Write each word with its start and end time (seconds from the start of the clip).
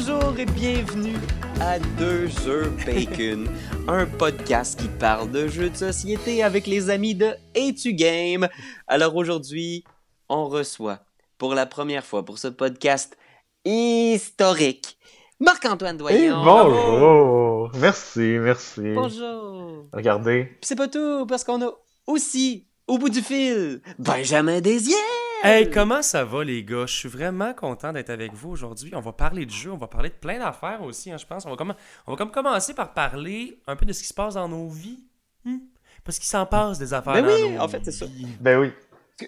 Bonjour 0.00 0.38
et 0.38 0.46
bienvenue 0.46 1.16
à 1.60 1.80
Deux 1.98 2.28
Jeux 2.28 2.72
Bacon, 2.86 3.48
un 3.88 4.06
podcast 4.06 4.78
qui 4.80 4.86
parle 4.86 5.28
de 5.32 5.48
jeux 5.48 5.70
de 5.70 5.76
société 5.76 6.44
avec 6.44 6.68
les 6.68 6.88
amis 6.88 7.16
de 7.16 7.32
A2 7.56 7.96
Game. 7.96 8.48
Alors 8.86 9.16
aujourd'hui, 9.16 9.82
on 10.28 10.46
reçoit 10.46 11.00
pour 11.36 11.56
la 11.56 11.66
première 11.66 12.04
fois 12.04 12.24
pour 12.24 12.38
ce 12.38 12.46
podcast 12.46 13.18
historique 13.64 14.98
Marc-Antoine 15.40 15.96
Et 15.96 15.98
Doyon. 15.98 16.44
bonjour! 16.44 17.72
Merci, 17.74 18.36
merci. 18.38 18.92
Bonjour. 18.94 19.86
Regardez. 19.92 20.44
Puis 20.44 20.58
c'est 20.62 20.76
pas 20.76 20.86
tout, 20.86 21.26
parce 21.26 21.42
qu'on 21.42 21.60
a 21.60 21.72
aussi, 22.06 22.68
au 22.86 22.98
bout 22.98 23.08
du 23.10 23.20
fil, 23.20 23.82
Benjamin 23.98 24.60
Desiel. 24.60 24.96
Hey, 25.42 25.70
comment 25.70 26.02
ça 26.02 26.24
va, 26.24 26.42
les 26.42 26.64
gars? 26.64 26.86
Je 26.86 26.94
suis 26.94 27.08
vraiment 27.08 27.52
content 27.54 27.92
d'être 27.92 28.10
avec 28.10 28.32
vous 28.34 28.50
aujourd'hui. 28.50 28.90
On 28.94 29.00
va 29.00 29.12
parler 29.12 29.46
de 29.46 29.50
jeux, 29.50 29.70
on 29.72 29.76
va 29.76 29.86
parler 29.86 30.08
de 30.08 30.14
plein 30.14 30.38
d'affaires 30.38 30.82
aussi, 30.82 31.12
hein, 31.12 31.16
je 31.16 31.26
pense. 31.26 31.46
On 31.46 31.50
va, 31.50 31.56
comme, 31.56 31.74
on 32.06 32.10
va 32.12 32.16
comme 32.16 32.30
commencer 32.32 32.74
par 32.74 32.92
parler 32.92 33.58
un 33.66 33.76
peu 33.76 33.86
de 33.86 33.92
ce 33.92 34.02
qui 34.02 34.08
se 34.08 34.14
passe 34.14 34.34
dans 34.34 34.48
nos 34.48 34.68
vies. 34.68 34.98
Hmm? 35.44 35.58
Parce 36.04 36.18
qu'il 36.18 36.26
s'en 36.28 36.44
passe 36.46 36.78
des 36.78 36.92
affaires 36.92 37.12
Ben 37.14 37.24
dans 37.24 37.32
oui, 37.34 37.52
nos 37.52 37.60
en 37.60 37.68
fait, 37.68 37.80
c'est 37.84 37.92
ça. 37.92 38.06
Ben 38.40 38.58
oui. 38.58 38.70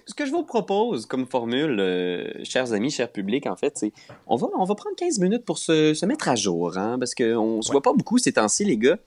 Ce 0.07 0.15
que- 0.15 0.25
je 0.25 0.31
vous 0.31 0.45
propose 0.45 1.07
comme 1.07 1.27
formule, 1.27 1.79
euh, 1.81 2.45
chers 2.45 2.73
amis, 2.73 2.91
chers 2.93 3.11
publics, 3.11 3.47
en 3.47 3.57
fait, 3.57 3.77
c'est 3.77 3.93
on 4.27 4.37
va, 4.37 4.47
on 4.57 4.65
va 4.65 4.75
prendre 4.77 4.95
15 4.97 5.19
minutes 5.19 5.45
pour 5.45 5.59
se, 5.59 5.95
se 5.95 6.07
mettre 6.07 6.29
à 6.29 6.37
jour, 6.37 6.77
hein, 6.79 6.97
parce 6.99 7.15
qu'on 7.15 7.61
se 7.63 7.69
Ouais. 7.69 7.73
voit 7.73 7.83
pas 7.83 7.93
beaucoup 7.93 8.19
ces 8.19 8.33
temps-ci, 8.33 8.65
les 8.65 8.77
gars. 8.77 8.99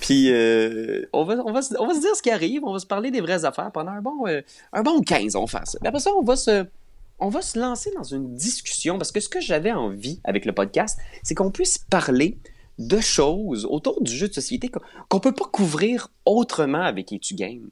Puis 0.00 0.30
euh, 0.30 1.04
on, 1.12 1.24
va, 1.24 1.34
on, 1.44 1.52
va, 1.52 1.62
se- 1.62 1.74
on 1.78 1.86
va 1.86 1.94
se 1.94 2.00
dire 2.00 2.14
ce 2.14 2.22
qui 2.22 2.30
arrive, 2.30 2.62
on 2.64 2.72
va 2.72 2.78
se 2.78 2.86
parler 2.86 3.10
des 3.10 3.20
vraies 3.20 3.44
affaires 3.44 3.72
pendant 3.72 3.90
un 3.92 4.00
bon, 4.02 4.26
euh, 4.28 4.40
un 4.72 4.82
bon 4.82 5.00
15, 5.00 5.34
on 5.36 5.46
fait 5.46 5.58
ça. 5.64 5.78
Puis 5.78 5.88
après 5.88 6.00
ça, 6.00 6.10
on 6.14 6.22
va 6.22 6.36
se... 6.36 6.66
On 7.22 7.28
va 7.28 7.42
se 7.42 7.58
lancer 7.58 7.90
dans 7.94 8.02
une 8.02 8.34
discussion 8.34 8.96
parce 8.96 9.12
que 9.12 9.20
ce 9.20 9.28
que 9.28 9.42
j'avais 9.42 9.72
envie 9.72 10.20
avec 10.24 10.46
le 10.46 10.52
podcast, 10.52 10.98
c'est 11.22 11.34
qu'on 11.34 11.50
puisse 11.50 11.76
parler 11.76 12.38
de 12.78 12.98
choses 12.98 13.66
autour 13.66 14.00
du 14.02 14.10
jeu 14.10 14.28
de 14.28 14.32
société 14.32 14.70
qu'on 14.70 14.80
qu'on 15.10 15.20
peut 15.20 15.32
pas 15.34 15.44
couvrir 15.44 16.08
autrement 16.24 16.80
avec 16.80 17.12
Etu 17.12 17.34
Game. 17.34 17.68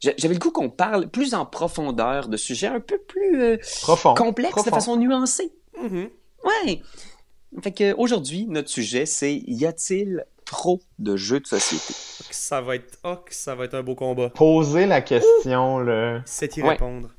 J'a- 0.00 0.14
J'avais 0.16 0.32
le 0.32 0.40
goût 0.40 0.50
qu'on 0.52 0.70
parle 0.70 1.08
plus 1.08 1.34
en 1.34 1.44
profondeur 1.44 2.28
de 2.28 2.38
sujets 2.38 2.68
un 2.68 2.80
peu 2.80 2.96
plus 2.96 3.42
euh, 3.42 3.56
Profond. 3.82 4.14
complexes, 4.14 4.64
de 4.64 4.70
façon 4.70 4.96
nuancée. 4.96 5.52
Mhm. 5.78 6.08
Ouais. 6.44 6.80
Fait 7.62 7.72
que 7.72 7.92
aujourd'hui, 7.96 8.46
notre 8.48 8.70
sujet, 8.70 9.04
c'est 9.04 9.42
y 9.46 9.66
a-t-il 9.66 10.24
trop 10.48 10.80
de 10.98 11.16
jeux 11.16 11.40
de 11.40 11.46
société? 11.46 11.94
Ça 12.30 12.60
va 12.60 12.76
être 12.76 12.98
oh, 13.04 13.16
que 13.16 13.34
ça 13.34 13.54
va 13.54 13.64
être 13.64 13.74
un 13.74 13.82
beau 13.82 13.94
combat. 13.94 14.30
Poser 14.30 14.86
la 14.86 15.00
question, 15.00 15.78
là. 15.78 16.20
C'est 16.24 16.56
y 16.56 16.62
Ouais. 16.62 16.70
répondre. 16.70 17.10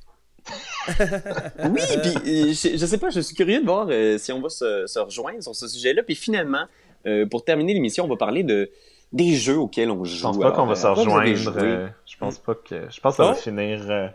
Oui, 0.98 1.82
puis 2.02 2.50
euh, 2.50 2.54
je, 2.54 2.78
je 2.78 2.86
sais 2.86 2.98
pas, 2.98 3.10
je 3.10 3.20
suis 3.20 3.36
curieux 3.36 3.60
de 3.62 3.66
voir 3.66 3.88
euh, 3.90 4.18
si 4.18 4.32
on 4.32 4.42
va 4.42 4.50
se, 4.50 4.88
se 4.88 5.00
rejoindre 5.00 5.44
sur 5.44 5.56
ce 5.56 5.68
sujet-là. 5.68 6.02
Puis 6.04 6.16
finalement, 6.16 6.64
euh, 7.06 7.26
pour 7.28 7.44
terminer 7.46 7.74
l'émission, 7.74 8.06
on 8.06 8.08
va 8.08 8.18
parler 8.18 8.44
de 8.44 8.72
des 9.12 9.36
jeux 9.36 9.58
auxquels 9.58 9.90
on 9.92 10.04
joue. 10.04 10.16
Je 10.18 10.22
pense 10.22 10.38
pas 10.40 10.52
qu'on 10.52 10.66
va 10.66 10.76
se 10.76 10.88
rejoindre. 10.88 11.54
euh, 11.58 11.88
je 12.06 12.18
pense 12.18 12.38
pas 12.40 12.56
que. 12.56 12.90
Je 12.90 13.00
pense 13.00 13.14
que 13.18 13.24
ça 13.24 13.30
va 13.32 13.36
Oh. 13.38 13.42
finir 13.42 13.86
euh, 13.90 14.08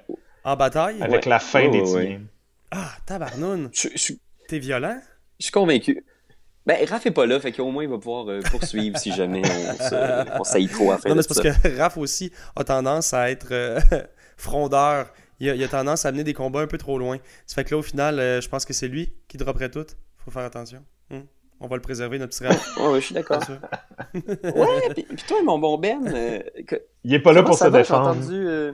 En 0.45 0.57
bataille? 0.57 1.01
avec 1.03 1.25
Ouais. 1.25 1.31
la 1.31 1.39
fin 1.39 1.63
Ouais, 1.65 1.71
des 1.71 1.81
ouais, 1.81 1.95
ouais. 1.95 2.07
teams. 2.09 2.27
Ah, 2.71 2.91
tabarnoun. 3.07 3.71
Je, 3.73 3.89
je 3.93 3.99
suis- 3.99 4.21
T'es 4.49 4.59
violent? 4.59 4.99
je 5.39 5.45
suis 5.47 5.53
convaincu. 5.53 6.05
Ben, 6.67 6.79
Raph 6.89 7.05
est 7.07 7.11
pas 7.11 7.27
là, 7.27 7.39
fait 7.41 7.53
qu'au 7.53 7.71
moins 7.71 7.83
il 7.83 7.91
va 7.91 7.99
pouvoir 7.99 8.27
euh, 8.31 8.41
poursuivre 8.51 8.97
si 8.99 9.13
jamais 9.13 9.43
on, 10.39 10.45
saillit 10.45 10.69
trop 10.69 10.93
à 10.93 10.99
faire 10.99 11.11
Non, 11.11 11.17
mais 11.17 11.23
c'est 11.23 11.29
parce 11.29 11.43
ça. 11.43 11.69
que 11.69 11.77
Raph 11.79 11.99
aussi 11.99 12.33
a 12.57 12.65
tendance 12.65 13.13
à 13.13 13.31
être 13.31 13.49
euh, 13.53 13.79
frondeur. 14.39 15.13
Il 15.41 15.51
a, 15.51 15.55
il 15.55 15.63
a 15.65 15.69
tendance 15.69 16.07
à 16.07 16.09
amener 16.09 16.25
des 16.25 16.33
combats 16.33 16.61
un 16.61 16.67
peu 16.67 16.79
trop 16.79 16.97
loin. 16.99 17.19
Ça 17.47 17.57
fait 17.57 17.65
que 17.65 17.71
là, 17.75 17.79
au 17.79 17.83
final, 17.83 18.19
euh, 18.19 18.41
je 18.41 18.49
pense 18.49 18.65
que 18.65 18.73
c'est 18.73 18.89
lui 18.89 19.13
qui 19.29 19.37
dropperait 19.37 19.71
tout. 19.71 19.85
Faut 20.25 20.31
faire 20.31 20.45
attention. 20.45 20.83
Hmm. 21.11 21.21
On 21.61 21.67
va 21.67 21.77
le 21.77 21.83
préserver, 21.83 22.19
notre 22.19 22.35
petit 22.37 22.47
Raph. 22.47 22.77
Ouais, 22.79 22.89
ouais, 22.89 23.01
je 23.01 23.07
suis 23.07 23.15
d'accord. 23.15 23.43
Ouais, 24.15 24.23
puis, 24.95 25.03
puis 25.05 25.25
toi, 25.29 25.43
mon 25.45 25.59
bon 25.59 25.77
Ben, 25.79 25.99
euh, 26.15 26.41
que- 26.67 26.83
Il 27.05 27.13
est 27.13 27.19
pas 27.21 27.33
là 27.33 27.43
comment 27.43 27.55
pour 27.57 27.59
se 27.59 27.69
défendre. 27.71 28.09
entendu, 28.11 28.33
euh, 28.33 28.73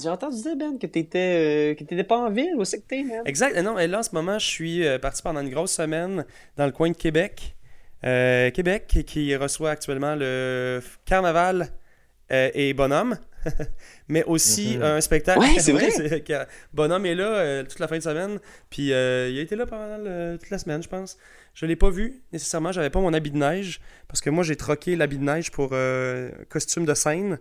j'ai 0.00 0.08
entendu 0.08 0.40
dire, 0.42 0.56
Ben, 0.56 0.78
que 0.78 0.86
t'étais, 0.86 1.72
euh, 1.72 1.74
que 1.74 1.84
t'étais 1.84 2.04
pas 2.04 2.16
en 2.18 2.30
ville. 2.30 2.54
Où 2.56 2.64
c'est 2.64 2.80
que 2.80 2.86
t'es, 2.86 3.02
man? 3.02 3.22
Exact. 3.24 3.56
Non, 3.62 3.78
et 3.78 3.86
là, 3.86 4.00
en 4.00 4.02
ce 4.02 4.14
moment, 4.14 4.38
je 4.38 4.46
suis 4.46 4.86
euh, 4.86 4.98
parti 4.98 5.22
pendant 5.22 5.40
une 5.40 5.50
grosse 5.50 5.72
semaine 5.72 6.24
dans 6.56 6.66
le 6.66 6.72
coin 6.72 6.90
de 6.90 6.96
Québec. 6.96 7.54
Euh, 8.04 8.50
Québec, 8.50 8.86
qui- 9.06 9.34
reçoit 9.36 9.70
actuellement 9.70 10.14
le 10.14 10.80
Carnaval 11.06 11.68
euh, 12.30 12.50
et 12.54 12.72
Bonhomme. 12.74 13.16
Mais 14.08 14.24
aussi 14.24 14.76
Mhm. 14.76 14.82
un 14.82 15.00
spectacle. 15.00 15.38
Ouais, 15.40 15.58
c'est 15.58 15.72
vrai. 15.72 15.88
Bonhomme 16.72 17.06
est 17.06 17.14
là 17.14 17.24
euh, 17.28 17.62
toute 17.64 17.78
la 17.78 17.88
fin 17.88 17.96
de 17.96 18.02
semaine. 18.02 18.38
Puis 18.70 18.92
euh, 18.92 19.28
il 19.30 19.38
a 19.38 19.42
été 19.42 19.56
là 19.56 19.66
pendant 19.66 19.98
le- 19.98 20.36
toute 20.38 20.50
la 20.50 20.58
semaine, 20.58 20.82
je 20.82 20.88
pense. 20.88 21.16
Je 21.54 21.64
l'ai 21.64 21.76
pas 21.76 21.90
vu 21.90 22.22
nécessairement. 22.32 22.70
J'avais 22.72 22.90
pas 22.90 23.00
mon 23.00 23.12
habit 23.14 23.30
de 23.30 23.38
neige. 23.38 23.80
Parce 24.08 24.20
que 24.20 24.30
moi, 24.30 24.44
j'ai 24.44 24.56
troqué 24.56 24.94
l'habit 24.96 25.18
de 25.18 25.24
neige 25.24 25.50
pour 25.50 25.70
euh, 25.72 26.30
costume 26.50 26.84
de 26.84 26.94
scène. 26.94 27.38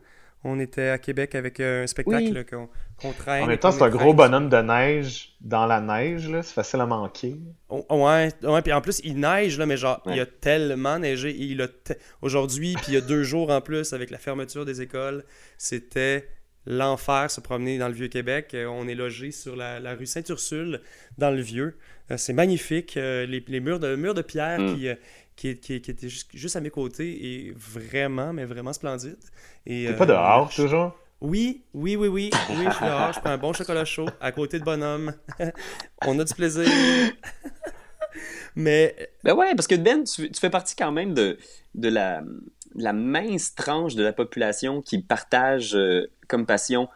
On 0.47 0.59
était 0.59 0.89
à 0.89 0.99
Québec 0.99 1.33
avec 1.33 1.59
euh, 1.59 1.83
un 1.83 1.87
spectacle 1.87 2.45
Oui. 2.51 2.67
qu'on 2.97 3.11
traîne. 3.13 3.43
En 3.43 3.47
même 3.47 3.57
temps, 3.57 3.71
c'est 3.71 3.81
un 3.81 3.89
gros 3.89 4.13
bonhomme 4.13 4.47
de 4.47 4.57
neige 4.57 5.35
dans 5.41 5.65
la 5.65 5.81
neige. 5.81 6.29
C'est 6.43 6.53
facile 6.53 6.81
à 6.81 6.85
manquer. 6.85 7.35
Oh, 7.69 7.83
Ouais, 7.89 8.29
ouais, 8.43 8.61
puis 8.61 8.71
en 8.71 8.79
plus, 8.81 9.01
il 9.03 9.19
neige, 9.19 9.57
là, 9.57 9.65
mais 9.65 9.75
genre, 9.75 10.01
Ouais. 10.05 10.13
il 10.15 10.19
a 10.19 10.25
tellement 10.27 10.99
neigé. 10.99 11.31
et 11.31 11.41
Il 11.45 11.61
a 11.63 11.67
te- 11.67 11.93
Aujourd'hui, 12.21 12.73
puis 12.75 12.85
il 12.89 12.93
y 12.93 12.97
a 12.97 13.01
deux 13.01 13.23
jours 13.31 13.49
en 13.49 13.59
plus, 13.59 13.91
avec 13.93 14.11
la 14.11 14.19
fermeture 14.19 14.65
des 14.65 14.81
écoles, 14.83 15.23
c'était 15.57 16.27
l'enfer 16.67 17.29
se 17.31 17.41
promener 17.41 17.77
dans 17.77 17.87
le 17.87 17.93
Vieux-Québec. 17.93 18.51
Euh, 18.53 18.65
On 18.67 18.87
est 18.87 18.95
logé 18.95 19.31
sur 19.31 19.55
la, 19.55 19.79
la 19.79 19.93
rue 19.95 20.05
Sainte-Ursule, 20.05 20.81
dans 21.17 21.31
le 21.31 21.41
Vieux. 21.41 21.77
Euh, 22.11 22.17
C'est 22.17 22.33
magnifique. 22.33 22.95
Les, 22.95 23.43
les 23.47 23.59
murs 23.59 23.79
de, 23.79 23.95
murs 23.95 24.13
de 24.13 24.21
pierre 24.21 24.59
Mm. 24.59 24.75
qui, 24.75 24.89
qui, 25.35 25.57
qui, 25.59 25.81
qui 25.81 25.91
étaient 25.91 26.09
juste, 26.09 26.29
juste 26.33 26.55
à 26.55 26.61
mes 26.61 26.69
côtés 26.69 27.25
et 27.47 27.53
vraiment, 27.55 28.33
mais 28.33 28.45
vraiment 28.45 28.73
splendide. 28.73 29.17
Et, 29.65 29.85
T'es 29.85 29.93
euh, 29.93 29.97
pas 29.97 30.05
dehors, 30.05 30.49
toujours? 30.53 30.93
oui, 31.21 31.63
oui, 31.73 31.95
oui, 31.95 32.07
oui. 32.07 32.29
Oui, 32.49 32.65
je 32.69 32.75
suis 32.75 32.85
dehors, 32.85 33.13
je 33.13 33.19
prends 33.19 33.31
un 33.31 33.37
bon 33.37 33.53
chocolat 33.53 33.85
chaud 33.85 34.07
à 34.21 34.31
côté 34.31 34.59
de 34.59 34.63
bonhomme. 34.63 35.13
On 36.05 36.17
a 36.19 36.23
du 36.23 36.33
plaisir. 36.33 36.65
Mais 38.55 38.95
Ben 39.23 39.33
ouais, 39.33 39.53
parce 39.55 39.67
que 39.67 39.75
Ben, 39.75 40.03
tu, 40.03 40.31
tu 40.31 40.39
fais 40.39 40.49
partie 40.49 40.75
quand 40.75 40.91
même 40.91 41.13
de, 41.13 41.37
de, 41.73 41.89
la, 41.89 42.21
de 42.21 42.83
la 42.83 42.93
mince 42.93 43.55
tranche 43.55 43.95
de 43.95 44.03
la 44.03 44.13
population 44.13 44.81
qui 44.81 45.01
partage 45.01 45.75
euh, 45.75 46.09
comme 46.27 46.45
passion 46.45 46.87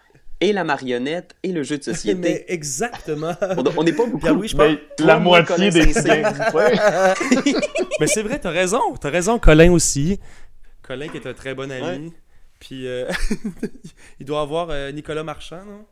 et 0.42 0.54
la 0.54 0.64
marionnette 0.64 1.36
et 1.44 1.52
le 1.52 1.64
jeu 1.64 1.78
de 1.78 1.84
société. 1.94 2.20
Mais 2.20 2.46
exactement. 2.48 3.34
On 3.78 3.84
n'est 3.84 3.94
pas 3.94 4.06
beaucoup. 4.06 4.20
Pierre-Louis, 4.20 4.48
je 4.50 4.58
Ben, 4.58 4.78
pense. 4.98 5.06
la 5.06 5.20
moi, 5.20 5.40
moitié 5.40 5.56
Colin 5.56 5.70
des. 5.70 5.94
Mais 8.00 8.08
c'est 8.08 8.24
vrai, 8.24 8.40
t'as 8.40 8.52
raison. 8.52 8.96
T'as 9.00 9.10
raison, 9.10 9.40
Colin 9.40 9.72
aussi. 9.72 10.20
Colin 10.82 11.08
qui 11.08 11.18
est 11.18 11.28
un 11.28 11.34
très 11.34 11.54
bon 11.54 11.72
ami. 11.72 12.14
Puis 12.60 12.88
euh, 12.88 13.06
il 14.20 14.26
doit 14.26 14.42
avoir 14.42 14.70
euh, 14.70 14.92
Nicolas 14.92 15.24
Marchand, 15.24 15.64
non? 15.66 15.86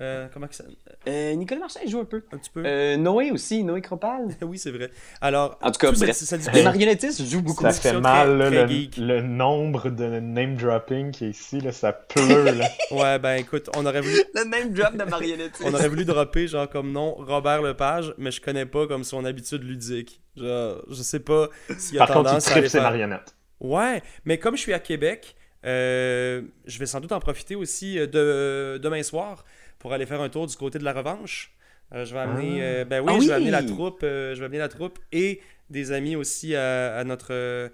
Euh, 0.00 0.28
comment 0.32 0.46
que 0.46 0.54
ça... 0.54 0.64
Euh, 1.08 1.34
Nicolas 1.34 1.60
Marchand, 1.60 1.80
il 1.84 1.90
joue 1.90 1.98
un 1.98 2.04
peu. 2.04 2.22
Un 2.32 2.38
petit 2.38 2.50
peu. 2.50 2.62
Euh, 2.64 2.96
Noé 2.96 3.30
aussi, 3.32 3.64
Noé 3.64 3.80
Cropal. 3.80 4.28
oui, 4.42 4.58
c'est 4.58 4.70
vrai. 4.70 4.90
Alors, 5.20 5.58
En 5.60 5.70
tout 5.72 5.78
cas, 5.78 5.88
tout 5.88 5.96
ça- 5.96 6.04
bref. 6.04 6.16
ça 6.16 6.38
dit 6.38 6.48
Les 6.52 6.62
marionnettistes 6.62 7.24
jouent 7.24 7.42
beaucoup. 7.42 7.64
Ça 7.64 7.72
fait 7.72 7.90
très- 7.90 8.00
mal, 8.00 8.38
là, 8.38 8.50
très 8.50 8.66
le, 8.98 9.22
nombre 9.22 9.90
de 9.90 10.20
name 10.20 10.56
dropping 10.56 11.10
qui 11.10 11.26
est 11.26 11.30
ici, 11.30 11.60
là, 11.60 11.72
ça 11.72 11.92
pleut, 12.08 12.44
là. 12.44 12.68
Ouais, 12.92 13.18
ben 13.18 13.34
écoute, 13.34 13.68
on 13.76 13.84
aurait 13.86 14.00
voulu 14.00 14.22
Le 14.34 14.44
même 14.44 14.72
drop 14.72 14.96
de 14.96 15.04
marionnettistes. 15.04 15.64
On 15.64 15.74
aurait 15.74 15.88
voulu 15.88 16.04
dropper 16.04 16.46
genre 16.46 16.68
comme 16.68 16.92
nom 16.92 17.14
Robert 17.14 17.62
Lepage, 17.62 18.14
mais 18.18 18.30
je 18.30 18.40
connais 18.40 18.66
pas 18.66 18.86
comme 18.86 19.04
son 19.04 19.24
habitude 19.24 19.64
ludique. 19.64 20.20
Genre, 20.36 20.82
je 20.88 21.02
sais 21.02 21.20
pas 21.20 21.48
s'il 21.76 21.96
a 22.00 22.06
Par 22.06 22.16
contre, 22.16 22.20
il 22.20 22.24
tendance 22.28 22.48
à 22.48 22.50
tripe 22.52 22.66
ses 22.68 22.80
marionnettes. 22.80 23.34
Ouais, 23.60 24.02
mais 24.24 24.38
comme 24.38 24.56
je 24.56 24.60
suis 24.60 24.72
à 24.72 24.78
Québec, 24.78 25.34
euh, 25.66 26.42
je 26.66 26.78
vais 26.78 26.86
sans 26.86 27.00
doute 27.00 27.10
en 27.12 27.18
profiter 27.18 27.56
aussi 27.56 27.98
euh, 27.98 28.06
de 28.06 28.78
demain 28.78 29.02
soir 29.02 29.44
pour 29.78 29.92
aller 29.92 30.06
faire 30.06 30.20
un 30.20 30.28
tour 30.28 30.46
du 30.46 30.56
côté 30.56 30.78
de 30.78 30.84
la 30.84 30.92
revanche. 30.92 31.52
Euh, 31.94 32.04
je 32.04 32.12
vais 32.12 32.20
amener, 32.20 32.60
Ah. 32.60 32.64
euh, 32.64 32.84
ben 32.84 33.00
oui, 33.00 33.06
Ah 33.08 33.14
je 33.14 33.18
oui! 33.20 33.26
vais 33.28 33.32
amener 33.34 33.50
la 33.50 33.62
troupe, 33.62 34.00
euh, 34.02 34.34
je 34.34 34.40
vais 34.40 34.46
amener 34.46 34.58
la 34.58 34.68
troupe 34.68 34.98
et 35.12 35.40
des 35.70 35.92
amis 35.92 36.16
aussi 36.16 36.54
à, 36.54 36.96
à 36.96 37.04
notre 37.04 37.70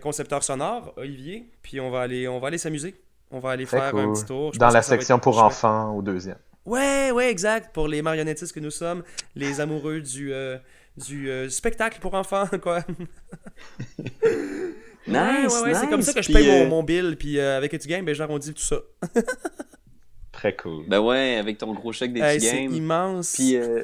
concepteur 0.00 0.42
sonore, 0.42 0.92
Olivier. 0.96 1.50
Puis 1.62 1.80
on 1.80 1.90
va 1.90 2.00
aller, 2.02 2.26
on 2.28 2.38
va 2.40 2.48
aller 2.48 2.58
s'amuser. 2.58 2.94
On 3.30 3.38
va 3.40 3.50
aller 3.50 3.64
Très 3.66 3.78
faire 3.80 3.96
un 3.96 4.12
petit 4.12 4.24
tour. 4.24 4.52
Je 4.54 4.58
Dans 4.58 4.68
la 4.70 4.82
section 4.82 5.16
être 5.16 5.22
pour 5.22 5.34
chouette. 5.34 5.44
enfants 5.46 5.94
au 5.96 6.02
deuxième. 6.02 6.38
Ouais, 6.64 7.10
ouais, 7.10 7.30
exact. 7.30 7.74
Pour 7.74 7.88
les 7.88 8.00
marionnettistes 8.00 8.52
que 8.54 8.60
nous 8.60 8.70
sommes, 8.70 9.02
les 9.34 9.60
amoureux 9.60 10.00
du, 10.00 10.32
euh, 10.32 10.56
du 10.96 11.28
euh, 11.28 11.48
spectacle 11.50 11.98
pour 12.00 12.14
enfants, 12.14 12.46
quoi. 12.62 12.80
Nice, 13.98 15.08
ouais, 15.08 15.46
ouais, 15.46 15.62
ouais, 15.62 15.74
c'est 15.74 15.88
comme 15.88 15.98
nice. 16.00 16.06
ça 16.06 16.14
que 16.14 16.22
je 16.22 16.32
paye 16.32 16.48
mon, 16.64 16.68
mon 16.68 16.82
bill, 16.82 17.16
puis 17.18 17.38
euh, 17.38 17.58
avec 17.58 17.74
Etu 17.74 17.88
Game, 17.88 18.04
ben 18.06 18.14
j'arrondis 18.14 18.54
tout 18.54 18.62
ça. 18.62 18.76
Très 20.44 20.56
cool. 20.56 20.84
Ben 20.86 21.00
ouais, 21.00 21.36
avec 21.36 21.56
ton 21.56 21.72
gros 21.72 21.90
chèque 21.92 22.12
des 22.12 22.20
Hey, 22.20 22.36
petits 22.36 22.46
c'est 22.48 22.62
games. 22.64 22.74
immense. 22.74 23.32
Puis, 23.32 23.56
euh, 23.56 23.82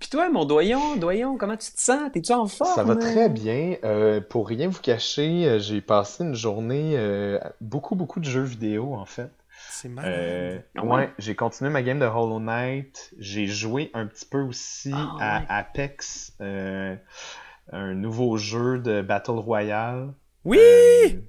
Puis 0.00 0.08
toi, 0.10 0.28
mon 0.28 0.44
doyon, 0.44 0.96
doyon, 0.96 1.36
comment 1.38 1.56
tu 1.56 1.70
te 1.72 1.80
sens? 1.80 2.10
T'es-tu 2.12 2.32
en 2.32 2.46
forme? 2.48 2.74
Ça 2.74 2.82
va 2.82 2.96
très 2.96 3.28
bien. 3.28 3.76
Euh, 3.84 4.20
pour 4.20 4.48
rien 4.48 4.68
vous 4.68 4.80
cacher, 4.80 5.44
euh, 5.46 5.58
j'ai 5.60 5.80
passé 5.80 6.24
une 6.24 6.34
journée, 6.34 6.94
euh, 6.96 7.38
beaucoup, 7.60 7.94
beaucoup 7.94 8.18
de 8.18 8.24
jeux 8.24 8.42
vidéo, 8.42 8.94
en 8.94 9.04
fait. 9.04 9.30
C'est. 9.70 9.88
Euh, 10.04 10.58
Ah 10.76 10.84
ouais? 10.84 11.10
j'ai 11.18 11.36
continué 11.36 11.70
ma 11.70 11.82
game 11.82 12.00
de 12.00 12.04
Hollow 12.04 12.40
Knight. 12.40 13.12
J'ai 13.18 13.46
joué 13.46 13.92
un 13.94 14.06
petit 14.06 14.26
peu 14.26 14.40
aussi 14.40 14.90
Ah 14.94 15.16
à 15.20 15.38
ouais. 15.40 15.46
Apex, 15.48 16.32
euh, 16.40 16.96
un 17.72 17.94
nouveau 17.94 18.36
jeu 18.36 18.78
de 18.80 19.02
Battle 19.02 19.30
Royale. 19.38 20.12
Oui! 20.44 20.58
Euh, 20.58 21.20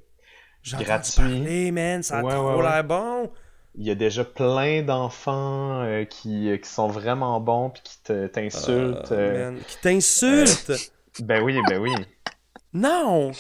J'ai 0.64 0.78
gratuit. 0.78 1.16
parler, 1.22 1.72
man. 1.72 2.02
Ça 2.02 2.18
a 2.20 2.24
Ouais, 2.24 2.34
trop 2.34 2.50
ouais, 2.50 2.56
ouais. 2.56 2.64
l'air 2.64 2.84
bon. 2.84 3.30
Il 3.76 3.86
y 3.88 3.92
a 3.92 3.96
déjà 3.96 4.24
plein 4.26 4.82
d'enfants 4.82 5.82
euh, 5.84 6.04
qui, 6.06 6.52
qui 6.62 6.70
sont 6.70 6.88
vraiment 6.88 7.40
bons 7.40 7.70
puis 7.70 7.82
qui 7.84 8.04
te- 8.04 8.28
t'insultent. 8.28 9.08
Ah, 9.12 9.14
euh. 9.14 9.58
Qui 9.68 9.78
t'insulte! 9.82 10.72
Ben 11.22 11.42
oui, 11.44 11.58
ben 11.70 11.80
oui. 11.80 11.92
Non! 12.74 13.32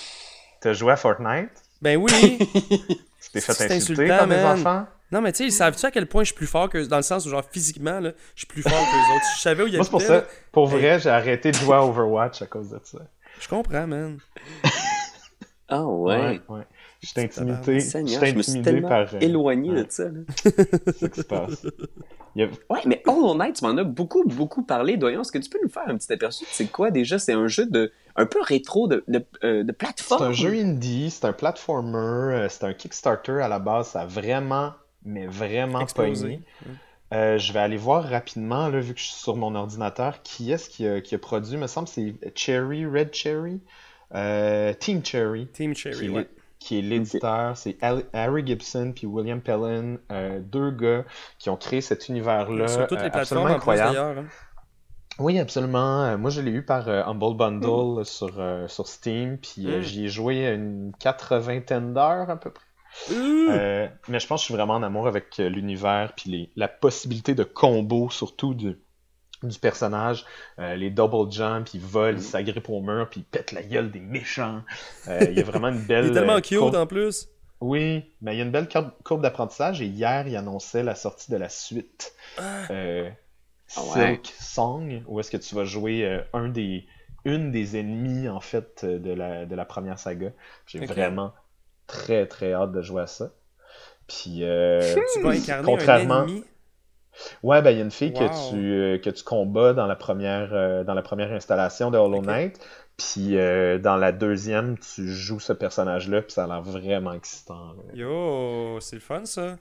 T'as 0.61 0.73
joué 0.73 0.91
à 0.93 0.95
Fortnite? 0.95 1.49
Ben 1.81 1.97
oui! 1.97 2.39
Tu 3.21 3.31
t'es 3.33 3.41
fait 3.41 3.71
insulter 3.73 4.07
par 4.07 4.27
des 4.27 4.37
enfants? 4.43 4.87
non, 5.11 5.19
mais 5.21 5.31
tu 5.33 5.39
sais, 5.39 5.43
ils 5.45 5.51
savent-tu 5.51 5.85
à 5.85 5.91
quel 5.91 6.07
point 6.07 6.23
je 6.23 6.27
suis 6.27 6.35
plus 6.35 6.47
fort 6.47 6.69
que 6.69 6.83
Dans 6.85 6.95
le 6.95 7.03
sens 7.03 7.25
où, 7.25 7.29
genre, 7.29 7.43
physiquement, 7.51 7.99
là, 7.99 8.11
je 8.33 8.39
suis 8.39 8.47
plus 8.47 8.61
fort 8.63 8.71
que 8.71 8.75
les 8.77 9.15
autres. 9.15 9.25
Je 9.35 9.41
savais 9.41 9.63
où 9.63 9.67
il 9.67 9.73
y 9.73 9.75
Moi, 9.75 9.83
c'est 9.85 9.91
pour 9.91 10.01
ça. 10.01 10.13
là, 10.19 10.23
Pour 10.53 10.71
Hey. 10.73 10.79
vrai, 10.79 10.99
j'ai 10.99 11.09
arrêté 11.09 11.51
de 11.51 11.57
jouer 11.57 11.75
à 11.75 11.83
Overwatch 11.83 12.41
à 12.41 12.45
cause 12.47 12.69
de 12.69 12.79
ça. 12.83 12.99
je 13.39 13.47
comprends, 13.49 13.85
man. 13.87 14.19
Ah 15.67 15.83
ouais. 15.85 16.39
ouais. 16.47 16.61
Je 16.61 16.78
t'ai 17.07 17.27
Tabarnak. 17.29 17.59
intimidé, 17.59 17.79
je 17.79 17.85
Seigneur, 17.85 18.25
je 18.25 18.35
me 18.35 18.41
suis 18.41 18.61
tellement 18.61 18.89
par. 18.89 19.13
euh, 19.15 19.19
éloigné 19.19 19.69
ouais. 19.71 19.83
de 19.85 19.91
ça. 19.91 20.05
C'est 20.43 20.93
ce 20.99 21.05
qui 21.07 21.21
se 21.21 21.25
passe. 21.25 21.65
A- 21.65 21.69
Ouais, 22.69 22.79
mais 22.85 23.01
Hollow 23.05 23.33
Knight, 23.35 23.55
tu 23.57 23.65
m'en 23.65 23.75
as 23.75 23.83
beaucoup, 23.83 24.23
beaucoup 24.23 24.63
parlé. 24.63 24.95
Doyon, 24.97 25.21
est-ce 25.21 25.31
que 25.31 25.39
tu 25.39 25.49
peux 25.49 25.59
nous 25.61 25.67
faire 25.69 25.83
un 25.87 25.97
petit 25.97 26.13
aperçu 26.13 26.45
c'est 26.49 26.67
quoi 26.71 26.89
déjà? 26.91 27.19
C'est 27.19 27.33
un 27.33 27.47
jeu 27.47 27.65
de 27.65 27.91
un 28.15 28.25
peu 28.25 28.39
rétro 28.41 28.87
de, 28.87 29.03
de, 29.07 29.25
euh, 29.43 29.63
de 29.63 29.67
C'est 29.67 29.73
plateforme. 29.77 30.23
un 30.27 30.31
jeu 30.31 30.53
indie, 30.53 31.09
c'est 31.09 31.25
un 31.25 31.33
platformer, 31.33 31.97
euh, 31.97 32.47
c'est 32.49 32.63
un 32.65 32.73
Kickstarter 32.73 33.41
à 33.41 33.47
la 33.49 33.59
base, 33.59 33.89
ça 33.89 34.01
a 34.01 34.05
vraiment, 34.05 34.73
mais 35.03 35.25
vraiment 35.27 35.85
pogné. 35.85 36.41
Euh, 37.13 37.37
je 37.39 37.51
vais 37.51 37.59
aller 37.59 37.77
voir 37.77 38.03
rapidement, 38.03 38.67
là, 38.69 38.79
vu 38.79 38.93
que 38.93 38.99
je 38.99 39.05
suis 39.05 39.15
sur 39.15 39.35
mon 39.35 39.55
ordinateur, 39.55 40.21
qui 40.21 40.51
est-ce 40.51 40.69
qui 40.69 40.87
a, 40.87 41.01
qui 41.01 41.15
a 41.15 41.17
produit, 41.17 41.57
me 41.57 41.65
semble, 41.67 41.87
c'est 41.87 42.13
Cherry, 42.35 42.85
Red 42.85 43.13
Cherry, 43.13 43.59
euh, 44.13 44.73
Team 44.73 45.03
Cherry, 45.03 45.47
Team 45.47 45.73
qui 45.73 45.81
Cherry, 45.81 46.09
ouais. 46.09 46.29
Qui 46.59 46.77
est 46.77 46.81
l'éditeur. 46.81 47.55
C'est 47.57 47.77
Harry 48.13 48.45
Gibson 48.45 48.91
puis 48.95 49.07
William 49.07 49.41
Pellin, 49.41 49.97
euh, 50.11 50.39
deux 50.41 50.71
gars 50.71 51.05
qui 51.39 51.49
ont 51.49 51.57
créé 51.57 51.81
cet 51.81 52.09
univers-là. 52.09 52.67
Sur 52.67 52.87
toutes 52.87 52.99
euh, 52.99 53.03
les 53.03 53.09
plateformes, 53.09 53.19
absolument 53.19 53.45
en 53.45 53.47
plus, 53.47 53.55
incroyable. 53.55 53.93
d'ailleurs. 53.95 54.17
hein. 54.19 54.25
Oui, 55.19 55.37
absolument. 55.39 56.03
Euh, 56.05 56.17
Moi, 56.17 56.29
je 56.29 56.39
l'ai 56.41 56.51
eu 56.51 56.63
par 56.63 56.87
euh, 56.87 57.03
Humble 57.05 57.35
Bundle 57.35 58.05
sur, 58.05 58.39
euh, 58.39 58.67
sur 58.67 58.87
Steam, 58.87 59.37
puis 59.37 59.69
euh, 59.69 59.79
Mm. 59.79 59.81
j'y 59.81 60.05
ai 60.05 60.09
joué 60.09 60.47
une 60.47 60.93
quatre-vingtaine 60.99 61.93
d'heures 61.93 62.29
à 62.29 62.37
peu 62.39 62.51
près. 62.51 62.63
Euh, 63.11 63.87
mais 64.07 64.19
je 64.19 64.27
pense 64.27 64.39
que 64.39 64.43
je 64.43 64.45
suis 64.45 64.53
vraiment 64.53 64.75
en 64.75 64.83
amour 64.83 65.07
avec 65.07 65.39
euh, 65.39 65.49
l'univers, 65.49 66.13
puis 66.15 66.29
les, 66.29 66.49
la 66.55 66.67
possibilité 66.67 67.35
de 67.35 67.43
combo, 67.43 68.09
surtout 68.09 68.53
du, 68.53 68.77
du 69.43 69.59
personnage. 69.59 70.25
Euh, 70.59 70.75
les 70.75 70.89
double 70.89 71.31
jumps, 71.31 71.73
il 71.73 71.81
vole, 71.81 72.15
il 72.15 72.21
s'agrippe 72.21 72.69
au 72.69 72.81
mur, 72.81 73.07
puis 73.09 73.21
il 73.21 73.23
pète 73.23 73.51
la 73.51 73.63
gueule 73.63 73.91
des 73.91 74.01
méchants. 74.01 74.61
Euh, 75.07 75.19
il 75.29 75.37
y 75.37 75.41
a 75.41 75.43
vraiment 75.43 75.69
une 75.69 75.79
belle... 75.79 76.05
Il 76.05 76.11
est 76.11 76.13
tellement 76.13 76.37
euh, 76.37 76.41
cute 76.41 76.59
courbe- 76.59 76.75
en 76.75 76.87
plus. 76.87 77.29
Oui, 77.61 78.05
mais 78.21 78.35
il 78.35 78.37
y 78.37 78.41
a 78.41 78.45
une 78.45 78.51
belle 78.51 78.69
courbe, 79.03 79.21
d'apprentissage, 79.21 79.81
et 79.81 79.85
hier, 79.85 80.27
il 80.27 80.35
annonçait 80.35 80.83
la 80.83 80.95
sortie 80.95 81.31
de 81.31 81.37
la 81.37 81.49
suite. 81.49 82.13
Euh, 82.39 83.09
Ah 83.75 83.81
ouais. 83.81 84.15
Silk 84.15 84.33
Song, 84.39 85.03
où 85.07 85.19
est-ce 85.19 85.29
que 85.29 85.37
tu 85.37 85.55
vas 85.55 85.65
jouer 85.65 86.05
euh, 86.05 86.21
un 86.33 86.47
des, 86.47 86.85
une 87.25 87.51
des 87.51 87.77
ennemis, 87.77 88.29
en 88.29 88.39
fait, 88.39 88.85
de 88.85 89.11
la, 89.11 89.45
de 89.45 89.55
la 89.55 89.65
première 89.65 89.99
saga. 89.99 90.31
J'ai 90.67 90.85
vraiment 90.85 91.33
très, 91.85 92.27
très 92.27 92.53
hâte 92.53 92.71
de 92.71 92.81
jouer 92.81 93.01
à 93.01 93.07
ça. 93.07 93.31
Puis, 94.07 94.43
euh, 94.43 94.95
Tu 95.13 95.21
vas 95.21 95.31
incarner 95.31 95.65
contrairement... 95.65 96.13
un 96.15 96.27
ennemi? 96.27 96.43
Ouais, 97.43 97.61
ben 97.61 97.71
il 97.71 97.77
y 97.77 97.81
a 97.81 97.83
une 97.83 97.91
fille 97.91 98.13
Wow. 98.13 98.19
que 98.19 98.49
tu 98.51 98.71
euh, 98.71 98.97
que 98.99 99.09
tu 99.09 99.23
combats 99.23 99.73
dans 99.73 99.87
la 99.87 99.95
première 99.95 100.49
euh, 100.53 100.83
dans 100.83 100.93
la 100.93 101.01
première 101.01 101.31
installation 101.31 101.91
de 101.91 101.97
Hollow. 101.97 102.21
Knight, 102.21 102.59
puis 102.97 103.37
euh, 103.37 103.77
dans 103.79 103.95
la 103.97 104.11
deuxième 104.11 104.77
tu 104.77 105.07
joues 105.07 105.39
ce 105.39 105.53
personnage-là, 105.53 106.21
puis 106.21 106.31
ça 106.31 106.43
a 106.43 106.47
l'air 106.47 106.61
vraiment 106.61 107.13
excitant. 107.13 107.73
là. 107.73 107.83
Yo, 107.93 108.79
c'est 108.81 108.95
le 108.97 109.01
fun, 109.01 109.25
ça. 109.25 109.57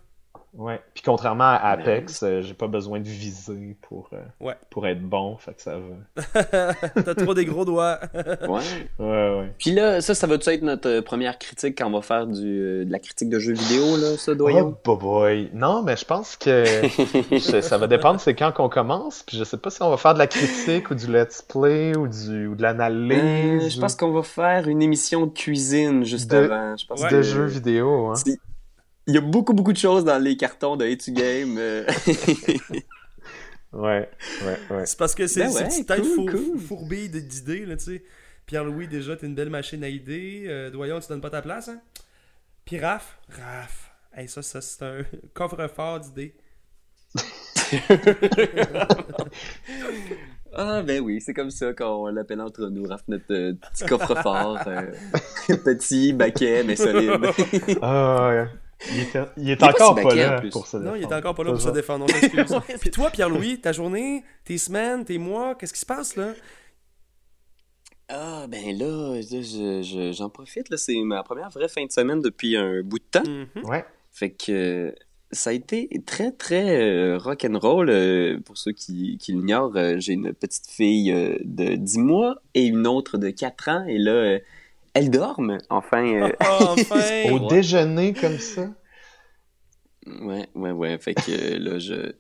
Ouais. 0.56 0.81
Puis 0.95 1.03
contrairement 1.05 1.45
à 1.45 1.71
Apex, 1.73 2.23
euh, 2.23 2.41
j'ai 2.43 2.55
pas 2.55 2.67
besoin 2.67 2.99
de 3.00 3.06
viser 3.06 3.77
pour 3.83 4.09
euh, 4.12 4.21
Ouais. 4.41 4.55
pour 4.71 4.87
être 4.87 5.03
bon, 5.03 5.37
fait 5.37 5.53
que 5.55 5.62
ça 5.62 5.75
va. 5.79 6.75
T'as 7.05 7.15
trop 7.15 7.35
des 7.35 7.45
gros 7.45 7.65
doigts. 7.65 7.99
Ouais. 8.49 8.61
Ouais, 8.99 9.39
ouais. 9.39 9.53
Puis 9.59 9.73
là, 9.73 10.00
ça, 10.00 10.15
ça 10.15 10.27
va-tu 10.27 10.49
être 10.50 10.62
notre 10.62 10.89
euh, 10.89 11.03
première 11.03 11.39
critique 11.39 11.77
quand 11.79 11.87
on 11.87 11.91
va 11.93 12.03
faire 12.03 12.27
du, 12.27 12.85
de 12.85 12.91
la 12.91 12.99
critique 12.99 13.29
de 13.29 13.39
jeux 13.39 13.53
vidéo, 13.53 13.97
là, 13.97 14.17
ça, 14.17 14.35
Doyon? 14.35 14.77
Oh 14.87 14.97
boy. 14.97 15.50
Non, 15.55 15.83
mais 15.83 15.97
je 15.97 16.05
pense 16.05 16.37
que 16.37 16.65
je- 17.33 17.61
ça 17.61 17.79
va 17.79 17.87
dépendre 17.87 18.21
c'est 18.21 18.35
quand 18.35 18.53
qu'on 18.53 18.69
commence, 18.69 19.23
puis 19.27 19.37
je 19.37 19.45
sais 19.45 19.59
pas 19.59 19.71
si 19.71 19.83
on 19.83 19.91
va 19.91 19.97
faire 19.97 20.15
de 20.15 20.19
la 20.19 20.27
critique 20.27 20.91
ou 20.91 20.95
du 20.95 21.06
let's 21.12 21.43
play 21.43 21.97
ou 21.97 22.09
du 22.09 22.47
ou 22.49 22.55
de 22.55 22.62
l'analyse. 22.62 23.67
Euh, 23.67 23.69
je 23.69 23.79
ou 23.79 23.81
pense 23.81 23.95
qu'on 23.97 24.12
va 24.12 24.23
faire 24.23 24.69
une 24.69 24.83
émission 24.83 25.27
de 25.27 25.33
cuisine 25.33 26.05
juste 26.05 26.31
De- 26.31 26.37
avant. 26.39 26.77
Je 26.77 26.87
pense 26.87 27.03
Ouais. 27.03 27.11
de 27.11 27.17
que- 27.17 27.23
jeux 27.23 27.47
vidéo, 27.47 28.09
hein. 28.09 28.15
Il 29.09 29.15
y 29.15 29.19
a 29.19 29.21
beaucoup, 29.21 29.55
beaucoup 29.55 29.73
de 29.73 29.79
choses 29.79 30.05
dans 30.05 30.23
les 30.23 30.37
cartons 30.37 30.77
de 30.77 30.85
Hey 30.85 30.97
to 30.99 31.13
Game. 31.13 31.57
euh. 31.59 31.85
Ouais, 33.71 34.09
ouais, 34.47 34.59
ouais. 34.77 34.87
C'est 34.87 34.97
parce 34.99 35.15
que 35.15 35.27
c'est 35.27 35.41
Ben 35.41 35.53
ouais, 35.53 35.65
petites 35.65 35.87
têtes 35.87 36.01
cool, 36.01 36.15
four- 36.15 36.31
cool. 36.31 36.59
fourbées 36.59 37.09
de- 37.09 37.21
d'idées, 37.21 37.67
là, 37.67 37.77
tu 37.77 37.85
sais. 37.85 38.03
Pierre-Louis, 38.47 38.89
déjà, 38.89 39.15
t'es 39.15 39.27
une 39.27 39.35
belle 39.35 39.51
machine 39.51 39.85
à 39.85 39.91
idées. 39.91 40.45
Euh, 40.49 40.71
Doyon, 40.71 41.01
tu 41.01 41.09
donnes 41.09 41.21
pas 41.21 41.29
ta 41.29 41.43
place, 41.43 41.69
hein? 41.69 41.79
Puis 42.65 42.79
Raph, 42.81 43.19
Raph, 43.29 43.93
hey, 44.17 44.27
ça, 44.27 44.41
ça 44.41 44.63
c'est 44.63 44.83
un 44.83 45.05
coffre-fort 45.35 46.01
d'idées. 46.01 46.35
Ah 50.55 50.83
ben 50.83 51.01
oui, 51.03 51.21
c'est 51.21 51.35
comme 51.35 51.51
ça 51.51 51.75
qu'on 51.75 52.07
l'appelle 52.07 52.41
entre 52.41 52.69
nous, 52.69 52.85
Raph, 52.89 53.03
notre 53.09 53.25
euh, 53.33 53.53
petit 53.53 53.85
coffre-fort. 53.85 54.59
euh, 54.67 54.87
petit, 55.65 56.15
baquet, 56.15 56.65
mais 56.65 56.75
solide. 56.75 57.21
Ah, 57.83 58.29
ouais. 58.31 58.47
Il 58.93 59.01
est, 59.01 59.13
il 59.37 59.51
est 59.51 59.57
pas 59.57 59.71
encore 59.71 59.97
si 59.99 60.03
pas 60.05 60.09
baquet, 60.11 60.27
là 60.27 60.43
pour 60.53 60.67
se 60.67 60.77
Non, 60.77 60.95
il 60.95 60.99
est 60.99 61.01
défendre. 61.01 61.17
encore 61.17 61.35
pas 61.35 61.45
là 61.45 61.51
pour 61.53 61.61
se 61.61 61.71
défendre, 61.71 62.05
on 62.05 62.09
s'excuse. 62.09 62.57
Puis 62.81 62.91
toi, 62.91 63.11
Pierre-Louis, 63.11 63.61
ta 63.61 63.73
journée, 63.73 64.23
tes 64.45 64.57
semaines, 64.57 65.05
tes 65.05 65.19
mois, 65.19 65.55
qu'est-ce 65.57 65.73
qui 65.73 65.81
se 65.81 65.87
passe, 65.87 66.15
là? 66.17 66.33
Ah 68.09 68.47
ben 68.49 68.77
là, 68.79 69.15
là, 69.17 69.21
je- 69.21 69.83
je- 69.83 70.13
j'en 70.17 70.31
profite, 70.31 70.75
c'est 70.77 70.97
ma 71.03 71.23
première 71.23 71.51
vraie 71.51 71.69
fin 71.69 71.85
de 71.85 71.93
semaine 71.93 72.23
depuis 72.23 72.57
un 72.57 72.83
bout 72.83 72.99
de 72.99 73.05
temps. 73.11 73.23
Mhm. 73.29 73.65
Ouais. 73.69 73.85
Fait 74.13 74.31
que 74.31 74.51
euh, 74.89 74.93
ça 75.31 75.50
a 75.50 75.52
été 75.52 75.91
très 76.07 76.33
très 76.33 76.81
euh, 76.81 77.19
rock'n'roll. 77.19 77.91
euh, 77.91 78.38
pour 78.47 78.57
ceux 78.57 78.73
qui, 78.73 79.19
qui 79.19 79.33
l'ignorent, 79.33 79.76
euh, 79.76 79.97
j'ai 79.99 80.14
une 80.14 80.33
petite 80.33 80.69
fille 80.71 81.12
euh, 81.12 81.37
de 81.45 81.75
10 81.75 81.99
mois 81.99 82.37
et 82.55 82.64
une 82.64 82.87
autre 82.87 83.19
de 83.19 83.29
4 83.29 83.69
ans. 83.69 83.85
Et 83.87 83.99
là, 83.99 84.12
euh, 84.12 84.38
elles 84.95 85.11
dorment. 85.11 85.59
Enfin, 85.69 86.07
euh, 86.07 86.31
Ah, 86.41 86.59
enfin! 86.62 87.00
Au 87.31 87.38
Ouais. 87.41 87.49
déjeuner 87.50 88.14
comme 88.14 88.38
ça? 88.38 88.71
Ouais, 90.23 90.49
ouais, 90.55 90.71
ouais. 90.73 90.99
Fait 90.99 91.15
que 91.15 91.31
euh, 91.31 91.59
là, 91.59 91.79
je... 91.79 92.12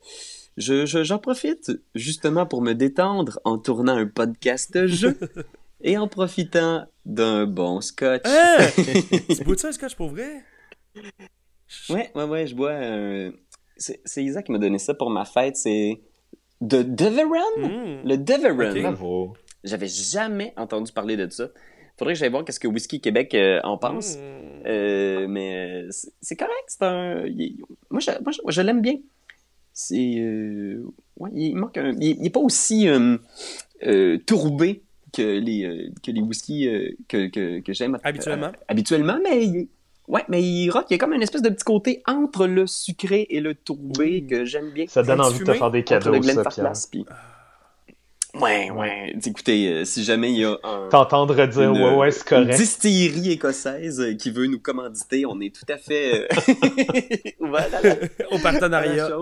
Je, 0.56 0.86
je- 0.86 1.04
j'en 1.04 1.18
profite 1.20 1.70
justement 1.94 2.44
pour 2.44 2.62
me 2.62 2.72
détendre 2.72 3.38
en 3.44 3.58
tournant 3.58 3.96
un 3.96 4.08
podcast 4.08 4.86
jeu 4.86 5.16
et 5.80 5.96
en 5.96 6.08
profitant 6.08 6.84
d'un 7.06 7.46
bon 7.46 7.80
scotch. 7.80 8.22
Hein? 8.24 8.56
tu 9.28 9.44
bois-tu 9.44 9.66
un 9.66 9.72
scotch 9.72 9.94
pour 9.94 10.08
vrai? 10.08 10.42
Ouais, 11.90 12.10
ouais, 12.14 12.24
ouais, 12.24 12.46
je 12.48 12.54
bois. 12.56 12.72
un- 12.72 13.30
C'est 13.76 14.00
c'est 14.04 14.24
Isaac 14.24 14.46
qui 14.46 14.52
m'a 14.52 14.58
donné 14.58 14.78
ça 14.78 14.94
pour 14.94 15.10
ma 15.10 15.24
fête. 15.24 15.56
C'est 15.56 16.00
The 16.60 16.82
Deveron. 16.82 17.58
Mm. 17.58 18.08
Le 18.08 18.16
Deveron. 18.16 18.70
Ok. 18.72 18.80
Bravo. 18.82 19.36
J'avais 19.62 19.86
jamais 19.88 20.52
entendu 20.56 20.90
parler 20.92 21.16
de 21.16 21.28
ça. 21.30 21.48
Faudrait 21.98 22.14
que 22.14 22.18
j'aille 22.20 22.30
voir 22.30 22.44
qu'est-ce 22.44 22.60
que 22.60 22.66
Whisky 22.68 23.00
Québec 23.00 23.34
euh, 23.34 23.60
en 23.62 23.78
pense. 23.78 24.16
Mm. 24.16 24.20
Euh, 24.66 25.26
mais 25.28 25.84
euh, 25.86 25.88
c'est 26.20 26.36
correct, 26.36 26.64
c'est 26.68 26.82
un. 26.82 27.24
il- 27.26 27.58
moi, 27.90 28.00
je, 28.00 28.10
moi, 28.22 28.32
je, 28.32 28.40
moi, 28.42 28.50
je 28.50 28.60
l'aime 28.62 28.80
bien. 28.80 28.96
C'est. 29.72 30.16
euh, 30.18 30.82
ouais, 31.18 31.30
il 31.34 31.54
manque 31.56 31.76
un. 31.78 31.92
Il, 32.00 32.16
il 32.20 32.26
est 32.26 32.30
pas 32.30 32.40
aussi 32.40 32.88
euh, 32.88 33.16
euh, 33.86 34.18
tourbé 34.26 34.82
que 35.12 35.22
les, 35.38 35.64
euh, 35.64 35.90
que 36.02 36.10
les 36.10 36.20
whisky 36.20 36.68
euh, 36.68 36.90
que, 37.08 37.28
que, 37.28 37.60
que 37.60 37.72
j'aime 37.72 37.94
euh, 37.94 37.98
Habituellement. 38.04 38.52
habituellement, 38.68 39.18
mais 39.22 39.44
il, 39.46 39.68
ouais, 40.08 40.24
mais 40.28 40.42
il 40.42 40.68
rock. 40.70 40.86
Il 40.90 40.94
y 40.94 40.96
a 40.96 40.98
comme 40.98 41.12
une 41.14 41.22
espèce 41.22 41.42
de 41.42 41.48
petit 41.48 41.64
côté 41.64 42.02
entre 42.06 42.46
le 42.46 42.66
sucré 42.66 43.26
et 43.30 43.40
le 43.40 43.54
tourbé 43.54 44.22
Ouh. 44.24 44.28
que 44.28 44.44
j'aime 44.44 44.70
bien. 44.70 44.86
Ça 44.88 45.02
donne 45.02 45.20
envie 45.20 45.38
de 45.38 45.44
te 45.44 45.52
faire 45.54 45.70
des 45.70 45.84
cadeaux, 45.84 46.20
ça, 46.22 46.44
Pierre. 46.44 46.72
Puis- 46.90 47.04
Ouais, 48.40 48.70
ouais. 48.70 49.14
Écoutez, 49.24 49.68
euh, 49.68 49.84
si 49.84 50.04
jamais 50.04 50.30
il 50.30 50.38
y 50.38 50.44
a 50.44 50.56
un, 50.62 50.88
T'entendre 50.90 51.34
dire, 51.46 51.62
une, 51.62 51.82
ouais, 51.82 51.94
ouais, 51.94 52.10
c'est 52.10 52.20
une 52.36 52.44
correct. 52.44 52.56
distillerie 52.56 53.32
écossaise 53.32 54.00
euh, 54.00 54.14
qui 54.14 54.30
veut 54.30 54.46
nous 54.46 54.60
commanditer, 54.60 55.26
on 55.26 55.40
est 55.40 55.54
tout 55.54 55.70
à 55.72 55.76
fait 55.76 56.28
euh, 56.30 57.32
ouvert 57.40 57.68
à 57.74 57.82
la, 57.82 57.94
Au 58.30 58.38
partenariat. 58.38 59.08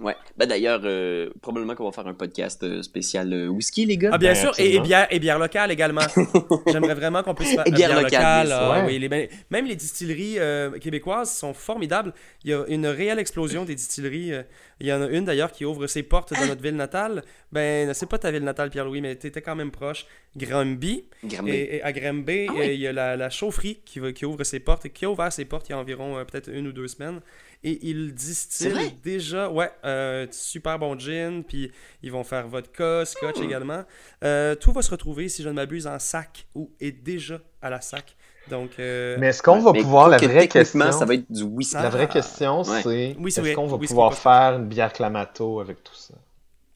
Ouais. 0.00 0.16
Ben 0.36 0.46
d'ailleurs, 0.46 0.80
euh, 0.84 1.30
probablement 1.40 1.74
qu'on 1.76 1.84
va 1.84 1.92
faire 1.92 2.06
un 2.06 2.14
podcast 2.14 2.62
euh, 2.64 2.82
spécial 2.82 3.32
euh, 3.32 3.46
whisky, 3.48 3.86
les 3.86 3.96
gars. 3.96 4.10
Ah, 4.12 4.18
bien 4.18 4.32
Ben, 4.32 4.34
sûr, 4.40 4.52
et, 4.58 4.80
bière, 4.80 5.06
et 5.10 5.20
bière 5.20 5.38
locale 5.38 5.70
également. 5.70 6.00
J'aimerais 6.66 6.94
vraiment 6.94 7.22
qu'on 7.22 7.34
puisse 7.34 7.54
faire 7.54 7.66
Et 7.66 7.70
bière 7.70 8.00
locale, 8.02 8.50
ah, 8.52 8.80
ouais. 8.80 8.86
oui, 8.86 8.98
les- 8.98 9.08
ben, 9.08 9.28
même 9.50 9.66
les 9.66 9.76
distilleries 9.76 10.38
euh, 10.38 10.70
québécoises 10.78 11.32
sont 11.32 11.54
formidables. 11.54 12.12
Il 12.44 12.50
y 12.50 12.54
a 12.54 12.64
une 12.68 12.86
réelle 12.86 13.18
explosion 13.20 13.64
des 13.64 13.74
distilleries. 13.76 14.32
Il 14.80 14.86
y 14.88 14.92
en 14.92 15.00
a 15.02 15.06
une 15.06 15.24
d'ailleurs 15.24 15.52
qui 15.52 15.64
ouvre 15.64 15.86
ses 15.86 16.02
portes 16.02 16.32
dans 16.34 16.46
notre 16.46 16.62
ville 16.62 16.74
natale. 16.76 17.22
Ben, 17.52 17.94
c'est 17.94 18.08
pas 18.08 18.18
ta 18.18 18.32
ville 18.32 18.42
natale, 18.42 18.70
Pierre-Louis, 18.70 19.00
mais 19.00 19.14
t'étais 19.14 19.42
quand 19.42 19.54
même 19.54 19.70
proche. 19.70 20.06
Granby. 20.36 21.04
Granby. 21.24 21.50
Et, 21.52 21.76
et 21.76 21.82
à 21.84 21.92
Granby, 21.92 22.46
Ah 22.48 22.52
oui. 22.56 22.66
il 22.74 22.80
y 22.80 22.86
a 22.88 22.92
la, 22.92 23.16
la 23.16 23.30
chaufferie 23.30 23.78
qui, 23.84 24.00
ouvre 24.24 24.42
ses 24.42 24.58
portes 24.58 24.86
et 24.86 24.90
qui 24.90 25.04
a 25.04 25.10
ouvert 25.10 25.32
ses 25.32 25.44
portes 25.44 25.68
il 25.68 25.72
y 25.72 25.74
a 25.74 25.78
environ 25.78 26.18
euh, 26.18 26.24
peut-être 26.24 26.50
une 26.52 26.66
ou 26.66 26.72
deux 26.72 26.88
semaines. 26.88 27.20
Et 27.66 27.88
ils 27.88 28.12
distillent 28.14 28.92
déjà, 29.02 29.48
ouais, 29.48 29.70
euh, 29.86 30.26
super 30.30 30.78
bon 30.78 30.98
gin, 30.98 31.42
puis 31.42 31.72
ils 32.02 32.12
vont 32.12 32.22
faire 32.22 32.46
vodka, 32.46 33.04
scotch 33.06 33.38
Hmm. 33.40 33.44
également. 33.44 33.84
Euh, 34.22 34.54
tout 34.54 34.70
va 34.72 34.82
se 34.82 34.90
retrouver, 34.90 35.30
si 35.30 35.42
je 35.42 35.48
ne 35.48 35.54
m'abuse, 35.54 35.86
en 35.86 35.98
sac 35.98 36.46
ou 36.54 36.70
est 36.78 36.92
déjà 36.92 37.40
à 37.62 37.70
la 37.70 37.80
sac. 37.80 38.16
Donc, 38.50 38.72
euh, 38.78 39.16
Mais 39.18 39.28
est-ce 39.28 39.42
qu'on 39.42 39.60
va 39.60 39.72
Mais 39.72 39.80
pouvoir, 39.80 40.10
la 40.10 40.18
que 40.18 40.26
vraie 40.26 40.46
question, 40.46 40.92
ça 40.92 41.06
va 41.06 41.14
être 41.14 41.32
du 41.32 41.42
whisky. 41.42 41.74
la 41.76 41.88
vraie 41.88 42.06
Ah. 42.10 42.12
question, 42.12 42.58
Ouais. 42.60 42.82
c'est 42.82 43.16
Oui, 43.18 43.28
est-ce 43.34 43.54
qu'on 43.54 43.66
va 43.66 43.76
Oui, 43.78 43.86
pouvoir 43.86 44.12
faire 44.12 44.56
une 44.58 44.66
bière 44.68 44.92
Clamato 44.92 45.58
avec 45.60 45.82
tout 45.82 45.94
ça? 45.94 46.12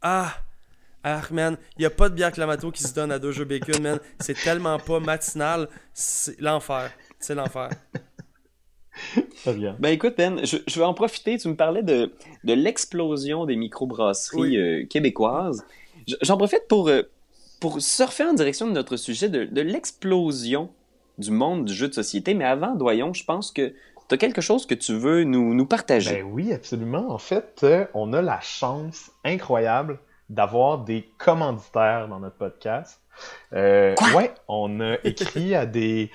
ah, 0.01 0.33
ah, 1.05 1.21
man, 1.31 1.59
il 1.77 1.81
n'y 1.81 1.85
a 1.87 1.91
pas 1.91 2.09
de 2.09 2.15
bière 2.15 2.33
Clamato 2.33 2.71
qui 2.71 2.83
se 2.83 2.95
donne 2.95 3.13
à 3.13 3.19
deux 3.19 3.33
jeux 3.33 3.45
bacon, 3.45 3.83
man. 3.83 4.01
C'est 4.21 4.41
tellement 4.43 4.79
pas 4.79 5.01
matinal, 5.01 5.69
c'est 5.93 6.41
l'enfer. 6.41 6.91
C'est 7.21 7.35
l'enfer. 7.35 7.69
Très 9.43 9.55
bien. 9.55 9.77
Ben 9.79 9.91
écoute, 9.91 10.15
Ben, 10.17 10.45
je, 10.45 10.57
je 10.67 10.79
vais 10.79 10.85
en 10.87 10.95
profiter. 10.95 11.39
Tu 11.39 11.49
me 11.49 11.57
parlais 11.57 11.83
de, 11.83 12.13
de 12.45 12.53
l'explosion 12.53 13.45
des 13.47 13.57
microbrasseries 13.57 14.41
Oui. 14.41 14.57
euh, 14.57 14.87
québécoises. 14.87 15.65
J'en 16.23 16.37
profite 16.37 16.67
pour, 16.69 16.89
euh, 16.89 17.03
pour 17.61 17.81
surfer 17.83 18.25
en 18.25 18.33
direction 18.35 18.67
de 18.67 18.73
notre 18.73 18.97
sujet 18.97 19.29
de, 19.29 19.45
de 19.45 19.61
l'explosion 19.61 20.71
du 21.19 21.31
monde 21.31 21.65
du 21.65 21.75
jeu 21.75 21.89
de 21.89 21.95
société. 21.95 22.35
Mais 22.35 22.45
avant, 22.45 22.75
Doyon, 22.75 23.13
je 23.13 23.25
pense 23.25 23.51
que 23.53 23.73
tu 24.09 24.15
as 24.15 24.19
quelque 24.19 24.41
chose 24.41 24.67
que 24.67 24.75
tu 24.75 24.95
veux 24.95 25.25
nous, 25.25 25.53
nous 25.55 25.67
partager. 25.67 26.23
Ben 26.23 26.27
oui, 26.33 26.53
absolument. 26.53 27.11
En 27.11 27.19
fait, 27.19 27.61
euh, 27.63 27.85
on 27.95 28.13
a 28.13 28.23
la 28.23 28.41
chance 28.41 29.11
incroyable 29.25 29.99
d'avoir 30.31 30.79
des 30.85 31.09
commanditaires 31.19 32.07
dans 32.09 32.21
notre 32.21 32.37
podcast. 32.37 33.01
Euh, 33.53 33.95
Quoi? 33.97 34.13
ouais, 34.15 34.31
on 34.47 34.81
a 34.81 34.95
écrit 35.05 35.55
à 35.55 35.67
des 35.67 36.11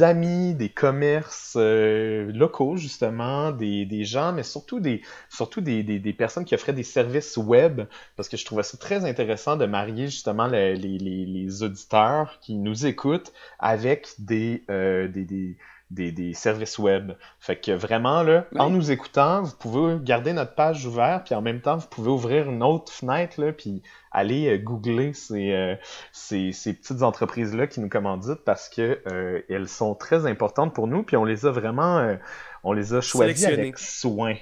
amis, 0.00 0.54
des 0.54 0.68
commerces 0.68 1.54
euh, 1.56 2.30
locaux 2.32 2.76
justement, 2.76 3.50
des, 3.52 3.86
des 3.86 4.04
gens, 4.04 4.32
mais 4.32 4.42
surtout 4.42 4.80
des 4.80 5.02
surtout 5.28 5.60
des, 5.60 5.82
des, 5.82 5.98
des 5.98 6.12
personnes 6.12 6.44
qui 6.44 6.54
offraient 6.54 6.72
des 6.72 6.82
services 6.82 7.36
web, 7.36 7.82
parce 8.16 8.28
que 8.28 8.36
je 8.36 8.44
trouvais 8.44 8.62
ça 8.62 8.76
très 8.78 9.04
intéressant 9.04 9.56
de 9.56 9.66
marier 9.66 10.06
justement 10.06 10.46
le- 10.46 10.74
les, 10.74 10.98
les, 10.98 11.24
les 11.26 11.62
auditeurs 11.62 12.38
qui 12.40 12.54
nous 12.56 12.86
écoutent 12.86 13.32
avec 13.58 14.08
des, 14.18 14.64
euh, 14.70 15.08
des, 15.08 15.56
des, 15.90 16.12
des, 16.12 16.34
services 16.34 16.78
web. 16.78 17.12
Fait 17.38 17.56
que 17.56 17.72
vraiment, 17.72 18.22
là, 18.22 18.46
en 18.58 18.70
nous 18.70 18.90
écoutant, 18.90 19.42
vous 19.42 19.56
pouvez 19.58 19.96
garder 20.02 20.32
notre 20.32 20.54
page 20.54 20.86
ouverte, 20.86 21.26
puis 21.26 21.34
en 21.34 21.42
même 21.42 21.60
temps, 21.60 21.76
vous 21.76 21.88
pouvez 21.88 22.10
ouvrir 22.10 22.48
une 22.48 22.62
autre 22.62 22.92
fenêtre, 22.92 23.40
là, 23.40 23.52
puis 23.52 23.82
aller 24.12 24.48
euh, 24.48 24.58
googler 24.58 25.12
ces, 25.12 25.52
euh, 25.52 25.74
ces, 26.12 26.52
ces 26.52 26.74
petites 26.74 27.02
entreprises-là 27.02 27.66
qui 27.66 27.80
nous 27.80 27.88
commanditent 27.88 28.44
parce 28.44 28.68
que 28.68 29.00
euh, 29.10 29.40
elles 29.48 29.68
sont 29.68 29.94
très 29.94 30.26
importantes 30.26 30.74
pour 30.74 30.86
nous, 30.86 31.02
puis 31.02 31.16
on 31.16 31.24
les 31.24 31.46
a 31.46 31.50
vraiment, 31.50 31.98
euh, 31.98 32.16
on 32.64 32.72
les 32.72 32.94
a 32.94 33.00
choisies 33.00 33.46
avec 33.46 33.78
soin, 33.78 34.34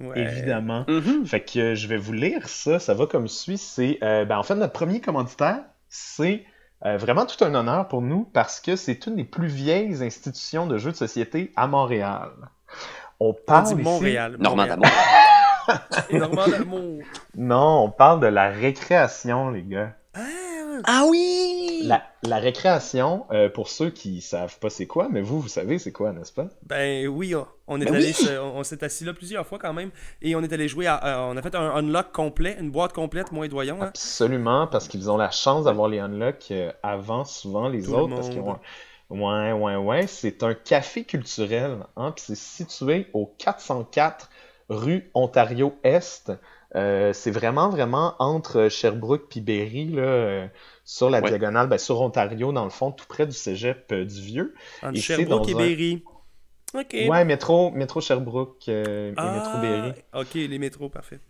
Ouais. 0.00 0.20
évidemment. 0.20 0.84
Mhm. 0.88 1.24
Fait 1.24 1.40
que 1.40 1.58
euh, 1.58 1.74
je 1.74 1.88
vais 1.88 1.96
vous 1.96 2.12
lire 2.12 2.48
ça. 2.48 2.78
Ça 2.78 2.92
va 2.92 3.06
comme 3.06 3.28
suit. 3.28 3.56
C'est, 3.56 3.98
euh, 4.02 4.24
ben, 4.26 4.36
en 4.38 4.42
fait, 4.42 4.54
notre 4.54 4.72
premier 4.74 5.00
commanditaire, 5.00 5.64
c'est 5.88 6.44
euh, 6.86 6.96
vraiment 6.96 7.26
tout 7.26 7.44
un 7.44 7.54
honneur 7.54 7.88
pour 7.88 8.00
nous 8.02 8.24
parce 8.32 8.60
que 8.60 8.76
c'est 8.76 9.06
une 9.06 9.16
des 9.16 9.24
plus 9.24 9.48
vieilles 9.48 10.02
institutions 10.02 10.66
de 10.66 10.78
jeux 10.78 10.92
de 10.92 10.96
société 10.96 11.52
à 11.56 11.66
Montréal. 11.66 12.30
On 13.20 13.28
On 13.30 13.34
parle 13.46 13.64
dit 13.66 13.72
ici- 13.74 13.82
Montréal. 13.82 14.36
Normand 14.38 14.66
Montréal. 14.66 14.80
Normand 16.12 16.46
d'amour. 16.48 16.98
Non, 17.36 17.84
on 17.84 17.90
parle 17.90 18.20
de 18.20 18.26
la 18.28 18.48
récréation, 18.50 19.50
les 19.50 19.62
gars. 19.64 19.92
Ah, 20.14 20.20
Ah 20.84 21.02
oui! 21.08 21.55
La, 21.80 22.02
la 22.22 22.38
récréation, 22.38 23.26
euh, 23.32 23.48
pour 23.48 23.68
ceux 23.68 23.90
qui 23.90 24.20
savent 24.20 24.58
pas 24.58 24.68
c'est 24.70 24.86
quoi, 24.86 25.08
mais 25.10 25.22
vous, 25.22 25.40
vous 25.40 25.48
savez 25.48 25.78
c'est 25.78 25.92
quoi, 25.92 26.12
n'est-ce 26.12 26.32
pas? 26.32 26.48
Ben 26.62 27.06
oui, 27.08 27.34
on, 27.34 27.46
on 27.68 27.80
est 27.80 27.90
Ben 27.90 27.92
allé, 27.92 28.12
oui! 28.12 28.12
se- 28.12 28.38
on, 28.38 28.58
on 28.58 28.64
s'est 28.64 28.82
assis 28.84 29.04
là 29.04 29.12
plusieurs 29.14 29.46
fois 29.46 29.58
quand 29.58 29.72
même 29.72 29.90
et 30.22 30.34
on 30.36 30.42
est 30.42 30.52
allé 30.52 30.68
jouer 30.68 30.86
à, 30.86 31.04
euh, 31.28 31.32
on 31.32 31.36
a 31.36 31.42
fait 31.42 31.54
un 31.54 31.70
unlock 31.76 32.12
complet, 32.12 32.56
une 32.58 32.70
boîte 32.70 32.92
complète, 32.92 33.30
moi 33.32 33.46
et 33.46 33.48
Doyon. 33.48 33.82
hein. 33.82 33.92
Absolument, 33.92 34.66
parce 34.66 34.88
qu'ils 34.88 35.10
ont 35.10 35.16
la 35.18 35.30
chance 35.30 35.64
d'avoir 35.64 35.88
les 35.88 35.98
unlocks 35.98 36.50
euh, 36.50 36.72
avant 36.82 37.24
souvent 37.26 37.68
les 37.68 37.92
Tout 37.92 37.94
le 37.94 38.02
autres, 38.02 38.14
parce 38.14 38.28
qu'ils 38.30 38.40
ont 38.42 38.58
Ouais, 39.10 39.52
ouais, 39.52 39.76
ouais. 39.76 40.06
C'est 40.08 40.42
un 40.42 40.54
café 40.54 41.04
culturel, 41.04 41.86
hein, 41.96 42.12
puis 42.12 42.24
c'est 42.26 42.36
situé 42.36 43.08
au 43.14 43.26
404 43.38 44.30
rue 44.68 45.10
Ontario-Est. 45.14 46.32
Euh, 46.76 47.12
c'est 47.14 47.30
vraiment, 47.30 47.70
vraiment 47.70 48.14
entre 48.18 48.68
Sherbrooke 48.68 49.28
puis 49.30 49.40
Berry, 49.40 49.86
là, 49.86 50.02
euh, 50.02 50.46
sur 50.84 51.08
la 51.08 51.20
Ouais. 51.20 51.30
diagonale, 51.30 51.68
ben, 51.68 51.78
sur 51.78 52.00
Ontario, 52.02 52.52
dans 52.52 52.64
le 52.64 52.70
fond, 52.70 52.92
tout 52.92 53.06
près 53.08 53.26
du 53.26 53.32
cégep 53.32 53.90
euh, 53.92 54.04
du 54.04 54.20
Vieux. 54.20 54.54
Entre 54.82 54.96
Et 54.96 55.00
Sherbrooke 55.00 55.48
et 55.48 55.54
un- 55.54 55.56
Berry. 55.56 56.04
Ok. 56.74 56.94
Ouais, 57.08 57.24
métro, 57.24 57.70
métro 57.70 58.00
Sherbrooke 58.00 58.68
et 58.68 59.12
Ah, 59.16 59.24
métro 59.24 59.58
Berry. 59.58 59.92
Ok, 60.12 60.34
les 60.34 60.58
métros, 60.58 60.88
parfait. 60.90 61.20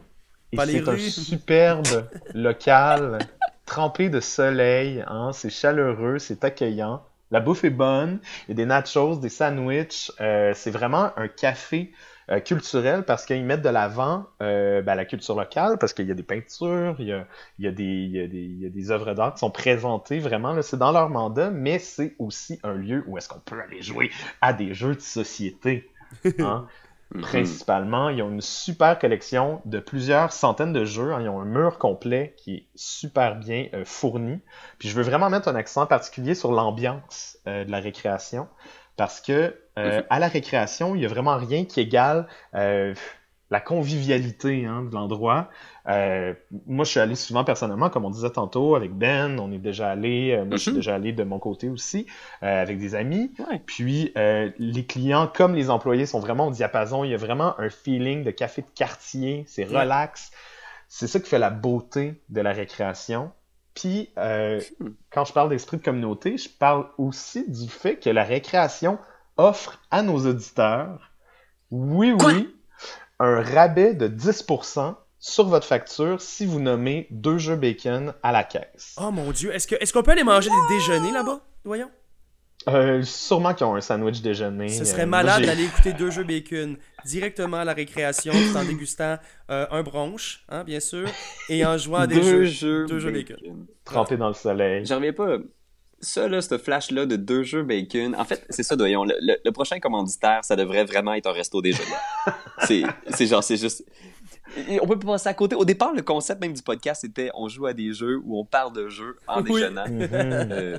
Et 0.52 0.56
c'est 0.56 0.88
un 0.88 0.96
superbe 1.10 2.08
local, 2.34 3.18
trempé 3.66 4.08
de 4.08 4.20
soleil, 4.20 5.04
hein, 5.06 5.30
c'est 5.32 5.50
chaleureux, 5.50 6.18
c'est 6.18 6.42
accueillant. 6.44 7.02
La 7.30 7.40
bouffe 7.40 7.64
est 7.64 7.70
bonne, 7.70 8.20
il 8.46 8.50
y 8.50 8.52
a 8.52 8.54
des 8.54 8.66
nachos, 8.66 9.16
des 9.16 9.28
sandwichs. 9.28 10.10
c'est 10.18 10.70
vraiment 10.70 11.10
un 11.16 11.28
café 11.28 11.92
euh, 12.30 12.40
culturel 12.40 13.04
parce 13.04 13.25
qu'ils 13.26 13.45
mettent 13.45 13.62
de 13.62 13.68
l'avant 13.68 14.26
euh, 14.42 14.83
ben, 14.83 14.95
la 14.95 15.04
culture 15.04 15.37
locale, 15.37 15.78
parce 15.78 15.92
qu'il 15.92 16.06
y 16.06 16.11
a 16.11 16.14
des 16.14 16.23
peintures, 16.23 16.97
il 16.99 17.06
y 17.09 17.12
a, 17.12 17.26
il 17.59 17.64
y 17.64 17.68
a 17.68 17.73
des, 17.73 17.85
il 17.85 18.11
y 18.12 18.21
a 18.21 18.26
des, 18.26 18.38
il 18.38 18.59
y 18.62 18.66
a 18.66 18.71
des 18.71 18.90
œuvres 18.90 19.14
d'art 19.14 19.35
qui 19.35 19.40
sont 19.40 19.50
présentées 19.50 20.18
vraiment. 20.18 20.52
là, 20.52 20.62
C'est 20.62 20.76
dans 20.78 20.92
leur 20.92 21.09
mandat, 21.11 21.50
mais 21.50 21.78
c'est 21.78 22.14
aussi 22.18 22.59
un 22.62 22.75
lieu 22.75 23.04
où 23.06 23.16
est-ce 23.18 23.28
qu'on 23.28 23.40
peut 23.40 23.61
aller 23.61 23.83
jouer 23.83 24.11
à 24.40 24.52
des 24.52 24.75
jeux 24.75 24.95
de 24.95 25.00
société. 25.00 25.92
Hein? 26.38 26.66
Mhm. 27.14 27.21
Principalement, 27.21 28.09
ils 28.11 28.21
ont 28.23 28.30
une 28.30 28.40
super 28.40 28.99
collection 28.99 29.62
de 29.64 29.78
plusieurs 29.78 30.33
centaines 30.33 30.73
de 30.73 30.85
jeux. 30.85 31.12
hein. 31.12 31.21
Ils 31.23 31.28
ont 31.28 31.40
un 31.40 31.45
mur 31.45 31.78
complet 31.78 32.35
qui 32.37 32.54
est 32.54 32.68
super 32.75 33.37
bien 33.37 33.68
euh, 33.75 33.85
fourni. 33.85 34.40
Puis 34.78 34.88
je 34.88 34.95
veux 34.97 35.02
vraiment 35.02 35.30
mettre 35.30 35.49
un 35.49 35.54
accent 35.54 35.87
particulier 35.87 36.35
sur 36.35 36.52
l'ambiance 36.52 37.38
euh, 37.47 37.64
de 37.64 37.71
la 37.71 37.78
récréation. 37.80 38.49
Parce 38.96 39.20
que 39.20 39.54
euh, 39.78 39.98
Mhm. 39.98 40.04
à 40.10 40.18
la 40.18 40.28
récréation, 40.28 40.94
il 40.94 41.02
y 41.02 41.04
a 41.04 41.08
vraiment 41.08 41.36
rien 41.36 41.64
qui 41.66 41.80
égale 41.80 42.26
euh, 42.54 42.94
la 43.50 43.60
convivialité 43.60 44.64
hein, 44.66 44.82
de 44.82 44.94
l'endroit. 44.94 45.50
Euh, 45.86 46.32
moi, 46.66 46.84
je 46.84 46.90
suis 46.92 47.00
allé 47.00 47.14
souvent 47.14 47.44
personnellement, 47.44 47.90
comme 47.90 48.04
on 48.04 48.10
disait 48.10 48.30
tantôt, 48.30 48.74
avec 48.74 48.92
Ben. 48.92 49.38
On 49.38 49.52
est 49.52 49.58
déjà 49.58 49.90
allé. 49.90 50.36
moi, 50.46 50.56
je 50.56 50.62
suis 50.62 50.70
Mhm. 50.72 50.76
déjà 50.78 50.94
allé 50.96 51.12
de 51.12 51.22
mon 51.24 51.38
côté 51.38 51.68
aussi, 51.68 52.06
avec 52.40 52.78
des 52.78 52.94
amis. 52.94 53.32
Ouais. 53.38 53.60
Puis 53.66 54.12
les 54.16 54.86
clients 54.86 55.30
comme 55.32 55.54
les 55.54 55.70
employés 55.70 56.06
sont 56.06 56.18
vraiment 56.20 56.48
au 56.48 56.50
diapason. 56.50 57.04
Il 57.04 57.10
y 57.10 57.14
a 57.14 57.18
vraiment 57.18 57.54
un 57.60 57.68
feeling 57.70 58.24
de 58.24 58.30
café 58.30 58.62
de 58.62 58.70
quartier. 58.74 59.44
C'est 59.46 59.66
Ouais. 59.68 59.80
relax. 59.80 60.32
C'est 60.88 61.06
ça 61.06 61.20
qui 61.20 61.28
fait 61.28 61.38
la 61.38 61.50
beauté 61.50 62.20
de 62.30 62.40
la 62.40 62.52
récréation. 62.52 63.30
Puis 63.76 64.11
euh, 64.18 64.61
Hmm. 64.80 64.88
quand 65.11 65.25
je 65.25 65.33
parle 65.33 65.50
d'esprit 65.50 65.76
de 65.76 65.83
communauté, 65.85 66.37
je 66.38 66.49
parle 66.49 66.88
aussi 66.99 67.49
du 67.49 67.68
fait 67.68 67.97
que 67.97 68.11
la 68.11 68.25
récréation 68.25 68.99
offre 69.37 69.78
à 69.90 70.02
nos 70.02 70.26
auditeurs, 70.26 71.12
oui, 71.71 72.12
Quoi? 72.18 72.33
oui, 72.33 72.56
un 73.21 73.40
rabais 73.42 73.95
de 73.95 74.09
10% 74.09 74.95
sur 75.18 75.47
votre 75.49 75.66
facture 75.66 76.21
si 76.21 76.47
vous 76.47 76.61
nommez 76.61 77.06
deux 77.11 77.38
jeux 77.38 77.56
bacon 77.56 78.14
à 78.23 78.33
la 78.33 78.45
caisse. 78.45 78.97
Oh 79.00 79.11
mon 79.11 79.30
dieu, 79.30 79.54
est-ce 79.54 79.92
qu'on 79.92 80.02
peut 80.02 80.12
aller 80.12 80.25
manger 80.25 80.50
des 80.50 80.75
déjeuners 80.76 81.12
là-bas, 81.12 81.40
Doyon? 81.64 81.90
Euh, 82.68 83.02
sûrement 83.04 83.54
qu'ils 83.54 83.64
ont 83.66 83.76
un 83.76 83.80
sandwich 83.80 84.20
déjeuner. 84.23 84.68
Ce 84.68 84.82
Euh, 84.82 84.85
serait 84.85 85.06
malade 85.06 85.44
d'aller 85.44 85.64
écouter 85.64 85.92
deux 85.92 86.11
jeux 86.11 86.25
bacon 86.25 86.76
directement 87.04 87.58
à 87.58 87.64
la 87.64 87.73
récréation, 87.75 88.32
tout 88.32 88.56
en 88.56 88.64
dégustant 88.64 89.18
euh, 89.50 89.66
un 89.70 89.82
bronche, 89.85 90.44
hein, 90.49 90.64
bien 90.64 90.80
sûr, 90.80 91.08
et 91.49 91.64
en 91.64 91.78
jouant 91.78 92.00
à 92.00 92.06
des 92.08 92.16
deux 92.16 92.23
jeux. 92.23 92.44
jeux, 92.44 92.87
deux 92.87 92.99
jeux 92.99 93.12
bacon. 93.12 93.37
trempé 93.85 94.16
dans 94.16 94.28
le 94.28 94.35
soleil. 94.35 94.85
J'en 94.85 94.96
reviens 94.96 95.12
pas. 95.12 95.38
Ça, 96.00 96.28
là, 96.28 96.42
ce 96.42 96.58
flash-là 96.58 97.06
de 97.06 97.16
deux 97.16 97.42
jeux 97.42 97.62
bacon. 97.62 98.14
En 98.16 98.25
fait, 98.25 98.44
c'est 98.50 98.62
ça, 98.62 98.76
Doyon. 98.76 99.04
Le, 99.04 99.14
le- 99.20 99.37
le 99.44 99.52
prochain 99.52 99.78
commanditaire, 99.78 100.44
ça 100.44 100.54
devrait 100.56 100.85
vraiment 100.85 101.14
être 101.14 101.26
un 101.28 101.32
resto 101.32 101.62
déjeuner. 101.62 101.88
c'est, 102.64 102.82
c'est 103.11 103.26
genre, 103.26 103.42
c'est 103.44 103.56
juste. 103.56 103.85
Et 104.68 104.78
On 104.82 104.87
peut 104.87 104.99
pas 104.99 105.12
passer 105.12 105.28
à 105.28 105.35
côté. 105.35 105.54
Au 105.56 105.64
départ, 105.64 105.94
le 105.94 106.02
concept 106.02 106.40
même 106.40 106.52
du 106.52 106.62
podcast, 106.62 107.00
c'était 107.02 107.30
on 107.35 107.49
joue 107.49 107.66
à 107.66 107.73
des 107.73 107.92
jeux 107.94 108.20
ou 108.25 108.38
on 108.38 108.44
parle 108.44 108.73
de 108.75 108.88
jeux 108.88 109.16
en 109.28 109.40
Oui. 109.42 109.52
déjeunant. 109.54 109.87
Mhm. 109.88 110.08
Euh, 110.12 110.78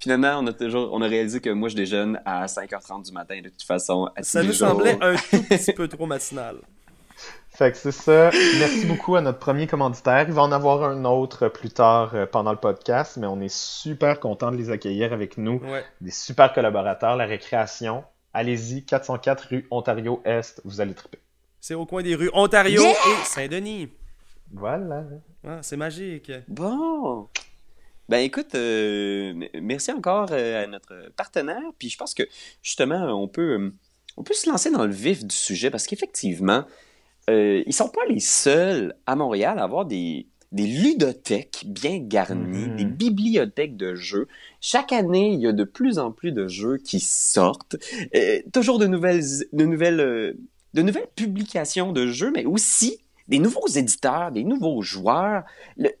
finalement, 0.00 0.38
on 0.40 0.46
a 0.46 0.52
toujours, 0.52 0.90
on 0.92 1.00
a 1.02 1.06
réalisé 1.08 1.40
que 1.40 1.50
moi, 1.50 1.68
je 1.68 1.76
déjeune 1.76 2.20
à 2.24 2.46
5h30 2.46 3.04
du 3.06 3.12
matin, 3.12 3.40
de 3.42 3.48
toute 3.48 3.62
façon. 3.62 4.08
à 4.16 4.22
Ça 4.22 4.42
nous 4.42 4.52
jours. 4.52 4.68
semblait 4.68 4.98
un 5.00 5.14
tout 5.30 5.42
petit 5.42 5.72
peu 5.72 5.88
trop 5.88 6.06
matinal. 6.06 6.56
Fait 7.48 7.72
que 7.72 7.78
c'est 7.78 7.92
ça. 7.92 8.30
Merci 8.58 8.84
beaucoup 8.84 9.16
à 9.16 9.22
notre 9.22 9.38
premier 9.38 9.66
commanditaire. 9.66 10.26
Il 10.28 10.34
va 10.34 10.42
en 10.42 10.52
avoir 10.52 10.84
un 10.84 11.04
autre 11.06 11.48
plus 11.48 11.70
tard 11.70 12.14
euh, 12.14 12.26
pendant 12.26 12.52
le 12.52 12.58
podcast, 12.58 13.16
mais 13.16 13.26
on 13.26 13.40
est 13.40 13.54
super 13.54 14.20
content 14.20 14.50
de 14.52 14.56
les 14.56 14.70
accueillir 14.70 15.14
avec 15.14 15.38
nous. 15.38 15.58
Ouais. 15.64 15.82
Des 16.02 16.10
super 16.10 16.52
collaborateurs, 16.52 17.16
la 17.16 17.24
récréation. 17.24 18.04
Allez-y, 18.34 18.84
404 18.84 19.46
rue 19.48 19.66
Ontario-Est, 19.70 20.60
vous 20.66 20.82
allez 20.82 20.92
triper. 20.92 21.18
C'est 21.58 21.72
au 21.72 21.86
coin 21.86 22.02
des 22.02 22.14
rues 22.14 22.30
Ontario 22.34 22.82
Yeah! 22.82 22.90
et 22.90 23.24
Saint-Denis. 23.24 23.88
Voilà. 24.52 25.04
Ah, 25.48 25.60
c'est 25.62 25.78
magique. 25.78 26.30
Bon. 26.48 27.28
Ben 28.08 28.18
écoute, 28.18 28.54
euh, 28.54 29.34
merci 29.60 29.90
encore 29.90 30.28
euh, 30.30 30.62
à 30.64 30.66
notre 30.66 31.10
partenaire. 31.16 31.62
Puis 31.78 31.88
je 31.90 31.98
pense 31.98 32.14
que 32.14 32.22
justement, 32.62 33.20
on 33.20 33.26
peut, 33.28 33.58
euh, 33.60 33.74
on 34.16 34.22
peut 34.22 34.34
se 34.34 34.48
lancer 34.48 34.70
dans 34.70 34.84
le 34.86 34.92
vif 34.92 35.24
du 35.24 35.34
sujet 35.34 35.70
parce 35.70 35.86
qu'effectivement, 35.86 36.64
euh, 37.28 37.62
ils 37.66 37.72
sont 37.72 37.88
pas 37.88 38.04
les 38.08 38.20
seuls 38.20 38.94
à 39.06 39.16
Montréal 39.16 39.58
à 39.58 39.64
avoir 39.64 39.86
des, 39.86 40.28
des 40.52 40.66
ludothèques 40.68 41.64
bien 41.66 41.98
garnies, 41.98 42.68
Mhm. 42.68 42.76
des 42.76 42.84
bibliothèques 42.84 43.76
de 43.76 43.96
jeux. 43.96 44.28
Chaque 44.60 44.92
année, 44.92 45.32
il 45.32 45.40
y 45.40 45.48
a 45.48 45.52
de 45.52 45.64
plus 45.64 45.98
en 45.98 46.12
plus 46.12 46.30
de 46.30 46.46
jeux 46.46 46.76
qui 46.78 47.00
sortent. 47.00 47.74
Euh, 48.14 48.40
toujours 48.52 48.78
de 48.78 48.86
nouvelles, 48.86 49.24
de 49.52 49.64
nouvelles, 49.64 50.36
de 50.74 50.82
nouvelles 50.82 51.08
publications 51.16 51.92
de 51.92 52.06
jeux, 52.06 52.30
mais 52.32 52.44
aussi 52.44 53.00
des 53.28 53.38
nouveaux 53.38 53.66
éditeurs, 53.66 54.30
des 54.30 54.44
nouveaux 54.44 54.82
joueurs. 54.82 55.42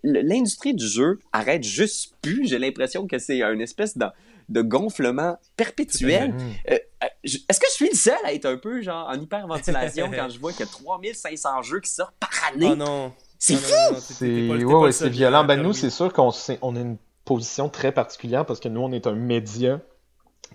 L'industrie 0.02 0.74
du 0.74 0.86
jeu 0.86 1.18
arrête 1.32 1.64
juste 1.64 2.14
plus. 2.22 2.46
J'ai 2.46 2.58
l'impression 2.58 3.06
que 3.06 3.18
c'est 3.18 3.42
une 3.42 3.60
espèce 3.60 3.96
de, 3.98 4.06
de 4.48 4.62
gonflement 4.62 5.38
perpétuel. 5.56 6.32
Mhm. 6.32 6.40
Euh, 6.70 6.78
euh, 7.04 7.06
Est-ce 7.24 7.60
que 7.60 7.66
je 7.68 7.74
suis 7.74 7.88
le 7.90 7.96
seul 7.96 8.18
à 8.24 8.32
être 8.32 8.46
un 8.46 8.56
peu 8.56 8.80
genre 8.82 9.08
en 9.08 9.20
hyperventilation 9.20 10.10
quand 10.10 10.28
je 10.28 10.38
vois 10.38 10.52
qu'il 10.52 10.60
y 10.60 10.68
a 10.68 10.72
3500 10.72 11.62
jeux 11.62 11.80
qui 11.80 11.90
sortent 11.90 12.16
par 12.20 12.30
année? 12.52 12.68
Oh 12.72 12.76
non. 12.76 13.12
C'est 13.38 13.54
non, 13.54 13.60
fou! 13.60 13.96
C'est 14.00 14.48
ouais, 14.48 14.64
ouais, 14.64 15.08
violent. 15.10 15.44
Ben 15.44 15.60
nous, 15.60 15.72
c'est 15.72 15.90
sûr 15.90 16.12
qu'on 16.12 16.30
on 16.62 16.76
a 16.76 16.80
une 16.80 16.96
position 17.24 17.68
très 17.68 17.92
particulière 17.92 18.46
parce 18.46 18.60
que 18.60 18.68
nous, 18.68 18.80
on 18.80 18.92
est 18.92 19.06
un 19.06 19.14
média 19.14 19.80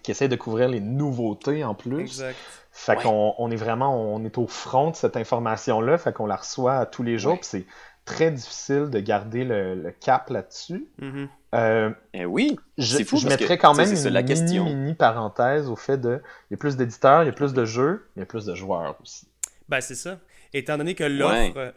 qui 0.01 0.11
essaie 0.11 0.27
de 0.27 0.35
couvrir 0.35 0.69
les 0.69 0.79
nouveautés 0.79 1.63
en 1.63 1.75
plus. 1.75 1.99
Exact. 1.99 2.37
Fait 2.71 2.95
Ouais. 2.95 3.03
qu'on 3.03 3.35
on 3.37 3.51
est 3.51 3.55
vraiment 3.57 3.95
on 4.15 4.23
est 4.23 4.37
au 4.37 4.47
front 4.47 4.91
de 4.91 4.95
cette 4.95 5.17
information-là, 5.17 5.97
fait 5.97 6.13
qu'on 6.13 6.25
la 6.25 6.37
reçoit 6.37 6.85
tous 6.85 7.03
les 7.03 7.17
jours, 7.17 7.33
Ouais. 7.33 7.37
puis 7.39 7.47
c'est 7.47 7.65
très 8.05 8.31
difficile 8.31 8.89
de 8.89 8.99
garder 8.99 9.43
le, 9.43 9.75
le 9.75 9.91
cap 9.91 10.29
là-dessus. 10.29 10.87
Mhm. 10.99 11.27
Euh, 11.53 11.91
Eh 12.13 12.25
oui, 12.25 12.57
je 12.77 13.03
fou 13.03 13.17
je 13.17 13.25
que, 13.25 13.29
mettrais 13.29 13.57
quand 13.57 13.73
même 13.75 13.91
une 13.91 14.03
la 14.09 14.21
mini, 14.23 14.25
question. 14.33 14.63
mini 14.65 14.93
parenthèse 14.93 15.69
au 15.69 15.75
fait 15.75 15.97
de 15.97 16.21
il 16.49 16.53
y 16.53 16.55
a 16.55 16.57
plus 16.57 16.77
d'éditeurs, 16.77 17.23
il 17.23 17.27
y 17.27 17.29
a 17.29 17.33
plus 17.33 17.53
de 17.53 17.65
jeux, 17.65 18.07
il 18.15 18.19
y 18.19 18.23
a 18.23 18.25
plus 18.25 18.45
de 18.45 18.55
joueurs 18.55 18.97
aussi. 19.01 19.27
Ben, 19.67 19.81
c'est 19.81 19.95
ça. 19.95 20.19
Étant 20.53 20.77
donné 20.77 20.95
que 20.95 21.03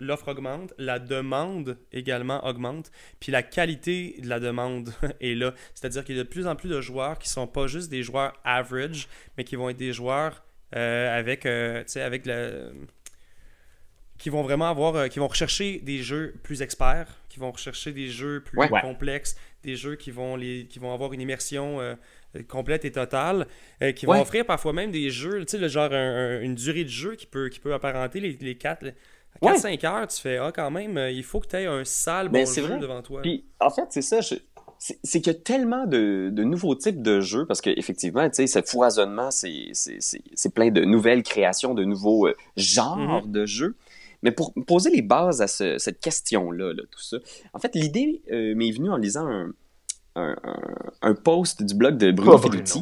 l'offre 0.00 0.28
augmente, 0.28 0.72
la 0.78 0.98
demande 0.98 1.76
également 1.92 2.44
augmente, 2.46 2.90
puis 3.20 3.30
la 3.30 3.42
qualité 3.42 4.16
de 4.22 4.28
la 4.28 4.40
demande 4.40 4.90
est 5.20 5.34
là. 5.34 5.52
C'est-à-dire 5.74 6.04
qu'il 6.04 6.16
y 6.16 6.20
a 6.20 6.24
de 6.24 6.28
plus 6.28 6.46
en 6.46 6.56
plus 6.56 6.68
de 6.68 6.80
joueurs 6.80 7.18
qui 7.18 7.28
sont 7.28 7.46
pas 7.46 7.66
juste 7.66 7.90
des 7.90 8.02
joueurs 8.02 8.32
average, 8.44 9.08
mais 9.36 9.44
qui 9.44 9.54
vont 9.56 9.68
être 9.68 9.76
des 9.76 9.92
joueurs 9.92 10.43
avec, 10.78 11.46
euh, 11.46 11.80
tu 11.84 11.92
sais, 11.92 12.00
avec 12.02 12.26
le... 12.26 12.72
qui 14.18 14.30
vont 14.30 14.42
vraiment 14.42 14.68
avoir, 14.70 14.94
euh, 14.96 15.08
qui 15.08 15.18
vont 15.18 15.28
rechercher 15.28 15.78
des 15.80 15.98
jeux 16.02 16.34
plus 16.42 16.62
experts, 16.62 17.08
qui 17.28 17.38
vont 17.40 17.50
rechercher 17.50 17.92
des 17.92 18.08
jeux 18.08 18.42
plus 18.44 18.58
Ouais. 18.58 18.70
Ouais. 18.70 18.80
complexes, 18.80 19.36
des 19.62 19.76
jeux 19.76 19.96
qui 19.96 20.10
vont, 20.10 20.36
les, 20.36 20.66
qui 20.68 20.78
vont 20.78 20.92
avoir 20.94 21.12
une 21.12 21.20
immersion 21.20 21.80
euh, 21.80 21.94
complète 22.48 22.84
et 22.84 22.92
totale, 22.92 23.46
euh, 23.82 23.92
qui 23.92 24.06
vont 24.06 24.12
Ouais. 24.12 24.20
offrir 24.20 24.44
parfois 24.46 24.72
même 24.72 24.90
des 24.90 25.10
jeux, 25.10 25.40
tu 25.44 25.52
sais, 25.52 25.58
le 25.58 25.68
genre 25.68 25.92
un- 25.92 25.96
un- 26.38 26.40
une 26.40 26.54
durée 26.54 26.84
de 26.84 26.88
jeu 26.88 27.16
qui 27.16 27.26
peut, 27.26 27.48
qui 27.48 27.60
peut 27.60 27.74
apparenter 27.74 28.20
les, 28.20 28.32
les 28.40 28.54
4 28.56 28.84
Ouais. 29.42 29.52
4-5 29.56 29.84
heures, 29.84 30.06
tu 30.06 30.20
fais, 30.20 30.36
ah, 30.38 30.52
quand 30.54 30.70
même, 30.70 30.96
euh, 30.96 31.10
il 31.10 31.24
faut 31.24 31.40
que 31.40 31.48
tu 31.48 31.56
aies 31.56 31.66
un 31.66 31.84
sale 31.84 32.28
bon 32.28 32.34
Ben, 32.34 32.46
c'est 32.46 32.60
jeu 32.62 32.68
vrai. 32.68 32.78
devant 32.78 33.02
toi. 33.02 33.20
Puis, 33.20 33.44
en 33.58 33.68
fait, 33.68 33.82
c'est 33.90 34.02
ça. 34.02 34.20
je- 34.20 34.36
c'est 35.02 35.20
qu'il 35.22 35.32
y 35.32 35.36
a 35.36 35.38
tellement 35.38 35.86
de, 35.86 36.28
de 36.30 36.44
nouveaux 36.44 36.74
types 36.74 37.00
de 37.02 37.20
jeux 37.20 37.46
parce 37.46 37.60
qu'effectivement, 37.62 38.28
tu 38.28 38.34
sais, 38.36 38.46
ce 38.46 38.60
foisonnement, 38.60 39.30
c'est 39.30 40.54
plein 40.54 40.70
de 40.70 40.82
nouvelles 40.84 41.22
créations, 41.22 41.72
de 41.74 41.84
nouveaux 41.84 42.26
euh, 42.26 42.34
genres 42.56 43.26
de 43.26 43.46
jeux. 43.46 43.76
Mais 44.22 44.30
pour 44.30 44.52
poser 44.66 44.90
les 44.90 45.02
bases 45.02 45.40
à 45.42 45.46
ce- 45.46 45.78
cette 45.78 46.00
question-là, 46.00 46.72
là, 46.74 46.82
tout 46.90 47.00
ça, 47.00 47.16
en 47.54 47.58
fait, 47.58 47.74
l'idée 47.74 48.22
euh, 48.30 48.54
m'est 48.54 48.70
venue 48.72 48.90
en 48.90 48.96
lisant 48.96 49.26
un, 50.16 50.36
un, 51.02 51.14
post 51.14 51.62
du 51.62 51.74
blog 51.74 51.96
de 51.96 52.10
Bruno. 52.12 52.32
Fiduti. 52.38 52.78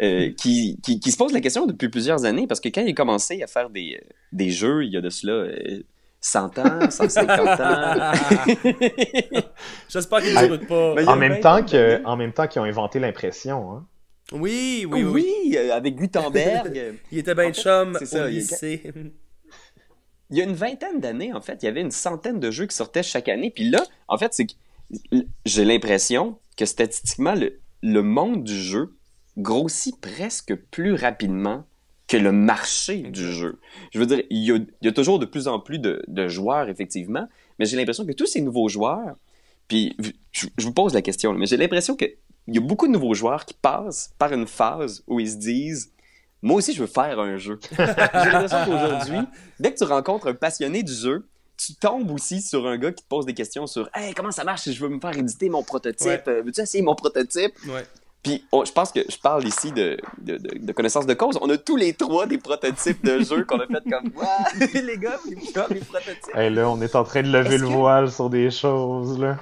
euh, 0.00 0.30
qui, 0.36 0.78
qui, 0.82 0.98
qui 1.00 1.10
se 1.10 1.16
pose 1.16 1.32
la 1.32 1.40
question 1.40 1.66
depuis 1.66 1.88
plusieurs 1.88 2.24
années 2.24 2.46
parce 2.46 2.60
que 2.60 2.68
quand 2.68 2.80
il 2.82 2.90
a 2.90 2.92
commencé 2.94 3.42
à 3.42 3.46
faire 3.46 3.68
des, 3.70 4.00
des 4.32 4.50
jeux, 4.50 4.84
il 4.84 4.92
y 4.92 4.96
a 4.96 5.00
de 5.00 5.10
cela 5.10 5.46
100 6.24 6.58
ans, 6.60 6.90
150 6.90 7.60
ans. 7.60 8.12
J'espère 9.88 10.20
qu'il 10.22 10.34
ne 10.34 10.46
doute 10.56 10.66
pas. 10.68 10.94
En 11.12 11.16
même 11.16 11.40
temps 11.40 11.62
que 11.64 12.02
en 12.04 12.16
même 12.16 12.32
temps 12.32 12.46
qu'ils 12.46 12.62
ont 12.62 12.64
inventé 12.64 12.98
l'impression, 13.00 13.72
hein. 13.72 13.86
Oui, 14.32 14.86
Oui, 14.88 15.02
oui, 15.04 15.24
oui. 15.50 15.56
euh, 15.58 15.74
avec 15.74 15.96
Gutenberg. 15.96 16.94
Il 17.12 17.18
était 17.18 17.34
bien 17.34 17.50
En 17.50 17.52
fait, 17.52 17.60
chum 17.60 17.96
c'est 17.98 18.06
ça, 18.06 18.24
au 18.24 18.28
il 18.28 18.34
y 18.34 18.36
a- 18.36 18.40
lycée. 18.40 18.92
il 20.30 20.38
y 20.38 20.40
a 20.40 20.44
une 20.44 20.54
vingtaine 20.54 21.00
d'années, 21.00 21.34
en 21.34 21.40
fait, 21.42 21.58
il 21.62 21.66
y 21.66 21.68
avait 21.68 21.82
une 21.82 21.90
centaine 21.90 22.40
de 22.40 22.50
jeux 22.50 22.66
qui 22.66 22.74
sortaient 22.76 23.02
chaque 23.02 23.28
année. 23.28 23.50
Puis 23.54 23.68
là, 23.68 23.82
en 24.08 24.16
fait, 24.16 24.32
c'est 24.32 24.46
que 24.46 24.52
j'ai 25.44 25.64
l'impression 25.66 26.38
que 26.56 26.64
statistiquement, 26.64 27.34
le, 27.34 27.60
le 27.82 28.02
monde 28.02 28.44
du 28.44 28.54
jeu 28.56 28.94
grossit 29.36 30.00
presque 30.00 30.54
plus 30.70 30.94
rapidement 30.94 31.66
que 32.12 32.18
le 32.18 32.30
marché 32.30 32.98
du 32.98 33.32
jeu. 33.32 33.58
Je 33.90 33.98
veux 33.98 34.04
dire, 34.04 34.22
il 34.28 34.44
y 34.44 34.52
a, 34.52 34.56
il 34.56 34.66
y 34.82 34.88
a 34.88 34.92
toujours 34.92 35.18
de 35.18 35.24
plus 35.24 35.48
en 35.48 35.58
plus 35.58 35.78
de, 35.78 36.02
de 36.08 36.28
joueurs, 36.28 36.68
effectivement, 36.68 37.26
mais 37.58 37.64
j'ai 37.64 37.78
l'impression 37.78 38.04
que 38.04 38.12
tous 38.12 38.26
ces 38.26 38.42
nouveaux 38.42 38.68
joueurs, 38.68 39.16
puis 39.66 39.96
je, 40.32 40.46
je 40.58 40.66
vous 40.66 40.74
pose 40.74 40.92
la 40.92 41.00
question, 41.00 41.32
mais 41.32 41.46
j'ai 41.46 41.56
l'impression 41.56 41.96
qu'il 41.96 42.12
y 42.48 42.58
a 42.58 42.60
beaucoup 42.60 42.86
de 42.86 42.92
nouveaux 42.92 43.14
joueurs 43.14 43.46
qui 43.46 43.54
passent 43.54 44.12
par 44.18 44.30
une 44.34 44.46
phase 44.46 45.02
où 45.06 45.20
ils 45.20 45.30
se 45.30 45.36
disent 45.36 45.90
moi 46.42 46.56
aussi, 46.56 46.74
je 46.74 46.80
veux 46.80 46.86
faire 46.88 47.18
un 47.20 47.38
jeu. 47.38 47.60
J'ai 47.70 47.84
l'impression 47.84 48.58
qu'aujourd'hui, 48.66 49.20
dès 49.60 49.72
que 49.72 49.78
tu 49.78 49.84
rencontres 49.84 50.26
un 50.26 50.34
passionné 50.34 50.82
du 50.82 50.92
jeu, 50.92 51.28
tu 51.56 51.74
tombes 51.76 52.10
aussi 52.10 52.42
sur 52.42 52.66
un 52.66 52.76
gars 52.76 52.90
qui 52.90 53.04
te 53.04 53.08
pose 53.08 53.24
des 53.24 53.34
questions 53.34 53.68
sur 53.68 53.88
Hey, 53.94 54.12
comment 54.12 54.32
ça 54.32 54.42
marche 54.42 54.62
si 54.62 54.72
je 54.72 54.82
veux 54.82 54.88
me 54.88 54.98
faire 54.98 55.16
éditer 55.16 55.48
mon 55.48 55.62
prototype? 55.62 56.08
Ouais. 56.08 56.22
Euh, 56.26 56.42
Veux-tu 56.42 56.60
essayer 56.60 56.82
mon 56.82 56.96
prototype? 56.96 57.52
Ouais. 57.68 57.86
Puis 58.22 58.44
on- 58.52 58.64
je 58.64 58.72
pense 58.72 58.92
que 58.92 59.00
je 59.08 59.16
parle 59.18 59.44
ici 59.46 59.72
de, 59.72 59.98
de, 60.18 60.36
de, 60.36 60.58
de 60.64 60.72
connaissance 60.72 61.06
de 61.06 61.14
cause. 61.14 61.38
On 61.42 61.50
a 61.50 61.58
tous 61.58 61.76
les 61.76 61.92
trois 61.92 62.26
des 62.26 62.38
prototypes 62.38 63.04
de 63.04 63.18
jeux 63.24 63.44
qu'on 63.44 63.58
a 63.58 63.66
fait 63.66 63.82
comme 63.90 64.12
Ouais, 64.16 64.82
les 64.82 64.96
gars, 64.98 65.18
les 65.28 65.52
gars, 65.52 65.66
les 65.70 65.80
prototypes. 65.80 66.34
Là, 66.34 66.70
on 66.70 66.80
est 66.80 66.94
en 66.94 67.02
train 67.04 67.22
de 67.22 67.32
lever 67.32 67.58
le 67.58 67.66
que- 67.66 67.72
voile 67.72 68.10
sur 68.12 68.30
des 68.30 68.50
choses 68.50 69.18
là. 69.18 69.38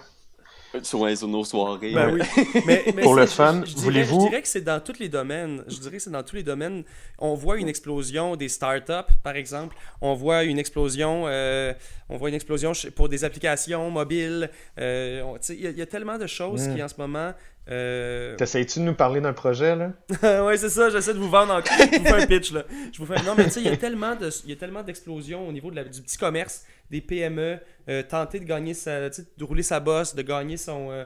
Sur, 0.85 1.19
sur 1.19 1.27
nos 1.27 1.43
soirées. 1.43 1.93
Ben 1.93 2.15
oui. 2.15 2.21
Mais, 2.65 2.85
mais 2.95 3.03
Pour 3.03 3.17
le 3.17 3.27
fun, 3.27 3.63
je, 3.65 3.71
je 3.71 3.75
dirais, 3.75 3.85
voulez-vous- 3.85 4.21
Je 4.21 4.29
dirais 4.29 4.41
que 4.43 4.47
c'est 4.47 4.61
dans 4.61 4.79
tous 4.79 5.01
les 5.01 5.09
domaines. 5.09 5.65
Je 5.67 5.79
dirais 5.81 5.97
que 5.97 6.03
c'est 6.03 6.11
dans 6.13 6.23
tous 6.23 6.37
les 6.37 6.45
domaines. 6.45 6.85
On 7.19 7.35
voit 7.35 7.57
une 7.59 7.69
explosion 7.69 8.37
des 8.37 8.49
startups, 8.49 9.13
par 9.25 9.35
exemple. 9.35 9.75
On 10.01 10.15
voit 10.15 10.45
une 10.45 10.61
explosion, 10.61 11.25
euh, 11.27 11.75
on 12.09 12.19
voit 12.19 12.29
une 12.29 12.37
explosion 12.37 12.71
pour 12.95 13.09
des 13.09 13.25
applications 13.25 13.91
mobiles. 13.91 14.49
Euh, 14.79 15.25
y, 15.49 15.53
il 15.55 15.77
y 15.77 15.83
a 15.83 15.87
tellement 15.87 16.19
de 16.19 16.29
choses 16.29 16.69
Mm. 16.69 16.75
qui, 16.77 16.83
en 16.85 16.89
ce 16.89 16.95
moment... 16.99 17.33
euh, 17.71 18.37
T'essayes-tu 18.37 18.81
de 18.81 18.85
nous 18.85 18.95
parler 18.95 19.21
d'un 19.21 19.33
projet 19.33 19.77
là? 19.77 19.93
ouais, 20.45 20.57
c'est 20.57 20.69
ça, 20.71 20.91
j'essaie 20.91 21.15
de 21.15 21.19
vous 21.19 21.31
vendre 21.31 21.55
encore. 21.55 21.73
Je 21.79 21.99
vous 21.99 22.05
fais 22.05 22.23
un 22.23 22.27
pitch, 22.27 22.53
là. 22.53 22.65
Je 22.93 22.99
vous 22.99 23.07
fais... 23.07 23.23
Non, 23.23 23.35
mais 23.37 23.45
tu 23.45 23.51
sais, 23.51 23.61
il 23.61 23.67
y 23.67 23.71
a 23.71 23.77
tellement 23.77 24.17
de, 24.17 24.29
il 24.45 24.51
y 24.51 24.53
a 24.53 24.57
tellement 24.57 24.83
d'explosions 24.83 25.47
au 25.49 25.53
niveau 25.53 25.71
de 25.71 25.77
la- 25.77 25.85
du 25.85 26.03
petit 26.03 26.19
commerce, 26.19 26.65
des 26.91 27.01
PME, 27.01 27.59
euh, 27.89 28.03
tenter 28.03 28.41
de 28.41 28.45
gagner 28.45 28.75
sa, 28.75 29.09
de 29.09 29.45
rouler 29.45 29.63
sa 29.63 29.79
bosse, 29.81 30.15
de 30.15 30.23
gagner 30.23 30.57
son, 30.57 30.91
euh, 30.91 31.05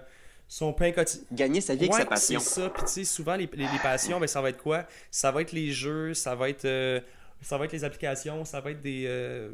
son 0.49 0.73
pain 0.73 0.91
quotidien. 0.93 1.25
Gagner 1.33 1.61
sa 1.61 1.75
vie 1.75 1.85
avec 1.85 1.95
sa 1.95 2.05
passion. 2.07 2.41
C'est 2.41 2.61
ça. 2.63 2.71
Puis 2.71 2.83
tu 2.85 2.93
sais, 2.93 3.05
souvent, 3.05 3.37
les, 3.37 3.49
les- 3.53 3.65
les 3.65 3.79
passions, 3.83 4.19
ben, 4.21 4.27
ça 4.27 4.41
va 4.41 4.51
être 4.51 4.63
quoi? 4.63 4.85
Ça 5.11 5.31
va 5.31 5.43
être 5.43 5.53
les 5.53 5.71
jeux, 5.71 6.15
ça 6.15 6.35
va 6.35 6.49
être, 6.49 6.65
euh, 6.65 7.01
ça 7.43 7.59
va 7.59 7.67
être 7.67 7.73
les 7.73 7.85
applications, 7.85 8.45
ça 8.47 8.61
va 8.61 8.71
être 8.71 8.81
des. 8.81 9.05
euh, 9.07 9.51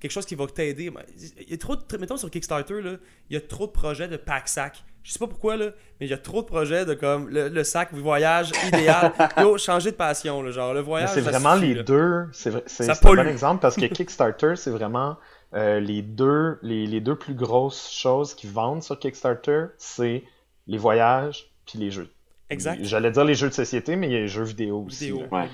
quelque 0.00 0.10
chose 0.10 0.26
qui 0.26 0.34
va 0.34 0.46
t'aider. 0.46 0.90
Ben, 0.90 1.02
Il 1.40 1.50
y 1.50 1.54
a 1.54 1.58
trop 1.58 1.76
de. 1.76 1.96
Mettons 1.98 2.16
sur 2.16 2.30
Kickstarter, 2.30 2.80
là, 2.82 2.96
il 3.30 3.34
y 3.34 3.36
a 3.36 3.40
trop 3.40 3.66
de 3.66 3.72
projets 3.72 4.08
de 4.08 4.16
pack-sac. 4.16 4.82
Je 5.02 5.12
sais 5.12 5.18
pas 5.18 5.26
pourquoi, 5.26 5.56
là, 5.56 5.66
mais 6.00 6.06
il 6.06 6.10
y 6.10 6.12
a 6.12 6.18
trop 6.18 6.42
de 6.42 6.46
projets 6.46 6.84
de 6.84 6.92
comme 6.94 7.28
le, 7.30 7.48
le 7.48 7.64
sac 7.64 7.94
voyage 7.94 8.50
idéal. 8.66 9.12
Yo, 9.38 9.56
changer 9.56 9.90
de 9.92 9.96
passion, 9.96 10.42
là, 10.42 10.50
genre 10.50 10.74
le 10.74 10.80
voyage. 10.80 11.10
c'est 11.14 11.20
vraiment 11.22 11.54
suffit, 11.54 11.68
les 11.68 11.74
là. 11.74 11.82
deux. 11.82 12.28
C'est 12.32 12.50
un 12.90 12.94
bon 13.02 13.18
exemple 13.26 13.60
parce 13.62 13.76
que 13.76 13.86
Kickstarter, 13.86 14.54
c'est 14.56 14.70
vraiment 14.70 15.16
euh, 15.54 15.80
les 15.80 16.02
deux 16.02 16.58
les, 16.62 16.86
les 16.86 17.00
deux 17.00 17.16
plus 17.16 17.34
grosses 17.34 17.90
choses 17.90 18.34
qui 18.34 18.46
vendent 18.46 18.82
sur 18.82 18.98
Kickstarter, 18.98 19.66
c'est 19.78 20.24
les 20.66 20.76
voyages 20.78 21.50
puis 21.66 21.78
les 21.78 21.90
jeux. 21.90 22.10
Exact. 22.50 22.82
J'allais 22.84 23.10
dire 23.10 23.24
les 23.24 23.34
jeux 23.34 23.48
de 23.48 23.54
société, 23.54 23.96
mais 23.96 24.08
il 24.08 24.12
y 24.12 24.16
a 24.16 24.20
les 24.20 24.28
jeux 24.28 24.42
vidéo 24.44 24.84
aussi. 24.86 25.10
Vidéo. 25.10 25.26
Ouais. 25.30 25.48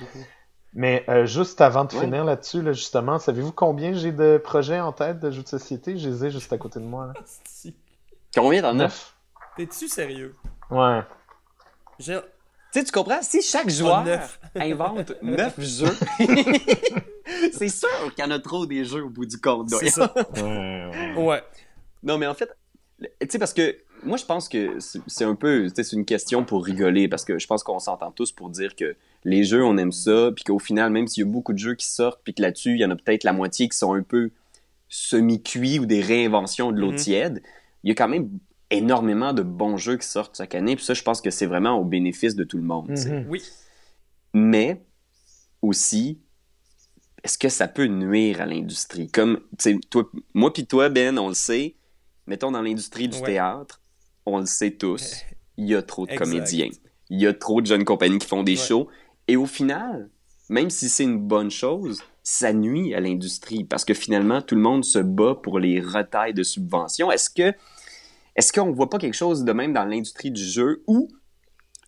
Mais 0.75 1.05
euh, 1.09 1.27
juste 1.27 1.61
avant 1.61 1.85
de 1.85 1.95
Ouais. 1.95 2.01
finir 2.01 2.25
là-dessus, 2.25 2.63
là, 2.63 2.73
justement, 2.73 3.19
savez-vous 3.21 3.53
combien 3.53 3.93
j'ai 3.95 4.11
de 4.11 4.39
projets 4.43 4.81
en 4.81 4.93
tête 4.93 5.21
de 5.21 5.31
jeux 5.31 5.43
de 5.43 5.49
société? 5.49 5.97
Je 5.97 6.09
les 6.09 6.25
ai 6.25 6.31
juste 6.31 6.53
à 6.53 6.59
côté 6.59 6.81
de 6.81 6.85
moi. 6.85 7.07
là. 7.07 7.13
Combien 8.37 8.63
t'en 8.63 8.71
as? 8.71 8.75
Neuf. 8.85 9.14
T'es-tu 9.57 9.89
sérieux? 9.89 10.35
Ouais. 10.71 11.01
J'ai- 11.99 12.21
Tu 12.73 12.81
sais, 12.81 12.85
tu 12.85 12.93
comprends? 12.93 13.23
Si 13.23 13.41
chaque 13.43 13.71
joueur 13.71 14.05
neuf. 14.05 14.41
invente 14.57 15.13
neuf 15.23 15.61
jeux, 15.61 15.97
c'est 17.53 17.69
sûr 17.69 17.89
qu'il 18.15 18.25
y 18.25 18.27
en 18.27 18.31
a 18.31 18.39
trop 18.39 18.67
des 18.67 18.85
jeux 18.85 19.05
au 19.05 19.11
bout 19.11 19.27
du 19.27 19.39
compte. 19.41 19.71
C'est 19.71 19.91
ça. 19.91 20.13
Ouais, 20.37 20.91
ouais. 21.17 21.25
Ouais. 21.25 21.43
Non, 22.03 22.19
mais 22.19 22.27
en 22.27 22.35
fait, 22.35 22.51
tu 23.01 23.09
sais, 23.31 23.39
parce 23.39 23.55
que 23.55 23.77
moi, 24.03 24.17
je 24.19 24.25
pense 24.25 24.49
que 24.49 24.79
c'est 25.07 25.25
un 25.25 25.35
peu, 25.35 25.65
tu 25.69 25.77
sais, 25.77 25.85
c'est 25.85 25.97
une 25.97 26.05
question 26.05 26.45
pour 26.45 26.65
rigoler, 26.65 27.09
parce 27.09 27.25
que 27.25 27.39
je 27.39 27.47
pense 27.47 27.63
qu'on 27.63 27.79
s'entend 27.79 28.11
tous 28.11 28.33
pour 28.33 28.51
dire 28.51 28.75
que 28.77 28.97
les 29.25 29.45
jeux, 29.45 29.65
on 29.65 29.79
aime 29.79 29.93
ça, 29.93 30.31
puis 30.35 30.45
qu'au 30.45 30.59
final, 30.59 30.91
même 30.91 31.07
s'il 31.07 31.25
y 31.25 31.27
a 31.27 31.31
beaucoup 31.31 31.53
de 31.55 31.59
jeux 31.59 31.75
qui 31.75 31.87
sortent, 31.87 32.21
puis 32.25 32.35
que 32.35 32.43
là-dessus, 32.43 32.73
il 32.73 32.81
y 32.81 32.85
en 32.85 32.91
a 32.91 32.97
peut-être 32.97 33.25
la 33.25 33.33
moitié 33.33 33.69
qui 33.69 33.79
sont 33.79 33.95
un 33.95 34.03
peu 34.03 34.31
semi-cuits 34.89 35.79
ou 35.79 35.87
des 35.87 36.01
réinventions 36.03 36.73
de 36.73 36.81
l'eau 36.81 36.91
Mhm. 36.91 36.97
tiède, 36.97 37.43
il 37.83 37.89
y 37.89 37.93
a 37.93 37.95
quand 37.95 38.09
même 38.09 38.29
énormément 38.71 39.33
de 39.33 39.43
bons 39.43 39.77
jeux 39.77 39.97
qui 39.97 40.07
sortent 40.07 40.37
chaque 40.37 40.55
année, 40.55 40.77
puis 40.77 40.85
ça, 40.85 40.95
je 40.95 41.03
pense 41.03 41.21
que 41.21 41.31
c'est 41.31 41.47
vraiment 41.47 41.79
au 41.79 41.85
bénéfice 41.85 42.35
de 42.35 42.45
tout 42.45 42.57
le 42.57 42.63
monde. 42.65 42.91
Mhm. 42.91 43.27
Oui. 43.29 43.43
mais 44.33 44.85
aussi 45.63 46.21
est-ce 47.23 47.39
que 47.39 47.49
ça 47.49 47.69
peut 47.69 47.87
nuire 47.87 48.43
à 48.43 48.47
l'industrie? 48.47 49.09
Comme 49.11 49.41
tu 49.59 49.73
sais 49.73 49.79
toi 49.91 50.11
moi 50.35 50.53
puis 50.53 50.67
toi 50.67 50.89
Ben 50.91 51.19
on 51.19 51.29
le 51.29 51.35
sait 51.35 51.77
mettons 52.27 52.51
dans 52.51 52.61
l'industrie 52.63 53.09
du 53.09 53.17
Ouais. 53.19 53.25
théâtre 53.25 53.81
on 54.27 54.39
le 54.41 54.47
sait 54.47 54.73
tous 54.73 55.17
il 55.57 55.67
y 55.69 55.75
a 55.75 55.83
trop 55.83 56.07
de 56.07 56.13
Exact. 56.13 56.25
comédiens 56.25 56.69
il 57.11 57.21
y 57.21 57.27
a 57.27 57.33
trop 57.33 57.61
de 57.61 57.67
jeunes 57.67 57.85
compagnies 57.85 58.19
qui 58.19 58.27
font 58.27 58.43
des 58.43 58.59
Ouais. 58.59 58.67
shows 58.67 58.89
et 59.29 59.37
au 59.37 59.47
final 59.47 60.11
même 60.51 60.69
si 60.69 60.89
c'est 60.89 61.05
une 61.05 61.19
bonne 61.21 61.51
chose 61.51 62.03
ça 62.23 62.53
nuit 62.53 62.93
à 62.95 63.01
l'industrie 63.01 63.65
parce 63.65 63.85
que 63.85 63.95
finalement 63.95 64.43
tout 64.43 64.55
le 64.57 64.61
monde 64.63 64.85
se 64.85 64.99
bat 64.99 65.35
pour 65.41 65.59
les 65.61 65.81
retailles 65.81 66.35
de 66.35 66.43
subventions 66.43 67.11
est-ce 67.13 67.31
que 67.31 67.55
est-ce 68.37 68.53
qu'on 68.53 68.73
voit 68.73 68.91
pas 68.91 68.99
quelque 68.99 69.15
chose 69.15 69.45
de 69.45 69.53
même 69.53 69.73
dans 69.73 69.85
l'industrie 69.85 70.31
du 70.31 70.45
jeu 70.45 70.83
où 70.87 71.09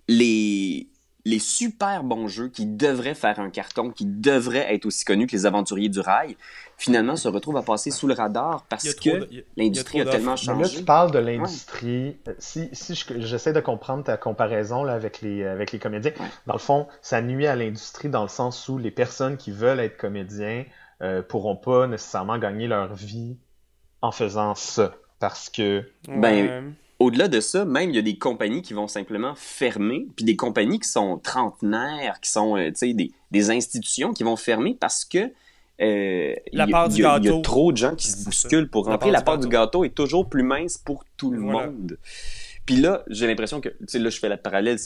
les, 0.08 0.88
les 1.24 1.38
super 1.40 2.04
bons 2.04 2.28
jeux 2.28 2.48
qui 2.48 2.66
devraient 2.66 3.14
faire 3.16 3.40
un 3.40 3.50
carton, 3.50 3.90
qui 3.90 4.06
devraient 4.06 4.72
être 4.74 4.86
aussi 4.86 5.04
connus 5.04 5.26
que 5.26 5.32
les 5.32 5.46
aventuriers 5.46 5.88
du 5.88 5.98
rail, 6.00 6.36
finalement 6.78 7.16
se 7.16 7.26
retrouvent 7.26 7.56
à 7.56 7.62
passer 7.62 7.90
sous 7.90 8.06
le 8.06 8.14
radar 8.14 8.64
parce 8.68 8.94
que 8.94 9.26
l'industrie 9.56 10.00
a, 10.02 10.04
tellement. 10.04 10.34
Mais 10.46 10.46
là, 10.46 10.64
changé? 10.64 10.78
tu 10.78 10.84
parles 10.84 11.10
de 11.10 11.18
l'industrie. 11.18 12.16
Si, 12.38 12.68
si 12.72 12.94
je- 12.94 13.18
j'essaie 13.20 13.52
de 13.52 13.60
comprendre 13.60 14.04
ta 14.04 14.16
comparaison 14.16 14.84
là, 14.84 14.92
avec, 14.92 15.20
les, 15.22 15.44
avec 15.44 15.72
les 15.72 15.78
comédiens, 15.80 16.12
Ouais. 16.20 16.26
dans 16.46 16.52
le 16.54 16.58
fond, 16.60 16.86
ça 17.02 17.20
nuit 17.22 17.46
à 17.46 17.56
l'industrie 17.56 18.08
dans 18.08 18.22
le 18.22 18.28
sens 18.28 18.68
où 18.68 18.78
les 18.78 18.90
personnes 18.92 19.36
qui 19.36 19.50
veulent 19.50 19.80
être 19.80 19.96
comédiens 19.96 20.64
euh, 21.02 21.22
pourront 21.22 21.56
pas 21.56 21.86
nécessairement 21.88 22.38
gagner 22.38 22.68
leur 22.68 22.94
vie 22.94 23.36
en 24.00 24.12
faisant 24.12 24.54
ça. 24.54 24.94
Parce 25.20 25.48
que. 25.50 25.84
Ben. 26.08 26.74
Au-delà 26.98 27.28
de 27.28 27.40
ça, 27.40 27.66
même 27.66 27.90
il 27.90 27.96
y 27.96 27.98
a 27.98 28.02
des 28.02 28.16
compagnies 28.16 28.62
qui 28.62 28.72
vont 28.72 28.88
simplement 28.88 29.34
fermer, 29.36 30.06
puis 30.16 30.24
des 30.24 30.34
compagnies 30.34 30.80
qui 30.80 30.88
sont 30.88 31.18
trentenaires, 31.18 32.20
qui 32.22 32.30
sont 32.30 32.56
euh, 32.56 32.68
tu 32.68 32.76
sais, 32.76 32.94
des, 32.94 33.12
des 33.30 33.50
institutions 33.50 34.14
qui 34.14 34.22
vont 34.22 34.36
fermer 34.36 34.74
parce 34.80 35.04
que 35.04 35.30
euh, 35.82 36.34
La 36.54 36.64
il 36.64 36.70
y 36.70 36.72
a- 36.72 36.72
part 36.72 36.88
du 36.88 37.02
y 37.02 37.04
a- 37.04 37.18
il 37.18 37.24
y 37.24 37.28
a 37.28 37.30
gâteau. 37.32 37.42
trop 37.42 37.70
de 37.70 37.76
gens 37.76 37.94
qui 37.94 38.06
se 38.08 38.24
bousculent 38.24 38.70
pour 38.70 38.86
La 38.86 38.92
rentrer. 38.92 39.08
part 39.08 39.12
La 39.12 39.18
du 39.18 39.24
part 39.26 39.38
du 39.38 39.48
gâteau 39.48 39.84
est 39.84 39.94
toujours 39.94 40.26
plus 40.26 40.42
mince 40.42 40.78
pour 40.78 41.04
tout 41.18 41.30
le 41.32 41.40
Voilà. 41.42 41.66
monde. 41.66 41.98
Puis 42.64 42.76
là, 42.76 43.02
j'ai 43.08 43.26
l'impression 43.26 43.60
que, 43.60 43.68
tu 43.68 43.76
sais, 43.88 43.98
là, 43.98 44.08
je 44.08 44.18
fais 44.18 44.30
la 44.30 44.38
parallèle, 44.38 44.78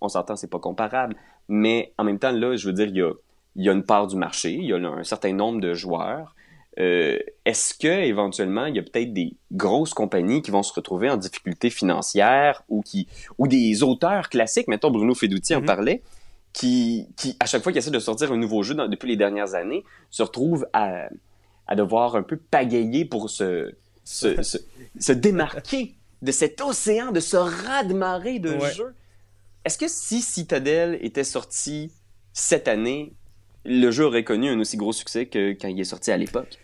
on 0.00 0.08
s'entend, 0.08 0.36
c'est 0.36 0.46
pas 0.48 0.60
comparable, 0.60 1.16
mais 1.48 1.92
en 1.98 2.04
même 2.04 2.20
temps, 2.20 2.30
là, 2.30 2.54
je 2.54 2.64
veux 2.68 2.74
dire, 2.74 2.86
il 2.86 2.96
y 2.96 3.02
a, 3.02 3.10
il 3.56 3.64
y 3.64 3.68
a 3.68 3.72
une 3.72 3.82
part 3.84 4.06
du 4.06 4.14
marché, 4.14 4.52
il 4.52 4.66
y 4.66 4.72
a 4.72 4.76
un 4.76 5.02
certain 5.02 5.32
nombre 5.32 5.60
de 5.60 5.74
joueurs. 5.74 6.35
Euh, 6.78 7.18
Est-ce 7.46 7.74
que 7.74 7.86
éventuellement, 7.86 8.66
il 8.66 8.76
y 8.76 8.78
a 8.78 8.82
peut-être 8.82 9.12
des 9.12 9.34
grosses 9.52 9.94
compagnies 9.94 10.42
qui 10.42 10.50
vont 10.50 10.62
se 10.62 10.72
retrouver 10.74 11.08
en 11.08 11.16
difficulté 11.16 11.70
financière 11.70 12.62
ou 12.68 12.82
qui 12.82 13.08
ou 13.38 13.46
des 13.48 13.82
auteurs 13.82 14.28
classiques, 14.28 14.68
mettons 14.68 14.90
Bruno 14.90 15.14
Feduti 15.14 15.54
en 15.54 15.60
Mhm. 15.60 15.66
parlait, 15.66 16.02
qui, 16.52 17.06
qui 17.16 17.36
à 17.40 17.46
chaque 17.46 17.62
fois 17.62 17.72
qu'ils 17.72 17.78
essaient 17.78 17.90
de 17.90 17.98
sortir 17.98 18.32
un 18.32 18.36
nouveau 18.36 18.62
jeu 18.62 18.74
dans- 18.74 18.88
depuis 18.88 19.08
les 19.08 19.16
dernières 19.16 19.54
années, 19.54 19.84
se 20.10 20.22
retrouvent 20.22 20.66
à, 20.72 21.08
à 21.66 21.76
devoir 21.76 22.16
un 22.16 22.22
peu 22.22 22.36
pagayer 22.36 23.04
pour 23.04 23.30
se, 23.30 23.72
se, 24.04 24.42
se, 24.42 24.58
se 24.98 25.12
démarquer 25.12 25.94
de 26.22 26.32
cet 26.32 26.60
océan, 26.60 27.10
de 27.12 27.20
ce 27.20 27.36
raz-de-marée 27.36 28.38
de 28.38 28.50
Ouais. 28.54 28.72
jeux. 28.72 28.94
Est-ce 29.64 29.78
que 29.78 29.88
si 29.88 30.20
Citadel 30.20 30.98
était 31.00 31.24
sorti 31.24 31.90
cette 32.32 32.68
année, 32.68 33.12
le 33.64 33.90
jeu 33.90 34.04
aurait 34.04 34.24
connu 34.24 34.48
un 34.48 34.60
aussi 34.60 34.76
gros 34.76 34.92
succès 34.92 35.26
que 35.26 35.52
quand 35.52 35.68
il 35.68 35.80
est 35.80 35.84
sorti 35.84 36.10
à 36.10 36.16
l'époque? 36.16 36.58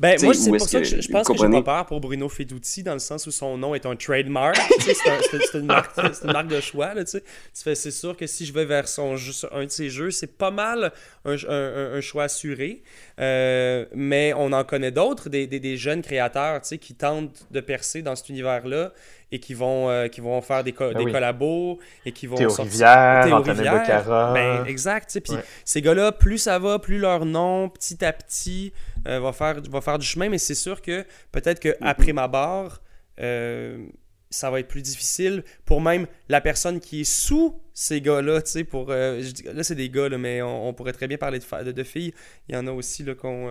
Ben, 0.00 0.16
T'sais, 0.16 0.24
moi, 0.26 0.34
c'est 0.34 0.50
pour 0.50 0.60
ça 0.68 0.80
que 0.80 0.90
que- 0.90 1.00
je, 1.00 1.08
pense 1.08 1.28
que 1.28 1.34
j'ai 1.36 1.48
pas 1.48 1.62
peur 1.62 1.86
pour 1.86 2.00
Bruno 2.00 2.28
Feduti, 2.28 2.82
dans 2.82 2.94
le 2.94 2.98
sens 2.98 3.26
où 3.28 3.30
son 3.30 3.56
nom 3.56 3.74
est 3.76 3.86
un 3.86 3.94
trademark. 3.94 4.56
C'est 4.80 4.90
un- 5.08 5.20
c'est 5.30 5.58
une, 5.58 5.66
marque- 5.66 5.92
c'est 6.12 6.24
une 6.26 6.32
marque 6.32 6.48
de 6.48 6.60
choix. 6.60 6.94
Là, 6.94 7.04
tu 7.04 7.20
fais, 7.54 7.74
c'est 7.76 7.90
sûr 7.92 8.16
que 8.16 8.26
si 8.26 8.44
je 8.44 8.52
vais 8.52 8.64
vers 8.64 8.88
son 8.88 9.14
un 9.52 9.64
de 9.64 9.70
ses 9.70 9.90
jeux, 9.90 10.10
c'est 10.10 10.36
pas 10.36 10.50
mal 10.50 10.92
un, 11.24 11.36
un- 11.48 11.92
un- 11.94 12.00
choix 12.00 12.24
assuré. 12.24 12.82
Euh, 13.20 13.86
mais 13.94 14.32
on 14.36 14.52
en 14.52 14.64
connaît 14.64 14.90
d'autres, 14.90 15.28
des, 15.28 15.46
des- 15.46 15.60
des 15.60 15.76
jeunes 15.76 16.02
créateurs 16.02 16.60
tu 16.62 16.68
sais, 16.68 16.78
qui 16.78 16.94
tentent 16.94 17.46
de 17.52 17.60
percer 17.60 18.02
dans 18.02 18.16
cet 18.16 18.28
univers-là 18.30 18.92
et 19.34 19.40
qui 19.40 19.52
vont, 19.52 19.90
euh, 19.90 20.06
qui 20.06 20.20
vont 20.20 20.40
faire 20.40 20.62
des, 20.62 20.72
co- 20.72 20.90
Ben 20.92 20.98
des 20.98 21.04
oui. 21.06 21.12
collabos 21.12 21.78
et 22.06 22.12
qui 22.12 22.28
vont 22.28 22.36
Théo 22.36 22.50
sortir- 22.50 22.70
Rivière, 22.72 23.24
Théo 23.24 23.36
Rivière. 23.42 24.32
Ben, 24.32 24.64
exact. 24.66 25.18
Puis 25.24 25.34
Ouais. 25.34 25.42
ces 25.64 25.82
gars-là, 25.82 26.12
plus 26.12 26.38
ça 26.38 26.58
va, 26.60 26.78
plus 26.78 26.98
leur 26.98 27.24
nom, 27.24 27.68
petit 27.68 28.04
à 28.04 28.12
petit, 28.12 28.72
euh, 29.08 29.18
va, 29.18 29.32
faire, 29.32 29.56
va 29.68 29.80
faire 29.80 29.98
du 29.98 30.06
chemin. 30.06 30.28
Mais 30.28 30.38
c'est 30.38 30.54
sûr 30.54 30.80
que 30.82 31.04
peut-être 31.32 31.58
qu'après 31.58 32.12
ma 32.12 32.28
barre, 32.28 32.80
euh, 33.20 33.84
ça 34.30 34.50
va 34.50 34.60
être 34.60 34.68
plus 34.68 34.82
difficile 34.82 35.42
pour 35.64 35.80
même 35.80 36.06
la 36.28 36.40
personne 36.40 36.78
qui 36.80 37.00
est 37.02 37.04
sous 37.04 37.60
ces 37.72 38.00
gars-là. 38.00 38.40
tu 38.42 38.50
sais, 38.52 38.64
Pour, 38.64 38.88
je 38.90 39.30
dis- 39.32 39.42
là, 39.52 39.62
c'est 39.64 39.74
des 39.74 39.90
gars, 39.90 40.08
là, 40.08 40.16
mais 40.18 40.42
on, 40.42 40.68
on 40.68 40.72
pourrait 40.74 40.92
très 40.92 41.08
bien 41.08 41.18
parler 41.18 41.40
de, 41.40 41.72
de 41.72 41.82
filles. 41.82 42.14
Il 42.48 42.54
y 42.54 42.58
en 42.58 42.66
a 42.68 42.70
aussi 42.72 43.02
là, 43.02 43.14
qu'on. 43.14 43.48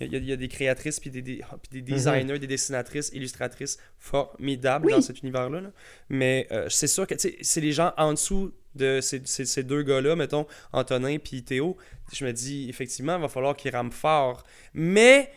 Il 0.00 0.12
y, 0.12 0.16
a, 0.16 0.18
il 0.18 0.24
y 0.24 0.32
a 0.32 0.36
des 0.36 0.48
créatrices, 0.48 0.98
puis 1.00 1.10
des, 1.10 1.22
des, 1.22 1.40
ah, 1.50 1.56
puis 1.62 1.82
des 1.82 1.92
designers, 1.92 2.38
des 2.38 2.46
dessinatrices, 2.46 3.10
illustratrices 3.14 3.78
formidables 3.98 4.86
Oui. 4.86 4.92
dans 4.92 5.00
cet 5.00 5.22
univers-là. 5.22 5.60
là. 5.60 5.72
Mais 6.08 6.46
euh, 6.50 6.66
c'est 6.68 6.86
sûr 6.86 7.06
que 7.06 7.14
c'est 7.18 7.60
les 7.60 7.72
gens 7.72 7.92
en 7.96 8.12
dessous 8.12 8.52
de 8.74 9.00
ces, 9.00 9.20
ces- 9.24 9.44
ces 9.46 9.62
deux 9.62 9.82
gars-là, 9.82 10.16
mettons, 10.16 10.46
Antonin 10.72 11.18
puis 11.18 11.42
Théo. 11.42 11.76
Je 12.12 12.24
me 12.24 12.32
dis, 12.32 12.68
effectivement, 12.68 13.16
il 13.16 13.22
va 13.22 13.28
falloir 13.28 13.56
qu'ils 13.56 13.72
rament 13.74 13.90
fort. 13.92 14.44
Mais 14.74 15.30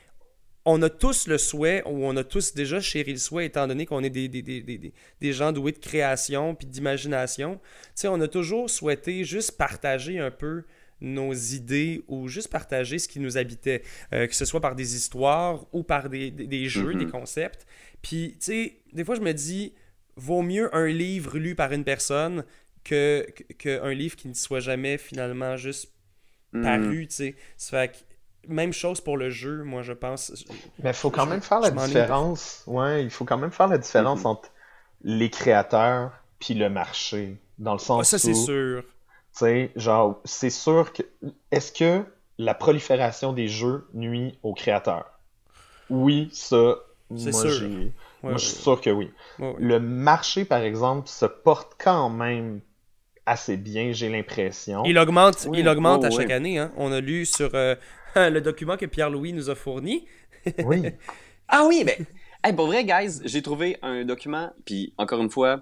on 0.65 0.82
a 0.82 0.89
tous 0.89 1.28
le 1.28 1.38
souhait, 1.38 1.84
ou 1.86 2.06
on 2.06 2.15
a 2.15 2.23
tous 2.23 2.54
déjà 2.54 2.80
chéri 2.80 3.12
le 3.12 3.17
souhait, 3.19 3.47
étant 3.47 3.67
donné 3.67 3.86
qu'on 3.86 4.02
est 4.04 4.10
des, 4.10 4.30
des, 4.30 4.41
des, 4.41 4.62
des, 4.62 4.78
des- 4.78 4.93
des 5.19 5.34
gens 5.34 5.52
doués 5.52 5.73
de 5.73 5.80
création 5.80 6.56
puis 6.56 6.67
d'imagination. 6.67 7.56
Tu 7.56 7.62
sais, 7.95 8.08
on 8.08 8.21
a 8.21 8.28
toujours 8.28 8.69
souhaité 8.69 9.26
juste 9.26 9.58
partager 9.58 10.19
un 10.19 10.32
peu 10.32 10.63
nos 11.03 11.33
idées 11.33 12.03
ou 12.07 12.27
juste 12.27 12.49
partager 12.49 12.97
ce 12.99 13.07
qui 13.07 13.19
nous 13.19 13.37
habitait, 13.37 13.83
euh, 14.13 14.25
que 14.27 14.33
ce 14.35 14.45
soit 14.45 14.61
par 14.61 14.75
des 14.75 14.95
histoires 14.95 15.65
ou 15.73 15.83
par 15.83 16.09
des, 16.09 16.31
des, 16.31 16.47
des 16.47 16.67
jeux, 16.67 16.93
Mhm. 16.93 16.99
des 16.99 17.07
concepts. 17.07 17.67
Puis, 18.01 18.31
tu 18.39 18.45
sais, 18.45 18.77
des 18.93 19.03
fois, 19.05 19.15
je 19.15 19.21
me 19.21 19.33
dis, 19.33 19.73
vaut 20.15 20.41
mieux 20.41 20.73
un 20.75 20.87
livre 20.87 21.37
lu 21.37 21.55
par 21.55 21.71
une 21.73 21.83
personne 21.83 22.43
que, 22.83 23.25
que, 23.35 23.53
que 23.53 23.81
un 23.83 23.93
livre 23.93 24.15
qui 24.15 24.27
ne 24.27 24.33
soit 24.33 24.59
jamais 24.61 24.97
finalement 24.97 25.55
juste 25.57 25.91
Hmm. 26.53 26.61
paru, 26.63 27.07
tu 27.07 27.15
sais. 27.15 27.35
Ça 27.57 27.71
fait 27.87 27.91
que, 27.93 27.97
même 28.53 28.73
chose 28.73 29.01
pour 29.01 29.17
le 29.17 29.31
jeu, 29.31 29.63
moi, 29.63 29.81
je 29.81 29.93
pense. 29.93 30.31
Mais 30.83 30.91
il 30.91 30.93
faut 30.93 31.09
quand 31.09 31.25
même 31.25 31.41
faire 31.41 31.59
la 31.59 31.71
différence. 31.71 32.63
Ouais, 32.67 33.03
il 33.03 33.09
faut 33.09 33.25
quand 33.25 33.37
même 33.39 33.51
faire 33.51 33.67
la 33.67 33.79
différence 33.79 34.19
Mhm. 34.19 34.25
entre 34.27 34.49
les 35.03 35.29
créateurs 35.31 36.11
puis 36.39 36.53
le 36.53 36.69
marché. 36.69 37.37
Dans 37.57 37.73
le 37.73 37.79
sens 37.79 38.01
Ah, 38.01 38.03
ça, 38.03 38.19
c'est 38.19 38.33
sûr. 38.35 38.83
Tu 39.33 39.39
sais, 39.39 39.71
genre, 39.75 40.21
c'est 40.25 40.49
sûr 40.49 40.93
que. 40.93 41.03
Est-ce 41.51 41.71
que 41.71 42.03
la 42.37 42.53
prolifération 42.53 43.33
des 43.33 43.47
jeux 43.47 43.87
nuit 43.93 44.37
aux 44.43 44.53
créateurs? 44.53 45.19
Oui, 45.89 46.29
ça. 46.31 46.75
C'est 47.15 47.31
moi, 47.31 47.41
sûr. 47.41 47.69
Ouais, 47.69 47.91
moi, 48.23 48.37
je 48.37 48.45
suis 48.45 48.55
sûr 48.55 48.81
que 48.81 48.89
oui. 48.89 49.11
ouais, 49.39 49.47
ouais. 49.47 49.55
Le 49.59 49.79
marché, 49.79 50.45
par 50.45 50.61
exemple, 50.61 51.07
se 51.07 51.25
porte 51.25 51.73
quand 51.77 52.09
même 52.09 52.61
assez 53.25 53.57
bien, 53.57 53.91
j'ai 53.91 54.09
l'impression. 54.09 54.83
Il 54.85 54.97
augmente, 54.97 55.47
Oui, 55.49 55.59
il 55.59 55.67
augmente 55.67 56.01
oh, 56.03 56.07
à 56.07 56.09
chaque 56.09 56.27
oui. 56.27 56.33
année. 56.33 56.57
Hein. 56.57 56.71
On 56.77 56.91
a 56.91 56.99
lu 56.99 57.25
sur 57.25 57.51
euh, 57.53 57.75
le 58.15 58.39
document 58.39 58.77
que 58.77 58.85
Pierre-Louis 58.85 59.33
nous 59.33 59.49
a 59.49 59.55
fourni. 59.55 60.05
Oui. 60.63 60.83
Ah 61.49 61.65
oui, 61.67 61.83
mais 61.85 61.99
hey, 62.43 62.53
pour 62.53 62.67
vrai, 62.67 62.85
guys, 62.85 63.19
j'ai 63.25 63.41
trouvé 63.41 63.77
un 63.81 64.05
document, 64.05 64.49
puis 64.65 64.93
encore 64.97 65.21
une 65.21 65.29
fois, 65.29 65.61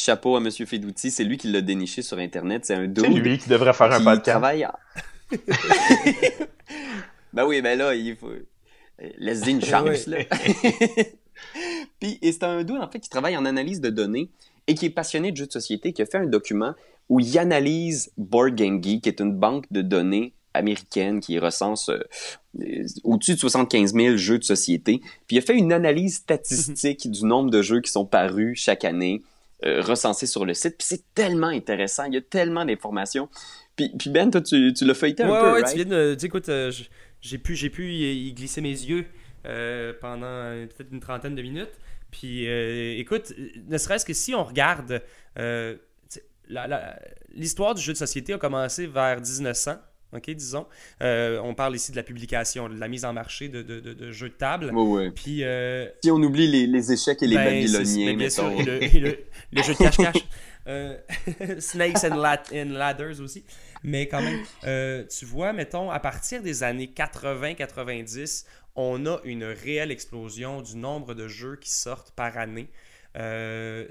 chapeau 0.00 0.36
à 0.36 0.40
Monsieur 0.40 0.66
Fedouti, 0.66 1.10
c'est 1.10 1.24
lui 1.24 1.36
qui 1.36 1.48
l'a 1.48 1.60
déniché 1.60 2.02
sur 2.02 2.18
Internet. 2.18 2.64
C'est 2.64 2.74
un 2.74 2.86
dude 2.86 3.04
C'est 3.04 3.08
lui 3.10 3.38
qui 3.38 3.48
devrait 3.48 3.72
faire 3.72 3.92
un 3.92 4.02
podcast. 4.02 4.24
travaille 4.24 4.66
en... 4.66 4.72
ben 7.32 7.44
oui, 7.46 7.60
ben 7.60 7.78
là, 7.78 7.94
il 7.94 8.16
faut... 8.16 8.32
Laisse-y 9.18 9.50
une 9.50 9.64
chance, 9.64 10.06
là. 10.06 10.18
Puis, 12.00 12.18
et 12.20 12.32
c'est 12.32 12.42
un 12.44 12.64
dude, 12.64 12.78
en 12.78 12.90
fait, 12.90 12.98
qui 13.00 13.08
travaille 13.08 13.36
en 13.36 13.44
analyse 13.44 13.80
de 13.80 13.90
données 13.90 14.30
et 14.66 14.74
qui 14.74 14.86
est 14.86 14.90
passionné 14.90 15.30
de 15.30 15.36
jeux 15.36 15.46
de 15.46 15.52
société, 15.52 15.92
qui 15.92 16.02
a 16.02 16.06
fait 16.06 16.18
un 16.18 16.26
document 16.26 16.74
où 17.08 17.20
il 17.20 17.38
analyse 17.38 18.10
Board 18.16 18.54
Game 18.54 18.82
Geek, 18.82 19.02
qui 19.02 19.08
est 19.08 19.20
une 19.20 19.32
banque 19.32 19.66
de 19.70 19.82
données 19.82 20.34
américaine 20.54 21.20
qui 21.20 21.38
recense 21.38 21.88
euh, 21.88 22.00
euh, 22.60 22.84
au-dessus 23.04 23.34
de 23.34 23.38
75 23.38 23.94
000 23.94 24.16
jeux 24.16 24.38
de 24.38 24.44
société. 24.44 25.00
Puis 25.26 25.36
il 25.36 25.38
a 25.38 25.42
fait 25.42 25.56
une 25.56 25.72
analyse 25.72 26.16
statistique 26.16 27.10
du 27.10 27.24
nombre 27.24 27.50
de 27.50 27.62
jeux 27.62 27.80
qui 27.80 27.90
sont 27.90 28.04
parus 28.04 28.60
chaque 28.60 28.84
année, 28.84 29.22
euh, 29.64 29.80
recensés 29.82 30.26
sur 30.26 30.44
le 30.44 30.54
site. 30.54 30.76
Puis 30.78 30.86
c'est 30.88 31.14
tellement 31.14 31.48
intéressant, 31.48 32.04
il 32.04 32.14
y 32.14 32.16
a 32.16 32.20
tellement 32.20 32.64
d'informations. 32.64 33.28
Puis, 33.76 33.90
puis 33.98 34.10
Ben, 34.10 34.30
toi, 34.30 34.40
tu, 34.40 34.72
tu 34.72 34.84
l'as 34.84 34.94
feuilleté 34.94 35.22
un 35.22 35.30
ouais, 35.30 35.40
peu, 35.40 35.46
ouais, 35.46 35.62
right? 35.62 35.68
tu 35.68 35.76
viens 35.76 35.84
de. 35.84 36.16
Tu 36.18 36.26
écoute, 36.26 36.48
euh, 36.48 36.72
j'ai 37.20 37.38
pu, 37.38 37.54
j'ai 37.56 37.70
pu 37.70 37.92
y, 37.92 38.28
y 38.28 38.32
glisser 38.32 38.60
mes 38.60 38.70
yeux 38.70 39.06
euh, 39.46 39.92
pendant 40.00 40.66
peut-être 40.76 40.92
une 40.92 41.00
trentaine 41.00 41.34
de 41.34 41.42
minutes. 41.42 41.72
Puis, 42.10 42.46
écoute, 42.46 43.34
ne 43.66 43.76
serait-ce 43.76 44.06
que 44.06 44.14
si 44.14 44.34
on 44.34 44.42
regarde. 44.42 45.02
L'histoire 47.34 47.74
du 47.74 47.82
jeu 47.82 47.92
de 47.92 47.98
société 47.98 48.32
a 48.32 48.38
commencé 48.38 48.86
vers 48.86 49.20
1900. 49.20 49.76
OK, 50.12 50.30
disons. 50.30 50.66
Euh, 51.02 51.38
on 51.44 51.54
parle 51.54 51.76
ici 51.76 51.90
de 51.92 51.96
la 51.96 52.02
publication, 52.02 52.68
de 52.68 52.78
la 52.78 52.88
mise 52.88 53.04
en 53.04 53.12
marché 53.12 53.48
de, 53.48 53.60
de- 53.62 53.80
de- 53.80 53.92
de 53.92 54.10
jeux 54.12 54.30
de 54.30 54.34
table. 54.34 54.72
Puis, 55.14 55.44
euh, 55.44 55.86
Si 56.02 56.10
on 56.10 56.16
oublie 56.16 56.46
les, 56.46 56.66
les 56.66 56.92
échecs 56.92 57.22
et 57.22 57.26
les 57.26 57.36
ben, 57.36 57.44
Babyloniens, 57.44 58.14
bien 58.16 58.30
sûr, 58.30 58.50
et 58.50 58.62
le, 58.62 58.82
et 58.82 59.00
le- 59.00 59.18
le 59.52 59.62
jeu 59.62 59.72
de 59.74 59.78
cache-cache. 59.78 60.14
Euh, 60.66 60.98
Snakes 61.60 62.04
and, 62.04 62.16
La- 62.16 62.42
and 62.52 62.68
Ladders 62.72 63.20
aussi. 63.22 63.42
Mais 63.84 64.06
quand 64.06 64.20
même, 64.20 65.06
tu 65.08 65.24
vois, 65.24 65.54
mettons, 65.54 65.90
à 65.90 65.98
partir 65.98 66.42
des 66.42 66.62
années 66.62 66.92
80-90, 66.94 68.44
on 68.76 69.06
a 69.06 69.18
une 69.24 69.44
réelle 69.44 69.90
explosion 69.90 70.60
du 70.60 70.76
nombre 70.76 71.14
de 71.14 71.26
jeux 71.26 71.56
qui 71.56 71.70
sortent 71.70 72.10
par 72.10 72.36
année. 72.36 72.68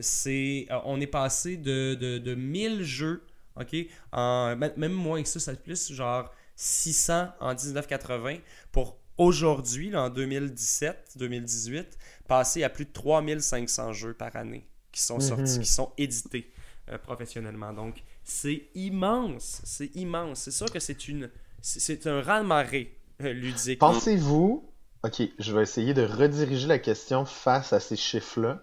C'est, 0.02 0.68
on 0.86 1.02
est 1.02 1.08
passé 1.08 1.58
de, 1.58 1.96
de, 1.96 2.18
de 2.20 2.36
1000 2.36 2.84
jeux, 2.84 3.24
ok, 3.60 3.76
en, 4.12 4.56
même 4.56 4.93
moins 4.93 5.22
que 5.22 5.30
ça, 5.30 5.39
ça 5.39 5.54
plus 5.56 5.91
genre 5.93 6.32
600 6.56 7.30
en 7.39 7.54
1980 7.54 8.38
pour 8.72 8.98
aujourd'hui, 9.17 9.96
en 9.96 10.10
2017-2018, 10.10 11.86
passer 12.28 12.63
à 12.63 12.70
plus 12.70 12.86
de 12.86 12.91
3500 12.91 13.93
jeux 13.93 14.13
par 14.13 14.36
année 14.36 14.67
qui 14.91 15.02
sont 15.02 15.20
sortis, 15.20 15.56
Mhm. 15.58 15.60
qui 15.60 15.70
sont 15.70 15.91
édités 15.98 16.52
euh, 16.89 16.98
professionnellement. 16.98 17.74
Donc, 17.74 18.02
c'est 18.24 18.70
immense, 18.76 19.62
c'est 19.63 19.96
immense. 19.96 20.39
C'est 20.39 20.52
sûr 20.52 20.72
que 20.72 20.80
c'est 20.80 21.08
une, 21.08 21.30
c'est 21.62 22.08
un 22.08 22.22
raz-de-marée 22.22 22.98
euh, 23.22 23.34
ludique. 23.34 23.80
Pensez-vous, 23.80 24.72
ok, 25.04 25.22
je 25.38 25.56
vais 25.56 25.63
essayer 25.63 25.93
de 25.93 26.04
rediriger 26.04 26.67
la 26.67 26.80
question 26.80 27.26
face 27.26 27.74
à 27.74 27.80
ces 27.80 27.96
chiffres-là. 27.96 28.62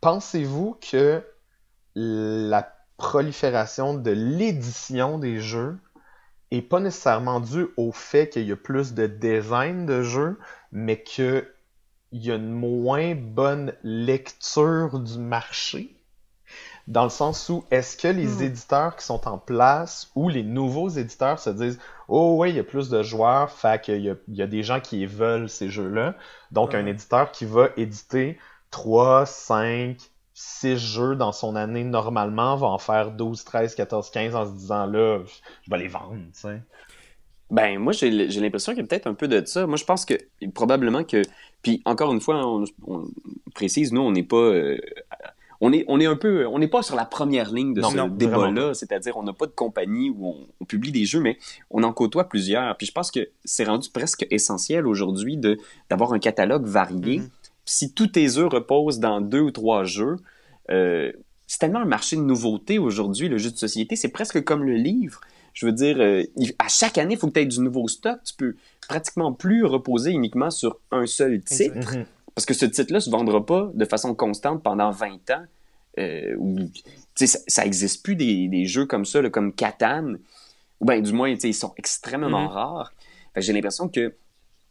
Pensez-vous 0.00 0.78
que 0.90 1.22
la 1.94 2.77
prolifération 2.98 3.94
de 3.94 4.10
l'édition 4.12 5.18
des 5.18 5.40
jeux 5.40 5.78
est 6.50 6.62
pas 6.62 6.80
nécessairement 6.80 7.40
due 7.40 7.68
au 7.78 7.92
fait 7.92 8.30
qu'il 8.30 8.46
y 8.48 8.52
a 8.52 8.56
plus 8.56 8.94
de 8.94 9.06
design 9.06 9.86
de 9.86 10.02
jeux, 10.02 10.38
mais 10.72 11.02
qu'il 11.02 11.46
y 12.12 12.30
a 12.32 12.36
une 12.36 12.52
moins 12.52 13.14
bonne 13.14 13.74
lecture 13.84 15.00
du 15.00 15.18
marché? 15.18 15.96
Dans 16.88 17.04
le 17.04 17.10
sens 17.10 17.48
où, 17.50 17.64
est-ce 17.70 17.96
que 17.96 18.08
les 18.08 18.42
Hmm. 18.42 18.42
éditeurs 18.42 18.96
qui 18.96 19.04
sont 19.04 19.28
en 19.28 19.38
place 19.38 20.10
ou 20.16 20.28
les 20.28 20.42
nouveaux 20.42 20.88
éditeurs 20.88 21.38
se 21.38 21.50
disent 21.50 21.78
Oh, 22.08 22.36
oui, 22.38 22.50
il 22.50 22.56
y 22.56 22.60
a 22.60 22.64
plus 22.64 22.88
de 22.88 23.02
joueurs, 23.02 23.50
fait 23.52 23.80
qu'il 23.82 24.00
y 24.02 24.10
a, 24.10 24.14
il 24.28 24.36
y 24.36 24.42
a 24.42 24.46
des 24.46 24.62
gens 24.62 24.80
qui 24.80 25.04
veulent 25.06 25.48
ces 25.48 25.68
jeux-là. 25.70 26.16
Donc, 26.50 26.74
un 26.74 26.84
Ouais. 26.84 26.86
éditeur 26.86 27.30
qui 27.32 27.44
va 27.44 27.68
éditer 27.76 28.38
3, 28.70 29.26
5, 29.26 29.98
6 30.40 30.76
jeux 30.76 31.16
dans 31.16 31.32
son 31.32 31.56
année 31.56 31.82
normalement 31.82 32.54
va 32.56 32.68
en 32.68 32.78
faire 32.78 33.10
12, 33.10 33.42
13, 33.42 33.74
14, 33.74 34.10
15 34.10 34.34
en 34.36 34.46
se 34.46 34.52
disant 34.52 34.86
là, 34.86 35.18
je 35.64 35.70
vais 35.70 35.78
les 35.78 35.88
vendre, 35.88 36.14
tu 36.32 36.40
sais. 36.40 36.62
Ben, 37.50 37.78
moi, 37.78 37.92
j'ai 37.92 38.10
l'impression 38.10 38.72
qu'il 38.72 38.82
y 38.82 38.84
a 38.84 38.86
peut-être 38.86 39.06
un 39.06 39.14
peu 39.14 39.26
de 39.26 39.42
ça. 39.46 39.66
Moi, 39.66 39.76
je 39.76 39.84
pense 39.84 40.04
que 40.04 40.14
probablement 40.54 41.02
que. 41.02 41.22
Puis, 41.62 41.80
encore 41.86 42.12
une 42.12 42.20
fois, 42.20 42.46
on, 42.46 42.64
on 42.86 43.04
précise, 43.54 43.90
nous, 43.92 44.02
on 44.02 44.12
n'est 44.12 44.22
pas. 44.22 44.36
euh, 44.36 44.76
on 45.62 45.72
est, 45.72 45.84
on 45.88 45.98
est 45.98 46.04
un 46.06 46.14
peu. 46.14 46.46
On 46.46 46.58
n'est 46.58 46.68
pas 46.68 46.82
sur 46.82 46.94
la 46.94 47.06
première 47.06 47.50
ligne 47.50 47.72
de 47.72 47.80
Non, 47.80 47.88
ce 47.90 47.96
débat-là. 48.10 48.74
C'est-à-dire, 48.74 49.16
on 49.16 49.22
n'a 49.22 49.32
pas 49.32 49.46
de 49.46 49.52
compagnie 49.52 50.10
où 50.10 50.28
on, 50.28 50.46
on 50.60 50.64
publie 50.66 50.92
des 50.92 51.06
jeux, 51.06 51.20
mais 51.20 51.38
on 51.70 51.82
en 51.84 51.92
côtoie 51.94 52.28
plusieurs. 52.28 52.76
Puis, 52.76 52.86
je 52.86 52.92
pense 52.92 53.10
que 53.10 53.30
c'est 53.46 53.64
rendu 53.64 53.88
presque 53.90 54.26
essentiel 54.30 54.86
aujourd'hui 54.86 55.38
de- 55.38 55.58
d'avoir 55.88 56.12
un 56.12 56.18
catalogue 56.18 56.66
varié. 56.66 57.20
Mhm. 57.20 57.30
Si 57.68 57.92
tous 57.92 58.06
tes 58.08 58.38
œufs 58.38 58.50
reposent 58.50 58.98
dans 58.98 59.20
deux 59.20 59.40
ou 59.40 59.50
trois 59.50 59.84
jeux, 59.84 60.16
euh, 60.70 61.12
c'est 61.46 61.58
tellement 61.58 61.80
un 61.80 61.84
marché 61.86 62.16
de 62.16 62.22
nouveautés 62.22 62.78
aujourd'hui, 62.78 63.28
le 63.28 63.38
jeu 63.38 63.50
de 63.50 63.56
société. 63.56 63.94
C'est 63.96 64.08
presque 64.08 64.42
comme 64.42 64.64
le 64.64 64.74
livre. 64.74 65.20
Je 65.54 65.66
veux 65.66 65.72
dire, 65.72 65.96
euh, 66.00 66.22
à 66.58 66.68
chaque 66.68 66.98
année, 66.98 67.14
il 67.14 67.18
faut 67.18 67.26
que 67.28 67.32
tu 67.34 67.40
aies 67.40 67.46
du 67.46 67.60
nouveau 67.60 67.88
stock. 67.88 68.18
Tu 68.24 68.34
peux 68.34 68.56
pratiquement 68.88 69.32
plus 69.32 69.64
reposer 69.64 70.12
uniquement 70.12 70.50
sur 70.50 70.78
un 70.90 71.06
seul 71.06 71.42
titre. 71.42 71.96
Mhm. 71.96 72.06
Parce 72.34 72.46
que 72.46 72.54
ce 72.54 72.64
titre-là 72.66 73.00
se 73.00 73.10
vendra 73.10 73.44
pas 73.44 73.70
de 73.74 73.84
façon 73.84 74.14
constante 74.14 74.62
pendant 74.62 74.90
20 74.90 75.30
ans. 75.30 75.44
Euh, 75.98 76.36
ça, 77.16 77.38
ça 77.48 77.66
existe 77.66 78.04
plus 78.04 78.14
des, 78.14 78.48
des 78.48 78.64
jeux 78.66 78.86
comme 78.86 79.04
ça, 79.04 79.20
là, 79.20 79.28
comme 79.30 79.52
Catan. 79.52 80.14
Ou 80.80 80.84
bien, 80.86 81.00
du 81.00 81.12
moins, 81.12 81.28
ils 81.30 81.54
sont 81.54 81.74
extrêmement 81.76 82.42
Mhm. 82.42 82.48
rares. 82.48 82.92
J'ai 83.36 83.52
l'impression 83.52 83.88
que 83.88 84.14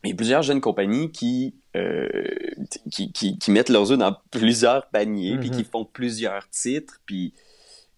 il 0.04 0.10
y 0.12 0.14
a 0.14 0.16
plusieurs 0.16 0.42
jeunes 0.44 0.62
compagnies 0.62 1.12
qui, 1.12 1.56
euh, 1.76 2.08
qui, 2.92 3.12
qui, 3.12 3.38
qui 3.38 3.52
mettent 3.52 3.70
leurs 3.70 3.92
œufs 3.92 3.98
dans 3.98 4.16
plusieurs 4.32 4.88
paniers, 4.90 5.38
puis 5.38 5.50
Mhm. 5.50 5.58
qui 5.58 5.64
font 5.64 5.86
plusieurs 5.86 6.48
titres. 6.50 7.00
Puis... 7.06 7.34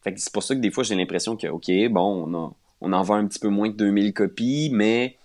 Fait 0.03 0.13
que 0.13 0.19
c'est 0.21 0.31
pour 0.31 0.43
ça 0.43 0.55
que 0.55 0.61
des 0.61 0.71
fois, 0.71 0.83
j'ai 0.85 0.95
l'impression 0.95 1.35
que, 1.35 1.47
OK, 1.47 1.69
bon, 1.91 2.25
on, 2.27 2.33
a- 2.45 2.53
on 2.81 2.93
en 2.93 3.01
vend 3.03 3.15
un 3.15 3.27
petit 3.27 3.39
peu 3.39 3.49
moins 3.49 3.69
que 3.69 3.75
2000 3.75 4.13
copies, 4.13 4.69
mais 4.71 5.17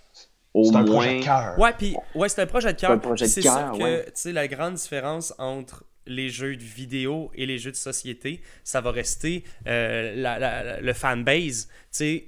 au 0.53 0.65
C'est 0.65 0.77
un 0.77 0.83
moins... 0.83 0.95
projet 0.97 1.19
de 1.21 1.25
cœur. 1.25 1.59
Ouais, 1.59 1.73
puis 1.79 1.95
ouais, 2.17 2.29
c'est 2.29 2.43
un 2.43 2.47
projet 2.47 2.73
de 2.75 2.79
C'est 2.81 2.87
un 2.87 2.91
cœur. 2.91 3.01
projet 3.01 3.25
de 3.27 3.31
C'est 3.31 3.43
ça 3.43 3.71
que, 3.73 3.83
ouais. 3.83 4.05
tu 4.07 4.13
sais, 4.17 4.33
la 4.33 4.49
grande 4.49 4.75
différence 4.75 5.33
entre 5.39 5.85
les 6.07 6.29
jeux 6.29 6.57
de 6.57 6.63
vidéo 6.63 7.31
et 7.35 7.47
les 7.47 7.57
jeux 7.59 7.71
de 7.71 7.77
société, 7.77 8.43
ça 8.65 8.81
va 8.81 8.91
rester 8.91 9.45
euh, 9.69 10.15
la, 10.17 10.39
la- 10.41 10.63
la- 10.65 10.81
le 10.81 10.93
fanbase. 10.93 11.69
Tu 11.69 11.73
sais, 11.93 12.27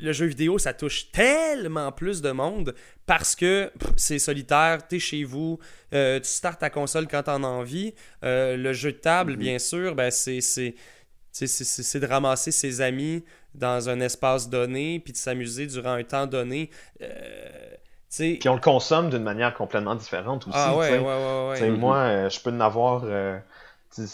le 0.00 0.12
jeu 0.12 0.26
vidéo, 0.26 0.58
ça 0.58 0.72
touche 0.72 1.10
tellement 1.12 1.92
plus 1.92 2.22
de 2.22 2.30
monde 2.30 2.74
parce 3.06 3.34
que 3.36 3.70
c'est 3.96 4.18
solitaire, 4.18 4.86
t'es 4.86 4.98
chez 4.98 5.24
vous, 5.24 5.58
euh, 5.92 6.18
tu 6.20 6.28
startes 6.28 6.60
ta 6.60 6.70
console 6.70 7.06
quand 7.08 7.24
t'en 7.24 7.42
as 7.44 7.48
envie. 7.48 7.94
Euh, 8.24 8.56
le 8.56 8.72
jeu 8.72 8.92
de 8.92 8.98
table, 8.98 9.32
Mhm. 9.32 9.38
bien 9.38 9.58
sûr, 9.58 9.94
ben 9.94 10.10
c'est 10.10 10.40
de 11.32 12.06
ramasser 12.06 12.50
ses 12.52 12.80
amis 12.80 13.24
dans 13.54 13.88
un 13.88 14.00
espace 14.00 14.48
donné, 14.48 15.00
puis 15.00 15.12
de 15.12 15.18
s'amuser 15.18 15.66
durant 15.66 15.92
un 15.92 16.02
temps 16.04 16.26
donné. 16.26 16.70
Euh, 17.02 17.08
Puis 18.16 18.48
on 18.48 18.54
le 18.54 18.60
consomme 18.60 19.10
d'une 19.10 19.22
manière 19.24 19.54
complètement 19.54 19.94
différente 19.96 20.46
aussi. 20.46 20.56
ah 20.58 20.76
ouais, 20.76 20.98
ouais, 20.98 20.98
ouais, 21.00 21.48
ouais. 21.60 21.70
Mhm. 21.70 21.76
Moi, 21.78 21.96
euh, 21.96 22.30
je 22.30 22.40
peux 22.40 22.50
en 22.50 22.60
avoir. 22.60 23.04
je 23.96 24.06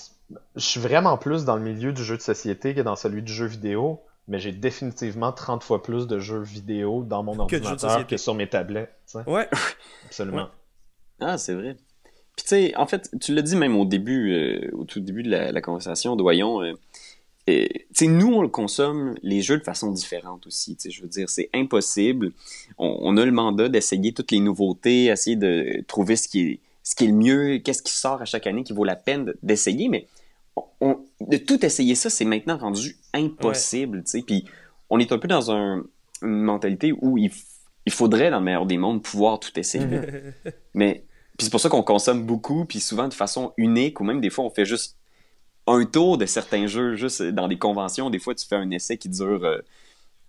suis 0.56 0.80
vraiment 0.80 1.16
plus 1.18 1.44
dans 1.44 1.56
le 1.56 1.62
milieu 1.62 1.92
du 1.92 2.04
jeu 2.04 2.16
de 2.16 2.22
société 2.22 2.74
que 2.74 2.80
dans 2.80 2.96
celui 2.96 3.22
du 3.22 3.32
jeu 3.32 3.46
vidéo, 3.46 4.00
mais 4.30 4.38
j'ai 4.38 4.52
définitivement 4.52 5.32
30 5.32 5.62
fois 5.62 5.82
plus 5.82 6.06
de 6.06 6.18
jeux 6.18 6.40
vidéo 6.42 7.02
dans 7.02 7.22
mon 7.22 7.32
Que 7.46 7.56
ordinateur 7.56 8.06
que 8.06 8.16
sur 8.16 8.34
mes 8.34 8.48
tablettes. 8.48 8.94
tu 9.06 9.18
sais. 9.18 9.30
Ouais, 9.30 9.48
Absolument. 10.06 10.44
Ouais. 10.44 10.48
Ah, 11.20 11.36
c'est 11.36 11.52
vrai. 11.54 11.76
Puis 12.36 12.44
tu 12.44 12.48
sais, 12.48 12.76
en 12.76 12.86
fait, 12.86 13.10
tu 13.20 13.34
l'as 13.34 13.42
dit 13.42 13.56
même 13.56 13.76
au 13.76 13.84
début, 13.84 14.32
euh, 14.32 14.70
au 14.72 14.84
tout 14.84 15.00
début 15.00 15.22
de 15.22 15.30
la, 15.30 15.52
la 15.52 15.60
conversation, 15.60 16.16
Doyon. 16.16 16.62
euh, 16.62 16.72
euh, 17.50 17.66
tu 17.68 17.84
sais, 17.92 18.06
nous, 18.06 18.32
on 18.32 18.40
le 18.42 18.48
consomme 18.48 19.16
les 19.22 19.42
jeux 19.42 19.58
de 19.58 19.64
façon 19.64 19.90
différente 19.90 20.46
aussi. 20.46 20.76
Tu 20.76 20.82
sais, 20.82 20.90
je 20.90 21.02
veux 21.02 21.08
dire, 21.08 21.28
c'est 21.28 21.50
impossible. 21.52 22.32
On, 22.78 22.96
on 23.00 23.16
a 23.16 23.24
le 23.26 23.32
mandat 23.32 23.68
d'essayer 23.68 24.12
toutes 24.12 24.30
les 24.30 24.40
nouveautés, 24.40 25.06
essayer 25.06 25.36
de 25.36 25.82
trouver 25.88 26.16
ce 26.16 26.28
qui 26.28 26.40
est, 26.42 26.60
ce 26.82 26.94
qui 26.94 27.04
est 27.04 27.08
le 27.08 27.14
mieux, 27.14 27.58
qu'est-ce 27.58 27.82
qui 27.82 27.92
sort 27.92 28.22
à 28.22 28.24
chaque 28.24 28.46
année 28.46 28.62
qui 28.62 28.72
vaut 28.72 28.84
la 28.84 28.96
peine 28.96 29.24
de- 29.26 29.38
d'essayer. 29.42 29.88
Mais 29.88 30.06
on- 30.56 30.64
on- 30.80 31.00
de 31.20 31.36
tout 31.36 31.64
essayer 31.64 31.94
ça, 31.94 32.10
c'est 32.10 32.24
maintenant 32.24 32.56
rendu 32.58 32.96
impossible. 33.14 34.02
Tu 34.04 34.10
sais, 34.10 34.22
puis 34.22 34.44
on 34.88 34.98
est 34.98 35.12
un 35.12 35.18
peu 35.18 35.28
dans 35.28 35.50
un- 35.50 35.84
une 36.22 36.42
mentalité 36.42 36.92
où 36.92 37.18
il, 37.18 37.30
il 37.86 37.92
faudrait, 37.92 38.30
dans 38.30 38.38
le 38.38 38.44
meilleur 38.44 38.66
des 38.66 38.78
mondes, 38.78 39.02
pouvoir 39.02 39.38
tout 39.40 39.58
essayer. 39.58 39.84
Mais 40.74 41.04
puis 41.38 41.46
c'est 41.46 41.50
pour 41.50 41.60
ça 41.60 41.68
qu'on 41.70 41.82
consomme 41.82 42.24
beaucoup, 42.24 42.64
puis 42.66 42.80
souvent 42.80 43.08
de 43.08 43.14
façon 43.14 43.52
unique, 43.56 44.00
ou 44.00 44.04
même 44.04 44.20
des 44.20 44.28
fois 44.30 44.44
on 44.44 44.50
fait 44.50 44.66
juste 44.66 44.96
un 45.66 45.84
tour 45.84 46.18
de 46.18 46.26
certains 46.26 46.66
jeux, 46.66 46.96
juste 46.96 47.22
dans 47.22 47.48
des 47.48 47.58
conventions. 47.58 48.10
Des 48.10 48.18
fois 48.18 48.34
tu 48.34 48.46
fais 48.46 48.56
un 48.56 48.70
essai 48.70 48.98
qui 48.98 49.08
dure 49.08 49.44
euh, 49.44 49.58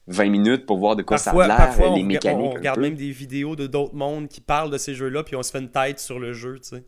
20 0.08 0.30
minutes 0.30 0.66
pour 0.66 0.78
voir 0.78 0.96
de 0.96 1.04
quoi 1.04 1.18
parfois, 1.18 1.48
ça 1.48 1.56
a 1.56 1.76
l'air, 1.76 1.80
on, 1.92 1.96
les 1.96 2.02
rega- 2.02 2.06
mécaniques. 2.08 2.46
on 2.48 2.52
un 2.52 2.60
regarde 2.60 2.76
peu. 2.78 2.82
même 2.84 2.96
des 2.96 3.12
vidéos 3.12 3.56
de 3.56 3.68
d'autres 3.68 3.96
mondes 3.96 4.28
qui 4.30 4.40
parlent 4.42 4.72
de 4.72 4.78
ces 4.78 4.94
jeux-là, 4.94 5.24
puis 5.24 5.36
on 5.36 5.44
se 5.44 5.52
fait 5.52 5.60
une 5.60 5.72
tête 5.72 6.00
sur 6.00 6.18
le 6.20 6.32
jeu, 6.34 6.60
tu 6.60 6.70
sais. 6.76 6.86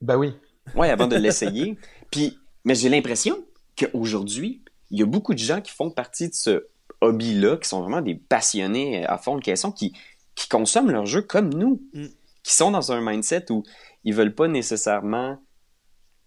Ben 0.00 0.16
oui. 0.16 0.34
Ouais, 0.76 0.90
avant 0.90 1.06
de 1.08 1.16
l'essayer. 1.16 1.76
Puis, 2.10 2.38
mais 2.68 2.74
j'ai 2.74 2.90
l'impression 2.90 3.42
qu'aujourd'hui, 3.78 4.60
il 4.90 4.98
y 4.98 5.02
a 5.02 5.06
beaucoup 5.06 5.32
de 5.32 5.38
gens 5.38 5.62
qui 5.62 5.72
font 5.72 5.90
partie 5.90 6.28
de 6.28 6.34
ce 6.34 6.66
hobby-là, 7.00 7.56
qui 7.56 7.66
sont 7.66 7.80
vraiment 7.80 8.02
des 8.02 8.14
passionnés 8.14 9.06
à 9.06 9.16
fond 9.16 9.36
de 9.36 9.40
question, 9.42 9.72
qui, 9.72 9.94
qui 10.34 10.50
consomment 10.50 10.90
leurs 10.90 11.06
jeux 11.06 11.22
comme 11.22 11.48
nous, 11.48 11.80
Mm. 11.94 12.08
qui 12.42 12.52
sont 12.52 12.70
dans 12.70 12.92
un 12.92 13.00
mindset 13.00 13.50
où 13.50 13.62
ils 14.04 14.14
veulent 14.14 14.34
pas 14.34 14.48
nécessairement 14.48 15.38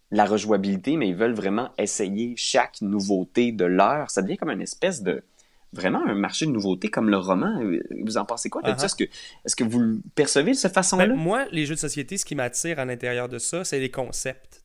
la 0.09 0.25
rejouabilité, 0.25 0.97
mais 0.97 1.09
ils 1.09 1.15
veulent 1.15 1.35
vraiment 1.35 1.69
essayer 1.77 2.33
chaque 2.37 2.81
nouveauté 2.81 3.51
de 3.51 3.65
l'heure. 3.65 4.09
Ça 4.09 4.23
devient 4.23 4.37
comme 4.37 4.49
une 4.49 4.61
espèce 4.63 5.03
de 5.03 5.23
vraiment 5.73 6.01
un 6.05 6.15
marché 6.15 6.45
de 6.45 6.51
nouveautés 6.51 6.89
comme 6.89 7.09
le 7.09 7.17
roman. 7.17 7.61
Vous 8.03 8.17
en 8.17 8.25
pensez 8.25 8.49
quoi 8.49 8.61
de 8.61 8.67
Ah 8.69 8.77
ça? 8.77 8.81
ah. 8.81 8.85
Est-ce 8.85 8.95
que, 8.95 9.03
est-ce 9.03 9.55
que 9.55 9.63
vous 9.63 9.79
le 9.79 9.99
percevez 10.15 10.51
de 10.51 10.57
cette 10.57 10.73
façon-là? 10.73 11.07
Ben, 11.07 11.15
moi, 11.15 11.45
les 11.51 11.65
jeux 11.65 11.75
de 11.75 11.79
société, 11.79 12.17
ce 12.17 12.25
qui 12.25 12.35
m'attire 12.35 12.79
à 12.79 12.85
l'intérieur 12.85 13.29
de 13.29 13.39
ça, 13.39 13.63
c'est 13.63 13.79
les 13.79 13.91
concepts. 13.91 14.61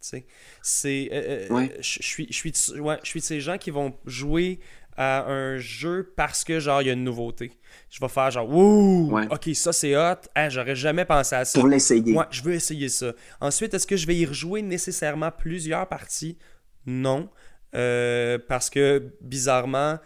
C'est, 0.62 1.08
euh, 1.12 1.48
Ouais. 1.50 1.76
je 1.80 2.02
suis, 2.02 2.26
je 2.30 2.34
suis, 2.36 2.52
de- 2.52 2.80
ouais, 2.80 2.98
je 3.02 3.08
suis 3.08 3.20
de 3.20 3.24
ces 3.24 3.40
gens 3.40 3.58
qui 3.58 3.70
vont 3.70 3.94
jouer 4.04 4.60
à 4.98 5.26
un 5.30 5.58
jeu 5.58 6.12
parce 6.16 6.42
que, 6.42 6.58
genre, 6.58 6.80
il 6.80 6.86
y 6.86 6.90
a 6.90 6.94
une 6.94 7.04
nouveauté. 7.04 7.52
Je 7.90 8.00
vais 8.00 8.08
faire 8.08 8.30
genre, 8.30 8.48
ouh, 8.48 9.10
Ouais. 9.12 9.26
ok, 9.30 9.50
ça 9.54 9.72
c'est 9.72 9.94
hot. 9.94 10.14
Hein, 10.34 10.48
J'aurais 10.48 10.74
jamais 10.74 11.04
pensé 11.04 11.34
à 11.36 11.44
ça. 11.44 11.58
Pour 11.58 11.68
l'essayer. 11.68 12.12
Moi, 12.14 12.26
je 12.30 12.42
veux 12.42 12.54
essayer 12.54 12.88
ça. 12.88 13.12
Ensuite, 13.40 13.74
est-ce 13.74 13.86
que 13.86 13.96
je 13.96 14.06
vais 14.06 14.16
y 14.16 14.24
rejouer 14.24 14.62
nécessairement 14.62 15.30
plusieurs 15.30 15.86
parties? 15.88 16.38
Non. 16.86 17.28
Euh, 17.74 18.38
parce 18.48 18.70
que, 18.70 19.12
bizarrement, 19.20 19.98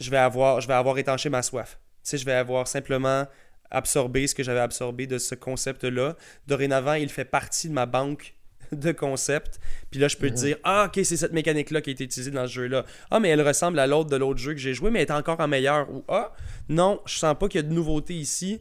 je 0.00 0.10
vais 0.10 0.16
avoir, 0.16 0.60
je 0.60 0.68
vais 0.68 0.74
avoir 0.74 0.98
étanché 0.98 1.28
ma 1.28 1.42
soif. 1.42 1.78
Tu 2.04 2.10
sais, 2.10 2.18
je 2.18 2.24
vais 2.24 2.32
avoir 2.32 2.66
simplement 2.68 3.26
absorbé 3.70 4.26
ce 4.26 4.34
que 4.34 4.42
j'avais 4.42 4.60
absorbé 4.60 5.06
de 5.06 5.18
ce 5.18 5.34
concept-là. 5.34 6.16
Dorénavant, 6.46 6.94
il 6.94 7.10
fait 7.10 7.24
partie 7.26 7.68
de 7.68 7.74
ma 7.74 7.84
banque 7.86 8.34
de 8.72 8.92
concepts. 8.92 9.58
Puis 9.90 10.00
là, 10.00 10.08
je 10.08 10.16
peux 10.16 10.30
te 10.30 10.34
dire, 10.36 10.56
ah, 10.64 10.86
ok, 10.88 11.04
c'est 11.04 11.16
cette 11.16 11.32
mécanique-là 11.32 11.80
qui 11.80 11.90
a 11.90 11.92
été 11.92 12.04
utilisée 12.04 12.30
dans 12.30 12.46
ce 12.46 12.52
jeu-là. 12.52 12.84
Ah, 13.10 13.20
mais 13.20 13.28
elle 13.28 13.46
ressemble 13.46 13.78
à 13.78 13.86
l'autre 13.86 14.08
de 14.10 14.16
l'autre 14.16 14.40
jeu 14.40 14.52
que 14.52 14.58
j'ai 14.60 14.74
joué, 14.74 14.90
mais 14.90 15.00
elle 15.02 15.08
est 15.08 15.12
encore 15.12 15.40
en 15.40 15.48
meilleur. 15.48 15.90
Ou 15.90 16.04
ah, 16.08 16.32
non, 16.68 17.00
je 17.06 17.18
sens 17.18 17.36
pas 17.38 17.48
qu'il 17.48 17.60
y 17.60 17.64
a 17.64 17.68
de 17.68 17.72
nouveauté 17.74 18.14
ici. 18.14 18.60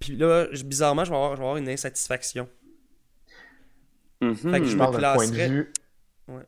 Puis 0.00 0.16
là, 0.16 0.46
bizarrement, 0.64 1.04
je 1.04 1.10
vais 1.10 1.16
avoir, 1.16 1.32
je 1.32 1.36
vais 1.40 1.44
avoir 1.44 1.56
une 1.56 1.68
insatisfaction. 1.68 2.48
Mhm. 4.20 4.34
Fait 4.36 4.60
que 4.60 4.66
je 4.66 4.76
me 4.76 4.78
point 4.78 4.90
de 4.90 4.96
classerais- 4.98 5.48
vue. 5.48 5.72
Ouais. 6.28 6.42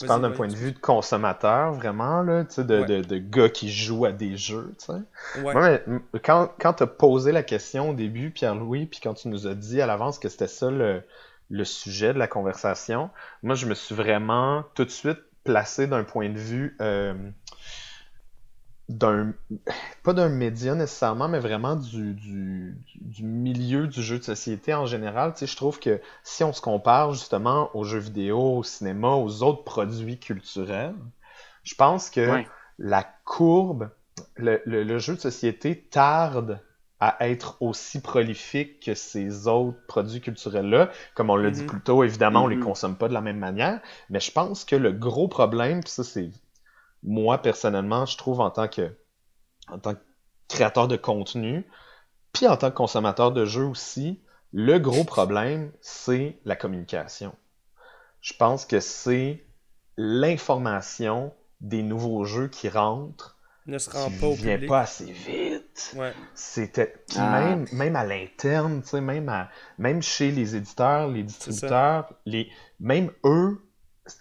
Tu 0.00 0.06
parles 0.06 0.22
d'un 0.22 0.30
point 0.30 0.48
de 0.48 0.54
vue 0.54 0.72
de 0.72 0.78
consommateur, 0.78 1.72
vraiment, 1.72 2.22
là, 2.22 2.44
tu 2.44 2.54
sais, 2.54 2.64
de, 2.64 2.80
Ouais. 2.80 2.86
de, 2.86 3.02
de 3.02 3.18
gars 3.18 3.48
qui 3.50 3.70
jouent 3.70 4.06
à 4.06 4.12
des 4.12 4.36
jeux, 4.36 4.72
tu 4.78 4.86
sais. 4.86 5.40
Ouais. 5.42 5.52
Moi, 5.52 5.78
mais, 5.86 6.20
quand, 6.24 6.50
quand 6.58 6.72
tu 6.74 6.82
as 6.82 6.86
posé 6.86 7.32
la 7.32 7.42
question 7.42 7.90
au 7.90 7.94
début, 7.94 8.30
Pierre-Louis, 8.30 8.86
puis 8.86 9.00
quand 9.02 9.14
tu 9.14 9.28
nous 9.28 9.46
as 9.46 9.54
dit 9.54 9.80
à 9.80 9.86
l'avance 9.86 10.18
que 10.18 10.28
c'était 10.28 10.46
ça 10.48 10.70
le, 10.70 11.02
le 11.50 11.64
sujet 11.64 12.14
de 12.14 12.18
la 12.18 12.26
conversation, 12.28 13.10
moi, 13.42 13.54
je 13.54 13.66
me 13.66 13.74
suis 13.74 13.94
vraiment 13.94 14.64
tout 14.74 14.84
de 14.84 14.90
suite 14.90 15.18
placé 15.44 15.86
d'un 15.86 16.04
point 16.04 16.28
de 16.30 16.38
vue 16.38 16.76
euh, 16.80 17.14
d'un 18.90 19.34
pas 20.02 20.12
d'un 20.14 20.28
média 20.28 20.74
nécessairement, 20.74 21.28
mais 21.28 21.40
vraiment 21.40 21.76
du, 21.76 22.14
du, 22.14 22.78
du 23.00 23.24
milieu 23.24 23.86
du 23.86 24.02
jeu 24.02 24.18
de 24.18 24.24
société 24.24 24.74
en 24.74 24.86
général. 24.86 25.32
Tu 25.34 25.40
sais, 25.40 25.46
je 25.46 25.56
trouve 25.56 25.80
que 25.80 26.00
si 26.24 26.44
on 26.44 26.52
se 26.52 26.60
compare 26.60 27.12
justement 27.14 27.70
aux 27.76 27.84
jeux 27.84 27.98
vidéo, 28.00 28.58
au 28.58 28.62
cinéma, 28.64 29.10
aux 29.16 29.42
autres 29.42 29.64
produits 29.64 30.18
culturels, 30.18 30.94
je 31.64 31.74
pense 31.74 32.10
que 32.10 32.42
la 32.78 33.04
courbe, 33.24 33.90
le, 34.36 34.60
le- 34.66 34.84
le 34.84 34.98
jeu 34.98 35.14
de 35.16 35.20
société 35.20 35.80
tarde 35.90 36.60
à 37.00 37.16
être 37.28 37.56
aussi 37.60 38.00
prolifique 38.02 38.80
que 38.84 38.94
ces 38.94 39.46
autres 39.48 39.78
produits 39.86 40.20
culturels-là. 40.20 40.90
Comme 41.14 41.30
on 41.30 41.36
l'a 41.36 41.50
dit 41.50 41.62
Mhm. 41.62 41.64
plus 41.64 41.80
tôt, 41.80 42.04
évidemment, 42.04 42.44
on 42.44 42.48
les 42.48 42.58
Mhm. 42.58 42.60
consomme 42.60 42.96
pas 42.96 43.08
de 43.08 43.14
la 43.14 43.22
même 43.22 43.38
manière, 43.38 43.80
mais 44.10 44.20
je 44.20 44.30
pense 44.32 44.64
que 44.64 44.76
le 44.76 44.92
gros 44.92 45.28
problème, 45.28 45.80
puis 45.82 45.92
ça 45.92 46.04
c'est 46.04 46.30
moi 47.02 47.38
personnellement, 47.38 48.06
je 48.06 48.16
trouve 48.16 48.40
en 48.40 48.50
tant 48.50 48.68
que 48.68 48.96
en 49.68 49.78
tant 49.78 49.94
que 49.94 50.00
créateur 50.48 50.88
de 50.88 50.96
contenu, 50.96 51.64
puis 52.32 52.48
en 52.48 52.56
tant 52.56 52.70
que 52.70 52.76
consommateur 52.76 53.32
de 53.32 53.44
jeux 53.44 53.64
aussi, 53.66 54.20
le 54.52 54.78
gros 54.78 55.04
problème, 55.04 55.70
c'est 55.80 56.40
la 56.44 56.56
communication. 56.56 57.34
Je 58.20 58.32
pense 58.34 58.66
que 58.66 58.80
c'est 58.80 59.46
l'information 59.96 61.32
des 61.60 61.82
nouveaux 61.82 62.24
jeux 62.24 62.48
qui 62.48 62.68
rentrent 62.68 63.36
Ne 63.66 63.78
se 63.78 63.90
rend 63.90 64.10
qui 64.10 64.16
pas 64.18 64.26
au 64.26 64.34
vient 64.34 64.54
public. 64.54 64.68
pas 64.68 64.80
assez 64.80 65.12
vite. 65.12 65.94
Ouais. 65.96 66.12
C'était 66.34 66.94
puis 67.08 67.18
Ah. 67.18 67.30
même 67.40 67.66
même 67.72 67.96
à 67.96 68.04
l'interne, 68.04 68.82
tu 68.82 68.88
sais, 68.88 69.00
même 69.00 69.28
à 69.28 69.50
même 69.78 70.02
chez 70.02 70.30
les 70.32 70.56
éditeurs, 70.56 71.08
les 71.08 71.22
distributeurs, 71.22 72.12
les 72.26 72.50
même 72.80 73.10
eux 73.24 73.62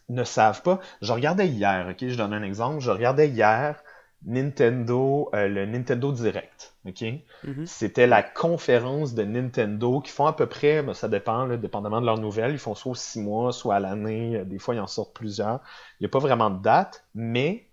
ne 0.10 0.24
savent 0.24 0.62
pas. 0.62 0.80
Je 1.02 1.14
regardais 1.14 1.48
hier, 1.48 1.88
ok, 1.90 2.08
je 2.08 2.16
donne 2.16 2.34
un 2.34 2.44
exemple. 2.44 2.80
Je 2.80 2.92
regardais 2.92 3.30
hier 3.30 3.82
Nintendo, 4.26 5.30
euh, 5.34 5.48
le 5.48 5.66
Nintendo 5.66 6.12
Direct, 6.12 6.76
ok? 6.86 7.04
Mhm. 7.44 7.66
C'était 7.66 8.08
la 8.08 8.22
conférence 8.22 9.14
de 9.14 9.24
Nintendo 9.24 10.02
qui 10.02 10.12
font 10.12 10.26
à 10.26 10.34
peu 10.34 10.46
près, 10.48 10.84
ben, 10.84 10.94
ça 10.94 11.08
dépend, 11.08 11.46
là, 11.46 11.56
dépendamment 11.56 12.02
de 12.02 12.06
leurs 12.06 12.18
nouvelles, 12.18 12.52
ils 12.52 12.60
font 12.60 12.76
soit 12.76 12.96
six 12.96 13.22
mois, 13.22 13.54
soit 13.54 13.76
à 13.76 13.80
l'année, 13.80 14.38
euh, 14.38 14.46
des 14.46 14.60
fois 14.60 14.76
ils 14.76 14.82
en 14.82 14.88
sortent 14.88 15.16
plusieurs. 15.16 15.62
Il 16.00 16.04
n'y 16.04 16.06
a 16.08 16.10
pas 16.10 16.20
vraiment 16.20 16.50
de 16.50 16.62
date, 16.62 17.06
mais 17.16 17.70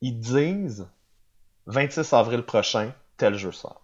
ils 0.00 0.18
disent 0.18 0.88
26 1.66 2.12
avril 2.12 2.42
prochain, 2.42 2.92
tel 3.16 3.34
jeu 3.34 3.52
sort. 3.52 3.82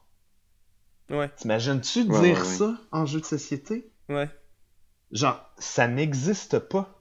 Ouais. 1.10 1.28
T'imagines-tu 1.36 2.04
dire 2.04 2.12
Ouais, 2.12 2.20
ouais, 2.20 2.38
ouais. 2.38 2.44
ça 2.44 2.74
en 2.92 3.06
jeu 3.06 3.20
de 3.20 3.24
société? 3.24 3.90
Ouais. 4.08 4.28
Genre, 5.12 5.40
ça 5.58 5.86
n'existe 5.88 6.58
pas. 6.58 6.95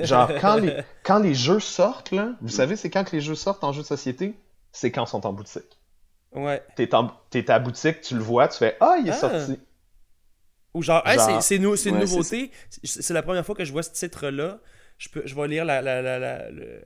Genre, 0.00 0.30
quand 0.40 0.56
les, 0.56 0.76
quand 1.04 1.18
les 1.18 1.34
jeux 1.34 1.60
sortent, 1.60 2.10
là, 2.12 2.32
vous 2.40 2.48
savez, 2.48 2.76
c'est 2.76 2.90
quand 2.90 3.04
que 3.04 3.16
les 3.16 3.20
jeux 3.22 3.34
sortent 3.34 3.64
en 3.64 3.72
jeu 3.72 3.82
de 3.82 3.86
société? 3.86 4.34
C'est 4.72 4.90
quand 4.92 5.04
ils 5.04 5.08
sont 5.08 5.26
en 5.26 5.32
boutique. 5.32 5.78
Ouais. 6.32 6.62
T'es 6.76 6.94
en- 6.94 7.10
t'es 7.30 7.48
à 7.50 7.54
la 7.54 7.58
boutique, 7.58 8.00
tu 8.02 8.14
le 8.14 8.20
vois, 8.20 8.48
tu 8.48 8.58
fais 8.58 8.76
«Ah, 8.80 8.96
il 9.00 9.08
est 9.08 9.12
Ah. 9.12 9.14
sorti! 9.14 9.58
Ou 10.74 10.82
genre, 10.82 11.02
Genre- 11.06 11.24
c'est- 11.24 11.40
c'est 11.40 11.58
nou- 11.58 11.76
c'est 11.76 11.88
une 11.88 11.98
nouveauté. 11.98 12.50
C'est 12.84 13.14
la 13.14 13.22
première 13.22 13.44
fois 13.44 13.54
que 13.54 13.64
je 13.64 13.72
vois 13.72 13.82
ce 13.82 13.90
titre-là. 13.90 14.58
Je, 14.98 15.08
peux, 15.08 15.22
je 15.24 15.34
vais 15.34 15.48
lire 15.48 15.64
la, 15.64 15.80
la, 15.80 16.02
la, 16.02 16.18
la- 16.18 16.50
le- 16.50 16.82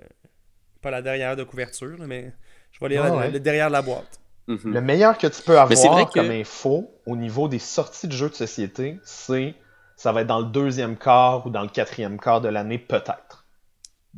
pas 0.80 0.90
la 0.90 1.02
derrière 1.02 1.34
de 1.36 1.42
couverture, 1.44 1.98
là, 1.98 2.06
mais 2.06 2.32
je 2.70 2.78
vais 2.80 2.88
lire 2.90 3.02
Ah 3.04 3.08
la- 3.08 3.16
ouais. 3.16 3.30
le 3.30 3.40
derrière 3.40 3.66
de 3.68 3.72
la 3.72 3.82
boîte. 3.82 4.20
Mhm. 4.46 4.60
Le 4.64 4.80
meilleur 4.80 5.18
que 5.18 5.26
tu 5.26 5.42
peux 5.42 5.58
avoir 5.58 5.92
vrai 5.92 6.04
que- 6.06 6.12
comme 6.12 6.30
info 6.30 6.90
au 7.06 7.16
niveau 7.16 7.48
des 7.48 7.58
sorties 7.58 8.06
de 8.08 8.12
jeux 8.12 8.28
de 8.30 8.34
société, 8.34 8.98
c'est 9.04 9.54
ça 10.02 10.10
va 10.12 10.22
être 10.22 10.26
dans 10.26 10.40
le 10.40 10.46
deuxième 10.46 10.96
quart 10.96 11.46
ou 11.46 11.50
dans 11.50 11.62
le 11.62 11.68
quatrième 11.68 12.18
quart 12.18 12.40
de 12.40 12.48
l'année, 12.48 12.78
peut-être. 12.78 13.46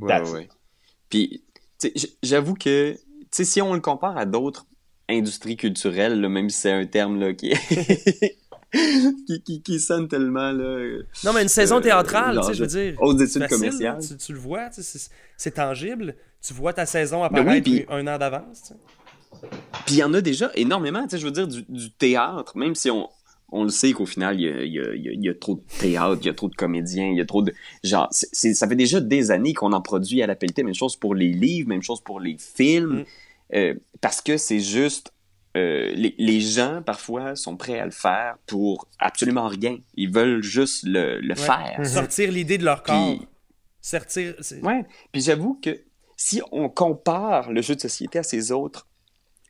Ouais, 0.00 0.08
That's 0.08 0.30
ouais. 0.32 0.48
Puis, 1.10 1.44
tu 1.78 1.88
sais, 1.88 1.92
j- 1.94 2.16
j'avoue 2.22 2.54
que, 2.54 2.92
tu 2.94 2.98
sais, 3.30 3.44
si 3.44 3.60
on 3.60 3.74
le 3.74 3.80
compare 3.80 4.16
à 4.16 4.24
d'autres 4.24 4.64
industries 5.10 5.56
culturelles, 5.58 6.20
là, 6.20 6.28
même 6.30 6.48
si 6.48 6.58
c'est 6.62 6.72
un 6.72 6.86
terme 6.86 7.20
là, 7.20 7.34
qui... 7.34 7.50
qui, 9.26 9.42
qui, 9.44 9.62
qui 9.62 9.78
sonne 9.78 10.08
tellement 10.08 10.50
là, 10.50 10.98
Non, 11.24 11.32
mais 11.32 11.42
une 11.42 11.48
saison 11.48 11.76
Euh, 11.76 11.80
théâtrale, 11.80 12.30
tu 12.30 12.34
genre 12.36 12.44
sais, 12.46 12.54
je 12.54 12.62
veux 12.62 12.66
dire. 12.68 12.96
c'est 12.98 13.24
études 13.24 13.42
facile, 13.42 13.48
commerciales. 13.48 13.98
Tu, 14.08 14.16
tu 14.16 14.32
le 14.32 14.38
vois, 14.38 14.68
tu 14.70 14.82
sais, 14.82 14.98
c'est- 15.36 15.50
tangible. 15.52 16.16
Tu 16.40 16.52
vois 16.54 16.72
ta 16.72 16.86
saison 16.86 17.20
Ben 17.20 17.26
apparaître 17.26 17.50
oui, 17.52 17.60
puis- 17.60 17.86
un 17.88 18.06
an 18.06 18.18
d'avance. 18.18 18.72
Puis 19.86 19.96
il 19.96 19.98
y 19.98 20.02
en 20.04 20.12
a 20.14 20.20
déjà 20.20 20.50
énormément, 20.54 21.02
tu 21.04 21.10
sais, 21.10 21.18
je 21.18 21.24
veux 21.26 21.30
dire, 21.32 21.46
du, 21.46 21.62
du 21.68 21.90
théâtre, 21.92 22.56
même 22.56 22.74
si 22.74 22.90
on, 22.90 23.08
on 23.54 23.64
le 23.64 23.70
sait 23.70 23.92
qu'au 23.92 24.06
final, 24.06 24.40
il 24.40 24.46
y 24.46 24.48
a, 24.50 24.62
il 24.64 24.72
y, 24.72 24.78
a, 24.80 24.94
il 24.94 25.02
y 25.04 25.08
a- 25.08 25.12
il 25.12 25.24
y 25.24 25.28
a 25.28 25.34
trop 25.34 25.54
de 25.54 25.62
théâtre, 25.80 26.18
il 26.22 26.26
y 26.26 26.28
a 26.30 26.34
trop 26.34 26.48
de 26.48 26.54
comédiens, 26.56 27.08
il 27.08 27.16
y 27.16 27.20
a 27.20 27.24
trop 27.26 27.42
de... 27.42 27.52
Genre, 27.82 28.08
c'est- 28.10 28.54
ça 28.54 28.68
fait 28.68 28.76
déjà 28.76 29.00
des 29.00 29.30
années 29.30 29.54
qu'on 29.54 29.72
en 29.72 29.80
produit 29.80 30.22
à 30.22 30.26
la 30.26 30.34
pelletée, 30.34 30.62
même 30.62 30.74
chose 30.74 30.96
pour 30.96 31.14
les 31.14 31.32
livres, 31.32 31.68
même 31.68 31.82
chose 31.82 32.00
pour 32.02 32.20
les 32.20 32.36
films, 32.38 33.00
Mm. 33.00 33.04
euh, 33.56 33.74
parce 34.00 34.20
que 34.20 34.36
c'est 34.36 34.60
juste... 34.60 35.12
euh, 35.56 35.92
les, 35.94 36.16
les 36.18 36.40
gens, 36.40 36.82
parfois, 36.84 37.36
sont 37.36 37.56
prêts 37.56 37.78
à 37.78 37.84
le 37.84 37.92
faire 37.92 38.36
pour 38.46 38.88
absolument 38.98 39.46
rien. 39.46 39.78
Ils 39.94 40.10
veulent 40.10 40.42
juste 40.42 40.82
le, 40.84 41.20
le 41.20 41.34
Ouais. 41.34 41.40
faire. 41.40 41.76
Mhm. 41.78 41.84
Sortir 41.84 42.32
l'idée 42.32 42.58
de 42.58 42.64
leur 42.64 42.82
corps. 42.82 43.16
Puis- 43.18 43.26
Sortir. 43.80 44.34
c'est- 44.40 44.60
Ouais, 44.62 44.84
puis 45.12 45.20
j'avoue 45.22 45.60
que 45.62 45.80
si 46.16 46.40
on 46.50 46.68
compare 46.68 47.52
le 47.52 47.62
jeu 47.62 47.76
de 47.76 47.80
société 47.80 48.18
à 48.18 48.24
ces 48.24 48.50
autres 48.50 48.88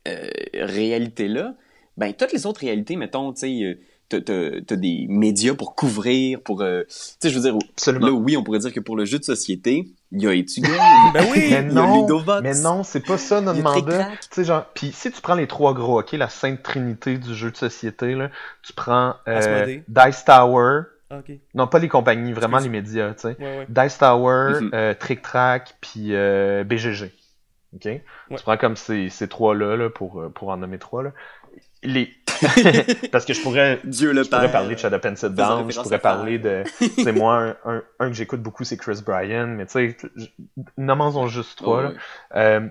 euh, 0.07 0.29
réalités-là, 0.53 1.55
ben 1.97 2.13
toutes 2.13 2.33
les 2.33 2.45
autres 2.45 2.61
réalités, 2.61 2.95
mettons, 2.97 3.33
tu 3.33 3.39
sais, 3.41 3.79
t'as- 4.09 4.21
t'as 4.21 4.61
t'as 4.65 4.75
des 4.75 5.05
médias 5.09 5.53
pour 5.53 5.75
couvrir, 5.75 6.41
pour, 6.41 6.61
euh, 6.61 6.83
tu 6.83 6.87
sais, 6.89 7.29
je 7.29 7.35
veux 7.37 7.41
dire, 7.41 7.55
Absolument. 7.73 8.07
là 8.07 8.11
oui, 8.13 8.37
on 8.37 8.43
pourrait 8.43 8.59
dire 8.59 8.73
que 8.73 8.79
pour 8.79 8.95
le 8.95 9.05
jeu 9.05 9.19
de 9.19 9.23
société, 9.23 9.85
il 10.11 10.21
y 10.21 10.27
a 10.27 10.33
Etugan, 10.33 10.69
Ben 11.13 11.25
oui! 11.31 11.41
il 11.45 11.49
y 11.51 11.55
a 11.55 11.61
Mais 11.61 11.73
non, 11.73 12.01
Ludovox, 12.03 12.41
mais 12.43 12.53
non, 12.61 12.83
c'est 12.83 13.05
pas 13.05 13.17
ça 13.17 13.41
notre 13.41 13.61
mandat. 13.61 13.81
Trick-Track. 13.81 14.19
Tu 14.21 14.27
sais, 14.31 14.43
genre, 14.43 14.65
puis 14.73 14.91
si 14.91 15.11
tu 15.11 15.21
prends 15.21 15.35
les 15.35 15.47
trois 15.47 15.73
gros, 15.73 15.99
ok, 15.99 16.11
la 16.13 16.29
sainte 16.29 16.61
trinité 16.63 17.17
du 17.17 17.33
jeu 17.35 17.51
de 17.51 17.57
société, 17.57 18.13
là, 18.15 18.29
tu 18.63 18.73
prends 18.73 19.15
euh. 19.27 19.79
Dice 19.87 20.23
Tower, 20.25 20.81
Ah, 21.11 21.19
non 21.53 21.67
pas 21.67 21.79
les 21.79 21.87
compagnies, 21.87 22.33
vraiment 22.33 22.57
les 22.59 22.69
médias, 22.69 23.13
tu 23.13 23.21
sais. 23.21 23.37
Ouais, 23.39 23.57
ouais. 23.59 23.65
Dice 23.69 23.97
Tower, 23.97 24.59
Mhm. 24.61 24.71
euh, 24.73 24.93
Trick 24.95 25.21
Track, 25.21 25.75
puis 25.81 26.15
euh, 26.15 26.63
BGG. 26.63 27.11
Ok? 27.75 27.81
Tu 28.29 28.43
prends 28.43 28.55
comme 28.57 28.75
ces, 28.77 29.09
ces 29.09 29.27
trois-là, 29.27 29.75
là, 29.75 29.89
pour, 29.89 30.21
euh, 30.21 30.29
pour 30.29 30.47
en 30.49 30.57
nommer 30.57 30.79
trois, 30.79 31.03
là. 31.03 31.11
Les... 31.85 32.13
Parce 33.11 33.25
que 33.25 33.33
je 33.33 33.41
pourrais, 33.41 33.79
Dieu 33.85 34.11
le 34.13 34.23
je 34.23 34.29
pourrais 34.29 34.49
Père. 34.49 34.51
parler 34.51 34.75
de 34.75 34.79
Shadow 34.79 34.99
Pencil 34.99 35.29
Down, 35.29 35.71
je 35.71 35.79
pourrais 35.79 35.99
parler 35.99 36.39
de... 36.39 36.65
C'est 36.93 37.13
moi, 37.13 37.37
un, 37.41 37.57
un, 37.77 37.83
un 37.99 38.07
que 38.09 38.13
j'écoute 38.13 38.41
beaucoup, 38.41 38.63
c'est 38.65 38.77
Chris 38.77 39.01
Bryan, 39.05 39.47
mais 39.55 39.65
tu 39.67 39.71
sais, 39.73 39.97
nommons-en 40.77 41.27
juste 41.27 41.57
trois, 41.57 41.81
là. 41.81 41.89
Ouais, 41.89 41.95
Euh, 42.35 42.67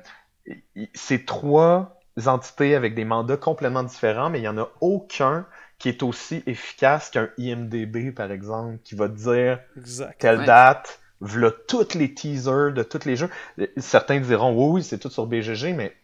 c'est 0.95 1.27
trois 1.27 2.01
entités 2.27 2.75
avec 2.75 2.95
des 2.95 3.05
mandats 3.05 3.37
complètement 3.37 3.83
différents, 3.83 4.31
mais 4.31 4.39
il 4.39 4.43
n'y 4.43 4.49
en 4.49 4.59
a 4.59 4.71
aucun 4.81 5.47
qui 5.79 5.89
est 5.89 6.03
aussi 6.03 6.43
efficace 6.47 7.11
qu'un 7.11 7.29
IMDB, 7.39 8.13
par 8.15 8.31
exemple, 8.31 8.79
qui 8.85 8.95
va 8.95 9.09
te 9.09 9.15
dire 9.15 9.61
Exact. 9.77 10.19
telle 10.19 10.41
Ouais. 10.41 10.47
date, 10.47 11.01
voilà 11.21 11.51
toutes 11.69 11.95
les 11.95 12.15
teasers 12.15 12.73
de 12.73 12.83
tous 12.83 13.05
les 13.07 13.17
jeux. 13.17 13.31
Euh, 13.61 13.67
Certains 13.79 14.21
diront 14.21 14.53
oui, 14.55 14.77
oui, 14.81 14.83
c'est 14.83 14.99
tout 14.99 15.11
sur 15.11 15.27
BGG, 15.27 15.73
mais 15.75 15.95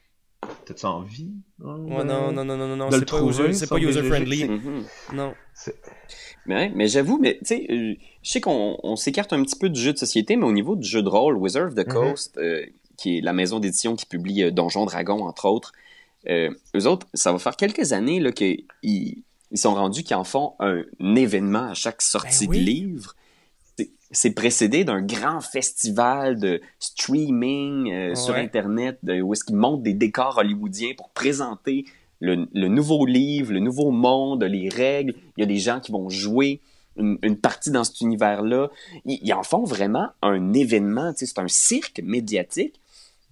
t'as-tu 0.64 0.86
envie? 0.86 1.30
Ouais, 1.58 2.04
non, 2.04 2.32
non, 2.32 2.44
non, 2.44 2.56
non, 2.56 2.76
non, 2.76 2.88
de 2.88 2.96
le 2.96 3.00
c'est 3.00 3.10
pas 3.10 3.22
user, 3.22 3.52
c'est 3.52 3.66
sur 3.66 3.76
pas 3.76 3.78
user 3.82 4.00
BGG, 4.00 4.08
friendly. 4.08 4.44
Mhm. 4.48 4.84
Non. 5.14 5.34
Mais, 6.46 6.72
mais 6.74 6.88
j'avoue, 6.88 7.18
mais 7.18 7.34
tu 7.38 7.46
sais, 7.46 7.66
euh, 7.70 7.94
je 8.22 8.30
sais 8.30 8.40
qu'on 8.40 8.78
on 8.82 8.96
s'écarte 8.96 9.32
un 9.32 9.42
petit 9.42 9.58
peu 9.58 9.68
du 9.68 9.80
jeu 9.80 9.92
de 9.92 9.98
société, 9.98 10.36
mais 10.36 10.46
au 10.46 10.52
niveau 10.52 10.76
du 10.76 10.88
jeu 10.88 11.02
de 11.02 11.08
rôle, 11.08 11.36
Wizard 11.36 11.68
of 11.68 11.74
the 11.74 11.86
Mhm. 11.86 11.92
Coast, 11.92 12.38
euh, 12.38 12.64
qui 12.96 13.18
est 13.18 13.20
la 13.20 13.32
maison 13.32 13.60
d'édition 13.60 13.94
qui 13.96 14.06
publie 14.06 14.42
euh, 14.44 14.50
Donjon 14.50 14.86
Dragon, 14.86 15.24
entre 15.26 15.46
autres. 15.46 15.72
Euh, 16.28 16.50
eux 16.76 16.86
autres, 16.86 17.06
ça 17.14 17.32
va 17.32 17.38
faire 17.38 17.56
quelques 17.56 17.92
années 17.92 18.20
là, 18.20 18.32
qu'ils 18.32 18.64
ils 18.82 19.24
sont 19.58 19.74
rendus 19.74 20.02
qu'ils 20.02 20.16
en 20.16 20.24
font 20.24 20.54
un 20.60 20.82
événement 21.16 21.70
à 21.70 21.74
chaque 21.74 22.02
sortie 22.02 22.46
Ben 22.46 22.50
oui. 22.52 22.58
de 22.60 22.64
livre. 22.64 23.14
C'est- 24.10 24.30
précédé 24.32 24.84
d'un 24.84 25.02
grand 25.02 25.40
festival 25.40 26.38
de 26.38 26.60
streaming 26.78 27.92
euh, 27.92 28.14
sur. 28.14 28.34
Internet 28.34 28.98
de- 29.02 29.20
où 29.20 29.32
est-ce 29.32 29.44
qu'ils 29.44 29.56
montent 29.56 29.82
des 29.82 29.94
décors 29.94 30.38
hollywoodiens 30.38 30.92
pour 30.96 31.10
présenter 31.10 31.84
le, 32.20 32.46
le 32.54 32.68
nouveau 32.68 33.06
livre, 33.06 33.52
le 33.52 33.60
nouveau 33.60 33.90
monde, 33.90 34.44
les 34.44 34.68
règles. 34.68 35.14
Il 35.36 35.40
y 35.40 35.42
a 35.42 35.46
des 35.46 35.56
gens 35.58 35.80
qui 35.80 35.90
vont 35.92 36.08
jouer 36.10 36.60
une, 36.96 37.18
une 37.22 37.36
partie 37.38 37.70
dans 37.70 37.84
cet 37.84 38.00
univers-là. 38.02 38.68
Ils, 39.06 39.18
ils 39.22 39.32
en 39.32 39.42
font 39.42 39.64
vraiment 39.64 40.08
un 40.22 40.52
événement. 40.52 41.12
C'est 41.16 41.38
un 41.38 41.48
cirque 41.48 42.00
médiatique 42.04 42.80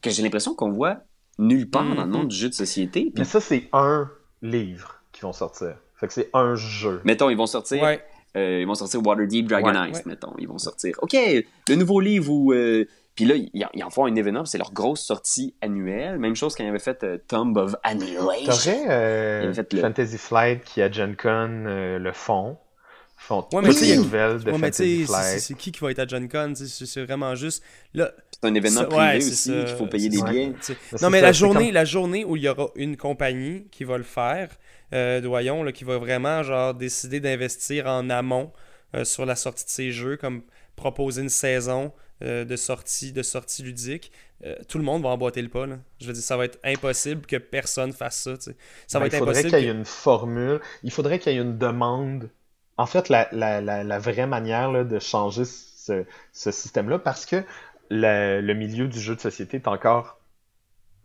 que 0.01 0.11
j'ai 0.11 0.23
l'impression 0.23 0.55
qu'on 0.55 0.71
voit 0.71 0.99
nulle 1.39 1.69
part 1.69 1.85
dans 1.85 2.03
le 2.03 2.07
Mhm. 2.07 2.17
monde 2.17 2.29
du 2.29 2.37
jeu 2.37 2.49
de 2.49 2.55
société. 2.55 3.03
Puis, 3.03 3.13
Mais 3.19 3.25
ça, 3.25 3.41
c'est 3.41 3.69
un 3.73 4.11
livre 4.43 5.03
qui 5.13 5.21
vont 5.23 5.33
sortir. 5.33 5.77
Fait 5.97 6.07
que 6.07 6.13
c'est 6.13 6.31
un 6.33 6.55
jeu. 6.55 7.01
mettons, 7.05 7.29
ils 7.31 7.37
vont 7.37 7.47
sortir 7.47 7.83
Ouais. 7.83 8.03
Euh, 8.37 8.61
ils 8.61 8.67
vont 8.67 8.75
sortir 8.75 9.01
Waterdeep 9.05 9.47
Dragon 9.49 9.69
Ouais, 9.75 9.91
Ice, 9.91 9.97
ouais. 9.99 10.03
mettons. 10.07 10.35
Ils 10.39 10.47
vont 10.49 10.59
sortir. 10.59 10.95
OK, 11.03 11.15
le 11.15 11.75
nouveau 11.75 12.01
livre 12.01 12.31
où. 12.31 12.53
euh, 12.53 12.85
Puis 13.15 13.25
là, 13.25 13.35
ils, 13.37 13.51
ils 13.75 13.83
en 13.85 13.91
font 13.91 14.05
un 14.05 14.15
événement, 14.15 14.45
c'est 14.45 14.59
leur 14.59 14.73
grosse 14.73 15.01
sortie 15.01 15.55
annuelle. 15.61 16.19
Même 16.19 16.37
chose 16.37 16.55
quand 16.55 16.63
ils 16.65 16.69
avaient 16.69 16.79
fait 16.79 17.03
euh, 17.05 17.19
Tomb 17.27 17.57
of 17.57 17.75
Annihilation. 17.83 18.45
T'aurais 18.47 18.85
euh, 18.91 19.53
le- 19.73 19.81
Fantasy 19.81 20.19
Flight 20.19 20.63
qui 20.65 20.83
à 20.83 20.91
Gen 20.91 21.17
Con 21.17 21.65
euh, 21.67 21.99
le 21.99 22.13
font. 22.13 22.59
Ils 23.21 23.25
font 23.25 23.45
Ouais, 23.53 23.63
toutes 23.65 23.81
les 23.81 23.97
nouvelles 23.97 24.39
de 24.45 24.53
Fantasy 24.53 25.05
Flight. 25.05 25.41
c'est 25.41 25.55
qui 25.55 25.73
qui 25.73 25.81
va 25.81 25.91
être 25.91 25.99
à 25.99 26.07
Gen 26.07 26.29
Con? 26.29 26.53
C'est 26.55 26.87
c'est 26.87 27.05
vraiment 27.05 27.35
juste. 27.35 27.65
Là, 27.95 28.13
C'est 28.43 28.49
un 28.49 28.55
événement 28.55 28.85
privé 28.85 29.03
ouais, 29.03 29.17
aussi, 29.17 29.51
qu'il 29.51 29.67
faut 29.77 29.87
payer 29.87 30.09
des 30.09 30.23
billets. 30.23 30.53
Mais 30.69 30.99
Non, 31.03 31.11
mais 31.11 31.21
ça, 31.21 31.27
la 31.27 31.33
journée, 31.33 31.65
comme- 31.67 31.75
la 31.75 31.85
journée 31.85 32.25
où 32.25 32.37
il 32.37 32.43
y 32.43 32.49
aura 32.49 32.69
une 32.77 32.97
compagnie 32.97 33.67
qui 33.73 33.83
va 33.85 33.99
le 33.99 34.05
faire, 34.05 34.51
euh, 34.95 35.21
Doyon, 35.21 35.65
là, 35.65 35.73
qui 35.73 35.85
va 35.85 35.99
vraiment 35.99 36.43
genre 36.45 36.73
décider 36.75 37.19
d'investir 37.21 37.87
en 37.87 38.09
amont 38.11 38.53
euh, 38.95 39.05
sur 39.05 39.27
la 39.27 39.35
sortie 39.37 39.65
de 39.65 39.71
ces 39.71 39.91
jeux, 39.93 40.17
comme 40.17 40.43
proposer 40.77 41.23
une 41.23 41.29
saison 41.29 41.93
euh, 42.23 42.45
de 42.45 42.57
sortie 42.57 43.13
de 43.13 43.23
sortie 43.23 43.63
ludique, 43.63 44.11
euh, 44.45 44.55
tout 44.69 44.79
le 44.79 44.85
monde 44.85 45.03
va 45.03 45.09
emboîter 45.11 45.43
le 45.43 45.49
pas. 45.49 45.67
là. 45.67 45.79
Je 46.01 46.07
veux 46.07 46.13
dire, 46.13 46.23
ça 46.23 46.37
va 46.37 46.45
être 46.47 46.59
impossible 46.65 47.27
que 47.27 47.37
personne 47.37 47.93
fasse 47.93 48.23
ça. 48.23 48.37
tu 48.39 48.45
sais. 48.51 48.57
Ça 48.87 48.99
va 48.99 49.05
Ben, 49.05 49.07
être 49.09 49.15
il 49.15 49.19
faudrait 49.19 49.43
qu'il 49.45 49.53
y 49.59 49.69
ait 49.69 49.73
que- 49.73 49.79
une 49.79 49.85
formule. 49.85 50.61
Il 50.85 50.91
faudrait 50.93 51.19
qu'il 51.19 51.33
y 51.33 51.37
ait 51.37 51.41
une 51.41 51.59
demande. 51.59 52.31
En 52.77 52.87
fait, 52.87 53.09
la, 53.09 53.29
la, 53.33 53.61
la, 53.61 53.83
la 53.85 53.99
vraie 53.99 54.27
manière 54.29 54.71
là, 54.73 54.85
de 54.85 54.99
changer 55.01 55.45
ce, 55.45 56.05
ce 56.33 56.51
système-là, 56.51 56.99
parce 56.99 57.25
que 57.27 57.43
le, 57.91 58.41
le 58.41 58.55
milieu 58.55 58.89
du 58.89 59.01
jeu 59.01 59.15
de 59.17 59.21
société 59.21 59.57
est 59.59 59.69
encore 59.69 60.19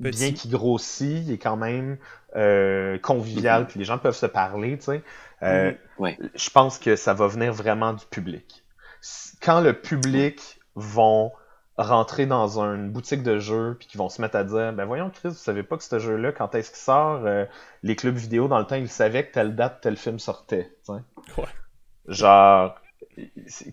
Petit. 0.02 0.18
bien 0.20 0.32
qu'il 0.34 0.52
grossit, 0.52 1.26
il 1.28 1.32
est 1.32 1.38
quand 1.38 1.56
même 1.56 1.98
euh, 2.36 2.98
convivial, 3.00 3.62
Mhm. 3.62 3.68
puis 3.68 3.80
les 3.80 3.86
gens 3.86 3.98
peuvent 4.00 4.16
se 4.16 4.26
parler, 4.26 4.78
tu 4.78 4.86
sais. 4.86 5.04
Euh. 5.44 5.72
Ouais. 6.00 6.18
Je 6.36 6.50
pense 6.50 6.80
que 6.80 6.96
ça 6.96 7.14
va 7.14 7.28
venir 7.28 7.54
vraiment 7.54 7.94
du 7.94 8.06
public. 8.08 8.64
Quand 9.42 9.62
le 9.62 9.74
public 9.74 10.60
vont 10.76 11.32
rentrer 11.78 12.26
dans 12.26 12.60
une 12.60 12.92
boutique 12.92 13.24
de 13.24 13.40
jeux 13.40 13.76
puis 13.80 13.88
qu'ils 13.88 13.98
vont 13.98 14.08
se 14.10 14.22
mettre 14.22 14.36
à 14.36 14.44
dire 14.44 14.74
ben 14.74 14.86
voyons 14.86 15.10
Chris 15.10 15.30
vous 15.30 15.34
savez 15.34 15.64
pas 15.64 15.76
que 15.76 15.84
ce 15.84 15.98
jeu 15.98 16.18
là 16.18 16.32
quand 16.32 16.54
est-ce 16.54 16.70
qu'il 16.70 16.78
sort 16.80 17.26
Euh, 17.26 17.46
les 17.82 17.96
clubs 17.96 18.16
vidéo 18.16 18.48
dans 18.48 18.60
le 18.60 18.66
temps 18.66 18.76
ils 18.76 18.88
savaient 18.88 19.26
que 19.28 19.34
telle 19.34 19.56
date 19.56 19.82
tel 19.82 19.98
film 19.98 20.20
sortait 20.20 20.72
tu 20.86 20.94
sais. 20.94 21.42
Ouais. 21.42 21.48
genre 22.08 22.76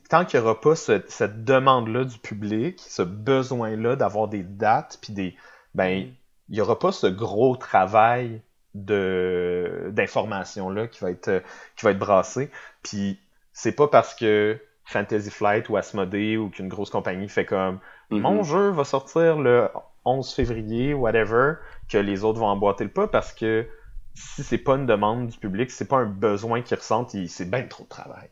tant 0.09 0.25
qu'il 0.25 0.41
n'y 0.41 0.47
aura 0.47 0.61
pas 0.61 0.75
ce- 0.77 1.03
cette 1.09 1.45
demande 1.45 1.89
là 1.89 2.05
du 2.05 2.19
public 2.19 2.81
ce 2.89 3.03
besoin 3.03 3.77
là 3.77 3.97
d'avoir 3.97 4.29
des 4.29 4.43
dates 4.43 4.99
puis 5.03 5.13
des 5.13 5.37
ben 5.75 6.09
il 6.49 6.55
n'y 6.55 6.61
aura 6.61 6.79
pas 6.79 6.93
ce 6.93 7.07
gros 7.07 7.57
travail 7.57 8.43
de 8.75 9.91
d'information 9.93 10.71
là 10.71 10.87
qui 10.87 11.01
va 11.01 11.11
être 11.11 11.29
euh, 11.29 11.41
qui 11.77 11.85
va 11.85 11.91
être 11.93 11.99
brassé. 11.99 12.51
Puis 12.83 13.19
c'est 13.53 13.73
pas 13.73 13.89
parce 13.89 14.15
que 14.15 14.59
Fantasy 14.85 15.31
Flight 15.31 15.69
ou 15.69 15.77
Asmodee 15.77 16.37
ou 16.37 16.51
qu'une 16.51 16.69
grosse 16.69 16.91
compagnie 16.91 17.29
fait 17.29 17.45
comme 17.45 17.79
Mhm. 18.11 18.21
mon 18.21 18.43
jeu 18.43 18.71
va 18.71 18.85
sortir 18.85 19.39
le 19.39 19.69
11 20.05 20.33
février 20.33 20.95
whatever 20.95 21.55
que 21.89 21.99
les 21.99 22.25
autres 22.25 22.41
vont 22.41 22.47
emboîter 22.47 22.85
le 22.85 22.91
pas 22.91 23.07
parce 23.09 23.33
que 23.33 23.67
si 24.15 24.43
c'est 24.43 24.59
pas 24.59 24.75
une 24.77 24.87
demande 24.87 25.29
du 25.29 25.39
public 25.39 25.71
si 25.71 25.77
c'est 25.79 25.89
pas 25.89 25.99
un 25.99 26.07
besoin 26.07 26.63
qu'ils 26.63 26.77
ressentent 26.79 27.15
c'est 27.29 27.49
bien 27.51 27.63
trop 27.69 27.85
de 27.85 27.89
travail 27.89 28.29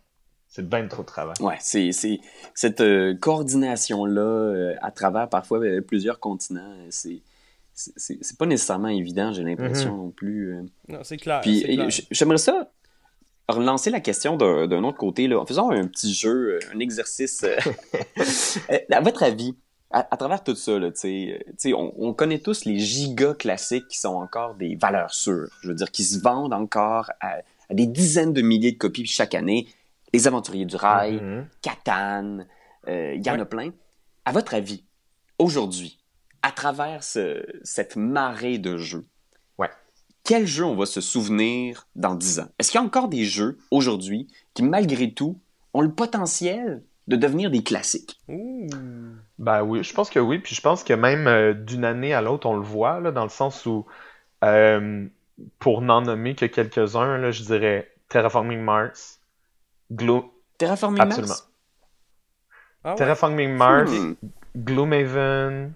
c'est 0.48 0.68
bien 0.68 0.86
trop 0.88 1.02
de 1.02 1.06
travail 1.06 1.34
Ouais, 1.40 1.56
c'est 1.60 1.92
c'est- 1.92 2.20
cette 2.54 2.80
euh, 2.80 3.14
coordination-là 3.14 4.20
euh, 4.20 4.74
à 4.82 4.90
travers 4.90 5.28
parfois 5.28 5.58
euh, 5.60 5.80
plusieurs 5.80 6.18
continents, 6.20 6.74
c'est 6.90 7.22
c'est- 7.74 8.36
pas 8.36 8.46
nécessairement 8.46 8.88
évident, 8.88 9.32
j'ai 9.32 9.44
l'impression 9.44 9.96
non 9.96 10.10
plus. 10.10 10.56
Non, 10.88 10.98
c'est 11.04 11.16
clair. 11.16 11.40
Puis 11.42 11.64
j'aimerais 12.10 12.38
ça 12.38 12.72
relancer 13.48 13.90
la 13.90 14.00
question 14.00 14.36
d'un 14.36 14.82
autre 14.84 14.98
côté, 14.98 15.26
là, 15.28 15.38
en 15.40 15.46
faisant 15.46 15.70
un 15.70 15.86
petit 15.86 16.12
jeu, 16.12 16.58
un 16.74 16.80
exercice. 16.80 17.44
à 18.90 19.00
votre 19.00 19.22
avis, 19.22 19.54
à, 19.90 20.06
à 20.10 20.16
travers 20.16 20.42
tout 20.44 20.54
ça, 20.54 20.78
là, 20.78 20.90
tu 20.90 20.98
sais, 21.00 21.32
euh, 21.32 21.38
tu 21.50 21.54
sais, 21.58 21.72
on, 21.72 21.94
on 21.98 22.12
connaît 22.12 22.40
tous 22.40 22.64
les 22.64 22.78
gigas 22.78 23.34
classiques 23.34 23.88
qui 23.88 23.98
sont 23.98 24.14
encore 24.16 24.54
des 24.54 24.74
valeurs 24.76 25.14
sûres. 25.14 25.48
Je 25.62 25.68
veux 25.68 25.74
dire, 25.74 25.90
qui 25.90 26.04
se 26.04 26.18
vendent 26.20 26.52
encore 26.52 27.10
à, 27.20 27.36
à 27.70 27.74
des 27.74 27.86
dizaines 27.86 28.32
de 28.32 28.42
milliers 28.42 28.72
de 28.72 28.76
copies 28.78 29.06
chaque 29.06 29.34
année. 29.34 29.66
Les 30.12 30.26
Aventuriers 30.26 30.64
du 30.66 30.76
Rail. 30.76 31.20
Catan, 31.62 32.38
euh, 32.88 33.14
il 33.14 33.24
y 33.26 33.30
en 33.30 33.34
Ouais. 33.34 33.40
a 33.40 33.44
plein. 33.46 33.70
À 34.24 34.32
votre 34.32 34.54
avis, 34.54 34.84
aujourd'hui, 35.38 35.98
à 36.42 36.50
travers 36.52 37.02
ce- 37.02 37.44
cette 37.62 37.96
marée 37.96 38.58
de 38.58 38.76
jeux, 38.78 39.04
Ouais. 39.58 39.70
quel 40.24 40.46
jeu 40.46 40.64
on 40.64 40.76
va 40.76 40.86
se 40.86 41.00
souvenir 41.00 41.86
dans 41.96 42.14
10 42.14 42.40
ans? 42.40 42.48
Est-ce 42.58 42.70
qu'il 42.70 42.80
y 42.80 42.82
a 42.82 42.86
encore 42.86 43.08
des 43.08 43.24
jeux 43.24 43.58
aujourd'hui 43.70 44.28
qui, 44.54 44.62
malgré 44.62 45.12
tout, 45.12 45.38
ont 45.74 45.80
le 45.82 45.92
potentiel 45.92 46.82
de 47.06 47.16
devenir 47.16 47.50
des 47.50 47.62
classiques? 47.62 48.20
Ben 49.38 49.62
oui, 49.62 49.82
je 49.82 49.94
pense 49.94 50.10
que 50.10 50.18
oui. 50.18 50.38
Puis 50.38 50.54
je 50.54 50.60
pense 50.60 50.84
que 50.84 50.92
même 50.92 51.26
euh, 51.26 51.54
d'une 51.54 51.84
année 51.84 52.12
à 52.12 52.20
l'autre, 52.22 52.46
on 52.46 52.56
le 52.56 52.62
voit, 52.62 53.00
là, 53.00 53.12
dans 53.12 53.22
le 53.22 53.28
sens 53.30 53.64
où, 53.66 53.86
euh, 54.44 55.06
pour 55.58 55.80
n'en 55.82 56.00
nommer 56.02 56.34
que 56.34 56.46
quelques-uns, 56.46 57.30
je 57.30 57.42
dirais 57.44 57.90
Terraforming 58.08 58.60
Mars, 58.60 59.17
Glo- 59.92 60.30
Terraforming 60.58 61.00
Absolument. 61.00 61.28
Mars? 61.28 61.48
Ah 62.84 62.90
ouais. 62.90 62.96
Terraforming 62.96 63.50
Mars, 63.56 63.90
Hmm. 63.90 64.14
Gloomhaven. 64.56 65.72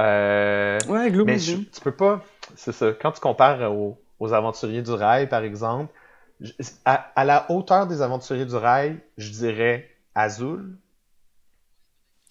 Euh... 0.00 0.78
Ouais, 0.88 1.04
Mais 1.04 1.10
Gloomhaven. 1.10 1.38
je- 1.40 1.56
tu 1.56 1.80
peux 1.82 1.94
pas. 1.94 2.22
C'est 2.54 2.72
ça. 2.72 2.92
Quand 3.00 3.12
tu 3.12 3.20
compares 3.20 3.72
aux, 3.72 3.98
aux 4.18 4.32
Aventuriers 4.32 4.82
du 4.82 4.90
Rail, 4.92 5.28
par 5.28 5.42
exemple, 5.42 5.92
je- 6.40 6.52
à, 6.84 6.94
à 7.16 7.24
la 7.24 7.50
hauteur 7.50 7.86
des 7.86 8.02
Aventuriers 8.02 8.44
du 8.46 8.54
Rail, 8.56 8.98
je 9.16 9.30
dirais 9.30 9.90
Azul. 10.14 10.76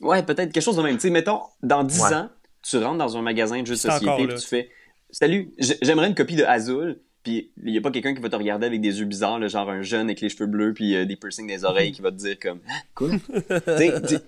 Ouais, 0.01 0.21
peut-être 0.23 0.51
quelque 0.51 0.63
chose 0.63 0.77
de 0.77 0.83
même. 0.83 0.95
Tu 0.95 1.01
sais, 1.01 1.09
mettons, 1.09 1.41
dans 1.63 1.83
10 1.83 2.01
Ouais. 2.03 2.13
ans, 2.13 2.29
tu 2.61 2.77
rentres 2.83 2.97
dans 2.97 3.17
un 3.17 3.21
magasin 3.21 3.61
de 3.61 3.65
jeux 3.67 3.75
de 3.75 3.79
société 3.79 4.27
puis 4.27 4.35
tu 4.35 4.47
fais 4.47 4.69
Salut, 5.11 5.53
j'aimerais 5.81 6.07
une 6.07 6.15
copie 6.15 6.35
de 6.35 6.43
Azul. 6.43 6.99
Puis 7.25 7.51
il 7.63 7.73
y 7.73 7.77
a 7.77 7.81
pas 7.81 7.91
quelqu'un 7.91 8.13
qui 8.15 8.21
va 8.21 8.29
te 8.29 8.35
regarder 8.37 8.67
avec 8.67 8.79
des 8.79 8.99
yeux 8.99 9.05
bizarres, 9.05 9.39
là, 9.39 9.47
genre 9.49 9.69
un 9.69 9.81
jeune 9.81 10.05
avec 10.07 10.21
les 10.21 10.29
cheveux 10.29 10.45
bleus 10.45 10.73
puis 10.73 10.95
euh, 10.95 11.03
des 11.05 11.17
piercings 11.17 11.47
les 11.49 11.65
oreilles 11.65 11.91
qui 11.91 12.01
va 12.01 12.11
te 12.11 12.15
dire 12.17 12.37
comme 12.39 12.59
Ah, 12.69 12.73
Quoi? 12.93 13.09
Tu 13.29 13.77
sais, 13.77 14.01
tu- 14.03 14.19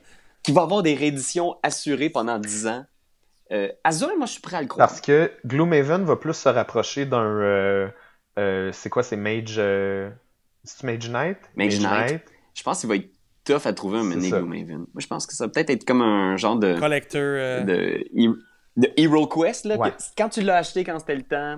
qui 0.43 0.51
va 0.51 0.63
avoir 0.63 0.81
des 0.83 0.95
rééditions 0.95 1.55
assurées 1.63 2.09
pendant 2.09 2.37
10 2.39 2.67
ans. 2.67 2.85
Euh, 3.53 3.69
Azul, 3.85 4.09
moi 4.17 4.25
je 4.25 4.33
suis 4.33 4.41
prêt 4.41 4.57
à 4.57 4.61
le 4.61 4.67
croire. 4.67 4.87
Parce 4.89 4.99
que 4.99 5.31
Gloomhaven 5.45 6.03
va 6.03 6.15
plus 6.17 6.33
se 6.33 6.49
rapprocher 6.49 7.05
d'un. 7.05 7.23
euh, 7.23 7.87
euh, 8.39 8.71
c'est 8.73 8.89
quoi, 8.89 9.03
c'est 9.03 9.15
Mage. 9.15 9.55
Euh... 9.57 10.09
C'est 10.65 10.83
Mage 10.83 11.09
Knight? 11.09 11.37
Mage 11.55 11.79
Knight. 11.79 12.21
Je 12.53 12.63
pense 12.63 12.81
qu'il 12.81 12.89
va 12.89 12.95
être 12.97 13.09
tough 13.45 13.65
à 13.65 13.71
trouver 13.73 13.99
un 13.99 14.11
ça. 14.21 14.39
Gloomhaven. 14.39 14.77
Moi 14.79 14.87
je 14.99 15.07
pense 15.07 15.25
que 15.25 15.33
ça 15.33 15.45
va 15.45 15.51
peut-être 15.51 15.69
être 15.69 15.85
comme 15.85 16.01
un 16.01 16.35
genre 16.35 16.57
de. 16.57 16.77
Collector. 16.79 17.21
euh, 17.21 17.61
de, 17.63 18.03
de 18.75 18.89
Hero 18.97 19.27
Quest, 19.27 19.65
là, 19.65 19.77
Ouais. 19.77 19.91
que 19.91 19.95
quand 20.17 20.29
tu 20.29 20.41
l'as 20.41 20.57
acheté 20.57 20.83
quand 20.83 20.99
c'était 20.99 21.15
le 21.15 21.23
temps, 21.23 21.57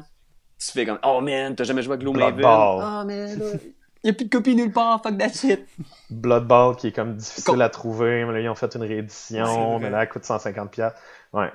tu 0.59 0.71
fais 0.71 0.85
comme 0.85 0.99
Oh 1.03 1.21
man, 1.21 1.55
t'as 1.55 1.63
jamais 1.63 1.81
joué 1.81 1.93
à 1.95 1.97
Gloomhaven. 1.97 2.35
Blood 2.35 2.43
Ball. 2.43 2.79
Ah 2.83 3.03
man, 3.05 3.39
là, 3.39 3.45
y 4.03 4.09
a 4.09 4.13
plus 4.13 4.25
de 4.25 4.29
copies 4.29 4.55
nulle 4.55 4.71
part, 4.71 5.01
fuck 5.01 5.17
that 5.17 5.29
shit. 5.33 5.65
Blood 6.09 6.47
Ball 6.47 6.75
qui 6.75 6.87
est 6.87 6.91
comme 6.91 7.15
difficile 7.15 7.43
Com- 7.45 7.61
à 7.61 7.69
trouver, 7.69 8.25
mais 8.25 8.33
là 8.33 8.39
ils 8.41 8.49
ont 8.49 8.55
fait 8.55 8.73
une 8.75 8.83
réédition, 8.83 9.79
mais 9.79 9.89
là 9.89 10.03
elle 10.03 10.09
coûte 10.09 10.23
150$. 10.23 10.69
piastres. 10.69 10.99
Ouais. 11.33 11.51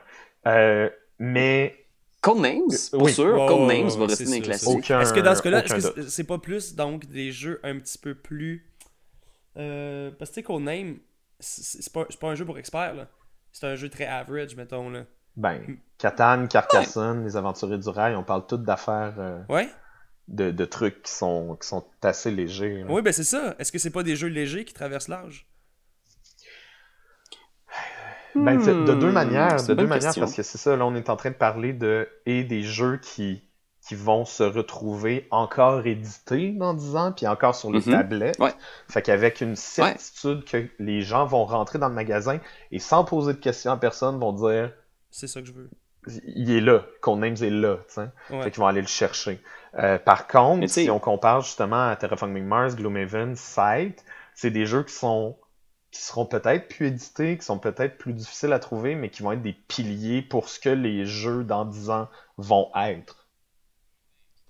Euh, 0.47 0.89
mais 1.19 1.77
Codenames, 2.21 2.63
pour 2.91 3.03
Oui. 3.03 3.13
sûr, 3.13 3.35
Codenames 3.47 3.87
ouais, 3.89 3.97
va 3.99 4.07
rester 4.07 4.25
c'est 4.25 4.31
dans 4.31 4.31
les 4.31 4.37
sûr, 4.37 4.45
classiques. 4.45 4.69
c'est 4.69 4.77
aucun. 4.95 5.01
Est-ce 5.01 5.13
que 5.13 5.21
dans 5.21 5.35
ce 5.35 5.43
cas-là, 5.43 5.59
aucun 5.65 5.77
est-ce 5.77 5.89
que 5.91 6.01
doute. 6.01 6.09
c'est- 6.09 6.25
pas 6.25 6.39
plus 6.39 6.75
donc 6.75 7.07
des 7.07 7.33
jeux 7.33 7.61
un 7.63 7.79
petit 7.79 7.99
peu 7.99 8.15
plus. 8.15 8.67
Euh, 9.57 10.11
parce 10.19 10.31
que 10.31 10.35
tu 10.37 10.41
sais, 10.41 10.43
Codename, 10.45 10.97
c'est 11.39 11.83
c'est 11.83 11.93
pas, 11.93 12.07
c'est 12.09 12.19
pas 12.19 12.29
un 12.29 12.35
jeu 12.35 12.45
pour 12.45 12.59
experts, 12.59 12.95
là. 12.95 13.09
C'est 13.53 13.67
un 13.67 13.75
jeu 13.77 13.89
très 13.89 14.07
average, 14.07 14.57
mettons, 14.57 14.91
là. 14.91 15.05
Ben, 15.37 15.61
Catan, 15.99 16.47
Carcassonne, 16.47 17.25
les 17.25 17.37
aventuriers 17.37 17.79
du 17.79 17.89
rail, 17.89 18.15
on 18.17 18.23
parle 18.25 18.47
toutes 18.47 18.63
d'affaires, 18.65 19.15
euh, 19.19 19.41
Ouais? 19.49 19.69
de, 20.29 20.51
de 20.51 20.65
trucs 20.65 21.03
qui 21.03 21.13
sont, 21.13 21.57
qui 21.61 21.67
sont 21.69 21.85
assez 22.03 22.31
légers. 22.31 22.83
là. 22.85 22.87
Oui, 22.93 23.03
ben 23.03 23.13
c'est 23.13 23.25
ça. 23.25 23.55
Est-ce 23.59 23.71
que 23.73 23.79
c'est 23.79 23.91
pas 23.91 24.03
des 24.03 24.17
jeux 24.17 24.29
légers 24.29 24.65
qui 24.65 24.73
traversent 24.75 25.09
l'âge? 25.09 25.47
Ben, 28.35 28.59
de 28.59 28.95
deux 28.95 29.11
Hmm, 29.11 29.13
manières, 29.13 29.65
de 29.65 29.75
deux 29.75 29.87
manières, 29.87 30.09
question. 30.09 30.21
parce 30.23 30.35
que 30.35 30.43
c'est 30.43 30.59
ça, 30.59 30.75
là, 30.77 30.85
on 30.85 30.95
est 30.97 31.09
en 31.09 31.17
train 31.17 31.31
de 31.31 31.37
parler 31.37 31.73
de 31.73 32.09
et 32.27 32.43
des 32.43 32.63
jeux 32.63 32.97
qui, 32.99 33.45
qui 33.87 33.95
vont 33.95 34.25
se 34.25 34.43
retrouver 34.43 35.29
encore 35.31 35.87
édités 35.87 36.51
dans 36.51 36.75
10 36.75 36.97
ans, 36.97 37.13
puis 37.13 37.29
encore 37.29 37.55
sur 37.55 37.71
les 37.71 37.79
Mhm. 37.79 37.93
tablettes. 37.93 38.39
Ouais. 38.41 38.53
Fait 38.91 39.03
qu'avec 39.03 39.41
une 39.41 39.55
certitude 39.55 40.45
que 40.45 40.69
les 40.81 41.03
gens 41.03 41.27
vont 41.27 41.45
rentrer 41.45 41.79
dans 41.79 41.89
le 41.89 41.95
magasin 41.95 42.41
et 42.73 42.81
sans 42.81 43.05
poser 43.05 43.35
de 43.35 43.39
questions 43.39 43.71
à 43.71 43.77
personne 43.77 44.19
vont 44.19 44.33
dire 44.33 44.73
C'est 45.15 45.29
ça 45.29 45.41
que 45.41 45.47
je 45.47 45.53
veux. 45.53 45.71
il 46.27 46.51
est 46.51 46.61
là, 46.61 46.85
Codenames 47.01 47.37
est 47.41 47.49
là, 47.49 47.77
tu 47.87 47.95
sais. 47.95 48.09
Ouais. 48.31 48.43
Fait 48.43 48.51
qu'ils 48.51 48.59
vont 48.59 48.67
aller 48.67 48.81
le 48.81 48.89
chercher. 48.89 49.41
Euh, 49.79 49.97
par 49.97 50.27
contre, 50.27 50.69
si 50.69 50.91
on 50.91 50.99
compare 50.99 51.41
justement 51.43 51.89
à 51.89 51.95
Terraforming 51.95 52.45
Mars, 52.45 52.75
Gloomhaven, 52.75 53.37
Sight, 53.37 54.05
c'est 54.35 54.51
des 54.51 54.67
jeux 54.67 54.83
qui 54.83 54.93
sont 54.93 55.37
qui 55.93 56.03
seront 56.03 56.27
peut-être 56.27 56.67
plus 56.67 56.89
édités, 56.89 57.39
qui 57.39 57.45
sont 57.45 57.61
peut-être 57.61 57.97
plus 57.97 58.13
difficiles 58.13 58.53
à 58.53 58.59
trouver, 58.59 58.97
mais 58.97 59.09
qui 59.09 59.23
vont 59.23 59.31
être 59.31 59.43
des 59.43 59.53
piliers 59.53 60.21
pour 60.21 60.49
ce 60.49 60.59
que 60.59 60.69
les 60.69 61.07
jeux 61.07 61.45
dans 61.45 61.65
10 61.65 61.91
ans 61.91 62.09
vont 62.37 62.73
être. 62.75 63.29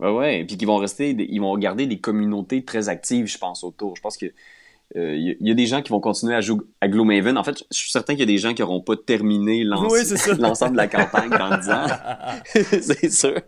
Ouais, 0.00 0.10
ouais. 0.10 0.40
Et 0.40 0.46
puis 0.46 0.56
qu'ils 0.56 0.66
vont 0.66 0.78
rester, 0.78 1.10
ils 1.10 1.40
vont 1.40 1.58
garder 1.58 1.86
des 1.86 2.00
communautés 2.00 2.64
très 2.64 2.88
actives, 2.88 3.26
je 3.26 3.36
pense, 3.36 3.64
autour. 3.64 3.96
Je 3.96 4.00
pense 4.00 4.16
que 4.16 4.32
euh, 4.97 5.16
il 5.16 5.22
y, 5.26 5.30
a- 5.30 5.34
il 5.40 5.49
y 5.49 5.51
a 5.51 5.55
des 5.55 5.66
gens 5.66 5.82
qui 5.82 5.90
vont 5.90 6.01
continuer 6.01 6.34
à 6.34 6.40
jouer 6.40 6.61
à 6.80 6.88
Gloomhaven. 6.88 7.36
En 7.36 7.45
fait, 7.45 7.64
je 7.70 7.76
suis 7.76 7.90
certain 7.90 8.12
qu'il 8.14 8.20
y 8.20 8.22
a 8.22 8.26
des 8.26 8.38
gens 8.38 8.55
qui 8.55 8.62
n'auront 8.62 8.80
pas 8.80 8.97
terminé 8.97 9.64
Oui, 9.64 9.64
l'ensemble 10.38 10.72
de 10.72 10.76
la 10.76 10.86
campagne 10.88 11.30
dans 11.30 11.57
10 11.59 11.70
ans. 11.70 11.86
c'est 12.80 13.11
sûr. 13.11 13.40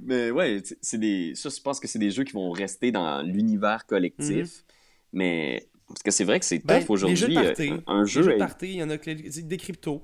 Mais 0.00 0.30
ouais, 0.30 0.62
c'est- 0.80 0.98
des. 0.98 1.34
Ça, 1.34 1.48
je 1.48 1.60
pense 1.60 1.80
que 1.80 1.88
c'est 1.88 1.98
des 1.98 2.10
jeux 2.10 2.24
qui 2.24 2.32
vont 2.32 2.50
rester 2.52 2.92
dans 2.92 3.22
l'univers 3.22 3.84
collectif. 3.86 4.64
Mais. 5.12 5.68
Parce 5.88 6.02
que 6.02 6.10
c'est 6.10 6.24
vrai 6.24 6.38
que 6.38 6.44
c'est 6.44 6.64
Ben, 6.64 6.84
tough 6.84 6.90
les 6.90 7.16
jeux 7.16 7.28
aujourd'hui. 7.28 7.38
euh, 7.38 7.78
Un 7.86 8.02
Les 8.02 8.08
jeu. 8.10 8.22
jeux 8.22 8.28
de 8.32 8.34
est- 8.34 8.38
party, 8.38 8.66
il 8.66 8.74
y 8.76 8.82
en 8.82 8.90
a 8.90 8.98
que 8.98 9.08
les- 9.10 9.42
des 9.42 9.56
cryptos. 9.56 10.02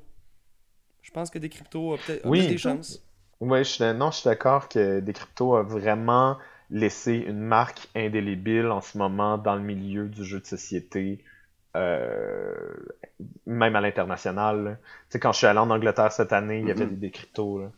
Je 1.03 1.11
pense 1.11 1.29
que 1.31 1.39
des 1.39 1.51
cryptos 1.51 1.93
a 1.93 1.99
peut-être 1.99 2.27
Oui. 2.27 2.47
des 2.47 2.57
chances. 2.57 3.03
Ouais, 3.41 3.63
je 3.63 3.69
suis, 3.69 3.85
non, 3.95 4.11
je 4.11 4.17
suis 4.21 4.25
d'accord 4.25 4.69
que 4.71 5.01
Decrypto 5.01 5.57
a 5.57 5.63
vraiment 5.63 6.39
laissé 6.75 7.15
une 7.15 7.39
marque 7.41 7.89
indélébile 7.95 8.67
en 8.67 8.81
ce 8.81 8.99
moment 8.99 9.39
dans 9.39 9.55
le 9.55 9.63
milieu 9.63 10.09
du 10.09 10.25
jeu 10.25 10.41
de 10.41 10.47
société, 10.47 11.25
euh, 11.77 12.53
même 13.47 13.77
à 13.77 13.81
l'international. 13.81 14.79
Tu 14.83 14.89
sais, 15.11 15.19
quand 15.21 15.33
je 15.33 15.39
suis 15.39 15.47
allé 15.47 15.59
en 15.61 15.71
Angleterre 15.71 16.13
cette 16.13 16.33
année, 16.33 16.59
il 16.61 16.69
y 16.69 16.71
avait 16.71 16.87
Mhm. 16.87 16.97
des 16.97 17.09
Decrypto, 17.09 17.61
là. 17.61 17.71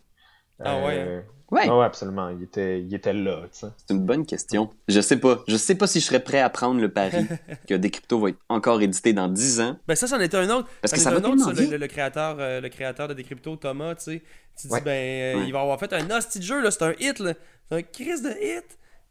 Ah 0.64 0.78
ouais, 0.84 0.98
Euh, 0.98 1.20
Ouais, 1.52 1.68
ouais, 1.70 1.84
absolument. 1.84 2.30
Il 2.30 2.42
était, 2.42 2.80
il 2.80 2.92
était 2.92 3.12
là, 3.12 3.42
c'est 3.52 3.68
une 3.90 4.04
bonne 4.04 4.26
question. 4.26 4.68
Je 4.88 5.00
sais 5.00 5.16
pas. 5.20 5.44
Je 5.46 5.56
sais 5.56 5.76
pas 5.76 5.86
si 5.86 6.00
je 6.00 6.06
serais 6.06 6.18
prêt 6.18 6.40
à 6.40 6.50
prendre 6.50 6.80
le 6.80 6.88
pari 6.90 7.24
que 7.68 7.74
Decrypto 7.74 8.18
va 8.18 8.30
être 8.30 8.38
encore 8.48 8.82
édité 8.82 9.12
dans 9.12 9.28
10 9.28 9.60
ans. 9.60 9.78
Ben 9.86 9.94
ça, 9.94 10.08
c'en 10.08 10.18
était 10.18 10.38
un 10.38 10.50
autre. 10.50 10.68
Parce 10.80 10.92
que 10.92 10.98
ça 10.98 11.10
un 11.10 11.22
autre, 11.22 11.38
ça, 11.38 11.52
le, 11.52 11.76
le- 11.76 11.86
créateur, 11.86 12.36
euh, 12.40 12.60
le 12.60 12.68
créateur 12.68 13.06
de 13.06 13.14
Decrypto, 13.14 13.54
Thomas, 13.56 13.94
tu 13.94 14.02
sais. 14.02 14.22
Tu 14.60 14.66
dis, 14.66 14.72
Ouais. 14.74 14.80
ben, 14.80 14.90
euh, 14.90 15.38
Ouais. 15.40 15.46
il 15.46 15.52
va 15.52 15.60
avoir 15.60 15.78
fait 15.78 15.92
un 15.92 16.10
hostie 16.10 16.40
de 16.40 16.44
jeu, 16.44 16.60
là, 16.62 16.72
c'est 16.72 16.82
un 16.82 16.94
hit, 16.98 17.20
là. 17.20 17.34
C'est 17.68 17.76
un 17.76 17.82
crise 17.82 18.22
de 18.22 18.30
hit. 18.30 18.64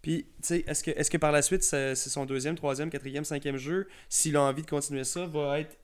Puis, 0.05 0.27
tu 0.39 0.47
sais, 0.47 0.63
est-ce 0.67 0.83
que, 0.83 0.91
est 0.91 1.09
que 1.11 1.17
par 1.17 1.31
la 1.31 1.41
suite, 1.41 1.63
c'est 1.63 1.95
son 1.95 2.27
deuxième, 2.27 2.53
troisième, 2.53 2.91
quatrième, 2.91 3.23
cinquième 3.25 3.57
jeu, 3.57 3.87
s'il 4.07 4.35
a 4.37 4.43
envie 4.43 4.61
de 4.61 4.69
continuer 4.69 5.03
ça, 5.03 5.25
va 5.25 5.61
être 5.61 5.75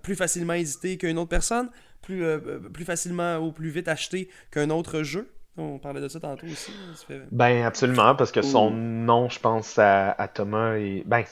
plus 0.00 0.14
facilement 0.14 0.52
édité 0.52 0.96
qu'une 0.96 1.18
autre 1.18 1.30
personne, 1.30 1.68
plus, 2.00 2.22
euh, 2.22 2.38
euh, 2.46 2.58
plus 2.60 2.84
facilement 2.84 3.38
ou 3.38 3.50
plus 3.50 3.70
vite 3.70 3.88
acheté 3.88 4.28
qu'un 4.52 4.70
autre 4.70 5.02
jeu? 5.02 5.28
On 5.56 5.80
parlait 5.80 6.00
de 6.00 6.06
ça 6.06 6.20
tantôt 6.20 6.46
aussi. 6.46 6.70
fait- 7.08 7.22
Ben, 7.32 7.64
absolument, 7.64 8.14
parce 8.14 8.30
que 8.30 8.42
son 8.42 8.68
Ouh. 8.68 8.76
nom, 8.76 9.28
je 9.28 9.40
pense, 9.40 9.76
à, 9.76 10.12
à 10.12 10.28
Thomas 10.28 10.74
est. 10.76 11.02
Ben, 11.04 11.24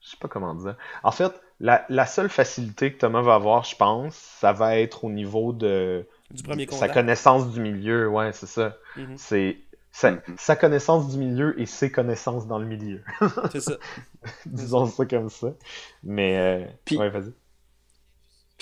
je 0.00 0.08
sais 0.08 0.16
pas 0.18 0.28
comment 0.28 0.54
dire. 0.54 0.76
En 1.02 1.10
fait, 1.12 1.30
la, 1.60 1.84
la 1.90 2.06
seule 2.06 2.30
facilité 2.30 2.90
que 2.94 2.98
Thomas 3.00 3.20
va 3.20 3.34
avoir, 3.34 3.64
je 3.64 3.76
pense, 3.76 4.14
ça 4.14 4.54
va 4.54 4.78
être 4.78 5.04
au 5.04 5.10
niveau 5.10 5.52
de 5.52 6.06
Du 6.30 6.42
premier 6.42 6.66
sa 6.70 6.88
connaissance 6.88 7.50
du 7.52 7.60
milieu. 7.60 8.08
Ouais, 8.08 8.32
c'est 8.32 8.46
ça. 8.46 8.78
Mhm. 8.96 9.14
C'est 9.16 9.58
sa, 9.96 10.10
Mhm. 10.10 10.20
sa 10.36 10.56
connaissance 10.56 11.08
du 11.08 11.18
milieu 11.18 11.58
et 11.60 11.66
ses 11.66 11.90
connaissances 11.92 12.46
dans 12.48 12.58
le 12.58 12.66
milieu. 12.66 13.00
C'est 13.52 13.60
ça. 13.60 13.78
Disons 14.46 14.86
ça 14.86 15.06
comme 15.06 15.30
ça. 15.30 15.54
Mais, 16.02 16.36
euh, 16.36 16.66
Puis- 16.84 16.96
ouais, 16.98 17.10
vas-y. 17.10 17.32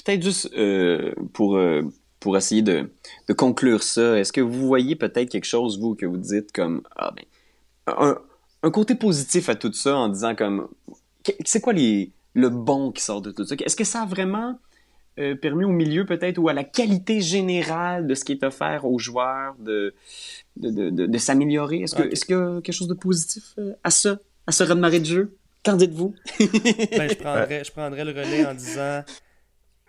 Peut-être 0.04 0.22
juste 0.22 0.50
euh, 0.54 1.14
pour, 1.32 1.56
euh, 1.56 1.82
pour 2.20 2.36
essayer 2.36 2.62
de, 2.62 2.90
de 3.28 3.32
conclure 3.32 3.82
ça, 3.82 4.18
est-ce 4.18 4.32
que 4.32 4.40
vous 4.40 4.66
voyez 4.66 4.96
peut-être 4.96 5.30
quelque 5.30 5.44
chose, 5.44 5.78
vous, 5.80 5.94
que 5.94 6.06
vous 6.06 6.16
dites 6.18 6.52
comme 6.52 6.82
ah 6.96 7.12
ben 7.16 7.24
un, 7.86 8.18
un 8.62 8.70
côté 8.70 8.94
positif 8.94 9.48
à 9.48 9.54
tout 9.54 9.72
ça 9.72 9.96
en 9.96 10.08
disant 10.08 10.34
comme 10.34 10.68
c'est 11.44 11.60
quoi 11.60 11.72
les 11.72 12.12
le 12.34 12.48
bon 12.48 12.90
qui 12.92 13.02
sort 13.02 13.20
de 13.22 13.30
tout 13.30 13.44
ça? 13.44 13.54
Est-ce 13.62 13.76
que 13.76 13.84
ça 13.84 14.02
a 14.02 14.06
vraiment 14.06 14.58
euh, 15.18 15.34
permis 15.34 15.64
au 15.64 15.70
milieu 15.70 16.06
peut-être 16.06 16.38
ou 16.38 16.48
à 16.48 16.52
la 16.52 16.64
qualité 16.64 17.20
générale 17.20 18.06
de 18.06 18.14
ce 18.14 18.24
qui 18.24 18.32
est 18.32 18.42
offert 18.44 18.84
aux 18.86 18.98
joueurs 18.98 19.54
de, 19.58 19.94
de, 20.56 20.70
de, 20.70 20.90
de, 20.90 21.06
de 21.06 21.18
s'améliorer? 21.18 21.80
Est-ce 21.82 21.94
que 21.94 22.02
est-ce 22.02 22.24
qu'il 22.24 22.34
y 22.34 22.38
a 22.38 22.60
quelque 22.62 22.74
chose 22.74 22.88
de 22.88 22.94
positif 22.94 23.54
euh, 23.58 23.72
à 23.84 23.90
ça, 23.90 24.18
à 24.46 24.52
ce 24.52 24.64
raz-de-marée 24.64 25.00
de 25.00 25.04
jeu? 25.06 25.36
Qu'en 25.64 25.76
dites-vous? 25.76 26.14
Ben, 26.38 27.08
je 27.10 27.14
prendrais, 27.20 27.62
je 27.64 27.72
prendrais 27.72 28.04
le 28.04 28.10
relais 28.12 28.46
en 28.46 28.54
disant 28.54 29.02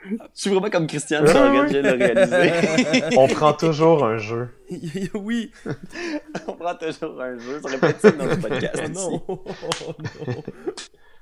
Je 0.05 0.17
suis 0.33 0.49
vraiment 0.49 0.69
comme 0.69 0.87
Christian, 0.87 1.25
j'aurais 1.25 1.59
ouais. 1.61 1.69
dû 1.69 1.81
le 1.81 1.91
réaliser. 1.91 3.01
On 3.17 3.27
prend 3.27 3.53
toujours 3.53 4.03
un 4.05 4.17
jeu. 4.17 4.49
oui, 5.13 5.51
On 6.47 6.53
prend 6.53 6.75
toujours 6.75 7.21
un 7.21 7.39
jeu. 7.39 7.61
Ça 7.61 7.67
aurait 7.69 7.79
pas 7.79 7.89
été 7.91 7.99
ça 8.01 8.11
dans 8.11 8.25
le 8.25 8.37
podcast. 8.39 8.83
Oh 8.85 8.89
non. 8.89 9.23
Oh 9.27 9.45
non. 10.27 10.43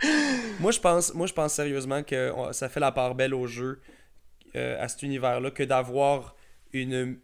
moi, 0.60 0.72
je 0.72 0.80
pense, 0.80 1.14
moi, 1.14 1.28
je 1.28 1.34
pense 1.34 1.54
sérieusement 1.54 2.04
que 2.04 2.34
ça 2.52 2.70
fait 2.70 2.80
la 2.80 2.92
part 2.92 3.16
belle 3.16 3.34
au 3.34 3.48
jeu, 3.48 3.82
euh, 4.56 4.82
à 4.84 4.88
cet 4.88 5.04
univers-là, 5.04 5.52
que 5.52 5.64
d'avoir 5.64 6.36
une, 6.74 7.20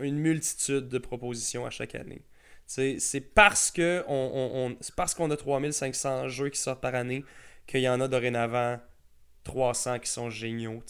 une 0.00 0.18
multitude 0.18 0.88
de 0.88 0.98
propositions 0.98 1.66
à 1.66 1.70
chaque 1.70 1.94
année. 1.94 2.24
C'est 2.66 3.20
parce 3.34 3.70
que 3.70 4.04
on, 4.08 4.14
on- 4.14 4.66
on- 4.72 4.76
c'est 4.80 4.94
parce 4.94 5.14
qu'on 5.14 5.30
a 5.30 5.36
3500 5.36 6.28
jeux 6.28 6.50
qui 6.50 6.60
sortent 6.60 6.80
par 6.80 6.94
année 6.94 7.24
qu'il 7.66 7.80
y 7.80 7.88
en 7.88 8.00
a 8.00 8.08
dorénavant 8.08 8.80
300 9.44 9.98
qui 10.00 10.10
sont 10.10 10.30
géniaux. 10.30 10.82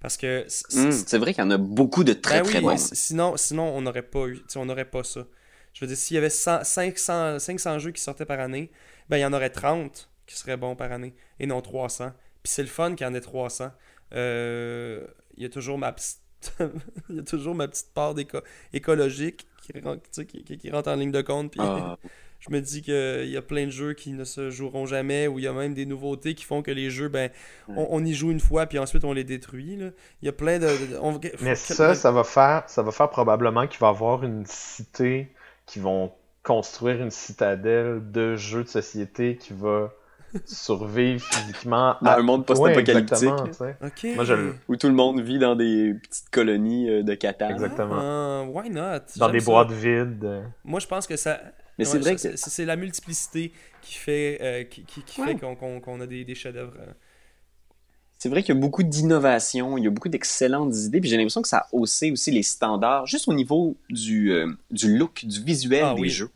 Parce 0.00 0.16
que 0.16 0.46
Hum, 0.72 0.90
c'est 0.92 1.18
vrai 1.18 1.34
qu'il 1.34 1.42
y 1.42 1.46
en 1.46 1.50
a 1.50 1.58
beaucoup 1.58 2.04
de 2.04 2.12
très 2.12 2.40
ben 2.40 2.42
très 2.42 2.60
oui, 2.60 2.62
bons. 2.62 2.76
sinon, 2.78 3.36
sinon 3.36 3.64
on 3.76 3.82
n'aurait 3.82 4.02
pas 4.02 4.26
eu, 4.26 4.40
on 4.56 4.64
n'aurait 4.66 4.84
pas 4.90 5.04
ça. 5.04 5.26
Je 5.72 5.80
veux 5.80 5.86
dire, 5.88 5.96
s'il 5.96 6.14
y 6.14 6.18
avait 6.18 6.30
100 6.30 6.64
500, 6.64 7.38
500 7.38 7.78
jeux 7.78 7.90
qui 7.92 8.00
sortaient 8.02 8.26
par 8.26 8.40
année, 8.40 8.70
ben 9.08 9.18
il 9.18 9.20
y 9.20 9.24
en 9.24 9.32
aurait 9.32 9.50
30 9.50 10.10
qui 10.26 10.36
seraient 10.36 10.56
bons 10.56 10.76
par 10.76 10.90
année 10.92 11.14
et 11.40 11.46
non 11.46 11.60
300. 11.60 12.12
Puis 12.42 12.52
c'est 12.52 12.62
le 12.62 12.68
fun 12.68 12.94
qu'il 12.94 13.06
y 13.06 13.10
en 13.10 13.14
ait 13.14 13.20
300. 13.20 13.70
Euh, 14.14 15.06
Il 15.36 15.42
y 15.42 15.46
a 15.46 15.48
toujours 15.48 15.78
ma 15.78 15.92
petite, 15.92 16.20
il 17.08 17.16
y 17.16 17.18
a 17.18 17.22
toujours 17.22 17.54
ma 17.54 17.66
petite 17.68 17.92
part 17.94 18.14
d'éco- 18.14 18.42
écologique 18.72 19.46
qui 19.62 19.72
rentre, 19.80 20.02
tu 20.02 20.08
sais, 20.12 20.26
qui, 20.26 20.44
qui- 20.44 20.58
qui 20.58 20.70
rentre 20.70 20.90
en 20.90 20.96
ligne 20.96 21.10
de 21.10 21.22
compte. 21.22 21.50
Puis 21.50 21.60
Ah, 21.62 21.98
je 22.40 22.50
me 22.50 22.60
dis 22.60 22.82
qu'il 22.82 23.28
y 23.30 23.36
a 23.36 23.42
plein 23.42 23.64
de 23.64 23.70
jeux 23.70 23.94
qui 23.94 24.12
ne 24.12 24.24
se 24.24 24.50
joueront 24.50 24.86
jamais, 24.86 25.26
ou 25.26 25.38
il 25.38 25.44
y 25.46 25.48
a 25.48 25.52
même 25.52 25.74
des 25.74 25.86
nouveautés 25.86 26.34
qui 26.34 26.44
font 26.44 26.62
que 26.62 26.70
les 26.70 26.90
jeux, 26.90 27.08
ben, 27.08 27.30
on, 27.68 27.86
on 27.90 28.04
y 28.04 28.12
joue 28.14 28.30
une 28.30 28.40
fois, 28.40 28.66
puis 28.66 28.78
ensuite 28.78 29.04
on 29.04 29.12
les 29.14 29.24
détruit. 29.24 29.76
là. 29.76 29.88
Il 30.22 30.26
y 30.26 30.28
a 30.28 30.32
plein 30.32 30.58
de. 30.58 30.66
de- 30.66 30.98
on- 31.00 31.18
Mais 31.40 31.54
ça, 31.56 31.94
ça 31.94 32.12
va 32.12 32.22
faire, 32.24 32.64
ça 32.68 32.82
va 32.82 32.92
faire 32.92 33.08
probablement 33.10 33.66
qu'il 33.66 33.80
va 33.80 33.86
y 33.88 33.90
avoir 33.90 34.22
une 34.22 34.44
cité 34.46 35.32
qui 35.66 35.78
vont 35.80 36.12
construire 36.42 37.00
une 37.02 37.10
citadelle 37.10 38.02
de 38.12 38.36
jeux 38.36 38.62
de 38.64 38.68
société 38.68 39.36
qui 39.38 39.54
va 39.54 39.92
survivre 40.44 41.22
physiquement 41.24 41.96
Dans 42.02 42.10
un 42.12 42.22
monde 42.22 42.46
post-apocalyptique. 42.46 43.28
Moi, 44.16 44.24
je 44.24 44.52
où 44.68 44.76
tout 44.76 44.88
le 44.88 44.94
monde 44.94 45.20
vit 45.20 45.38
dans 45.38 45.56
des 45.56 45.94
petites 45.94 46.30
colonies 46.30 46.88
euh, 46.90 47.02
de 47.02 47.14
Catan. 47.14 47.50
Exactement. 47.50 47.96
Ah, 47.98 48.44
why 48.48 48.70
not? 48.70 49.00
Dans 49.16 49.28
des 49.30 49.40
ça. 49.40 49.46
boîtes 49.46 49.72
vides. 49.72 50.42
Moi, 50.64 50.80
je 50.80 50.86
pense 50.86 51.06
que 51.06 51.16
ça. 51.16 51.40
Mais 51.78 51.84
c'est 51.84 51.98
vrai 51.98 52.14
que 52.14 52.20
c'est 52.20 52.36
c'est 52.36 52.64
la 52.64 52.76
multiplicité 52.76 53.52
qui 53.82 53.94
fait, 53.94 54.38
euh, 54.40 54.64
qui, 54.64 54.84
qui- 54.84 55.02
qui 55.02 55.20
Ouais. 55.20 55.28
fait 55.28 55.34
qu'on 55.36 55.56
qu'on- 55.56 55.80
qu'on 55.80 56.00
a 56.00 56.06
des, 56.06 56.24
des 56.24 56.34
chefs-d'œuvre. 56.34 56.74
euh. 56.78 56.92
c'est 58.16 58.28
vrai 58.30 58.42
qu'il 58.42 58.54
y 58.54 58.58
a 58.58 58.60
beaucoup 58.60 58.82
d'innovations, 58.84 59.76
il 59.76 59.84
y 59.84 59.86
a 59.86 59.90
beaucoup 59.90 60.08
d'excellentes 60.08 60.74
idées, 60.76 61.00
puis 61.00 61.10
j'ai 61.10 61.16
l'impression 61.18 61.42
que 61.42 61.48
ça 61.48 61.58
a 61.58 61.66
haussé 61.72 62.10
aussi 62.10 62.30
les 62.30 62.42
standards, 62.42 63.06
juste 63.06 63.28
au 63.28 63.34
niveau 63.34 63.76
du, 63.90 64.32
euh, 64.32 64.46
du 64.70 64.96
look, 64.96 65.24
du 65.26 65.42
visuel 65.42 65.84
Ah 65.84 65.94
des 65.94 66.00
oui. 66.00 66.08
jeux. 66.08 66.30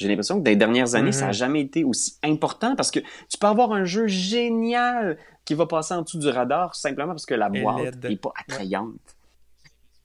J'ai 0.00 0.08
l'impression 0.08 0.38
que 0.38 0.44
dans 0.44 0.50
les 0.50 0.56
dernières 0.56 0.94
années, 0.94 1.12
ça 1.12 1.26
n'a 1.26 1.32
jamais 1.32 1.60
été 1.60 1.84
aussi 1.84 2.16
important 2.22 2.74
parce 2.74 2.90
que 2.90 3.00
tu 3.00 3.36
peux 3.38 3.46
avoir 3.46 3.72
un 3.72 3.84
jeu 3.84 4.06
génial 4.06 5.18
qui 5.44 5.52
va 5.54 5.66
passer 5.66 5.92
en 5.94 6.02
dessous 6.02 6.18
du 6.18 6.28
radar 6.28 6.74
simplement 6.74 7.08
parce 7.12 7.26
que 7.26 7.34
la 7.34 7.50
boîte 7.50 8.02
n'est 8.02 8.16
pas 8.16 8.32
attrayante. 8.48 9.16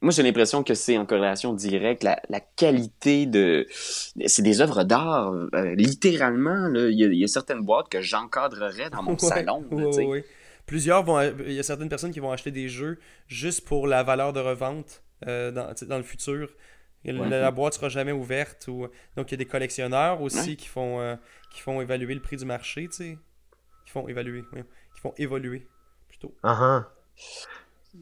Moi, 0.02 0.12
j'ai 0.12 0.22
l'impression 0.22 0.62
que 0.64 0.74
c'est 0.74 0.98
en 0.98 1.06
corrélation 1.06 1.54
directe 1.54 2.04
la, 2.04 2.22
la 2.30 2.40
qualité 2.42 3.26
de. 3.26 3.66
C'est 3.72 4.42
des 4.44 4.60
œuvres 4.62 4.84
d'art, 4.84 5.32
euh, 5.34 5.74
littéralement. 5.76 6.68
là. 6.68 6.90
Il 6.90 7.00
y, 7.00 7.04
a, 7.06 7.08
il 7.08 7.18
y 7.18 7.24
a 7.24 7.28
certaines 7.28 7.62
boîtes 7.62 7.88
que 7.90 8.02
j'encadrerais 8.02 8.90
dans 8.90 9.02
mon 9.02 9.12
Ouais, 9.16 9.18
salon. 9.20 9.64
là, 9.72 9.88
ouais. 10.06 10.26
Plusieurs 10.66 11.04
vont. 11.04 11.22
Il 11.48 11.54
y 11.54 11.60
a 11.60 11.64
certaines 11.64 11.90
personnes 11.90 12.12
qui 12.12 12.20
vont 12.20 12.32
acheter 12.32 12.52
des 12.52 12.68
jeux 12.68 13.00
juste 13.28 13.66
pour 13.66 13.88
la 13.88 14.04
valeur 14.04 14.34
de 14.34 14.42
revente 14.42 15.02
euh, 15.28 15.52
dans, 15.52 15.70
dans 15.88 15.98
le 15.98 16.04
futur. 16.04 16.50
La, 17.12 17.22
Ouais. 17.22 17.30
la 17.30 17.52
boîte 17.52 17.74
sera 17.76 17.90
jamais 17.90 18.12
ouverte. 18.12 18.68
Ou... 18.68 18.88
Donc, 19.16 19.30
il 19.30 19.34
y 19.34 19.36
a 19.36 19.38
des 19.38 19.46
collectionneurs 19.46 20.22
aussi 20.22 20.52
Ouais. 20.52 20.56
qui, 20.56 20.68
font, 20.68 21.00
euh, 21.02 21.16
qui 21.52 21.62
font 21.62 21.82
évaluer 21.82 22.14
le 22.16 22.22
prix 22.22 22.38
du 22.38 22.46
marché, 22.46 22.88
tu 22.88 22.96
sais. 22.98 23.18
Qui 23.86 23.92
font 23.92 24.08
évaluer, 24.08 24.44
oui. 24.54 24.62
Qui 24.96 25.02
font 25.02 25.14
évoluer, 25.18 25.68
plutôt. 26.08 26.34
Ah, 26.44 26.58
ah. 26.60 26.90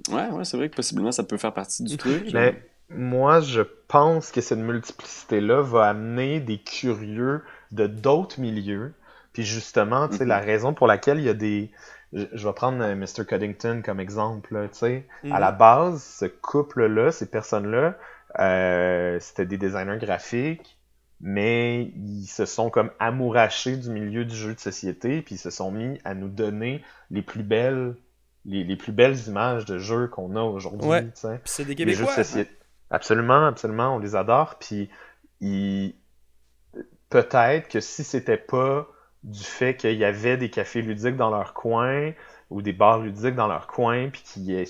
Ouais, 0.09 0.29
ouais, 0.29 0.45
c'est 0.45 0.57
vrai 0.57 0.69
que 0.69 0.75
possiblement 0.75 1.11
ça 1.11 1.23
peut 1.23 1.37
faire 1.37 1.53
partie 1.53 1.83
du 1.83 1.97
truc. 1.97 2.29
Mais 2.33 2.61
moi, 2.89 3.41
je 3.41 3.61
pense 3.87 4.31
que 4.31 4.41
cette 4.41 4.59
multiplicité-là 4.59 5.61
va 5.61 5.89
amener 5.89 6.39
des 6.39 6.57
curieux 6.59 7.43
de 7.71 7.87
d'autres 7.87 8.39
milieux. 8.39 8.93
Puis 9.33 9.43
justement, 9.43 10.07
tu 10.07 10.17
sais, 10.17 10.25
la 10.25 10.39
Mhm. 10.39 10.45
raison 10.45 10.73
pour 10.73 10.87
laquelle 10.87 11.17
il 11.19 11.25
y 11.25 11.29
a 11.29 11.33
des... 11.33 11.71
Je 12.11 12.47
vais 12.47 12.53
prendre 12.53 12.83
euh, 12.83 12.95
Mr. 12.95 13.25
Cuddington 13.27 13.81
comme 13.83 13.99
exemple, 13.99 14.69
tu 14.71 14.77
sais. 14.77 15.07
À 15.31 15.39
la 15.39 15.51
base, 15.51 16.03
ce 16.03 16.25
couple-là, 16.25 17.11
ces 17.11 17.25
personnes-là, 17.27 17.97
euh, 18.39 19.19
c'était 19.19 19.45
des 19.45 19.57
designers 19.57 19.97
graphiques, 19.99 20.79
mais 21.21 21.83
ils 21.95 22.25
se 22.27 22.45
sont 22.45 22.69
comme 22.69 22.91
amourachés 22.99 23.77
du 23.77 23.89
milieu 23.89 24.25
du 24.25 24.35
jeu 24.35 24.53
de 24.53 24.59
société, 24.59 25.21
puis 25.21 25.35
ils 25.35 25.39
se 25.39 25.49
sont 25.49 25.71
mis 25.71 25.99
à 26.03 26.13
nous 26.15 26.29
donner 26.29 26.83
les 27.11 27.21
plus 27.21 27.43
belles, 27.43 27.95
les, 28.45 28.63
les 28.63 28.75
plus 28.75 28.91
belles 28.91 29.17
images 29.27 29.65
de 29.65 29.77
jeux 29.77 30.07
qu'on 30.07 30.35
a 30.35 30.41
aujourd'hui, 30.41 30.87
Ouais. 30.89 31.05
c'est 31.45 31.65
des 31.65 31.75
Les 31.75 31.93
jeux 31.93 32.03
de 32.03 32.07
Québécois. 32.07 32.23
société. 32.23 32.51
Absolument, 32.89 33.45
absolument, 33.47 33.95
on 33.95 33.99
les 33.99 34.15
adore. 34.15 34.55
Puis 34.59 34.89
ils- 35.41 35.95
peut-être 37.09 37.67
que 37.69 37.79
si 37.79 38.03
c'était 38.03 38.37
pas 38.37 38.87
du 39.23 39.43
fait 39.43 39.75
qu'il 39.75 39.95
y 39.97 40.05
avait 40.05 40.37
des 40.37 40.49
cafés 40.49 40.81
ludiques 40.81 41.15
dans 41.15 41.29
leur 41.29 41.53
coin 41.53 42.11
ou 42.49 42.61
des 42.61 42.73
bars 42.73 42.99
ludiques 42.99 43.35
dans 43.35 43.47
leur 43.47 43.67
coin, 43.67 44.09
puis 44.09 44.21
qui, 44.23 44.65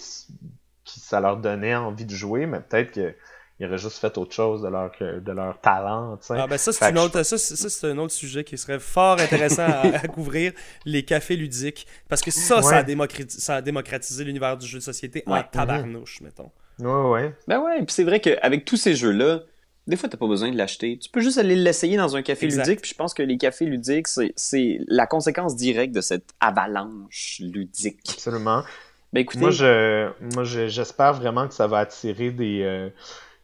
ça 0.86 1.20
leur 1.20 1.38
donnait 1.38 1.76
envie 1.76 2.05
de 2.05 2.14
jouer, 2.14 2.45
mais 2.45 2.59
peut-être 2.59 3.16
qu'ils 3.64 3.70
auraient 3.72 3.78
juste 3.82 3.97
fait 3.97 4.18
autre 4.18 4.34
chose 4.34 4.61
de 4.61 4.68
leur, 4.68 4.91
de 4.99 5.32
leur 5.32 5.59
talent, 5.61 6.18
tu 6.18 6.28
sais. 6.28 6.36
Ah 6.38 6.47
ben 6.47 6.57
ça 6.57 6.72
c'est 6.72 6.89
une 6.89 6.97
je- 6.97 7.01
autre 7.01 7.24
ça, 7.24 7.38
c'est- 7.38 7.55
ça, 7.55 7.70
c'est 7.70 7.88
un 7.88 7.97
autre 7.97 8.14
sujet 8.14 8.43
qui 8.43 8.57
serait 8.57 8.80
fort 8.80 9.20
intéressant 9.20 9.64
à, 9.64 9.82
à 10.03 10.07
couvrir 10.07 10.51
les 10.86 11.03
cafés 11.03 11.36
ludiques 11.36 11.88
parce 12.09 12.22
que 12.22 12.32
ça 12.32 12.61
ça 12.61 12.78
a 12.78 12.84
démocratisé, 12.84 13.39
ça 13.41 13.55
a 13.55 13.61
démocratisé 13.61 14.24
l'univers 14.24 14.57
du 14.57 14.68
jeu 14.68 14.80
de 14.80 14.84
société 14.84 15.24
en 15.26 15.34
Ouais. 15.34 15.45
tabarnouche 15.51 16.22
mettons. 16.22 16.51
Ouais, 16.80 17.09
ouais. 17.11 17.36
Ben 17.47 17.59
ouais, 17.59 17.78
puis 17.78 17.93
c'est 17.93 18.03
vrai 18.03 18.20
qu'avec 18.20 18.66
tous 18.66 18.78
ces 18.78 18.95
jeux-là, 18.95 19.41
des 19.86 19.97
fois, 19.97 20.07
t'as 20.09 20.18
pas 20.18 20.28
besoin 20.28 20.49
de 20.49 20.57
l'acheter. 20.57 20.97
Tu 20.97 21.09
peux 21.09 21.20
juste 21.20 21.38
aller 21.38 21.55
l'essayer 21.57 21.97
dans 21.97 22.16
un 22.16 22.22
café 22.22 22.45
Exact. 22.45 22.66
ludique, 22.66 22.82
puis 22.82 22.91
je 22.91 22.95
pense 22.95 23.14
que 23.14 23.22
les 23.22 23.38
cafés 23.38 23.66
ludiques, 23.66 24.07
c'est- 24.07 24.32
c'est 24.38 24.80
la 24.88 25.05
conséquence 25.05 25.55
directe 25.57 25.93
de 25.93 25.99
cette 26.01 26.30
avalanche 26.39 27.38
ludique. 27.41 27.99
Absolument. 28.09 28.64
Ben 29.11 29.20
écoutez, 29.22 29.39
Moi, 29.41 29.51
je, 29.51 30.09
moi, 30.34 30.43
je- 30.45 30.68
j'espère 30.70 31.14
vraiment 31.14 31.47
que 31.47 31.53
ça 31.53 31.68
va 31.68 31.80
attirer 31.80 32.32
des, 32.32 32.61
euh, 32.64 32.89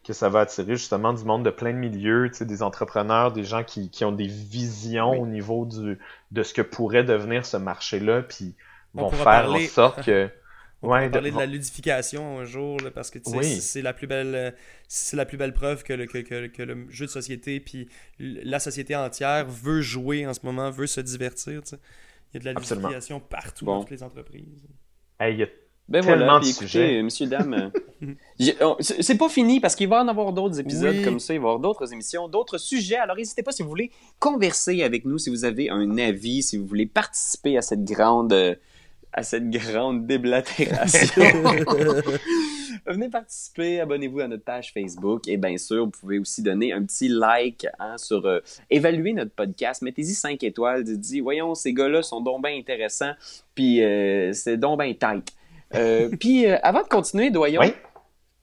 que 0.04 0.12
ça 0.12 0.28
va 0.28 0.40
attirer 0.40 0.76
justement 0.76 1.12
du 1.12 1.24
monde 1.24 1.44
de 1.44 1.50
plein 1.50 1.72
de 1.72 1.78
milieux, 1.78 2.28
tu 2.30 2.38
sais, 2.38 2.46
des 2.46 2.62
entrepreneurs, 2.62 3.32
des 3.32 3.44
gens 3.44 3.62
qui, 3.64 3.90
qui 3.90 4.04
ont 4.04 4.12
des 4.12 4.26
visions 4.26 5.12
Oui. 5.12 5.18
au 5.18 5.26
niveau 5.26 5.66
du, 5.66 5.98
de 6.30 6.42
ce 6.42 6.54
que 6.54 6.62
pourrait 6.62 7.04
devenir 7.04 7.44
ce 7.44 7.56
marché-là, 7.58 8.22
puis 8.22 8.54
On 8.94 9.02
vont 9.02 9.10
faire 9.10 9.24
parler- 9.24 9.66
en 9.66 9.68
sorte 9.68 10.02
que, 10.04 10.30
On 10.82 10.88
ouais, 10.88 11.04
va 11.04 11.10
parler 11.10 11.30
de- 11.30 11.34
de 11.36 11.40
la 11.40 11.46
ludification 11.46 12.38
un 12.40 12.44
jour 12.46 12.80
là, 12.80 12.90
parce 12.90 13.10
que 13.10 13.18
tu 13.18 13.30
sais, 13.30 13.36
Oui. 13.36 13.44
c'est- 13.44 13.60
c'est 13.60 13.82
la 13.82 13.92
plus 13.92 14.06
belle 14.06 14.34
euh, 14.34 14.50
c'est 14.88 15.16
la 15.18 15.26
plus 15.26 15.36
belle 15.36 15.52
preuve 15.52 15.82
que 15.82 15.92
le, 15.92 16.06
que, 16.06 16.16
que- 16.18 16.46
que 16.46 16.62
le 16.62 16.86
jeu 16.90 17.04
de 17.04 17.10
société 17.10 17.60
puis 17.60 17.86
la 18.18 18.58
société 18.58 18.96
entière 18.96 19.46
veut 19.46 19.82
jouer 19.82 20.26
en 20.26 20.32
ce 20.32 20.40
moment, 20.44 20.70
veut 20.70 20.86
se 20.86 21.02
divertir, 21.02 21.62
tu 21.62 21.70
sais. 21.70 21.78
Il 22.32 22.34
y 22.34 22.36
a 22.38 22.40
de 22.40 22.44
la 22.46 22.50
Absolument. 22.52 22.88
ludification 22.88 23.20
partout 23.20 23.64
Bon. 23.66 23.74
dans 23.74 23.80
toutes 23.80 23.90
les 23.90 24.02
entreprises. 24.02 24.66
Hey, 25.18 25.34
il 25.34 25.40
y 25.40 25.42
a- 25.42 25.48
ben 25.90 26.02
tellement 26.04 26.24
voilà, 26.24 26.40
puis 26.40 26.50
écoutez, 26.50 26.66
sujets. 26.66 26.98
euh, 26.98 27.02
messieurs, 27.02 27.26
dames, 27.26 27.72
euh, 28.40 28.74
c'est 28.80 29.18
pas 29.18 29.28
fini 29.28 29.58
parce 29.60 29.74
qu'il 29.74 29.88
va 29.88 30.02
en 30.02 30.08
avoir 30.08 30.32
d'autres 30.32 30.60
épisodes 30.60 30.94
Oui. 30.96 31.02
comme 31.02 31.18
ça, 31.18 31.34
il 31.34 31.40
va 31.40 31.42
y 31.42 31.46
avoir 31.48 31.58
d'autres 31.58 31.92
émissions, 31.92 32.28
d'autres 32.28 32.58
sujets. 32.58 32.96
Alors 32.96 33.16
n'hésitez 33.16 33.42
pas 33.42 33.50
si 33.52 33.62
vous 33.62 33.68
voulez 33.68 33.90
converser 34.20 34.82
avec 34.84 35.04
nous, 35.04 35.18
si 35.18 35.30
vous 35.30 35.44
avez 35.44 35.68
un 35.68 35.98
avis, 35.98 36.42
si 36.44 36.56
vous 36.56 36.64
voulez 36.66 36.86
participer 36.86 37.58
à 37.58 37.62
cette 37.62 37.84
grande, 37.84 38.32
euh, 38.32 38.54
à 39.12 39.24
cette 39.24 39.50
grande 39.50 40.06
déblatération. 40.06 41.24
Venez 42.86 43.08
participer, 43.10 43.80
abonnez-vous 43.80 44.20
à 44.20 44.28
notre 44.28 44.44
page 44.44 44.72
Facebook 44.72 45.26
et 45.28 45.36
bien 45.36 45.56
sûr, 45.58 45.84
vous 45.86 45.90
pouvez 45.90 46.18
aussi 46.18 46.42
donner 46.42 46.72
un 46.72 46.82
petit 46.84 47.08
like 47.08 47.66
hein, 47.78 47.98
sur 47.98 48.24
euh, 48.26 48.38
évaluer 48.70 49.12
notre 49.12 49.32
podcast. 49.32 49.82
Mettez-y 49.82 50.14
5 50.14 50.42
étoiles, 50.44 50.84
dites 50.84 51.22
voyons, 51.22 51.54
ces 51.54 51.72
gars-là 51.74 52.02
sont 52.02 52.20
donc 52.20 52.42
bien 52.44 52.56
intéressants, 52.56 53.12
puis 53.54 53.82
euh, 53.82 54.32
c'est 54.32 54.56
donc 54.56 54.80
bien 54.80 54.94
tight. 54.94 55.30
Euh, 55.74 56.10
puis 56.18 56.46
euh, 56.46 56.56
avant 56.62 56.82
de 56.82 56.88
continuer, 56.88 57.30
Doyon, 57.30 57.60
Oui. 57.60 57.74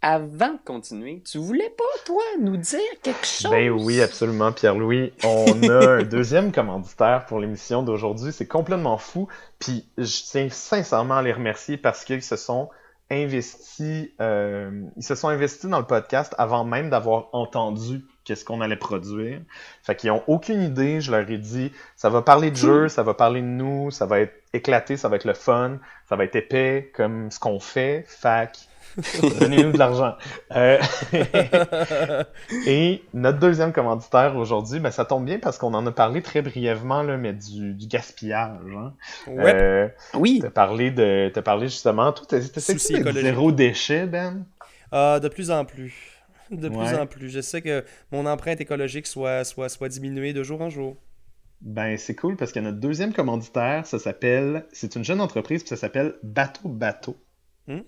avant 0.02 0.54
de 0.54 0.60
continuer, 0.64 1.22
tu 1.30 1.38
voulais 1.40 1.70
pas, 1.78 1.84
toi, 2.06 2.22
nous 2.40 2.58
dire 2.58 2.80
quelque 3.04 3.26
chose? 3.26 3.52
Ben 3.52 3.70
oui, 3.72 4.02
absolument, 4.02 4.52
Pierre-Louis. 4.52 5.12
On 5.24 5.46
a 5.70 5.88
un 6.00 6.04
deuxième 6.04 6.52
commanditaire 6.52 7.26
pour 7.28 7.40
l'émission 7.40 7.84
d'aujourd'hui. 7.84 8.32
C'est 8.32 8.48
complètement 8.48 8.98
fou. 8.98 9.28
Puis 9.60 9.86
je 9.98 10.24
tiens 10.30 10.50
sincèrement 10.50 11.18
à 11.18 11.22
les 11.22 11.34
remercier 11.34 11.78
parce 11.78 12.06
qu'ils 12.06 12.24
se 12.24 12.36
sont 12.38 12.70
investis, 13.10 14.10
euh, 14.22 14.84
ils 14.98 15.04
se 15.04 15.16
sont 15.16 15.30
investis 15.30 15.70
dans 15.70 15.80
le 15.80 15.86
podcast 15.86 16.36
avant 16.38 16.64
même 16.66 16.90
d'avoir 16.90 17.30
entendu 17.34 18.04
qu'est-ce 18.28 18.44
qu'on 18.44 18.60
allait 18.60 18.76
produire. 18.76 19.40
Fait 19.84 19.96
qu'ils 19.96 20.12
ont 20.12 20.22
aucune 20.28 20.62
idée. 20.62 21.00
Je 21.00 21.12
leur 21.12 21.30
ai 21.30 21.38
dit, 21.38 21.72
ça 21.96 22.10
va 22.10 22.22
parler 22.22 22.52
de 22.52 22.58
jeu, 22.58 22.90
ça 22.90 23.02
va 23.02 23.14
parler 23.14 23.42
de 23.42 23.48
nous, 23.48 23.90
ça 23.90 24.06
va 24.06 24.20
être 24.20 24.34
éclaté, 24.54 24.98
ça 24.98 25.08
va 25.08 25.16
être 25.16 25.26
le 25.26 25.34
fun, 25.34 25.78
ça 26.10 26.18
va 26.18 26.26
être 26.26 26.36
épais 26.36 26.92
comme 26.94 27.32
ce 27.32 27.40
qu'on 27.40 27.60
fait. 27.62 28.06
Que 28.98 29.40
donnez-nous 29.40 29.72
de 29.72 29.78
l'argent. 29.78 30.16
Euh, 30.56 30.80
Et 32.66 33.04
notre 33.14 33.40
deuxième 33.40 33.72
commanditaire 33.72 34.36
aujourd'hui, 34.36 34.80
ben, 34.80 34.92
ça 34.92 35.06
tombe 35.06 35.24
bien 35.24 35.40
parce 35.40 35.58
qu'on 35.58 35.74
en 35.74 35.86
a 35.86 35.92
parlé 35.92 36.22
très 36.22 36.42
brièvement, 36.42 37.04
là, 37.04 37.16
mais 37.16 37.32
du, 37.34 37.74
du 37.76 37.88
gaspillage. 37.88 38.60
Hein. 38.76 38.94
Ouais. 39.28 39.56
Euh, 39.56 39.88
Oui, 40.16 40.40
t'as 40.42 40.50
parlé 40.50 40.92
de, 40.92 41.32
t'as 41.34 41.44
parlé 41.44 41.68
justement, 41.68 42.12
écologique. 42.12 43.22
zéro 43.22 43.52
déchet, 43.52 44.06
Ben? 44.06 44.46
Ah, 44.92 45.20
de 45.22 45.28
plus 45.28 45.52
en 45.52 45.64
plus. 45.64 46.17
De 46.52 46.70
plus 46.70 46.78
Ouais. 46.78 47.00
en 47.00 47.06
plus. 47.08 47.30
Je 47.30 47.42
sais 47.42 47.62
que 47.62 47.84
mon 48.12 48.26
empreinte 48.26 48.62
écologique 48.62 49.08
soit, 49.08 49.44
soit, 49.44 49.70
soit 49.70 49.90
diminuée 49.90 50.34
de 50.34 50.44
jour 50.44 50.62
en 50.62 50.70
jour. 50.70 50.96
Ben, 51.62 51.98
c'est 51.98 52.16
cool 52.16 52.36
parce 52.38 52.52
que 52.52 52.60
notre 52.60 52.80
deuxième 52.80 53.14
commanditaire, 53.14 53.86
ça 53.88 53.98
s'appelle, 53.98 54.66
c'est 54.72 54.96
une 54.96 55.04
jeune 55.04 55.20
entreprise, 55.22 55.64
puis 55.64 55.70
ça 55.70 55.76
s'appelle 55.78 56.16
Bateau 56.24 56.70
Bateau. 56.70 57.18
Hum? 57.68 57.84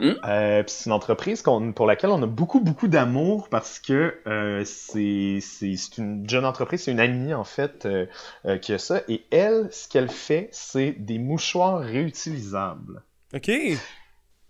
Euh, 0.00 0.62
puis 0.64 0.72
c'est 0.74 0.86
une 0.86 0.92
entreprise 0.92 1.42
qu'on, 1.42 1.72
pour 1.72 1.86
laquelle 1.86 2.10
on 2.10 2.20
a 2.22 2.26
beaucoup, 2.26 2.58
beaucoup 2.60 2.88
d'amour 2.88 3.48
parce 3.48 3.78
que 3.78 4.16
euh, 4.26 4.64
c'est, 4.64 5.38
c'est, 5.40 5.76
c'est 5.76 5.98
une 5.98 6.28
jeune 6.28 6.44
entreprise, 6.44 6.82
c'est 6.82 6.90
une 6.90 6.98
amie 6.98 7.32
en 7.34 7.44
fait 7.44 7.84
euh, 7.86 8.06
euh, 8.46 8.58
qui 8.58 8.72
a 8.72 8.78
ça. 8.78 9.02
Et 9.08 9.24
elle, 9.30 9.68
ce 9.70 9.86
qu'elle 9.88 10.08
fait, 10.08 10.48
c'est 10.50 10.92
des 10.92 11.18
mouchoirs 11.18 11.78
réutilisables. 11.80 13.02
OK. 13.34 13.50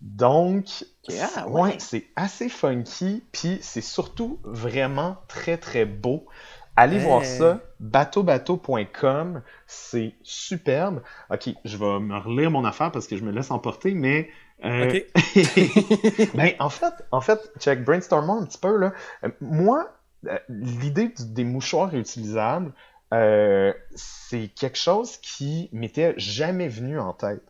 Donc, 0.03 0.85
Ah, 1.09 1.47
ouais, 1.47 1.61
ouais. 1.61 1.75
c'est 1.79 2.07
assez 2.15 2.49
funky, 2.49 3.23
puis 3.31 3.59
c'est 3.61 3.81
surtout 3.81 4.39
vraiment 4.43 5.17
très 5.29 5.57
très 5.57 5.85
beau. 5.85 6.27
Allez 6.75 6.97
Hey. 6.97 6.99
voir 6.99 7.25
ça, 7.25 7.61
bateaubateau.com, 7.79 9.43
c'est 9.67 10.15
superbe. 10.23 11.03
Ok, 11.31 11.49
je 11.65 11.77
vais 11.77 11.99
me 11.99 12.17
relire 12.17 12.51
mon 12.51 12.65
affaire 12.65 12.91
parce 12.91 13.07
que 13.07 13.17
je 13.17 13.23
me 13.23 13.31
laisse 13.31 13.51
emporter, 13.51 13.93
mais 13.93 14.29
euh, 14.65 14.87
OK. 14.87 15.05
ben, 16.33 16.53
en 16.59 16.69
fait, 16.69 16.93
en 17.11 17.21
fait, 17.21 17.39
check, 17.59 17.83
brainstormons 17.85 18.41
un 18.41 18.45
petit 18.45 18.57
peu, 18.59 18.77
là. 18.77 18.93
Euh, 19.23 19.29
moi, 19.41 19.93
euh, 20.27 20.37
l'idée 20.49 21.13
des 21.19 21.43
mouchoirs 21.45 21.91
réutilisables, 21.91 22.73
euh, 23.13 23.73
c'est 23.95 24.47
quelque 24.49 24.77
chose 24.77 25.17
qui 25.17 25.69
m'était 25.73 26.13
jamais 26.17 26.67
venu 26.67 26.99
en 26.99 27.13
tête. 27.13 27.43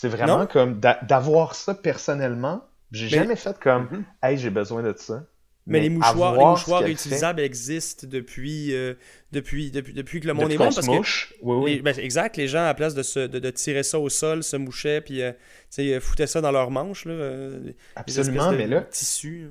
C'est 0.00 0.06
vraiment 0.08 0.38
Non? 0.38 0.46
comme 0.46 0.78
d'a- 0.78 1.00
d'avoir 1.02 1.56
ça 1.56 1.74
personnellement. 1.74 2.62
J'ai 2.92 3.06
Mais- 3.06 3.10
jamais 3.10 3.34
fait 3.34 3.58
comme, 3.58 3.88
Mhm. 3.90 4.04
hey, 4.22 4.38
j'ai 4.38 4.50
besoin 4.50 4.84
de 4.84 4.94
ça. 4.96 5.24
Mais, 5.66 5.80
les 5.80 5.88
mouchoirs, 5.90 6.34
les 6.36 6.44
mouchoirs 6.44 6.82
réutilisables 6.82 7.40
existent 7.40 8.06
depuis, 8.08 8.72
euh, 8.76 8.94
depuis, 9.32 9.72
depuis, 9.72 9.92
depuis 9.94 10.20
que 10.20 10.28
le 10.28 10.34
monde 10.34 10.44
depuis 10.44 10.54
est 10.54 10.58
monde. 10.58 10.70
se 10.70 10.76
Parce 10.76 10.86
que 10.86 10.92
mouche. 10.92 11.34
Oui, 11.42 11.56
oui. 11.64 11.74
les- 11.74 11.82
ben, 11.82 11.98
exact, 11.98 12.36
les 12.36 12.46
gens, 12.46 12.60
à 12.60 12.66
la 12.66 12.74
place 12.74 12.94
de, 12.94 13.02
se, 13.02 13.26
de, 13.26 13.40
de 13.40 13.50
tirer 13.50 13.82
ça 13.82 13.98
au 13.98 14.08
sol, 14.08 14.44
se 14.44 14.56
mouchaient, 14.56 15.00
puis 15.00 15.20
euh, 15.20 15.32
euh, 15.80 16.00
foutaient 16.00 16.28
ça 16.28 16.40
dans 16.40 16.52
leurs 16.52 16.70
manches, 16.70 17.04
là, 17.04 17.12
euh, 17.14 17.72
Absolument, 17.96 18.52
mais 18.52 18.68
là, 18.68 18.82
tissus. 18.82 19.50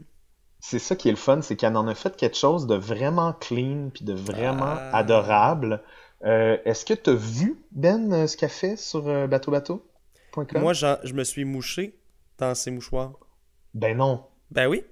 c'est 0.61 0.79
ça 0.79 0.95
qui 0.95 1.09
est 1.09 1.11
le 1.11 1.17
fun, 1.17 1.41
c'est 1.41 1.57
qu'elle 1.57 1.75
en 1.75 1.87
a 1.87 1.93
fait 1.93 2.15
quelque 2.15 2.37
chose 2.37 2.67
de 2.67 2.75
vraiment 2.75 3.33
clean 3.33 3.89
puis 3.93 4.05
de 4.05 4.13
vraiment 4.13 4.75
Ah. 4.79 4.97
adorable. 4.97 5.83
Euh, 6.25 6.57
Est-ce 6.65 6.83
que 6.85 6.93
tu 6.95 7.09
as 7.11 7.13
vu, 7.13 7.57
Ben, 7.71 8.25
ce 8.27 8.37
qu'elle 8.37 8.49
fait 8.49 8.75
sur 8.77 9.07
euh, 9.07 9.27
Moi, 10.61 10.73
j'en- 10.73 10.97
je 11.03 11.13
me 11.13 11.23
suis 11.23 11.45
mouché 11.45 11.95
dans 12.37 12.53
ces 12.55 12.71
mouchoirs. 12.71 13.13
Ben 13.73 13.97
non. 13.97 14.25
Ben 14.51 14.67
oui. 14.67 14.83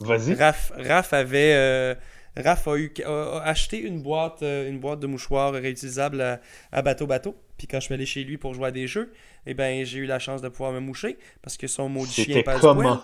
Vas-y. 0.00 0.34
Raph, 0.34 0.72
Raph 0.76 1.12
avait. 1.12 1.54
euh, 1.54 1.94
Raph 2.36 2.66
a, 2.66 2.76
eu, 2.76 2.92
a- 3.04 3.38
a 3.38 3.42
acheté 3.48 3.78
une 3.80 4.02
boîte, 4.02 4.42
euh, 4.42 4.68
une 4.68 4.80
boîte 4.80 4.98
de 5.00 5.06
mouchoirs 5.06 5.52
réutilisables 5.52 6.20
à, 6.20 6.40
à 6.72 6.82
Bateau 6.82 7.06
Bateau. 7.06 7.36
Puis 7.56 7.68
quand 7.68 7.78
je 7.78 7.84
suis 7.84 7.94
allé 7.94 8.06
chez 8.06 8.24
lui 8.24 8.38
pour 8.38 8.54
jouer 8.54 8.66
à 8.68 8.70
des 8.72 8.88
jeux, 8.88 9.12
eh 9.46 9.54
ben, 9.54 9.84
j'ai 9.84 9.98
eu 10.00 10.06
la 10.06 10.18
chance 10.18 10.42
de 10.42 10.48
pouvoir 10.48 10.72
me 10.72 10.80
moucher 10.80 11.16
parce 11.42 11.56
que 11.56 11.68
son 11.68 11.88
maudit 11.88 12.12
chien 12.12 12.42
passe 12.42 12.60
comment? 12.74 13.00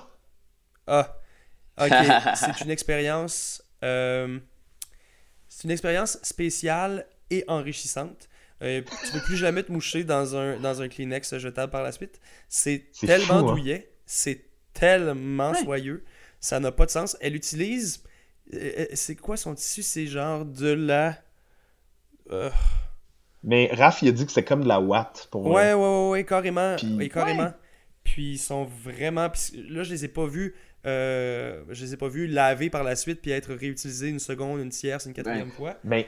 Ah, 0.89 1.17
ok. 1.81 1.91
c'est 2.35 2.61
une 2.63 2.71
expérience. 2.71 3.63
euh, 3.85 4.41
c'est 5.49 5.65
une 5.65 5.71
expérience 5.71 6.19
spéciale 6.23 7.07
et 7.31 7.45
enrichissante. 7.49 8.29
Euh, 8.63 8.83
tu 9.07 9.13
peux 9.13 9.21
plus 9.25 9.37
jamais 9.37 9.63
te 9.63 9.73
moucher 9.73 10.05
dans 10.05 10.37
un, 10.37 10.59
dans 10.61 10.83
un 10.83 10.89
Kleenex 10.89 11.39
jetable 11.39 11.71
par 11.73 11.83
la 11.83 11.93
suite. 11.93 12.21
C'est 12.49 12.87
tellement 13.01 13.27
fou, 13.27 13.33
hein. 13.49 13.53
douillet, 13.55 13.93
c'est 14.07 14.45
tellement 14.75 15.53
Ouais. 15.53 15.63
soyeux, 15.65 16.05
ça 16.41 16.61
n'a 16.61 16.71
pas 16.73 16.87
de 16.87 16.91
sens. 16.91 17.17
Elle 17.21 17.35
utilise. 17.37 18.03
euh, 18.55 18.73
euh, 18.81 18.87
C'est 18.95 19.17
quoi 19.17 19.37
son 19.37 19.55
tissu? 19.55 19.83
C'est 19.83 20.07
genre 20.07 20.45
de 20.45 20.73
la. 20.73 21.17
euh, 22.33 22.51
Mais 23.43 23.71
Raph, 23.73 24.03
il 24.03 24.09
a 24.09 24.13
dit 24.13 24.27
que 24.27 24.33
c'est 24.33 24.45
comme 24.45 24.63
de 24.63 24.69
la 24.69 24.81
watt 24.81 25.29
pour 25.31 25.47
Ouais, 25.47 25.73
ouais, 25.73 25.75
ouais, 25.75 26.09
ouais, 26.11 26.25
carrément. 26.25 26.77
Puis- 26.77 26.95
oui, 26.97 27.09
carrément. 27.09 27.53
Puis 28.05 28.33
ils 28.33 28.39
sont 28.39 28.65
vraiment. 28.65 29.29
puis 29.31 29.65
là, 29.69 29.83
je 29.83 29.91
les 29.91 30.05
ai 30.05 30.09
pas 30.09 30.27
vus. 30.27 30.55
euh, 30.87 31.63
je 31.69 31.85
les 31.85 31.93
ai 31.93 31.97
pas 31.99 32.09
vus 32.09 32.27
laver 32.27 32.71
par 32.71 32.83
la 32.85 32.97
suite 32.97 33.21
puis 33.21 33.31
être 33.33 33.53
réutilisés 33.55 34.09
une 34.09 34.19
seconde, 34.19 34.61
une 34.61 34.71
tierce, 34.71 35.05
une 35.07 35.13
quatrième 35.13 35.51
fois. 35.51 35.77
Mais 35.85 36.07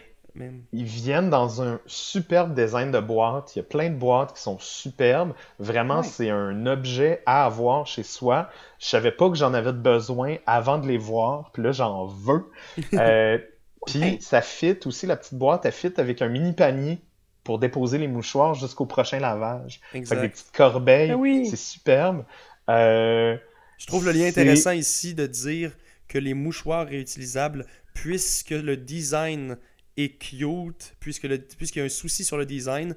Ils 0.72 0.84
viennent 0.84 1.28
dans 1.30 1.62
un 1.62 1.80
superbe 1.86 2.54
design 2.54 2.90
de 2.90 3.00
boîte. 3.00 3.54
Il 3.54 3.58
y 3.58 3.60
a 3.60 3.64
plein 3.64 3.90
de 3.90 3.96
boîtes 3.96 4.34
qui 4.34 4.40
sont 4.42 4.58
superbes. 4.58 5.32
Vraiment, 5.58 5.98
Ouais. 6.00 6.02
c'est 6.06 6.30
un 6.30 6.64
objet 6.66 7.22
à 7.26 7.44
avoir 7.44 7.86
chez 7.86 8.02
soi. 8.02 8.48
Je 8.78 8.86
savais 8.86 9.12
pas 9.12 9.28
que 9.28 9.34
j'en 9.36 9.52
avais 9.54 9.72
besoin 9.72 10.36
avant 10.46 10.78
de 10.78 10.88
les 10.88 10.96
voir. 10.98 11.50
Puis 11.52 11.62
là, 11.62 11.72
j'en 11.72 12.06
veux. 12.06 12.50
Euh, 12.94 13.38
Puis 13.86 14.18
ça 14.20 14.40
fit 14.42 14.78
aussi, 14.86 15.06
la 15.06 15.16
petite 15.16 15.34
boîte, 15.34 15.66
elle 15.66 15.72
fit 15.72 15.92
avec 15.98 16.22
un 16.22 16.28
mini 16.28 16.52
panier 16.52 17.00
pour 17.44 17.58
déposer 17.58 17.98
les 17.98 18.06
mouchoirs 18.08 18.54
jusqu'au 18.54 18.86
prochain 18.86 19.18
lavage. 19.18 19.80
Fait 19.90 20.00
que 20.00 20.08
des 20.08 20.12
exact. 20.14 20.30
petites 20.32 20.56
corbeilles, 20.56 21.10
Ah 21.10 21.16
oui. 21.16 21.46
c'est 21.46 21.56
superbe. 21.56 22.24
Euh, 22.70 23.36
Je 23.78 23.86
trouve 23.88 24.04
le 24.06 24.12
lien 24.12 24.26
intéressant 24.28 24.70
ici 24.70 25.14
de 25.14 25.26
dire 25.26 25.72
que 26.08 26.16
les 26.18 26.34
mouchoirs 26.34 26.86
réutilisables, 26.86 27.66
puisque 27.94 28.50
le 28.50 28.76
design 28.76 29.56
est 29.96 30.18
cute, 30.18 30.94
puisque 31.00 31.24
le- 31.24 31.38
puisqu'il 31.38 31.78
y 31.80 31.82
a 31.82 31.84
un 31.84 31.88
souci 31.88 32.24
sur 32.24 32.36
le 32.36 32.46
design, 32.46 32.94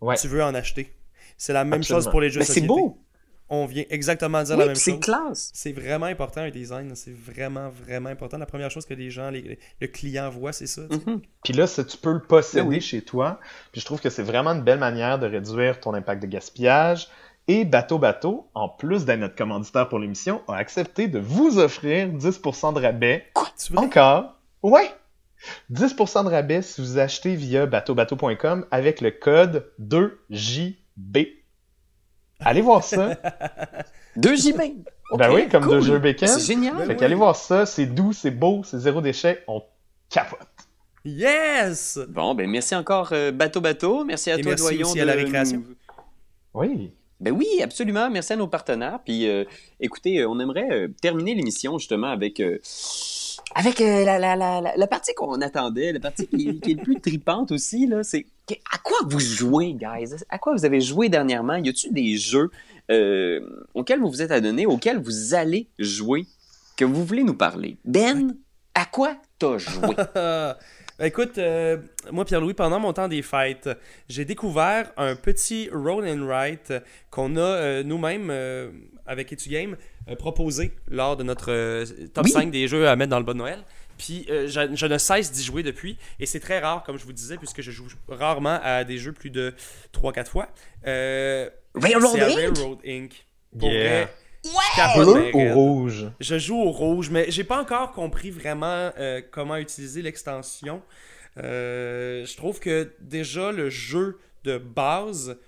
Ouais. 0.00 0.16
tu 0.16 0.28
veux 0.28 0.42
en 0.42 0.54
acheter. 0.54 0.92
C'est 1.36 1.52
la 1.52 1.64
même 1.64 1.80
Absolument. 1.80 2.02
chose 2.02 2.10
pour 2.10 2.20
les 2.20 2.30
jeux 2.30 2.40
Mais 2.40 2.44
de 2.44 2.46
c'est 2.46 2.60
société. 2.60 2.68
beau. 2.68 2.98
On 3.54 3.66
vient 3.66 3.84
exactement 3.90 4.42
dire 4.42 4.54
Oui, 4.54 4.60
la 4.60 4.66
même 4.66 4.74
puis 4.74 4.82
c'est 4.82 4.90
chose. 4.92 5.00
classe. 5.00 5.50
C'est 5.52 5.72
vraiment 5.72 6.06
important 6.06 6.40
un 6.40 6.50
design, 6.50 6.94
c'est 6.96 7.14
vraiment 7.14 7.68
vraiment 7.68 8.08
important. 8.08 8.38
La 8.38 8.46
première 8.46 8.70
chose 8.70 8.86
que 8.86 8.94
les 8.94 9.10
gens, 9.10 9.28
les- 9.30 9.58
le 9.80 9.86
client 9.88 10.30
voit, 10.30 10.52
c'est 10.52 10.66
ça. 10.66 10.82
Mhm. 10.90 11.20
Puis 11.44 11.52
là, 11.52 11.66
ça, 11.66 11.84
tu 11.84 11.98
peux 11.98 12.12
le 12.12 12.22
posséder 12.22 12.66
oui. 12.66 12.80
chez 12.80 13.02
toi. 13.02 13.38
Puis 13.70 13.80
je 13.82 13.84
trouve 13.86 14.00
que 14.00 14.08
c'est 14.08 14.22
vraiment 14.22 14.50
une 14.50 14.62
belle 14.62 14.78
manière 14.78 15.18
de 15.18 15.26
réduire 15.26 15.80
ton 15.80 15.92
impact 15.92 16.22
de 16.22 16.28
gaspillage. 16.28 17.08
Et 17.48 17.64
Bateau 17.64 17.98
Bateau, 17.98 18.48
en 18.54 18.68
plus 18.70 19.04
d'être 19.04 19.18
notre 19.20 19.34
commanditaire 19.34 19.88
pour 19.88 19.98
l'émission, 19.98 20.40
a 20.48 20.54
accepté 20.56 21.08
de 21.08 21.18
vous 21.18 21.58
offrir 21.58 22.08
10% 22.08 22.72
de 22.72 22.80
rabais. 22.80 23.26
Tu 23.62 23.72
vois? 23.74 23.82
Encore? 23.82 24.38
Ouais! 24.62 24.88
10% 25.72 26.24
de 26.24 26.28
rabais 26.30 26.62
si 26.62 26.80
vous 26.80 26.98
achetez 26.98 27.34
via 27.34 27.66
bateaubateau.com 27.66 28.66
avec 28.70 29.00
le 29.00 29.10
code 29.10 29.70
2JB. 29.80 31.28
Allez 32.40 32.60
voir 32.60 32.82
ça. 32.84 33.16
2 34.16 34.36
JB. 34.36 34.56
ben 34.56 34.84
Ok, 35.10 35.20
oui, 35.34 35.48
comme 35.48 35.62
cool. 35.64 35.72
deux 35.74 35.80
jeux 35.80 35.98
bacon. 35.98 36.28
C'est 36.28 36.40
génial. 36.54 36.74
Ben 36.76 36.86
Fait 36.86 36.92
oui. 36.92 36.96
qu'allez 36.98 37.14
voir 37.14 37.36
ça, 37.36 37.66
c'est 37.66 37.86
doux, 37.86 38.12
c'est 38.12 38.30
beau, 38.30 38.62
c'est 38.64 38.78
zéro 38.78 39.00
déchet, 39.00 39.42
on 39.46 39.62
capote. 40.10 40.38
Yes! 41.04 41.98
Bon, 42.08 42.34
ben 42.34 42.48
merci 42.48 42.74
encore 42.74 43.10
euh, 43.12 43.32
Bateau 43.32 43.60
Bateau. 43.60 44.04
Merci 44.04 44.30
à 44.30 44.38
Et 44.38 44.42
toi, 44.42 44.52
merci 44.52 44.64
Doyon. 44.74 44.86
aussi 44.88 44.96
de 44.98 45.02
à 45.02 45.04
la 45.04 45.12
récréation. 45.14 45.62
Oui. 46.54 46.92
Ben 47.20 47.32
oui, 47.32 47.46
absolument. 47.62 48.10
Merci 48.10 48.32
à 48.32 48.36
nos 48.36 48.48
partenaires. 48.48 48.98
Puis, 49.04 49.28
euh, 49.28 49.44
écoutez, 49.80 50.20
euh, 50.20 50.28
on 50.28 50.38
aimerait 50.40 50.68
euh, 50.72 50.88
terminer 51.00 51.34
l'émission 51.34 51.78
justement 51.78 52.08
avec 52.08 52.40
euh, 52.40 52.58
avec 53.54 53.80
euh, 53.80 54.04
la, 54.04 54.18
la, 54.18 54.60
la, 54.76 54.86
partie 54.86 55.14
qu'on 55.14 55.40
attendait, 55.40 55.92
la 55.92 56.00
partie 56.00 56.26
qui, 56.26 56.60
qui 56.60 56.70
est 56.72 56.74
le 56.74 56.82
plus 56.82 57.00
tripante 57.00 57.52
aussi. 57.52 57.86
là. 57.86 58.02
C'est 58.02 58.26
à 58.72 58.78
quoi 58.78 58.98
vous 59.06 59.20
jouez, 59.20 59.74
guys? 59.74 60.14
À 60.28 60.38
quoi 60.38 60.52
vous 60.54 60.64
avez 60.64 60.80
joué 60.80 61.08
dernièrement? 61.08 61.56
Y 61.56 61.68
a-t-il 61.68 61.92
des 61.92 62.16
jeux 62.16 62.50
euh, 62.90 63.40
auxquels 63.74 64.00
vous 64.00 64.08
vous 64.08 64.22
êtes 64.22 64.30
adonnés, 64.32 64.66
auxquels 64.66 64.98
vous 65.00 65.34
allez 65.34 65.68
jouer, 65.78 66.26
que 66.76 66.84
vous 66.84 67.04
voulez 67.04 67.24
nous 67.24 67.34
parler? 67.34 67.76
Ben, 67.84 68.34
à 68.74 68.84
quoi 68.86 69.16
t'as 69.38 69.58
joué? 69.58 69.94
Ben, 70.98 71.06
Écoute, 71.06 71.38
euh, 71.38 71.78
moi, 72.12 72.24
Pierre-Louis, 72.24 72.54
pendant 72.54 72.78
mon 72.78 72.92
temps 72.92 73.08
des 73.08 73.22
fêtes, 73.22 73.68
j'ai 74.08 74.24
découvert 74.24 74.92
un 74.96 75.16
petit 75.16 75.68
roll 75.72 76.06
and 76.06 76.24
write 76.24 76.72
qu'on 77.10 77.36
a 77.36 77.40
euh, 77.40 77.82
nous-mêmes, 77.82 78.28
euh, 78.30 78.70
avec 79.06 79.32
EtuGame, 79.32 79.76
euh, 80.08 80.16
proposé 80.16 80.72
lors 80.88 81.16
de 81.16 81.22
notre 81.22 81.50
euh, 81.52 81.84
top 82.12 82.24
Oui. 82.24 82.30
5 82.30 82.50
des 82.50 82.68
jeux 82.68 82.88
à 82.88 82.96
mettre 82.96 83.10
dans 83.10 83.18
le 83.18 83.24
bon 83.24 83.36
Noël. 83.36 83.58
Puis 83.98 84.26
euh, 84.30 84.48
je, 84.48 84.74
je 84.74 84.86
ne 84.86 84.98
cesse 84.98 85.30
d'y 85.32 85.44
jouer 85.44 85.62
depuis. 85.62 85.96
Et 86.18 86.26
c'est 86.26 86.40
très 86.40 86.58
rare, 86.58 86.82
comme 86.82 86.98
je 86.98 87.04
vous 87.04 87.12
disais, 87.12 87.36
puisque 87.36 87.60
je 87.62 87.70
joue 87.70 87.86
rarement 88.08 88.58
à 88.62 88.84
des 88.84 88.98
jeux 88.98 89.12
plus 89.12 89.30
de 89.30 89.54
3-4 89.94 90.26
fois. 90.26 90.48
Euh, 90.86 91.48
Railroad 91.74 92.20
Inc? 92.20 92.34
Railroad 92.34 92.78
Inc. 92.86 93.26
Pour 93.58 93.68
Yeah. 93.70 94.04
vrai, 94.04 94.12
je 94.44 94.76
capote 94.76 95.14
Bleu 95.14 95.30
ou 95.36 95.54
rouge? 95.54 96.06
Je 96.18 96.38
joue 96.38 96.56
au 96.60 96.70
rouge, 96.72 97.10
mais 97.10 97.26
j'ai 97.30 97.44
pas 97.44 97.60
encore 97.60 97.92
compris 97.92 98.30
vraiment 98.30 98.90
euh, 98.98 99.20
comment 99.30 99.56
utiliser 99.56 100.02
l'extension. 100.02 100.82
Euh, 101.38 102.26
je 102.26 102.36
trouve 102.36 102.58
que 102.58 102.92
déjà 103.00 103.52
le 103.52 103.70
jeu 103.70 104.18
de 104.44 104.58
base 104.58 105.38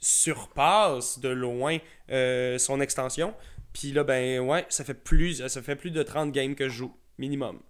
surpasse 0.00 1.18
de 1.18 1.28
loin 1.30 1.78
euh, 2.10 2.58
son 2.58 2.80
extension. 2.80 3.34
Puis 3.74 3.92
là, 3.92 4.04
ben 4.04 4.40
ouais, 4.40 4.64
ça 4.70 4.84
fait 4.84 4.94
plus, 4.94 5.46
ça 5.46 5.60
fait 5.60 5.76
plus 5.76 5.90
de 5.90 6.02
30 6.02 6.32
games 6.32 6.54
que 6.54 6.68
je 6.70 6.74
joue, 6.74 6.96
minimum. 7.18 7.60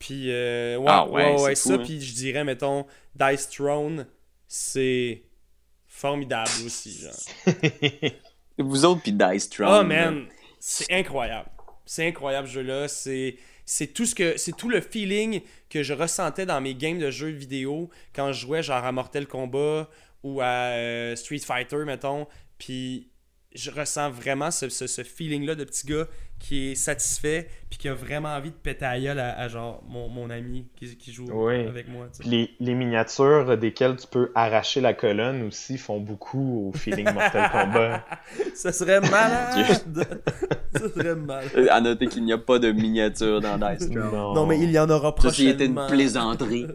Puis 0.00 0.32
euh, 0.32 0.76
ouais, 0.78 0.86
Ah 0.88 1.06
ouais, 1.06 1.34
ouais, 1.36 1.42
ouais, 1.42 1.54
c'est 1.54 1.68
ça. 1.68 1.74
fou, 1.74 1.80
hein. 1.80 1.84
Puis 1.84 2.00
je 2.00 2.14
dirais, 2.14 2.42
mettons, 2.44 2.86
Dice 3.14 3.48
Throne, 3.50 4.06
c'est 4.48 5.22
formidable 5.86 6.50
aussi, 6.64 6.98
genre. 6.98 7.54
Vous 8.58 8.84
autres 8.84 9.02
puis 9.02 9.12
Dice 9.12 9.48
Throne. 9.50 9.80
Oh 9.80 9.84
man, 9.84 10.26
c'est 10.58 10.90
incroyable. 10.90 11.50
C'est 11.84 12.08
incroyable 12.08 12.48
ce 12.48 12.54
jeu-là. 12.54 12.88
C'est 12.88 13.36
c'est 13.66 13.88
tout 13.88 14.06
ce 14.06 14.14
que 14.14 14.36
c'est 14.38 14.56
tout 14.56 14.70
le 14.70 14.80
feeling 14.80 15.42
que 15.68 15.82
je 15.82 15.92
ressentais 15.92 16.46
dans 16.46 16.60
mes 16.60 16.74
games 16.74 16.98
de 16.98 17.10
jeux 17.10 17.28
vidéo 17.28 17.90
quand 18.14 18.32
je 18.32 18.40
jouais 18.40 18.62
genre 18.62 18.84
à 18.84 18.92
Mortal 18.92 19.26
Kombat 19.26 19.90
ou 20.22 20.40
à 20.40 20.70
euh, 20.72 21.16
Street 21.16 21.38
Fighter 21.38 21.84
mettons. 21.84 22.26
Puis 22.58 23.10
je 23.54 23.70
ressens 23.70 24.10
vraiment 24.10 24.50
ce, 24.50 24.68
ce, 24.68 24.86
ce 24.86 25.02
feeling-là 25.02 25.54
de 25.54 25.64
petit 25.64 25.86
gars 25.86 26.06
qui 26.40 26.72
est 26.72 26.74
satisfait 26.74 27.48
puis 27.70 27.78
qui 27.78 27.88
a 27.88 27.94
vraiment 27.94 28.28
envie 28.34 28.50
de 28.50 28.56
péter 28.56 28.84
à 28.84 28.98
gueule 29.00 29.18
à, 29.20 29.38
à 29.38 29.48
genre 29.48 29.82
mon, 29.88 30.08
mon 30.08 30.28
ami 30.28 30.66
qui, 30.76 30.96
qui 30.96 31.12
joue 31.12 31.26
Oui. 31.32 31.54
avec 31.66 31.88
moi. 31.88 32.08
Les, 32.24 32.50
les 32.60 32.74
miniatures 32.74 33.56
desquelles 33.56 33.96
tu 33.96 34.06
peux 34.08 34.30
arracher 34.34 34.80
la 34.80 34.92
colonne 34.92 35.42
aussi 35.46 35.78
font 35.78 36.00
beaucoup 36.00 36.68
au 36.68 36.76
feeling 36.76 37.10
Mortal 37.14 37.50
Kombat. 37.50 38.04
Ça 38.54 38.72
serait 38.72 39.00
malade. 39.00 39.64
Ça 40.74 40.88
serait 40.94 41.14
malade. 41.14 41.68
À 41.70 41.80
noter 41.80 42.08
qu'il 42.08 42.24
n'y 42.24 42.32
a 42.32 42.38
pas 42.38 42.58
de 42.58 42.72
miniature 42.72 43.40
dans 43.40 43.56
Dice. 43.56 43.88
Non. 43.88 44.34
Non 44.34 44.46
mais 44.46 44.58
il 44.60 44.70
y 44.72 44.78
en 44.78 44.90
aura 44.90 45.14
Ceci 45.16 45.44
prochainement. 45.46 45.52
était 45.52 45.66
une 45.66 45.86
plaisanterie. 45.86 46.66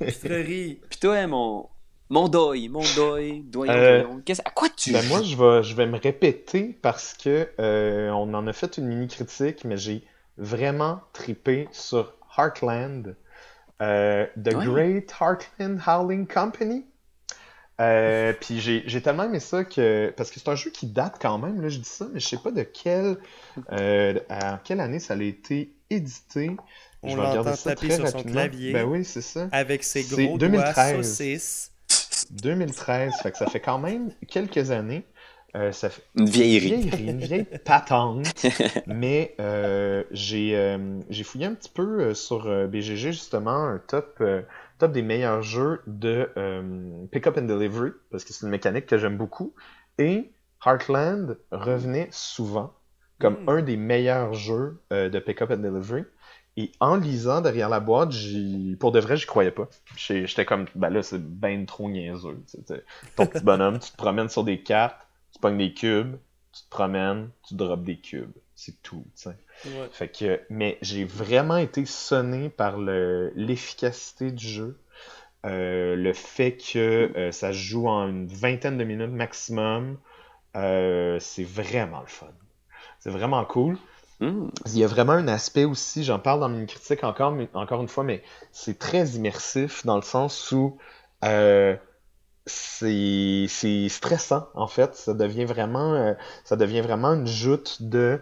Pitrerie. 0.00 0.80
Puis 0.88 0.98
toi, 0.98 1.16
hein, 1.16 1.26
mon, 1.26 1.68
mon 2.10 2.28
doy, 2.28 2.68
mon 2.68 2.82
doy, 2.96 3.40
doyon, 3.44 3.72
Euh, 3.72 4.02
doyon. 4.02 4.22
Qu'est-ce- 4.24 4.42
à 4.44 4.50
quoi 4.50 4.68
tu 4.68 4.92
Ben 4.92 5.04
moi, 5.08 5.22
je 5.22 5.36
vais, 5.36 5.62
je 5.62 5.74
vais 5.74 5.86
me 5.86 5.98
répéter 5.98 6.78
parce 6.82 7.14
que 7.14 7.48
euh, 7.58 8.10
on 8.10 8.32
en 8.34 8.46
a 8.46 8.52
fait 8.52 8.76
une 8.78 8.86
mini 8.86 9.08
critique, 9.08 9.64
mais 9.64 9.76
j'ai 9.76 10.04
vraiment 10.36 11.00
tripé 11.12 11.68
sur 11.72 12.12
Heartland, 12.36 13.16
euh, 13.82 14.26
The 14.42 14.54
Ouais. 14.54 14.64
Great 14.66 15.14
Heartland 15.20 15.80
Howling 15.86 16.26
Company. 16.26 16.84
Euh, 17.80 18.32
puis 18.40 18.60
j'ai 18.60 18.84
j'ai 18.86 19.02
tellement 19.02 19.24
aimé 19.24 19.40
ça 19.40 19.64
que 19.64 20.14
parce 20.16 20.30
que 20.30 20.38
c'est 20.38 20.48
un 20.48 20.54
jeu 20.54 20.70
qui 20.70 20.86
date 20.86 21.16
quand 21.20 21.38
même 21.38 21.60
là 21.60 21.68
je 21.68 21.78
dis 21.78 21.88
ça 21.88 22.06
mais 22.12 22.20
je 22.20 22.28
sais 22.28 22.36
pas 22.36 22.52
de 22.52 22.62
quelle 22.62 23.16
euh, 23.72 24.14
à 24.28 24.60
quelle 24.62 24.78
année 24.78 25.00
ça 25.00 25.14
a 25.14 25.16
été 25.20 25.74
édité 25.90 26.52
On 27.02 27.08
je 27.08 27.16
vais 27.16 27.20
regarder 27.20 27.38
l'entend 27.50 27.56
ça 27.56 27.74
taper 27.74 27.88
très 27.88 27.96
sur 27.96 28.06
son 28.06 28.18
rapidement 28.18 28.32
clavier. 28.42 28.72
ben 28.74 28.84
oui 28.84 29.04
c'est 29.04 29.22
ça 29.22 29.48
avec 29.50 29.82
ses 29.82 30.04
C'est 30.04 30.24
gros 30.24 30.38
2013. 30.38 30.92
doigts 30.94 31.02
saucisses. 31.02 31.72
2013 32.30 33.20
fait 33.20 33.32
que 33.32 33.38
ça 33.38 33.46
fait 33.46 33.60
quand 33.60 33.78
même 33.78 34.12
quelques 34.28 34.70
années 34.70 35.06
Euh, 35.56 35.70
ça 35.72 35.88
fait 35.90 36.02
Une 36.16 36.26
une 36.26 36.26
vieillerie. 36.26 36.80
une 36.98 37.20
vieille 37.20 37.46
patente. 37.64 38.26
mais 38.86 39.34
euh, 39.40 40.04
j'ai 40.10 40.56
euh, 40.56 41.00
j'ai 41.10 41.24
fouillé 41.24 41.46
un 41.46 41.54
petit 41.54 41.70
peu 41.70 42.00
euh, 42.10 42.14
sur 42.14 42.46
euh, 42.46 42.66
BGG 42.66 43.12
justement 43.12 43.64
un 43.64 43.78
top 43.78 44.16
euh, 44.20 44.42
top 44.78 44.92
des 44.92 45.02
meilleurs 45.02 45.42
jeux 45.42 45.80
de 45.86 46.30
euh, 46.36 47.06
pick 47.12 47.26
up 47.26 47.36
and 47.38 47.42
delivery 47.42 47.92
parce 48.10 48.24
que 48.24 48.32
c'est 48.32 48.44
une 48.46 48.50
mécanique 48.50 48.86
que 48.86 48.98
j'aime 48.98 49.16
beaucoup 49.16 49.54
et 49.98 50.32
Heartland 50.66 51.38
revenait 51.52 52.08
souvent 52.10 52.74
comme 53.20 53.38
Mm. 53.38 53.46
un 53.46 53.62
des 53.62 53.76
meilleurs 53.76 54.34
jeux 54.34 54.82
euh, 54.92 55.08
de 55.08 55.18
pick 55.18 55.40
up 55.42 55.50
and 55.50 55.58
delivery. 55.58 56.04
Et 56.56 56.70
en 56.80 56.96
lisant 56.96 57.40
derrière 57.40 57.68
la 57.68 57.80
boîte, 57.80 58.12
pour 58.78 58.92
de 58.92 59.00
vrai, 59.00 59.16
j'y 59.16 59.26
croyais 59.26 59.50
pas. 59.50 59.68
J'étais 59.96 60.44
comme, 60.44 60.66
ben 60.76 60.90
là, 60.90 61.02
c'est 61.02 61.18
ben 61.20 61.66
trop 61.66 61.88
niaiseux. 61.90 62.42
t'sais. 62.46 62.84
Ton 63.16 63.26
petit 63.26 63.42
bonhomme, 63.44 63.78
tu 63.80 63.90
te 63.90 63.96
promènes 63.96 64.28
sur 64.28 64.44
des 64.44 64.62
cartes, 64.62 65.06
tu 65.32 65.40
pognes 65.40 65.58
des 65.58 65.74
cubes, 65.74 66.16
tu 66.52 66.62
te 66.62 66.70
promènes, 66.70 67.30
tu 67.48 67.54
drops 67.54 67.82
des 67.84 67.98
cubes. 67.98 68.32
C'est 68.54 68.80
tout. 68.82 69.04
Ouais. 69.26 69.88
Fait 69.90 70.08
que, 70.08 70.40
mais 70.48 70.78
j'ai 70.80 71.04
vraiment 71.04 71.56
été 71.56 71.84
sonné 71.86 72.48
par 72.50 72.78
le, 72.78 73.32
l'efficacité 73.34 74.30
du 74.30 74.46
jeu. 74.46 74.78
euh, 75.46 75.96
le 75.96 76.12
fait 76.14 76.56
que 76.56 77.12
euh, 77.16 77.32
ça 77.32 77.52
se 77.52 77.58
joue 77.58 77.88
en 77.88 78.08
une 78.08 78.26
vingtaine 78.26 78.78
de 78.78 78.84
minutes 78.84 79.10
maximum, 79.10 79.98
euh, 80.56 81.18
c'est 81.20 81.44
vraiment 81.44 82.00
le 82.00 82.06
fun. 82.06 82.28
C'est 83.00 83.10
vraiment 83.10 83.44
cool. 83.44 83.78
Hmm. 84.20 84.48
Il 84.66 84.78
y 84.78 84.84
a 84.84 84.86
vraiment 84.86 85.12
un 85.14 85.28
aspect 85.28 85.64
aussi, 85.64 86.04
j'en 86.04 86.18
parle 86.18 86.40
dans 86.40 86.48
mes 86.48 86.66
critiques 86.66 87.02
encore, 87.04 87.32
mais, 87.32 87.48
encore 87.54 87.80
une 87.82 87.88
fois, 87.88 88.04
mais 88.04 88.22
c'est 88.52 88.78
très 88.78 89.06
immersif 89.08 89.84
dans 89.84 89.96
le 89.96 90.02
sens 90.02 90.52
où 90.52 90.78
euh, 91.24 91.74
c'est 92.46 93.46
c'est 93.48 93.88
stressant 93.88 94.48
en 94.54 94.66
fait. 94.68 94.94
Ça 94.94 95.14
devient 95.14 95.44
vraiment 95.46 95.94
euh, 95.94 96.12
ça 96.44 96.56
devient 96.56 96.80
vraiment 96.82 97.14
une 97.14 97.26
joute 97.26 97.78
de 97.82 98.20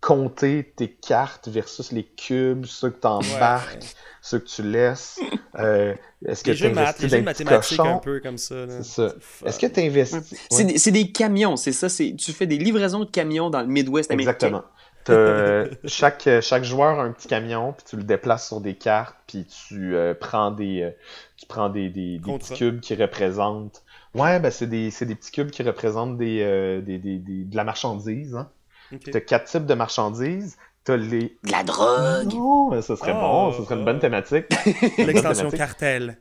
compter 0.00 0.72
tes 0.76 0.90
cartes 0.90 1.48
versus 1.48 1.92
les 1.92 2.04
cubes, 2.04 2.64
ceux 2.64 2.90
que 2.90 3.00
tu 3.00 3.06
embarques, 3.06 3.74
Ouais. 3.82 3.88
ceux 4.22 4.38
que 4.38 4.46
tu 4.48 4.62
laisses. 4.62 5.20
Euh, 5.58 5.94
Est-ce 6.24 6.42
que 6.42 6.50
Les 6.50 6.56
tu 6.56 6.62
jeux 6.62 6.70
de 6.70 6.74
maths, 6.74 6.96
investis 7.00 7.10
dans 7.10 7.22
mathématiques 7.24 7.80
un 7.80 7.98
peu 7.98 8.20
comme 8.20 8.38
ça. 8.38 8.54
Est-ce 8.64 9.58
que 9.58 9.66
tu 9.66 9.80
investis? 9.80 10.34
C'est 10.50 10.64
des, 10.64 10.78
c'est 10.78 10.90
des 10.90 11.12
camions, 11.12 11.56
c'est 11.56 11.72
ça. 11.72 11.88
c'est- 11.88 12.14
Tu 12.16 12.32
fais 12.32 12.46
des 12.46 12.56
livraisons 12.58 13.00
de 13.00 13.10
camions 13.10 13.50
dans 13.50 13.60
le 13.60 13.66
Midwest 13.66 14.10
américain. 14.10 14.32
Exactement. 14.32 14.62
T'as- 15.04 15.64
chaque, 15.84 16.28
chaque 16.40 16.64
joueur 16.64 17.00
a 17.00 17.02
un 17.02 17.12
petit 17.12 17.28
camion, 17.28 17.72
puis 17.72 17.84
tu 17.88 17.96
le 17.96 18.02
déplaces 18.02 18.48
sur 18.48 18.60
des 18.60 18.74
cartes, 18.74 19.16
puis 19.26 19.46
tu 19.46 19.94
euh, 19.94 20.14
prends 20.14 20.50
des, 20.50 20.82
euh, 20.82 20.90
tu 21.36 21.46
prends 21.46 21.68
des, 21.68 21.88
des, 21.88 22.20
petits 22.22 22.54
cubes 22.54 22.80
qui 22.80 22.94
représentent. 22.94 23.82
Ouais, 24.14 24.40
ben 24.40 24.50
c'est 24.50 24.66
des, 24.66 24.90
c'est 24.90 25.06
des 25.06 25.14
petits 25.14 25.30
cubes 25.30 25.50
qui 25.50 25.62
représentent 25.62 26.18
des, 26.18 26.42
euh, 26.42 26.80
des, 26.80 26.98
des, 26.98 27.18
des- 27.18 27.44
de 27.44 27.56
la 27.56 27.64
marchandise. 27.64 28.34
Hein. 28.34 28.50
Ok. 28.92 29.10
T'as 29.10 29.20
quatre 29.20 29.44
types 29.44 29.66
de 29.66 29.74
marchandises. 29.74 30.56
T'as 30.84 30.96
les. 30.96 31.36
De 31.44 31.52
la 31.52 31.62
drogue. 31.62 32.32
Non, 32.32 32.70
mais 32.70 32.82
ça 32.82 32.96
serait 32.96 33.12
Oh, 33.14 33.20
bon, 33.20 33.52
ça 33.52 33.64
serait 33.64 33.76
une 33.76 33.84
bonne 33.84 33.96
oh. 33.96 34.00
thématique. 34.00 34.46
L'extension 34.98 35.50
cartel. 35.50 36.18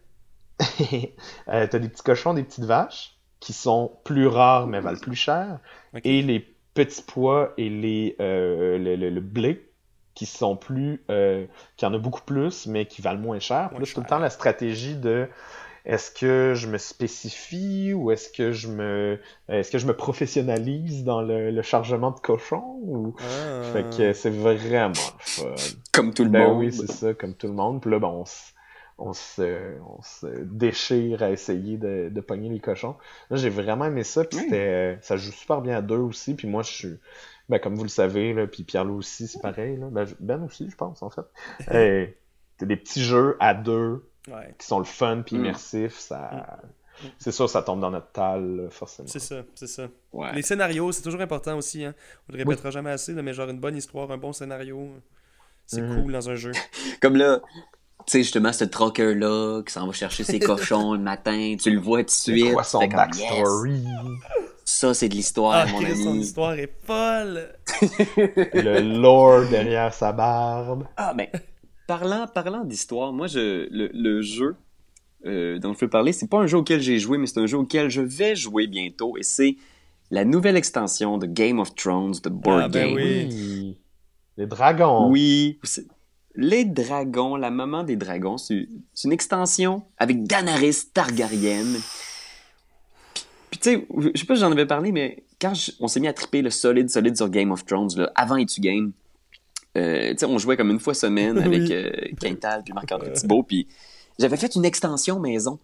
Euh, 1.48 1.68
t'as 1.68 1.80
des 1.80 1.88
petits 1.88 2.04
cochons, 2.04 2.34
des 2.34 2.44
petites 2.44 2.66
vaches, 2.66 3.16
qui 3.40 3.54
sont 3.54 3.94
plus 4.04 4.28
rares 4.28 4.68
mais 4.68 4.82
valent 4.82 5.00
plus 5.00 5.16
cher. 5.16 5.60
Et 6.04 6.22
les 6.22 6.46
petits 6.74 7.04
pois 7.06 7.54
et 7.58 7.70
les, 7.70 8.16
euh, 8.20 8.78
le, 8.78 8.96
le- 8.96 9.10
le 9.10 9.22
blé, 9.22 9.66
qui 10.16 10.26
sont 10.26 10.56
plus. 10.58 11.02
Euh, 11.10 11.46
qui 11.78 11.86
en 11.86 11.94
a 11.94 11.98
beaucoup 11.98 12.22
plus, 12.22 12.68
mais 12.68 12.86
qui 12.86 13.02
valent 13.02 13.20
moins 13.20 13.40
cher. 13.40 13.68
Puis 13.70 13.76
Moins 13.76 13.80
là, 13.80 13.86
c'est 13.86 13.94
tout 13.94 14.02
le 14.02 14.08
temps 14.08 14.20
la 14.20 14.30
stratégie 14.30 14.96
de. 14.96 15.28
Est-ce 15.86 16.12
que 16.12 16.54
je 16.56 16.68
me 16.68 16.78
spécifie 16.78 17.94
ou 17.94 18.12
est-ce 18.12 18.30
que 18.30 18.52
je 18.52 18.68
me 18.68 19.18
est-ce 19.48 19.72
que 19.72 19.78
je 19.78 19.88
me 19.88 19.96
professionnalise 19.96 21.04
dans 21.06 21.22
le, 21.22 21.52
le 21.52 21.62
chargement 21.62 22.12
de 22.12 22.20
cochons 22.20 22.78
ou? 22.84 23.16
Ah. 23.20 23.62
fait 23.72 23.86
que 23.98 24.14
c'est 24.14 24.30
vraiment 24.30 24.90
le 24.90 24.94
fun. 25.20 25.46
Comme 25.94 26.14
tout 26.14 26.26
le 26.26 26.30
Ben 26.30 26.48
monde. 26.50 26.60
oui, 26.60 26.74
c'est 26.74 26.92
ça, 26.92 27.14
comme 27.14 27.34
tout 27.34 27.48
le 27.48 27.54
monde. 27.54 27.82
Puis 27.82 27.90
là, 27.90 27.98
ben, 28.00 28.10
on, 28.10 28.26
se, 28.26 28.52
on, 29.00 29.14
se, 29.14 29.78
on 29.82 30.02
se 30.02 30.28
déchire 30.44 31.24
à 31.24 31.32
essayer 31.32 31.78
de, 31.78 32.10
de 32.10 32.22
pogner 32.22 32.50
les 32.50 32.60
cochons. 32.60 32.96
Là, 33.30 33.38
j'ai 33.38 33.50
vraiment 33.50 33.86
aimé 33.86 34.04
ça. 34.04 34.24
Puis 34.24 34.40
c'était, 34.40 34.98
ça 35.02 35.18
joue 35.18 35.32
super 35.32 35.62
bien 35.62 35.78
à 35.78 35.82
deux 35.82 35.98
aussi. 35.98 36.36
Puis 36.36 36.48
moi, 36.48 36.64
je 36.64 36.72
suis, 36.72 37.00
ben, 37.50 37.60
comme 37.60 37.76
vous 37.76 37.84
le 37.84 37.90
savez, 37.90 38.34
là, 38.34 38.48
puis 38.48 38.64
Pierre-Loup 38.64 38.98
aussi, 38.98 39.28
c'est 39.28 39.42
pareil. 39.42 39.78
Là. 39.78 39.88
Ben, 39.92 40.06
je- 40.06 40.16
ben 40.20 40.44
aussi, 40.44 40.70
je 40.70 40.76
pense, 40.76 41.02
en 41.04 41.10
fait. 41.10 41.22
Euh, 41.74 42.06
c'est 42.60 42.66
des 42.66 42.76
petits 42.76 43.04
jeux 43.04 43.38
à 43.40 43.54
deux 43.54 44.06
Ouais, 44.28 44.54
qui 44.60 44.68
sont 44.68 44.80
le 44.80 44.86
fun 44.86 45.24
puis 45.26 45.38
Mm. 45.38 45.40
immersifs. 45.46 45.98
Ça... 45.98 46.60
C'est 47.18 47.32
sûr, 47.32 47.50
ça 47.50 47.62
tombe 47.64 47.80
dans 47.80 47.92
notre 47.92 48.12
tal, 48.12 48.58
là, 48.58 48.70
forcément. 48.70 49.08
c'est 49.08 49.20
ça, 49.20 49.44
c'est 49.56 49.68
ça. 49.68 49.88
Ouais. 50.12 50.34
Les 50.34 50.42
scénarios, 50.42 50.92
c'est 50.92 51.02
toujours 51.02 51.22
important 51.22 51.58
aussi. 51.58 51.86
Hein. 51.86 51.96
On 52.28 52.34
le 52.34 52.40
répétera 52.40 52.72
jamais 52.72 52.90
assez, 52.92 53.14
là, 53.14 53.22
mais 53.22 53.32
genre 53.34 53.50
une 53.50 53.60
bonne 53.62 53.78
histoire, 53.78 54.12
un 54.12 54.18
bon 54.18 54.34
scénario, 54.34 54.90
c'est 55.66 55.80
Mhm. 55.82 56.02
cool 56.04 56.12
dans 56.12 56.30
un 56.30 56.36
jeu. 56.36 56.52
Comme 57.02 57.16
là, 57.16 57.40
tu 58.06 58.12
sais, 58.14 58.20
justement, 58.24 58.52
ce 58.54 58.64
trucker-là 58.66 59.62
qui 59.66 59.74
s'en 59.74 59.86
va 59.88 59.94
chercher 59.94 60.24
ses 60.24 60.40
cochons 60.40 60.94
le 60.94 61.00
matin, 61.00 61.56
tu 61.62 61.70
le 61.72 61.80
vois 61.80 62.00
tout 62.00 62.06
de 62.06 62.10
C'est 62.12 62.32
suite. 62.32 62.54
quoi 62.54 62.64
son 62.64 62.88
backstory? 62.88 63.84
Ça, 64.66 64.94
c'est 64.94 65.10
de 65.10 65.16
l'histoire, 65.16 65.66
Ah, 65.68 65.72
mon 65.72 65.80
Chris, 65.82 65.96
son 65.98 66.12
ami. 66.12 66.20
histoire 66.22 66.54
est 66.54 66.72
folle! 66.86 67.50
le 68.54 68.80
lore 69.02 69.48
derrière 69.50 69.94
sa 69.94 70.12
barbe. 70.12 70.86
Ah, 70.98 71.14
ben, 71.14 71.28
parlant, 71.88 72.28
parlant 72.28 72.64
d'histoire, 72.64 73.12
moi, 73.12 73.28
je, 73.28 73.68
le, 73.72 73.90
le 73.94 74.22
jeu 74.22 74.56
euh, 75.26 75.60
dont 75.60 75.74
je 75.74 75.80
veux 75.80 75.90
parler, 75.90 76.14
c'est 76.14 76.28
pas 76.30 76.38
un 76.40 76.48
jeu 76.48 76.58
auquel 76.58 76.82
j'ai 76.82 77.00
joué, 77.00 77.18
mais 77.18 77.28
c'est 77.28 77.40
un 77.40 77.48
jeu 77.48 77.58
auquel 77.58 77.90
je 77.90 78.02
vais 78.02 78.36
jouer 78.36 78.68
bientôt, 78.68 79.18
et 79.18 79.24
c'est 79.24 79.58
la 80.12 80.24
nouvelle 80.24 80.56
extension 80.56 81.18
de 81.18 81.26
Game 81.26 81.60
of 81.60 81.76
Thrones 81.76 82.16
de 82.24 82.30
Board 82.30 82.62
Ah, 82.64 82.68
ben 82.70 82.88
Game. 82.88 82.96
oui. 82.96 83.78
Les 84.38 84.46
dragons. 84.48 85.10
Oui, 85.10 85.60
c'est- 85.64 85.86
les 86.40 86.64
dragons, 86.66 87.36
la 87.36 87.52
maman 87.52 87.84
des 87.84 87.96
dragons, 87.98 88.38
c'est 88.38 88.68
une 89.04 89.12
extension 89.12 89.84
avec 89.98 90.24
Daenerys 90.24 90.86
Targaryen. 90.94 91.66
Puis, 93.52 93.60
tu 93.60 93.70
sais, 93.72 93.88
je 94.14 94.20
sais 94.20 94.26
pas 94.26 94.36
si 94.36 94.42
j'en 94.42 94.52
avais 94.52 94.66
parlé, 94.66 94.92
mais 94.92 95.24
quand 95.42 95.54
je- 95.54 95.72
on 95.80 95.88
s'est 95.88 96.00
mis 96.00 96.08
à 96.08 96.14
triper 96.14 96.42
le 96.42 96.50
solide, 96.50 96.90
solide 96.90 97.18
sur 97.18 97.30
Game 97.30 97.52
of 97.52 97.66
Thrones, 97.66 97.90
là, 97.98 98.12
avant 98.16 98.38
Etu 98.38 98.62
Game, 98.62 98.92
euh, 99.78 100.12
tu 100.12 100.18
sais, 100.20 100.26
on 100.26 100.38
jouait 100.38 100.56
comme 100.56 100.70
une 100.70 100.80
fois 100.80 100.94
semaine 100.94 101.38
avec 101.40 101.62
euh, 101.72 101.92
Quintal 102.22 102.62
puis 102.64 102.74
Marc-André 102.74 103.12
Thibault, 103.14 103.44
puis 103.44 103.68
j'avais 104.20 104.38
fait 104.38 104.54
une 104.56 104.66
extension 104.66 105.20
maison. 105.20 105.60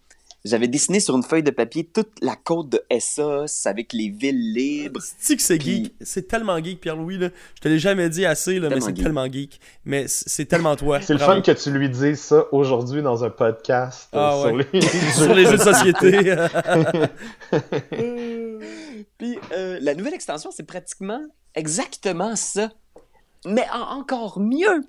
J'avais 0.46 0.68
dessiné 0.68 1.00
sur 1.00 1.16
une 1.16 1.22
feuille 1.22 1.42
de 1.42 1.50
papier 1.50 1.84
toute 1.84 2.10
la 2.22 2.36
côte 2.36 2.68
de 2.70 2.80
Essos 2.88 3.66
avec 3.66 3.92
les 3.92 4.08
villes 4.08 4.52
libres. 4.54 5.00
C'est 5.18 5.36
que 5.36 5.42
c'est 5.42 5.58
Puis- 5.58 5.84
geek? 5.84 5.94
C'est 6.00 6.28
tellement 6.28 6.62
geek, 6.62 6.80
Pierre-Louis. 6.80 7.18
là. 7.18 7.28
Je 7.56 7.60
te 7.60 7.68
l'ai 7.68 7.78
jamais 7.78 8.08
dit 8.08 8.24
assez, 8.24 8.58
là, 8.60 8.68
mais 8.68 8.80
c'est 8.80 8.94
geek. 8.94 9.02
tellement 9.04 9.26
geek. 9.30 9.60
Mais 9.84 10.04
c'est 10.08 10.44
tellement 10.46 10.76
toi. 10.76 11.00
C'est 11.00 11.12
le 11.14 11.18
fun 11.18 11.40
que 11.40 11.50
tu 11.52 11.70
lui 11.70 11.88
dises 11.90 12.20
ça 12.20 12.44
aujourd'hui 12.52 13.02
dans 13.02 13.24
un 13.24 13.30
podcast 13.30 14.08
euh, 14.14 14.18
Ah 14.18 14.38
sur 14.42 14.54
ouais. 14.54 14.66
les 14.72 14.80
Sur 15.16 15.34
les 15.34 15.44
jeux 15.46 15.56
de 15.58 15.62
société. 15.62 16.36
Puis 19.18 19.38
euh, 19.52 19.78
la 19.80 19.94
nouvelle 19.94 20.14
extension, 20.14 20.50
c'est 20.50 20.66
pratiquement 20.66 21.20
exactement 21.54 22.36
ça. 22.36 22.70
Mais 23.44 23.64
en- 23.72 23.98
encore 24.00 24.40
mieux. 24.40 24.82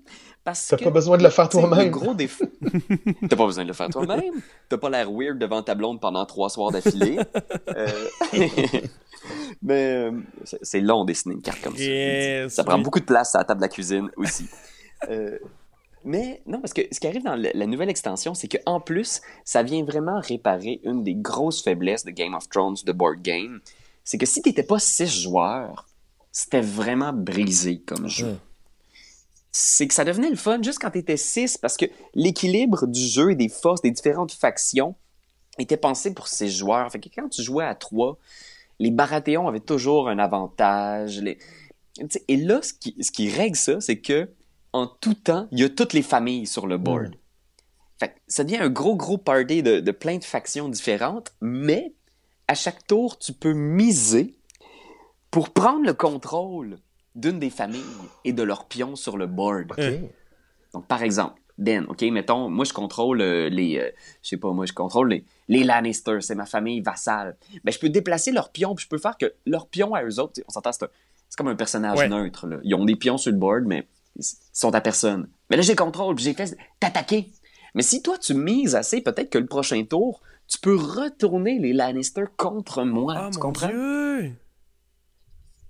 Parce 0.47 0.67
T'as 0.67 0.77
que. 0.77 0.85
pas 0.85 0.91
besoin 0.91 1.17
de 1.17 1.23
le 1.23 1.29
faire 1.29 1.49
toi-même. 1.49 1.89
gros 1.91 2.13
défaut. 2.13 2.45
T'as 3.29 3.35
pas 3.35 3.45
besoin 3.45 3.63
de 3.65 3.67
le 3.67 3.73
faire 3.73 3.89
toi-même. 3.89 4.41
T'as 4.69 4.77
pas 4.77 4.89
l'air 4.89 5.11
weird 5.11 5.37
devant 5.37 5.61
ta 5.61 5.75
blonde 5.75 5.99
pendant 5.99 6.25
trois 6.25 6.49
soirs 6.49 6.71
d'affilée. 6.71 7.19
Euh, 7.75 8.07
Mais 9.61 9.91
euh, 9.91 10.11
c'est- 10.63 10.79
long 10.79 11.03
dessiner 11.03 11.35
une 11.35 11.41
carte 11.41 11.61
comme 11.61 11.75
ça. 11.75 11.83
Yes, 11.83 12.53
ça 12.53 12.63
prend 12.63 12.79
beaucoup 12.79 13.01
de 13.01 13.05
place 13.05 13.35
à 13.35 13.39
la 13.39 13.43
table 13.43 13.59
de 13.59 13.65
la 13.65 13.69
cuisine 13.69 14.09
aussi. 14.15 14.45
Euh, 15.09 15.37
mais 16.05 16.41
non, 16.47 16.61
parce 16.61 16.71
que 16.71 16.83
ce 16.93 16.99
qui 17.01 17.07
arrive 17.07 17.23
dans 17.23 17.35
la 17.35 17.65
nouvelle 17.65 17.89
extension, 17.89 18.33
c'est 18.33 18.47
qu'en 18.47 18.79
plus, 18.79 19.19
ça 19.43 19.63
vient 19.63 19.83
vraiment 19.83 20.21
réparer 20.21 20.79
une 20.85 21.03
des 21.03 21.15
grosses 21.15 21.61
faiblesses 21.61 22.05
de 22.05 22.11
Game 22.11 22.33
of 22.33 22.47
Thrones, 22.47 22.77
de 22.85 22.91
board 22.93 23.21
game. 23.21 23.59
C'est 24.05 24.17
que 24.17 24.25
si 24.25 24.41
t'étais 24.41 24.63
pas 24.63 24.79
six 24.79 25.23
joueurs, 25.23 25.87
c'était 26.31 26.61
vraiment 26.61 27.11
brisé 27.11 27.81
comme 27.85 28.07
jeu. 28.07 28.27
Mm. 28.27 28.39
C'est 29.59 29.87
que 29.87 29.93
ça 29.95 30.05
devenait 30.05 30.29
le 30.29 30.35
fun 30.35 30.61
juste 30.61 30.77
quand 30.79 30.91
t'étais 30.91 31.17
six, 31.17 31.57
parce 31.57 31.77
que 31.77 31.85
l'équilibre 32.13 32.85
du 32.85 33.01
jeu 33.01 33.31
et 33.31 33.35
des 33.35 33.49
forces 33.49 33.81
des 33.81 33.89
différentes 33.89 34.31
factions 34.31 34.93
était 35.57 35.77
pensé 35.77 36.13
pour 36.13 36.27
six 36.27 36.55
joueurs. 36.55 36.91
Fait 36.91 36.99
que 36.99 37.09
quand 37.09 37.27
tu 37.27 37.41
jouais 37.41 37.65
à 37.65 37.73
trois, 37.73 38.19
les 38.77 38.91
Baratheons 38.91 39.47
avaient 39.47 39.59
toujours 39.59 40.09
un 40.09 40.19
avantage. 40.19 41.19
les- 41.21 41.39
Et 42.27 42.37
là, 42.37 42.61
ce 42.61 42.71
qui, 42.71 42.95
ce 43.01 43.09
qui 43.11 43.31
règle 43.31 43.55
ça, 43.55 43.81
c'est 43.81 43.99
que 43.99 44.29
en 44.73 44.85
tout 44.85 45.15
temps, 45.15 45.47
il 45.51 45.59
y 45.59 45.63
a 45.63 45.69
toutes 45.69 45.93
les 45.93 46.03
familles 46.03 46.45
sur 46.45 46.67
le 46.67 46.77
board. 46.77 47.15
Fait 47.99 48.09
que 48.09 48.19
ça 48.27 48.43
devient 48.43 48.57
un 48.57 48.69
gros, 48.69 48.95
gros 48.95 49.17
party 49.17 49.63
de, 49.63 49.79
de 49.79 49.91
plein 49.91 50.19
de 50.19 50.23
factions 50.23 50.69
différentes, 50.69 51.33
mais 51.41 51.95
à 52.47 52.53
chaque 52.53 52.85
tour, 52.85 53.17
tu 53.17 53.33
peux 53.33 53.53
miser 53.53 54.37
pour 55.31 55.49
prendre 55.49 55.83
le 55.83 55.95
contrôle 55.95 56.77
d'une 57.17 57.39
des 57.39 57.49
familles 57.49 57.81
et 58.23 58.31
de 58.31 58.43
leurs 58.43 58.65
pions 58.65 58.95
sur 58.95 59.17
le 59.17 59.27
board. 59.27 59.71
Ok. 59.71 59.83
Donc, 60.73 60.85
par 60.87 61.03
exemple, 61.03 61.41
Ben, 61.57 61.85
OK, 61.89 62.03
mettons, 62.03 62.49
moi, 62.49 62.65
je 62.65 62.73
contrôle 62.73 63.19
euh, 63.19 63.49
les... 63.49 63.79
euh, 63.79 63.89
je 64.21 64.29
sais 64.29 64.37
pas, 64.37 64.51
moi, 64.51 64.67
je 64.67 64.73
contrôle 64.73 65.09
les, 65.09 65.25
les 65.47 65.63
Lannister, 65.63 66.19
c'est 66.21 66.35
ma 66.35 66.45
famille 66.45 66.81
vassale. 66.81 67.35
Ben, 67.63 67.71
je 67.71 67.79
peux 67.79 67.89
déplacer 67.89 68.31
leurs 68.31 68.51
pions, 68.51 68.75
puis 68.75 68.83
je 68.83 68.89
peux 68.89 68.99
faire 68.99 69.17
que 69.17 69.33
leurs 69.47 69.67
pions 69.67 69.95
à 69.95 70.03
eux 70.03 70.19
autres, 70.19 70.39
on 70.47 70.51
s'entend, 70.51 70.71
c'est 70.71 70.85
comme 71.35 71.47
un 71.47 71.55
personnage 71.55 71.97
Ouais. 71.97 72.07
neutre, 72.09 72.45
là. 72.45 72.57
Ils 72.63 72.75
ont 72.75 72.85
des 72.85 72.95
pions 72.95 73.17
sur 73.17 73.31
le 73.31 73.37
board, 73.39 73.63
mais 73.65 73.87
ils 74.17 74.23
sont 74.53 74.73
à 74.75 74.81
personne. 74.81 75.27
Mais 75.49 75.55
là, 75.57 75.63
j'ai 75.63 75.75
contrôle, 75.75 76.13
puis 76.15 76.25
j'ai 76.25 76.33
fait 76.35 76.55
t'attaquer. 76.79 77.31
Mais 77.73 77.81
si 77.81 78.03
toi, 78.03 78.19
tu 78.19 78.35
mises 78.35 78.75
assez, 78.75 79.01
peut-être 79.01 79.31
que 79.31 79.39
le 79.39 79.47
prochain 79.47 79.83
tour, 79.83 80.21
tu 80.47 80.59
peux 80.59 80.75
retourner 80.75 81.57
les 81.59 81.73
Lannister 81.73 82.25
contre 82.37 82.83
moi. 82.83 83.13
Ah, 83.17 83.29
tu 83.31 83.37
mon 83.37 83.41
comprends? 83.41 83.67
Dieu! 83.67 84.33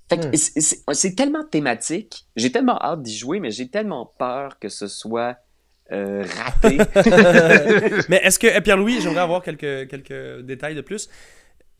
Fait 0.10 0.18
que 0.18 0.28
Hmm. 0.28 0.93
c'est- 0.93 1.16
tellement 1.16 1.43
thématique. 1.43 2.26
J'ai 2.36 2.51
tellement 2.51 2.80
hâte 2.82 3.01
d'y 3.01 3.16
jouer, 3.18 3.39
mais 3.39 3.51
j'ai 3.51 3.68
tellement 3.70 4.05
peur 4.18 4.58
que 4.60 4.70
ce 4.70 4.88
soit 4.88 5.38
euh, 5.91 6.24
raté. 6.24 6.78
Mais 8.10 8.18
est-ce 8.24 8.39
que, 8.39 8.47
eh, 8.47 8.62
Pierre-Louis, 8.62 8.99
j'aimerais 9.01 9.22
avoir 9.22 9.41
quelques, 9.41 9.89
quelques 9.89 10.41
détails 10.45 10.76
de 10.76 10.82
plus. 10.82 11.10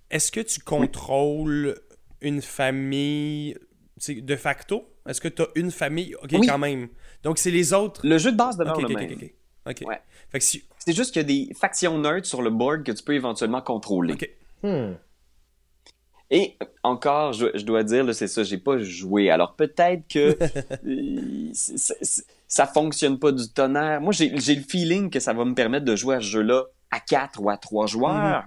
Est-ce 0.09 0.32
que 0.32 0.39
tu 0.39 0.59
contrôles 0.61 1.75
une 2.21 2.41
famille 2.41 3.57
de 4.07 4.36
facto? 4.36 4.88
Est-ce 5.07 5.19
que 5.21 5.28
tu 5.28 5.41
as 5.41 5.47
une 5.55 5.71
famille? 5.71 6.15
Ok, 6.23 6.30
Oui. 6.34 6.47
quand 6.47 6.57
même. 6.57 6.88
Donc, 7.23 7.38
c'est 7.38 7.51
les 7.51 7.73
autres. 7.73 7.99
le 8.05 8.17
jeu 8.17 8.32
de 8.32 8.38
base 8.38 8.57
demeure 8.57 8.78
Ok, 8.78 8.84
ok, 8.84 8.89
le 8.89 8.95
ok, 8.95 9.01
même. 9.01 9.17
ok. 9.19 9.34
Ok. 9.82 9.88
Ouais. 9.88 9.99
Fait 10.32 10.39
que 10.39 10.45
si. 10.45 10.63
C'est 10.80 10.93
juste 10.95 11.11
qu'il 11.11 11.21
y 11.21 11.25
a 11.25 11.28
des 11.47 11.53
factions 11.53 11.97
nerds 11.99 12.25
sur 12.25 12.41
le 12.41 12.49
board 12.49 12.84
que 12.84 12.91
tu 12.93 13.03
peux 13.03 13.13
éventuellement 13.13 13.61
contrôler. 13.61 14.13
Ok. 14.13 14.30
Hmm. 14.63 14.93
Et 16.30 16.57
encore, 16.84 17.32
je, 17.34 17.47
je 17.55 17.63
dois 17.63 17.84
dire, 17.84 18.03
là, 18.03 18.13
c'est 18.13 18.28
ça, 18.28 18.43
j'ai 18.43 18.57
pas 18.57 18.78
joué. 18.80 19.30
Alors 19.30 19.55
peut-être 19.55 20.07
que 20.09 20.38
euh, 20.86 21.51
ça 22.47 22.67
fonctionne 22.67 23.17
pas 23.17 23.32
du 23.32 23.47
tonnerre. 23.49 24.01
Moi, 24.01 24.11
j'ai 24.13 24.30
le 24.30 24.61
feeling 24.61 25.09
que 25.09 25.19
ça 25.19 25.34
va 25.34 25.45
me 25.45 25.53
permettre 25.53 25.86
de 25.86 25.95
jouer 25.95 26.15
à 26.15 26.19
ce 26.19 26.25
jeu-là 26.25 26.63
à 26.91 26.99
4 26.99 27.41
ou 27.41 27.49
à 27.49 27.57
3 27.57 27.88
joueurs. 27.88 28.43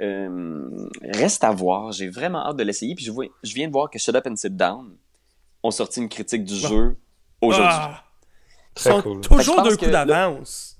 Euh, 0.00 0.88
reste 1.02 1.44
à 1.44 1.50
voir. 1.50 1.92
J'ai 1.92 2.08
vraiment 2.08 2.46
hâte 2.46 2.56
de 2.56 2.62
l'essayer. 2.62 2.94
Puis 2.94 3.04
je, 3.04 3.10
vois, 3.10 3.26
je 3.42 3.54
viens 3.54 3.66
de 3.68 3.72
voir 3.72 3.90
que 3.90 3.98
Shut 3.98 4.14
Up 4.14 4.26
and 4.26 4.36
Sit 4.36 4.56
Down 4.56 4.96
ont 5.62 5.70
sorti 5.70 6.00
une 6.00 6.08
critique 6.08 6.44
du 6.44 6.54
Ah. 6.64 6.68
jeu 6.68 6.96
aujourd'hui. 7.42 7.68
Ah! 7.70 8.04
Ils 8.74 8.80
Très 8.80 8.90
sont 8.90 9.02
cool. 9.02 9.20
Toujours 9.20 9.62
deux 9.62 9.76
coups 9.76 9.90
d'avance. 9.90 10.78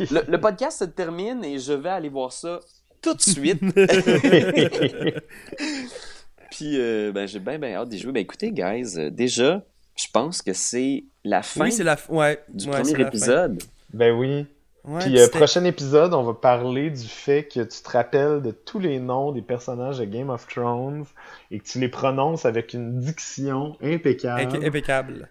Le, 0.00 0.22
le 0.30 0.40
podcast 0.40 0.78
se 0.78 0.84
termine 0.84 1.44
et 1.44 1.58
je 1.58 1.74
vais 1.74 1.90
aller 1.90 2.08
voir 2.08 2.32
ça 2.32 2.60
tout 3.02 3.14
de 3.14 3.20
suite. 3.20 3.60
Puis, 6.50 6.80
euh, 6.80 7.12
ben, 7.12 7.26
j'ai 7.26 7.38
bien, 7.38 7.58
bien 7.58 7.74
hâte 7.74 7.88
d'y 7.88 7.98
jouer. 7.98 8.12
Ben, 8.12 8.20
écoutez, 8.20 8.52
guys, 8.52 8.94
euh, 8.96 9.10
déjà, 9.10 9.62
je 9.96 10.06
pense 10.12 10.42
que 10.42 10.52
c'est 10.52 11.04
la 11.24 11.42
fin 11.42 11.64
Oui, 11.64 11.72
c'est 11.72 11.84
la 11.84 11.96
fin. 11.96 12.12
Ouais. 12.14 12.42
du 12.48 12.66
ouais, 12.68 12.80
premier 12.82 13.00
épisode. 13.06 13.62
Ben 13.92 14.14
oui. 14.16 14.46
Ouais, 14.84 15.00
Puis 15.00 15.18
euh, 15.20 15.28
prochain 15.28 15.64
épisode, 15.64 16.14
on 16.14 16.22
va 16.22 16.32
parler 16.34 16.90
du 16.90 17.06
fait 17.06 17.44
que 17.44 17.60
tu 17.60 17.82
te 17.82 17.90
rappelles 17.90 18.40
de 18.40 18.52
tous 18.52 18.78
les 18.78 19.00
noms 19.00 19.32
des 19.32 19.42
personnages 19.42 19.98
de 19.98 20.04
Game 20.04 20.30
of 20.30 20.46
Thrones 20.46 21.04
et 21.50 21.58
que 21.58 21.64
tu 21.64 21.78
les 21.78 21.88
prononces 21.88 22.46
avec 22.46 22.72
une 22.72 22.98
diction 22.98 23.76
impeccable. 23.82 24.40
Impe- 24.56 24.66
impeccable. 24.66 25.28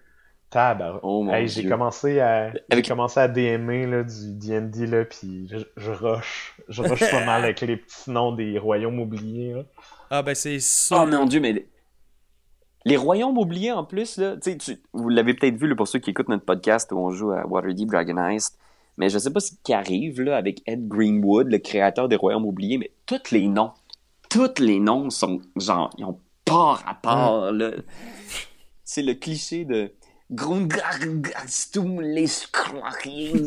Tabar. 0.50 1.00
Oh 1.02 1.22
mon 1.22 1.32
Hey, 1.32 1.46
j'ai 1.48 1.60
Dieu. 1.62 1.70
commencé 1.70 2.20
à 2.20 2.52
j'ai 2.52 2.60
Avec- 2.70 2.88
commencé 2.88 3.20
à 3.20 3.28
DMer 3.28 3.86
là, 3.86 4.02
du 4.02 4.32
D&D 4.34 4.86
là, 4.86 5.04
puis 5.04 5.46
je, 5.50 5.58
je 5.76 5.90
rush, 5.90 6.56
je 6.68 6.82
rush 6.82 7.10
pas 7.10 7.24
mal 7.24 7.44
avec 7.44 7.60
les 7.60 7.76
petits 7.76 8.10
noms 8.10 8.32
des 8.32 8.58
royaumes 8.58 8.98
oubliés. 9.00 9.52
Là. 9.54 9.62
Ah, 10.10 10.22
ben 10.22 10.34
c'est 10.34 10.58
ça. 10.60 11.02
Oh 11.02 11.06
mon 11.06 11.26
Dieu, 11.26 11.40
mais 11.40 11.52
les- 11.52 11.68
les 12.84 12.96
royaumes 12.96 13.36
oubliés 13.36 13.72
en 13.72 13.84
plus, 13.84 14.16
là, 14.16 14.36
tu 14.38 14.56
vous 14.94 15.08
l'avez 15.10 15.34
peut-être 15.34 15.56
vu 15.56 15.66
là, 15.68 15.74
pour 15.76 15.86
ceux 15.88 15.98
qui 15.98 16.10
écoutent 16.10 16.28
notre 16.30 16.44
podcast 16.46 16.90
où 16.92 16.96
on 16.98 17.10
joue 17.10 17.32
à 17.32 17.46
Waterdeep 17.46 17.88
Dragon 17.90 18.16
Heist, 18.16 18.58
mais 18.96 19.10
je 19.10 19.18
sais 19.18 19.32
pas 19.32 19.40
ce 19.40 19.52
qui 19.62 19.74
arrive 19.74 20.22
là, 20.22 20.36
avec 20.38 20.62
Ed 20.66 20.88
Greenwood, 20.88 21.48
le 21.50 21.58
créateur 21.58 22.08
des 22.08 22.16
royaumes 22.16 22.46
oubliés, 22.46 22.78
mais 22.78 22.90
tous 23.04 23.30
les 23.32 23.48
noms, 23.48 23.72
tous 24.30 24.58
les 24.60 24.80
noms 24.80 25.10
sont 25.10 25.40
genre, 25.56 25.90
ils 25.98 26.04
ont 26.06 26.18
pas 26.46 26.74
rapport. 26.74 27.52
là. 27.52 27.72
C'est 28.84 29.02
le 29.02 29.12
cliché 29.12 29.66
de. 29.66 29.92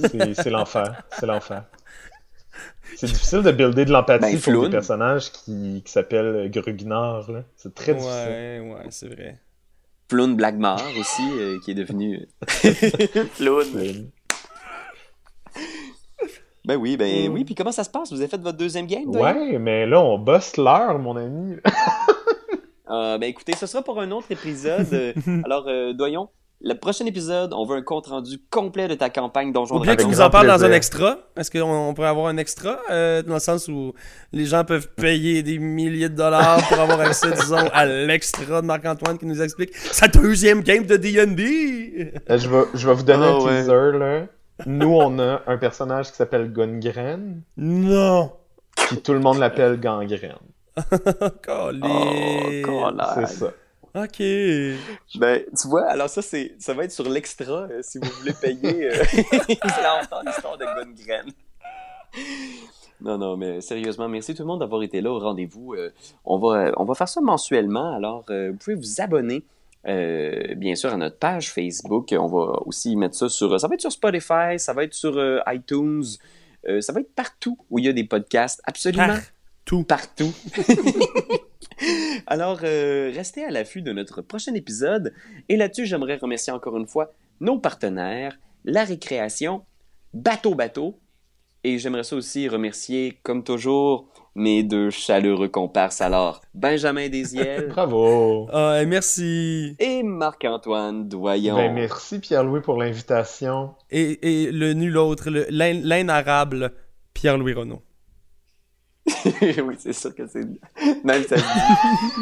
C'est 0.10 0.34
c'est 0.36 0.50
l'enfer, 0.50 1.04
c'est 1.20 1.26
l'enfer. 1.26 1.64
C'est 2.98 3.08
difficile 3.08 3.42
de 3.44 3.52
builder 3.52 3.86
de 3.86 3.92
l'empathie 3.92 4.36
Ben, 4.36 4.54
pour 4.54 4.64
des 4.64 4.70
personnages 4.70 5.32
qui, 5.32 5.82
qui 5.86 5.92
s'appellent 5.92 6.50
Grugnar. 6.52 7.32
là. 7.32 7.44
C'est 7.56 7.74
très 7.74 7.94
difficile. 7.94 8.12
Ouais, 8.30 8.60
ouais, 8.60 8.86
c'est 8.90 9.08
vrai. 9.08 9.40
Floun 10.10 10.36
Blackmar 10.36 10.82
aussi, 11.00 11.22
euh, 11.40 11.58
qui 11.64 11.72
est 11.72 11.76
devenu 11.76 12.28
Floun. 13.36 14.10
Ben 16.66 16.76
oui, 16.76 16.98
ben 16.98 17.30
Mm. 17.30 17.34
oui. 17.34 17.46
Puis 17.46 17.56
comment 17.56 17.72
ça 17.72 17.84
se 17.84 17.90
passe? 17.90 18.12
Vous 18.12 18.20
avez 18.20 18.28
fait 18.28 18.40
votre 18.42 18.58
deuxième 18.58 18.88
game? 18.88 19.08
Ouais, 19.10 19.58
mais 19.58 19.86
là, 19.88 20.02
on 20.02 20.20
bosse 20.20 20.58
l'heure, 20.58 21.00
mon 21.00 21.16
ami. 21.16 21.56
Euh, 22.90 23.18
ben 23.18 23.28
écoutez, 23.30 23.54
ce 23.56 23.66
sera 23.68 23.82
pour 23.84 24.00
un 24.02 24.12
autre 24.12 24.28
épisode. 24.32 24.86
Euh, 24.94 25.14
Alors, 25.46 25.66
euh, 25.68 25.94
Doyon, 25.94 26.30
le 26.64 26.74
prochain 26.76 27.06
épisode, 27.06 27.54
on 27.54 27.66
veut 27.66 27.78
un 27.78 27.82
compte 27.82 28.08
rendu 28.08 28.38
complet 28.50 28.88
de 28.88 28.94
ta 28.96 29.10
campagne 29.10 29.52
Donjon 29.52 29.76
Dragon. 29.78 29.84
tu 29.84 29.90
Avec 29.90 30.08
nous 30.08 30.22
en 30.22 30.30
parles 30.30 30.48
dans 30.48 30.64
un 30.64 30.72
extra. 30.72 31.18
Est-ce 31.36 31.50
qu'on 31.50 31.62
on 31.90 31.94
pourrait 31.94 32.08
avoir 32.10 32.28
un 32.28 32.38
extra 32.38 32.80
euh, 32.90 33.22
dans 33.24 33.34
le 33.36 33.40
sens 33.40 33.68
où 33.68 33.94
les 34.32 34.46
gens 34.46 34.64
peuvent 34.64 34.88
payer 34.96 35.42
des 35.44 35.58
milliers 35.58 36.10
de 36.10 36.16
dollars 36.16 36.60
pour 36.68 36.80
avoir 36.80 37.00
accès, 37.02 37.32
disons, 37.40 37.68
à 37.74 37.86
l'extra 37.86 38.62
de 38.62 38.66
Marc-Antoine 38.68 39.18
qui 39.18 39.26
nous 39.26 39.42
explique 39.42 39.76
sa 39.76 40.08
deuxième 40.08 40.62
game 40.62 40.86
de 40.86 40.98
D&D? 40.98 42.14
Euh, 42.30 42.38
Je 42.38 42.48
vais, 42.50 42.64
je 42.76 42.88
vais 42.88 42.94
vous 42.94 43.04
donner 43.04 43.26
Oh, 43.28 43.42
un 43.42 43.46
ouais. 43.46 43.62
teaser, 43.62 43.98
là. 43.98 44.22
Nous, 44.68 44.94
on 44.96 45.18
a 45.18 45.42
un 45.48 45.58
personnage 45.58 46.12
qui 46.12 46.18
s'appelle 46.18 46.52
Gungren, 46.54 47.42
Non! 47.58 48.32
puis 48.76 48.98
tout 49.02 49.14
le 49.14 49.20
monde 49.20 49.38
l'appelle 49.40 49.80
Gangrène. 49.80 50.36
Oh. 51.50 52.90
C'est 53.16 53.28
ça. 53.28 53.48
Ok. 53.94 54.20
Ben, 55.20 55.44
tu 55.60 55.68
vois, 55.68 55.86
alors 55.88 56.10
ça, 56.10 56.22
c'est, 56.22 56.56
ça 56.60 56.74
va 56.74 56.86
être 56.86 56.92
sur 56.92 57.10
l'extra, 57.10 57.68
euh, 57.70 57.80
si 57.82 58.00
vous 58.00 58.10
voulez 58.20 58.34
payer. 58.34 58.88
Euh... 58.90 59.04
vous 59.14 59.74
allez 59.78 60.04
entendre 60.04 60.24
l'histoire 60.28 60.58
de 60.58 60.66
Gungren. 60.66 61.32
Non, 63.02 63.18
non, 63.18 63.36
mais 63.38 63.62
sérieusement, 63.62 64.08
merci 64.08 64.36
tout 64.36 64.44
le 64.44 64.48
monde 64.48 64.60
d'avoir 64.60 64.84
été 64.84 65.02
là 65.02 65.12
au 65.12 65.20
rendez-vous. 65.20 65.74
Euh, 65.74 65.92
on, 66.24 66.38
va, 66.38 66.72
on 66.78 66.84
va 66.86 66.94
faire 66.94 67.10
ça 67.10 67.20
mensuellement, 67.22 67.96
alors 67.96 68.26
euh, 68.30 68.52
vous 68.52 68.58
pouvez 68.58 68.76
vous 68.76 69.02
abonner. 69.02 69.44
euh, 69.88 70.54
bien 70.56 70.76
sûr 70.76 70.94
à 70.94 70.98
notre 70.98 71.18
page 71.18 71.52
Facebook, 71.52 72.14
on 72.18 72.28
va 72.28 72.60
aussi 72.68 72.96
mettre 72.96 73.16
ça 73.16 73.28
sur 73.30 73.60
ça 73.60 73.68
va 73.68 73.74
être 73.74 73.82
sur 73.82 73.92
Spotify, 73.92 74.58
ça 74.60 74.74
va 74.74 74.84
être 74.84 74.94
sur 74.94 75.18
euh, 75.18 75.40
iTunes, 75.48 76.04
euh, 76.68 76.80
ça 76.82 76.94
va 76.94 77.00
être 77.00 77.14
partout 77.16 77.58
où 77.72 77.80
il 77.80 77.86
y 77.86 77.90
a 77.90 77.94
des 77.94 78.04
podcasts, 78.04 78.62
absolument 78.66 79.18
Tout. 79.66 79.84
partout. 79.84 80.32
Alors, 82.28 82.60
euh, 82.64 83.12
restez 83.14 83.44
à 83.44 83.50
l'affût 83.52 83.82
de 83.82 83.92
notre 83.92 84.22
prochain 84.22 84.54
épisode. 84.54 85.14
Et 85.50 85.58
là-dessus, 85.58 85.86
j'aimerais 85.86 86.18
remercier 86.18 86.54
encore 86.54 86.78
une 86.78 86.88
fois 86.88 87.12
nos 87.40 87.58
partenaires, 87.60 88.38
la 88.66 88.84
récréation, 88.84 89.64
Bateau 90.14 90.56
Bateau. 90.56 91.00
Et 91.64 91.78
j'aimerais 91.78 92.04
ça 92.04 92.16
aussi 92.16 92.48
remercier, 92.48 93.20
comme 93.22 93.44
toujours, 93.44 94.08
mes 94.34 94.64
deux 94.64 94.90
chaleureux 94.90 95.48
comparses. 95.48 96.02
Alors, 96.02 96.42
Benjamin 96.56 97.08
Desiel 97.08 97.68
Bravo! 97.70 98.48
Ah, 98.52 98.82
merci. 98.88 99.76
et 99.78 100.02
Marc-Antoine 100.02 101.08
Doyon. 101.08 101.56
Ben, 101.56 101.72
merci 101.74 102.18
Pierre-Louis 102.20 102.62
pour 102.62 102.78
l'invitation. 102.82 103.76
Et, 103.92 104.46
et 104.46 104.52
le 104.52 104.74
nul 104.74 104.98
autre, 104.98 105.30
le- 105.30 105.46
l'in- 105.52 105.74
l'inarable 105.74 106.72
Pierre-Louis 107.14 107.54
Renaud. 107.54 107.82
oui, 109.42 109.76
c'est 109.80 109.94
sûr 109.94 110.14
que 110.14 110.28
c'est... 110.28 110.46
Même 111.04 111.24
ça 111.24 111.36
dit. 111.36 111.44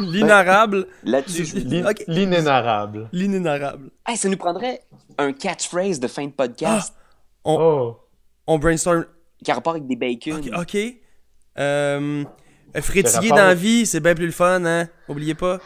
L'inarable, 0.12 0.86
Là-dessus, 1.04 1.44
je 1.44 1.54
vous 1.56 1.60
dis... 1.60 1.80
L'in- 1.82 1.90
Ok. 1.90 2.04
L'inénarrable. 2.08 3.08
l'inénarrable. 3.12 3.90
Hey, 4.06 4.16
ça 4.16 4.28
nous 4.28 4.36
prendrait 4.36 4.80
un 5.18 5.32
catchphrase 5.32 6.00
de 6.00 6.08
fin 6.08 6.24
de 6.26 6.32
podcast 6.32 6.94
Oh! 7.44 7.96
On 8.46 8.58
brainstorm. 8.58 9.04
qui 9.44 9.50
a 9.50 9.54
rapport 9.54 9.74
avec 9.74 9.86
des 9.86 9.96
bacon. 9.96 10.38
Ok. 10.38 10.60
ok. 10.60 10.76
Euh, 11.58 12.24
frétiller 12.80 13.30
dans 13.30 13.36
la 13.36 13.54
vie, 13.54 13.86
c'est 13.86 14.00
bien 14.00 14.14
plus 14.14 14.26
le 14.26 14.32
fun, 14.32 14.64
hein? 14.64 14.88
Oubliez 15.08 15.34
pas. 15.34 15.58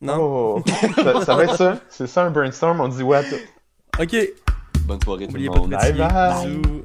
Non? 0.00 0.16
Oh! 0.20 0.62
ça, 0.96 1.24
ça 1.24 1.34
va 1.34 1.44
être 1.44 1.56
ça? 1.56 1.80
C'est 1.88 2.06
ça 2.06 2.24
un 2.24 2.30
brainstorm, 2.30 2.80
on 2.80 2.88
dit 2.88 2.98
tout. 3.00 4.02
Ok. 4.02 4.16
Bonne 4.86 5.00
soirée 5.02 5.26
tout 5.26 5.36
le 5.36 5.48
Oubliez 5.48 5.48
pas 5.48 5.54
de 5.54 5.60
monde. 5.60 5.70
Bye 5.70 5.92
bye. 5.92 6.75